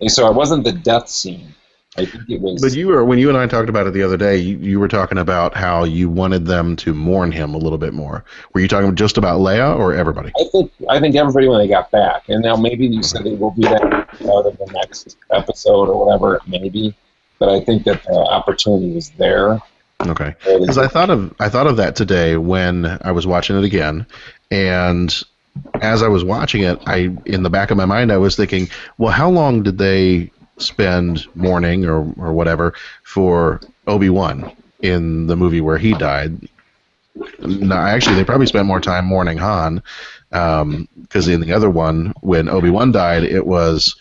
And 0.00 0.10
so 0.10 0.28
it 0.28 0.34
wasn't 0.34 0.64
the 0.64 0.72
death 0.72 1.08
scene. 1.08 1.54
I 1.96 2.06
think 2.06 2.28
it 2.30 2.40
was. 2.40 2.62
But 2.62 2.72
you 2.72 2.86
were 2.86 3.04
when 3.04 3.18
you 3.18 3.28
and 3.28 3.36
I 3.36 3.46
talked 3.46 3.68
about 3.68 3.86
it 3.86 3.92
the 3.92 4.02
other 4.02 4.16
day. 4.16 4.36
You, 4.38 4.56
you 4.56 4.80
were 4.80 4.88
talking 4.88 5.18
about 5.18 5.54
how 5.54 5.84
you 5.84 6.08
wanted 6.08 6.46
them 6.46 6.74
to 6.76 6.94
mourn 6.94 7.32
him 7.32 7.54
a 7.54 7.58
little 7.58 7.76
bit 7.76 7.92
more. 7.92 8.24
Were 8.54 8.60
you 8.60 8.68
talking 8.68 8.94
just 8.94 9.18
about 9.18 9.40
Leia 9.40 9.78
or 9.78 9.92
everybody? 9.94 10.32
I 10.40 10.44
think 10.50 10.72
I 10.88 11.00
think 11.00 11.16
everybody 11.16 11.48
when 11.48 11.58
they 11.58 11.68
got 11.68 11.90
back, 11.90 12.28
and 12.28 12.42
now 12.42 12.56
maybe 12.56 12.86
you 12.86 13.02
said 13.02 13.26
it 13.26 13.38
will 13.38 13.50
be 13.50 13.62
that 13.62 13.82
out 13.82 14.46
of 14.46 14.56
the 14.56 14.70
next 14.72 15.18
episode 15.30 15.90
or 15.90 16.06
whatever, 16.06 16.40
maybe. 16.46 16.94
But 17.38 17.50
I 17.50 17.60
think 17.60 17.84
that 17.84 18.02
the 18.04 18.14
opportunity 18.14 18.92
was 18.92 19.10
there. 19.10 19.60
Okay. 20.00 20.34
Because 20.44 20.78
I 20.78 20.88
thought 20.88 21.10
of 21.10 21.34
I 21.40 21.50
thought 21.50 21.66
of 21.66 21.76
that 21.76 21.94
today 21.94 22.38
when 22.38 22.86
I 23.02 23.12
was 23.12 23.26
watching 23.26 23.58
it 23.58 23.64
again, 23.64 24.06
and 24.50 25.14
as 25.82 26.02
I 26.02 26.08
was 26.08 26.24
watching 26.24 26.62
it, 26.62 26.80
I 26.86 27.14
in 27.26 27.42
the 27.42 27.50
back 27.50 27.70
of 27.70 27.76
my 27.76 27.84
mind 27.84 28.10
I 28.10 28.16
was 28.16 28.34
thinking, 28.34 28.68
well, 28.96 29.12
how 29.12 29.28
long 29.28 29.62
did 29.62 29.76
they 29.76 30.30
spend 30.62 31.26
mourning 31.34 31.84
or 31.86 32.00
or 32.18 32.32
whatever 32.32 32.74
for 33.02 33.60
Obi 33.86 34.10
Wan 34.10 34.52
in 34.80 35.26
the 35.26 35.36
movie 35.36 35.60
where 35.60 35.78
he 35.78 35.94
died? 35.94 36.48
No, 37.40 37.76
actually, 37.76 38.16
they 38.16 38.24
probably 38.24 38.46
spent 38.46 38.66
more 38.66 38.80
time 38.80 39.04
mourning 39.04 39.36
Han, 39.38 39.82
um, 40.32 40.88
because 41.02 41.28
in 41.28 41.40
the 41.40 41.52
other 41.52 41.68
one, 41.68 42.14
when 42.22 42.48
Obi 42.48 42.70
Wan 42.70 42.90
died, 42.90 43.22
it 43.22 43.46
was, 43.46 43.94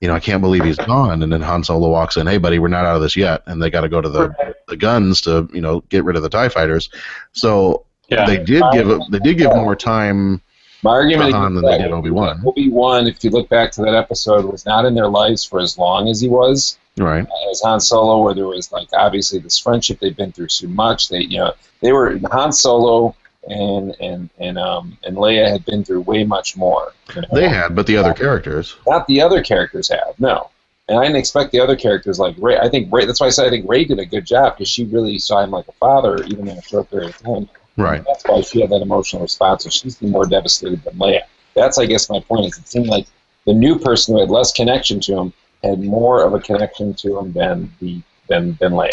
you 0.00 0.08
know, 0.08 0.14
I 0.14 0.20
can't 0.20 0.42
believe 0.42 0.64
he's 0.64 0.76
gone, 0.76 1.22
and 1.22 1.32
then 1.32 1.40
Han 1.40 1.64
Solo 1.64 1.88
walks 1.88 2.16
in, 2.18 2.26
hey 2.26 2.36
buddy, 2.38 2.58
we're 2.58 2.68
not 2.68 2.84
out 2.84 2.96
of 2.96 3.02
this 3.02 3.16
yet, 3.16 3.42
and 3.46 3.62
they 3.62 3.70
got 3.70 3.80
to 3.82 3.88
go 3.88 4.00
to 4.00 4.08
the 4.08 4.54
the 4.68 4.76
guns 4.76 5.22
to 5.22 5.48
you 5.52 5.60
know 5.60 5.80
get 5.88 6.04
rid 6.04 6.16
of 6.16 6.22
the 6.22 6.28
TIE 6.28 6.48
fighters. 6.50 6.90
So 7.32 7.86
Yeah. 8.10 8.26
they 8.26 8.36
did 8.36 8.62
give 8.72 8.88
they 9.10 9.18
did 9.18 9.38
give 9.38 9.54
more 9.54 9.74
time 9.74 10.42
My 10.82 10.92
argument 10.92 11.32
Han 11.32 11.54
than 11.54 11.64
they 11.64 11.78
did 11.78 11.90
Obi 11.90 12.10
Wan. 12.10 12.42
Obi 12.46 12.68
Wan, 12.68 13.06
if 13.06 13.22
you 13.24 13.30
look 13.30 13.48
back 13.48 13.72
to 13.72 13.82
that 13.82 13.94
episode, 13.94 14.44
was 14.44 14.64
not 14.64 14.84
in 14.84 14.94
their 14.94 15.08
lives 15.08 15.44
for 15.44 15.60
as 15.60 15.76
long 15.76 16.08
as 16.08 16.20
he 16.20 16.28
was. 16.28 16.78
Right. 16.96 17.26
As 17.50 17.60
Han 17.62 17.80
Solo, 17.80 18.22
where 18.22 18.34
there 18.34 18.46
was 18.46 18.70
like 18.72 18.88
obviously 18.92 19.38
this 19.38 19.58
friendship, 19.58 19.98
they've 20.00 20.16
been 20.16 20.32
through 20.32 20.48
so 20.48 20.68
much. 20.68 21.08
They, 21.08 21.20
you 21.20 21.38
know, 21.38 21.52
they 21.80 21.92
were 21.92 22.18
Han 22.30 22.52
Solo 22.52 23.14
and 23.48 23.94
and 24.00 24.30
and 24.38 24.58
um 24.58 24.96
and 25.04 25.16
Leia 25.16 25.50
had 25.50 25.64
been 25.64 25.84
through 25.84 26.02
way 26.02 26.24
much 26.24 26.56
more. 26.56 26.92
you 27.14 27.22
know? 27.22 27.28
They 27.32 27.48
had, 27.48 27.74
but 27.74 27.86
the 27.86 27.96
other 27.96 28.12
characters. 28.12 28.76
Not 28.86 29.06
the 29.06 29.20
other 29.20 29.42
characters 29.42 29.88
have, 29.88 30.18
no. 30.18 30.50
And 30.88 30.98
I 30.98 31.02
didn't 31.02 31.16
expect 31.16 31.52
the 31.52 31.60
other 31.60 31.76
characters 31.76 32.18
like 32.18 32.34
Rey. 32.38 32.58
I 32.58 32.68
think 32.68 32.92
Rey. 32.92 33.04
That's 33.04 33.20
why 33.20 33.26
I 33.26 33.30
said 33.30 33.46
I 33.46 33.50
think 33.50 33.68
Rey 33.68 33.84
did 33.84 33.98
a 33.98 34.06
good 34.06 34.24
job 34.24 34.54
because 34.54 34.68
she 34.68 34.84
really 34.84 35.18
saw 35.18 35.42
him 35.42 35.50
like 35.50 35.68
a 35.68 35.72
father, 35.72 36.24
even 36.24 36.48
in 36.48 36.56
a 36.56 36.62
short 36.62 36.90
period 36.90 37.10
of 37.10 37.18
time. 37.18 37.48
Right. 37.78 38.04
That's 38.04 38.24
why 38.24 38.40
she 38.40 38.60
had 38.60 38.70
that 38.70 38.82
emotional 38.82 39.22
response, 39.22 39.64
and 39.64 39.72
she's 39.72 40.02
more 40.02 40.26
devastated 40.26 40.82
than 40.82 40.94
Leia. 40.94 41.22
That's, 41.54 41.78
I 41.78 41.86
guess, 41.86 42.10
my 42.10 42.20
point. 42.20 42.46
Is 42.46 42.58
it 42.58 42.68
seemed 42.68 42.88
like 42.88 43.06
the 43.46 43.54
new 43.54 43.78
person 43.78 44.14
who 44.14 44.20
had 44.20 44.30
less 44.30 44.52
connection 44.52 45.00
to 45.00 45.16
him 45.16 45.32
had 45.62 45.80
more 45.80 46.24
of 46.24 46.34
a 46.34 46.40
connection 46.40 46.94
to 46.94 47.18
him 47.18 47.32
than 47.32 47.72
the 47.80 48.02
than 48.28 48.56
than 48.60 48.72
Leia. 48.72 48.90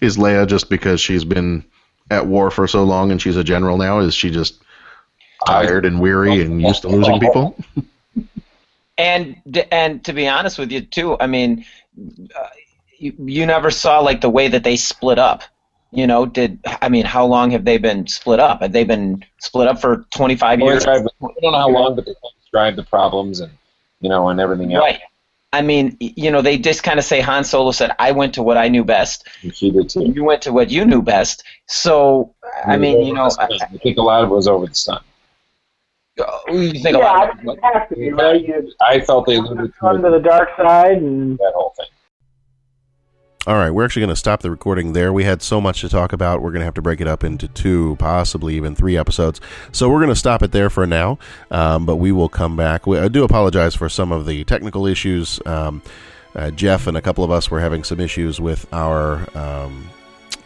Is 0.00 0.16
Leia 0.16 0.46
just 0.46 0.70
because 0.70 1.00
she's 1.00 1.24
been 1.24 1.64
at 2.10 2.26
war 2.26 2.50
for 2.50 2.66
so 2.66 2.84
long 2.84 3.10
and 3.10 3.20
she's 3.20 3.36
a 3.36 3.44
general 3.44 3.76
now? 3.76 3.98
Is 3.98 4.14
she 4.14 4.30
just 4.30 4.62
tired 5.46 5.84
and 5.84 6.00
weary 6.00 6.40
and 6.40 6.62
used 6.62 6.82
to 6.82 6.88
losing 6.88 7.20
people? 7.20 7.56
and 8.98 9.36
and 9.70 10.04
to 10.04 10.12
be 10.12 10.26
honest 10.26 10.58
with 10.58 10.72
you 10.72 10.80
too, 10.80 11.18
I 11.20 11.26
mean, 11.26 11.64
uh, 12.38 12.48
you, 12.98 13.12
you 13.18 13.46
never 13.46 13.70
saw 13.70 14.00
like 14.00 14.20
the 14.20 14.30
way 14.30 14.48
that 14.48 14.64
they 14.64 14.76
split 14.76 15.18
up. 15.18 15.42
You 15.94 16.06
know, 16.06 16.26
did 16.26 16.58
I 16.82 16.88
mean 16.88 17.04
how 17.04 17.24
long 17.24 17.50
have 17.52 17.64
they 17.64 17.78
been 17.78 18.06
split 18.06 18.40
up? 18.40 18.60
Have 18.62 18.72
they 18.72 18.84
been 18.84 19.24
split 19.38 19.68
up 19.68 19.80
for 19.80 20.04
25 20.10 20.60
Well, 20.60 20.70
years? 20.70 20.86
I 20.86 20.98
don't 20.98 21.42
know 21.42 21.52
how 21.52 21.68
long, 21.68 21.94
but 21.94 22.04
they 22.04 22.14
describe 22.40 22.76
the 22.76 22.82
problems 22.82 23.40
and 23.40 23.52
you 24.00 24.08
know 24.08 24.28
and 24.28 24.40
everything 24.40 24.74
else. 24.74 24.82
Right. 24.82 25.00
I 25.52 25.62
mean, 25.62 25.96
you 26.00 26.32
know, 26.32 26.42
they 26.42 26.58
just 26.58 26.82
kind 26.82 26.98
of 26.98 27.04
say 27.04 27.20
Han 27.20 27.44
Solo 27.44 27.70
said, 27.70 27.92
"I 28.00 28.10
went 28.10 28.34
to 28.34 28.42
what 28.42 28.56
I 28.56 28.66
knew 28.66 28.82
best." 28.82 29.28
And 29.42 29.54
she 29.54 29.70
did 29.70 29.88
too. 29.88 30.12
You 30.12 30.24
went 30.24 30.42
to 30.42 30.52
what 30.52 30.68
you 30.68 30.84
knew 30.84 31.00
best. 31.00 31.44
So, 31.66 32.34
I 32.66 32.76
mean, 32.76 33.06
you 33.06 33.14
know, 33.14 33.30
I, 33.38 33.48
I 33.62 33.78
think 33.78 33.96
a 33.98 34.02
lot 34.02 34.24
of 34.24 34.30
it 34.30 34.34
was 34.34 34.48
over 34.48 34.66
the 34.66 34.74
sun. 34.74 35.00
Oh, 36.18 36.40
you 36.48 36.72
think 36.80 36.96
a 36.96 36.98
lot 36.98 37.30
I 37.30 37.34
think 37.36 37.58
it 37.58 37.64
has 37.64 37.88
to 37.88 37.94
be, 37.94 38.10
right? 38.10 38.64
I 38.80 39.00
felt 39.00 39.26
they 39.26 39.36
alluded 39.36 39.72
gone 39.80 39.96
to 39.96 40.02
to 40.02 40.10
the 40.10 40.18
dark 40.18 40.48
side, 40.56 40.98
and 40.98 41.38
that 41.38 41.52
whole 41.54 41.72
thing. 41.76 41.86
All 43.46 43.56
right, 43.56 43.70
we're 43.70 43.84
actually 43.84 44.00
going 44.00 44.08
to 44.08 44.16
stop 44.16 44.40
the 44.40 44.50
recording 44.50 44.94
there. 44.94 45.12
We 45.12 45.24
had 45.24 45.42
so 45.42 45.60
much 45.60 45.82
to 45.82 45.90
talk 45.90 46.14
about. 46.14 46.40
We're 46.40 46.50
going 46.50 46.60
to 46.60 46.64
have 46.64 46.74
to 46.74 46.82
break 46.82 47.02
it 47.02 47.06
up 47.06 47.22
into 47.22 47.46
two, 47.46 47.94
possibly 47.96 48.56
even 48.56 48.74
three 48.74 48.96
episodes. 48.96 49.38
So 49.70 49.90
we're 49.90 49.98
going 49.98 50.08
to 50.08 50.16
stop 50.16 50.42
it 50.42 50.52
there 50.52 50.70
for 50.70 50.86
now, 50.86 51.18
um, 51.50 51.84
but 51.84 51.96
we 51.96 52.10
will 52.10 52.30
come 52.30 52.56
back. 52.56 52.86
We, 52.86 52.98
I 52.98 53.08
do 53.08 53.22
apologize 53.22 53.74
for 53.74 53.90
some 53.90 54.12
of 54.12 54.24
the 54.24 54.44
technical 54.44 54.86
issues. 54.86 55.40
Um, 55.44 55.82
uh, 56.34 56.52
Jeff 56.52 56.86
and 56.86 56.96
a 56.96 57.02
couple 57.02 57.22
of 57.22 57.30
us 57.30 57.50
were 57.50 57.60
having 57.60 57.84
some 57.84 58.00
issues 58.00 58.40
with 58.40 58.66
our 58.72 59.28
um, 59.36 59.90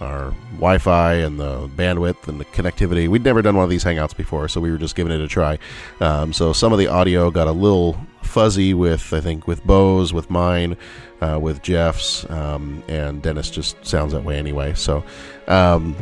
our 0.00 0.34
Wi-Fi 0.52 1.14
and 1.14 1.38
the 1.40 1.68
bandwidth 1.68 2.28
and 2.28 2.40
the 2.40 2.44
connectivity. 2.46 3.08
We'd 3.08 3.24
never 3.24 3.42
done 3.42 3.56
one 3.56 3.64
of 3.64 3.70
these 3.70 3.84
hangouts 3.84 4.16
before, 4.16 4.48
so 4.48 4.60
we 4.60 4.70
were 4.70 4.78
just 4.78 4.94
giving 4.94 5.12
it 5.12 5.20
a 5.20 5.28
try. 5.28 5.58
Um, 6.00 6.32
so 6.32 6.52
some 6.52 6.72
of 6.72 6.78
the 6.78 6.86
audio 6.86 7.30
got 7.30 7.48
a 7.48 7.52
little 7.52 7.98
fuzzy 8.22 8.74
with, 8.74 9.12
I 9.12 9.20
think, 9.20 9.46
with 9.46 9.64
Bose, 9.64 10.12
with 10.12 10.30
mine, 10.30 10.76
uh, 11.20 11.38
with 11.40 11.62
Jeff's, 11.62 12.28
um, 12.30 12.82
and 12.88 13.22
Dennis 13.22 13.50
just 13.50 13.84
sounds 13.84 14.12
that 14.12 14.24
way 14.24 14.38
anyway. 14.38 14.74
So. 14.74 15.04
Um, 15.46 15.96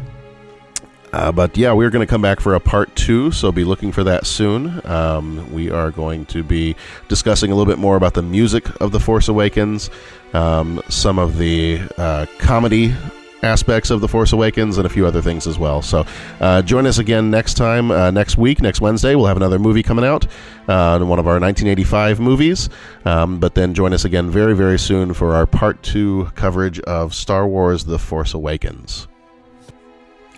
uh, 1.12 1.32
but 1.32 1.56
yeah, 1.56 1.72
we're 1.72 1.88
going 1.88 2.06
to 2.06 2.10
come 2.10 2.20
back 2.20 2.40
for 2.40 2.54
a 2.54 2.60
part 2.60 2.94
two, 2.94 3.30
so 3.30 3.50
be 3.50 3.64
looking 3.64 3.90
for 3.90 4.04
that 4.04 4.26
soon. 4.26 4.84
Um, 4.86 5.50
we 5.50 5.70
are 5.70 5.90
going 5.90 6.26
to 6.26 6.42
be 6.42 6.76
discussing 7.08 7.50
a 7.50 7.54
little 7.54 7.72
bit 7.72 7.78
more 7.78 7.96
about 7.96 8.12
the 8.12 8.22
music 8.22 8.68
of 8.82 8.92
The 8.92 9.00
Force 9.00 9.28
Awakens, 9.28 9.88
um, 10.34 10.82
some 10.90 11.18
of 11.18 11.38
the 11.38 11.80
uh, 11.96 12.26
comedy 12.38 12.94
aspects 13.42 13.90
of 13.90 14.00
The 14.00 14.08
Force 14.08 14.32
Awakens, 14.32 14.78
and 14.78 14.86
a 14.86 14.88
few 14.88 15.06
other 15.06 15.22
things 15.22 15.46
as 15.46 15.58
well. 15.58 15.82
So 15.82 16.06
uh, 16.40 16.62
join 16.62 16.86
us 16.86 16.98
again 16.98 17.30
next 17.30 17.54
time, 17.54 17.90
uh, 17.90 18.10
next 18.10 18.38
week, 18.38 18.60
next 18.60 18.80
Wednesday. 18.80 19.14
We'll 19.14 19.26
have 19.26 19.36
another 19.36 19.58
movie 19.58 19.82
coming 19.82 20.04
out, 20.04 20.26
uh, 20.68 20.98
one 21.00 21.18
of 21.18 21.26
our 21.26 21.40
1985 21.40 22.20
movies. 22.20 22.68
Um, 23.04 23.38
but 23.38 23.54
then 23.54 23.74
join 23.74 23.92
us 23.92 24.04
again 24.04 24.30
very, 24.30 24.54
very 24.54 24.78
soon 24.78 25.14
for 25.14 25.34
our 25.34 25.46
part 25.46 25.82
two 25.82 26.30
coverage 26.34 26.80
of 26.80 27.14
Star 27.14 27.46
Wars 27.46 27.84
The 27.84 27.98
Force 27.98 28.34
Awakens. 28.34 29.08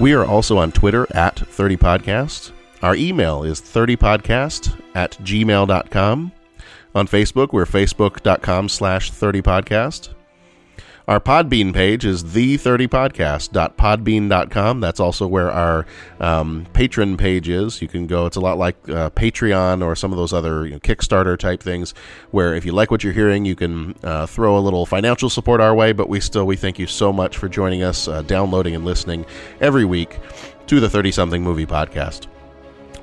We 0.01 0.13
are 0.13 0.25
also 0.25 0.57
on 0.57 0.71
Twitter 0.71 1.05
at 1.15 1.35
30podcast. 1.35 2.53
Our 2.81 2.95
email 2.95 3.43
is 3.43 3.61
30podcast 3.61 4.81
at 4.95 5.11
gmail.com. 5.11 6.31
On 6.95 7.07
Facebook, 7.07 7.53
we're 7.53 7.67
facebook.com 7.67 8.67
slash 8.67 9.11
30podcast. 9.11 10.09
Our 11.11 11.19
Podbean 11.19 11.73
page 11.73 12.05
is 12.05 12.23
the30podcast.podbean.com. 12.23 14.79
That's 14.79 14.99
also 15.01 15.27
where 15.27 15.51
our 15.51 15.85
um, 16.21 16.65
patron 16.71 17.17
page 17.17 17.49
is. 17.49 17.81
You 17.81 17.89
can 17.89 18.07
go, 18.07 18.27
it's 18.27 18.37
a 18.37 18.39
lot 18.39 18.57
like 18.57 18.77
uh, 18.87 19.09
Patreon 19.09 19.83
or 19.83 19.93
some 19.93 20.13
of 20.13 20.17
those 20.17 20.31
other 20.31 20.65
you 20.65 20.71
know, 20.71 20.79
Kickstarter 20.79 21.37
type 21.37 21.61
things, 21.61 21.93
where 22.29 22.55
if 22.55 22.63
you 22.63 22.71
like 22.71 22.91
what 22.91 23.03
you're 23.03 23.11
hearing, 23.11 23.43
you 23.43 23.57
can 23.57 23.93
uh, 24.05 24.25
throw 24.25 24.57
a 24.57 24.63
little 24.63 24.85
financial 24.85 25.29
support 25.29 25.59
our 25.59 25.75
way. 25.75 25.91
But 25.91 26.07
we 26.07 26.21
still, 26.21 26.47
we 26.47 26.55
thank 26.55 26.79
you 26.79 26.87
so 26.87 27.11
much 27.11 27.35
for 27.35 27.49
joining 27.49 27.83
us, 27.83 28.07
uh, 28.07 28.21
downloading 28.21 28.73
and 28.73 28.85
listening 28.85 29.25
every 29.59 29.83
week 29.83 30.17
to 30.67 30.79
the 30.79 30.89
30 30.89 31.11
something 31.11 31.43
movie 31.43 31.65
podcast. 31.65 32.27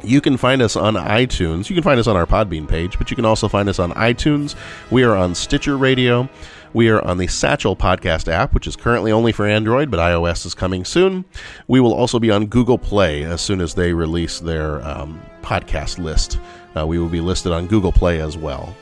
You 0.03 0.23
can 0.23 0.39
find 0.39 0.63
us 0.63 0.77
on 0.77 0.95
iTunes. 0.95 1.69
You 1.69 1.75
can 1.75 1.85
find 1.85 2.01
us 2.01 2.07
on 2.07 2.17
our 2.17 2.25
Podbean 2.25 2.67
page, 2.67 2.97
but 2.97 3.11
you 3.11 3.17
can 3.17 3.27
also 3.27 3.49
find 3.49 3.69
us 3.69 3.79
on 3.79 3.93
iTunes. 3.93 4.55
We 4.91 5.03
are 5.03 5.15
on 5.15 5.35
Stitcher 5.35 5.77
Radio. 5.77 6.31
We 6.75 6.91
are 6.91 7.03
on 7.05 7.19
the 7.19 7.27
Satchel 7.27 7.77
Podcast 7.77 8.29
app, 8.31 8.53
which 8.53 8.67
is 8.67 8.77
currently 8.77 9.11
only 9.11 9.33
for 9.33 9.47
Android, 9.47 9.91
but 9.91 9.99
iOS 10.01 10.45
is 10.45 10.55
coming 10.55 10.85
soon. 10.85 11.25
We 11.67 11.81
will 11.81 11.95
also 11.95 12.19
be 12.19 12.31
on 12.31 12.47
Google 12.47 12.79
Play 12.79 13.25
as 13.25 13.41
soon 13.41 13.61
as 13.61 13.75
they 13.75 13.93
release 13.93 14.39
their 14.39 14.87
um, 14.87 15.21
podcast 15.43 15.99
list. 15.99 16.39
Uh, 16.77 16.87
we 16.87 16.99
will 16.99 17.09
be 17.09 17.21
listed 17.21 17.53
on 17.53 17.67
Google 17.67 17.93
Play 17.93 18.21
as 18.21 18.37
well. 18.37 18.75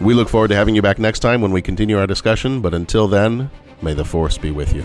We 0.00 0.14
look 0.14 0.28
forward 0.28 0.48
to 0.48 0.54
having 0.54 0.74
you 0.74 0.82
back 0.82 0.98
next 0.98 1.18
time 1.18 1.42
when 1.42 1.52
we 1.52 1.60
continue 1.60 1.98
our 1.98 2.06
discussion, 2.06 2.62
but 2.62 2.72
until 2.72 3.06
then, 3.06 3.50
may 3.82 3.92
the 3.92 4.04
Force 4.04 4.38
be 4.38 4.50
with 4.50 4.72
you. 4.72 4.84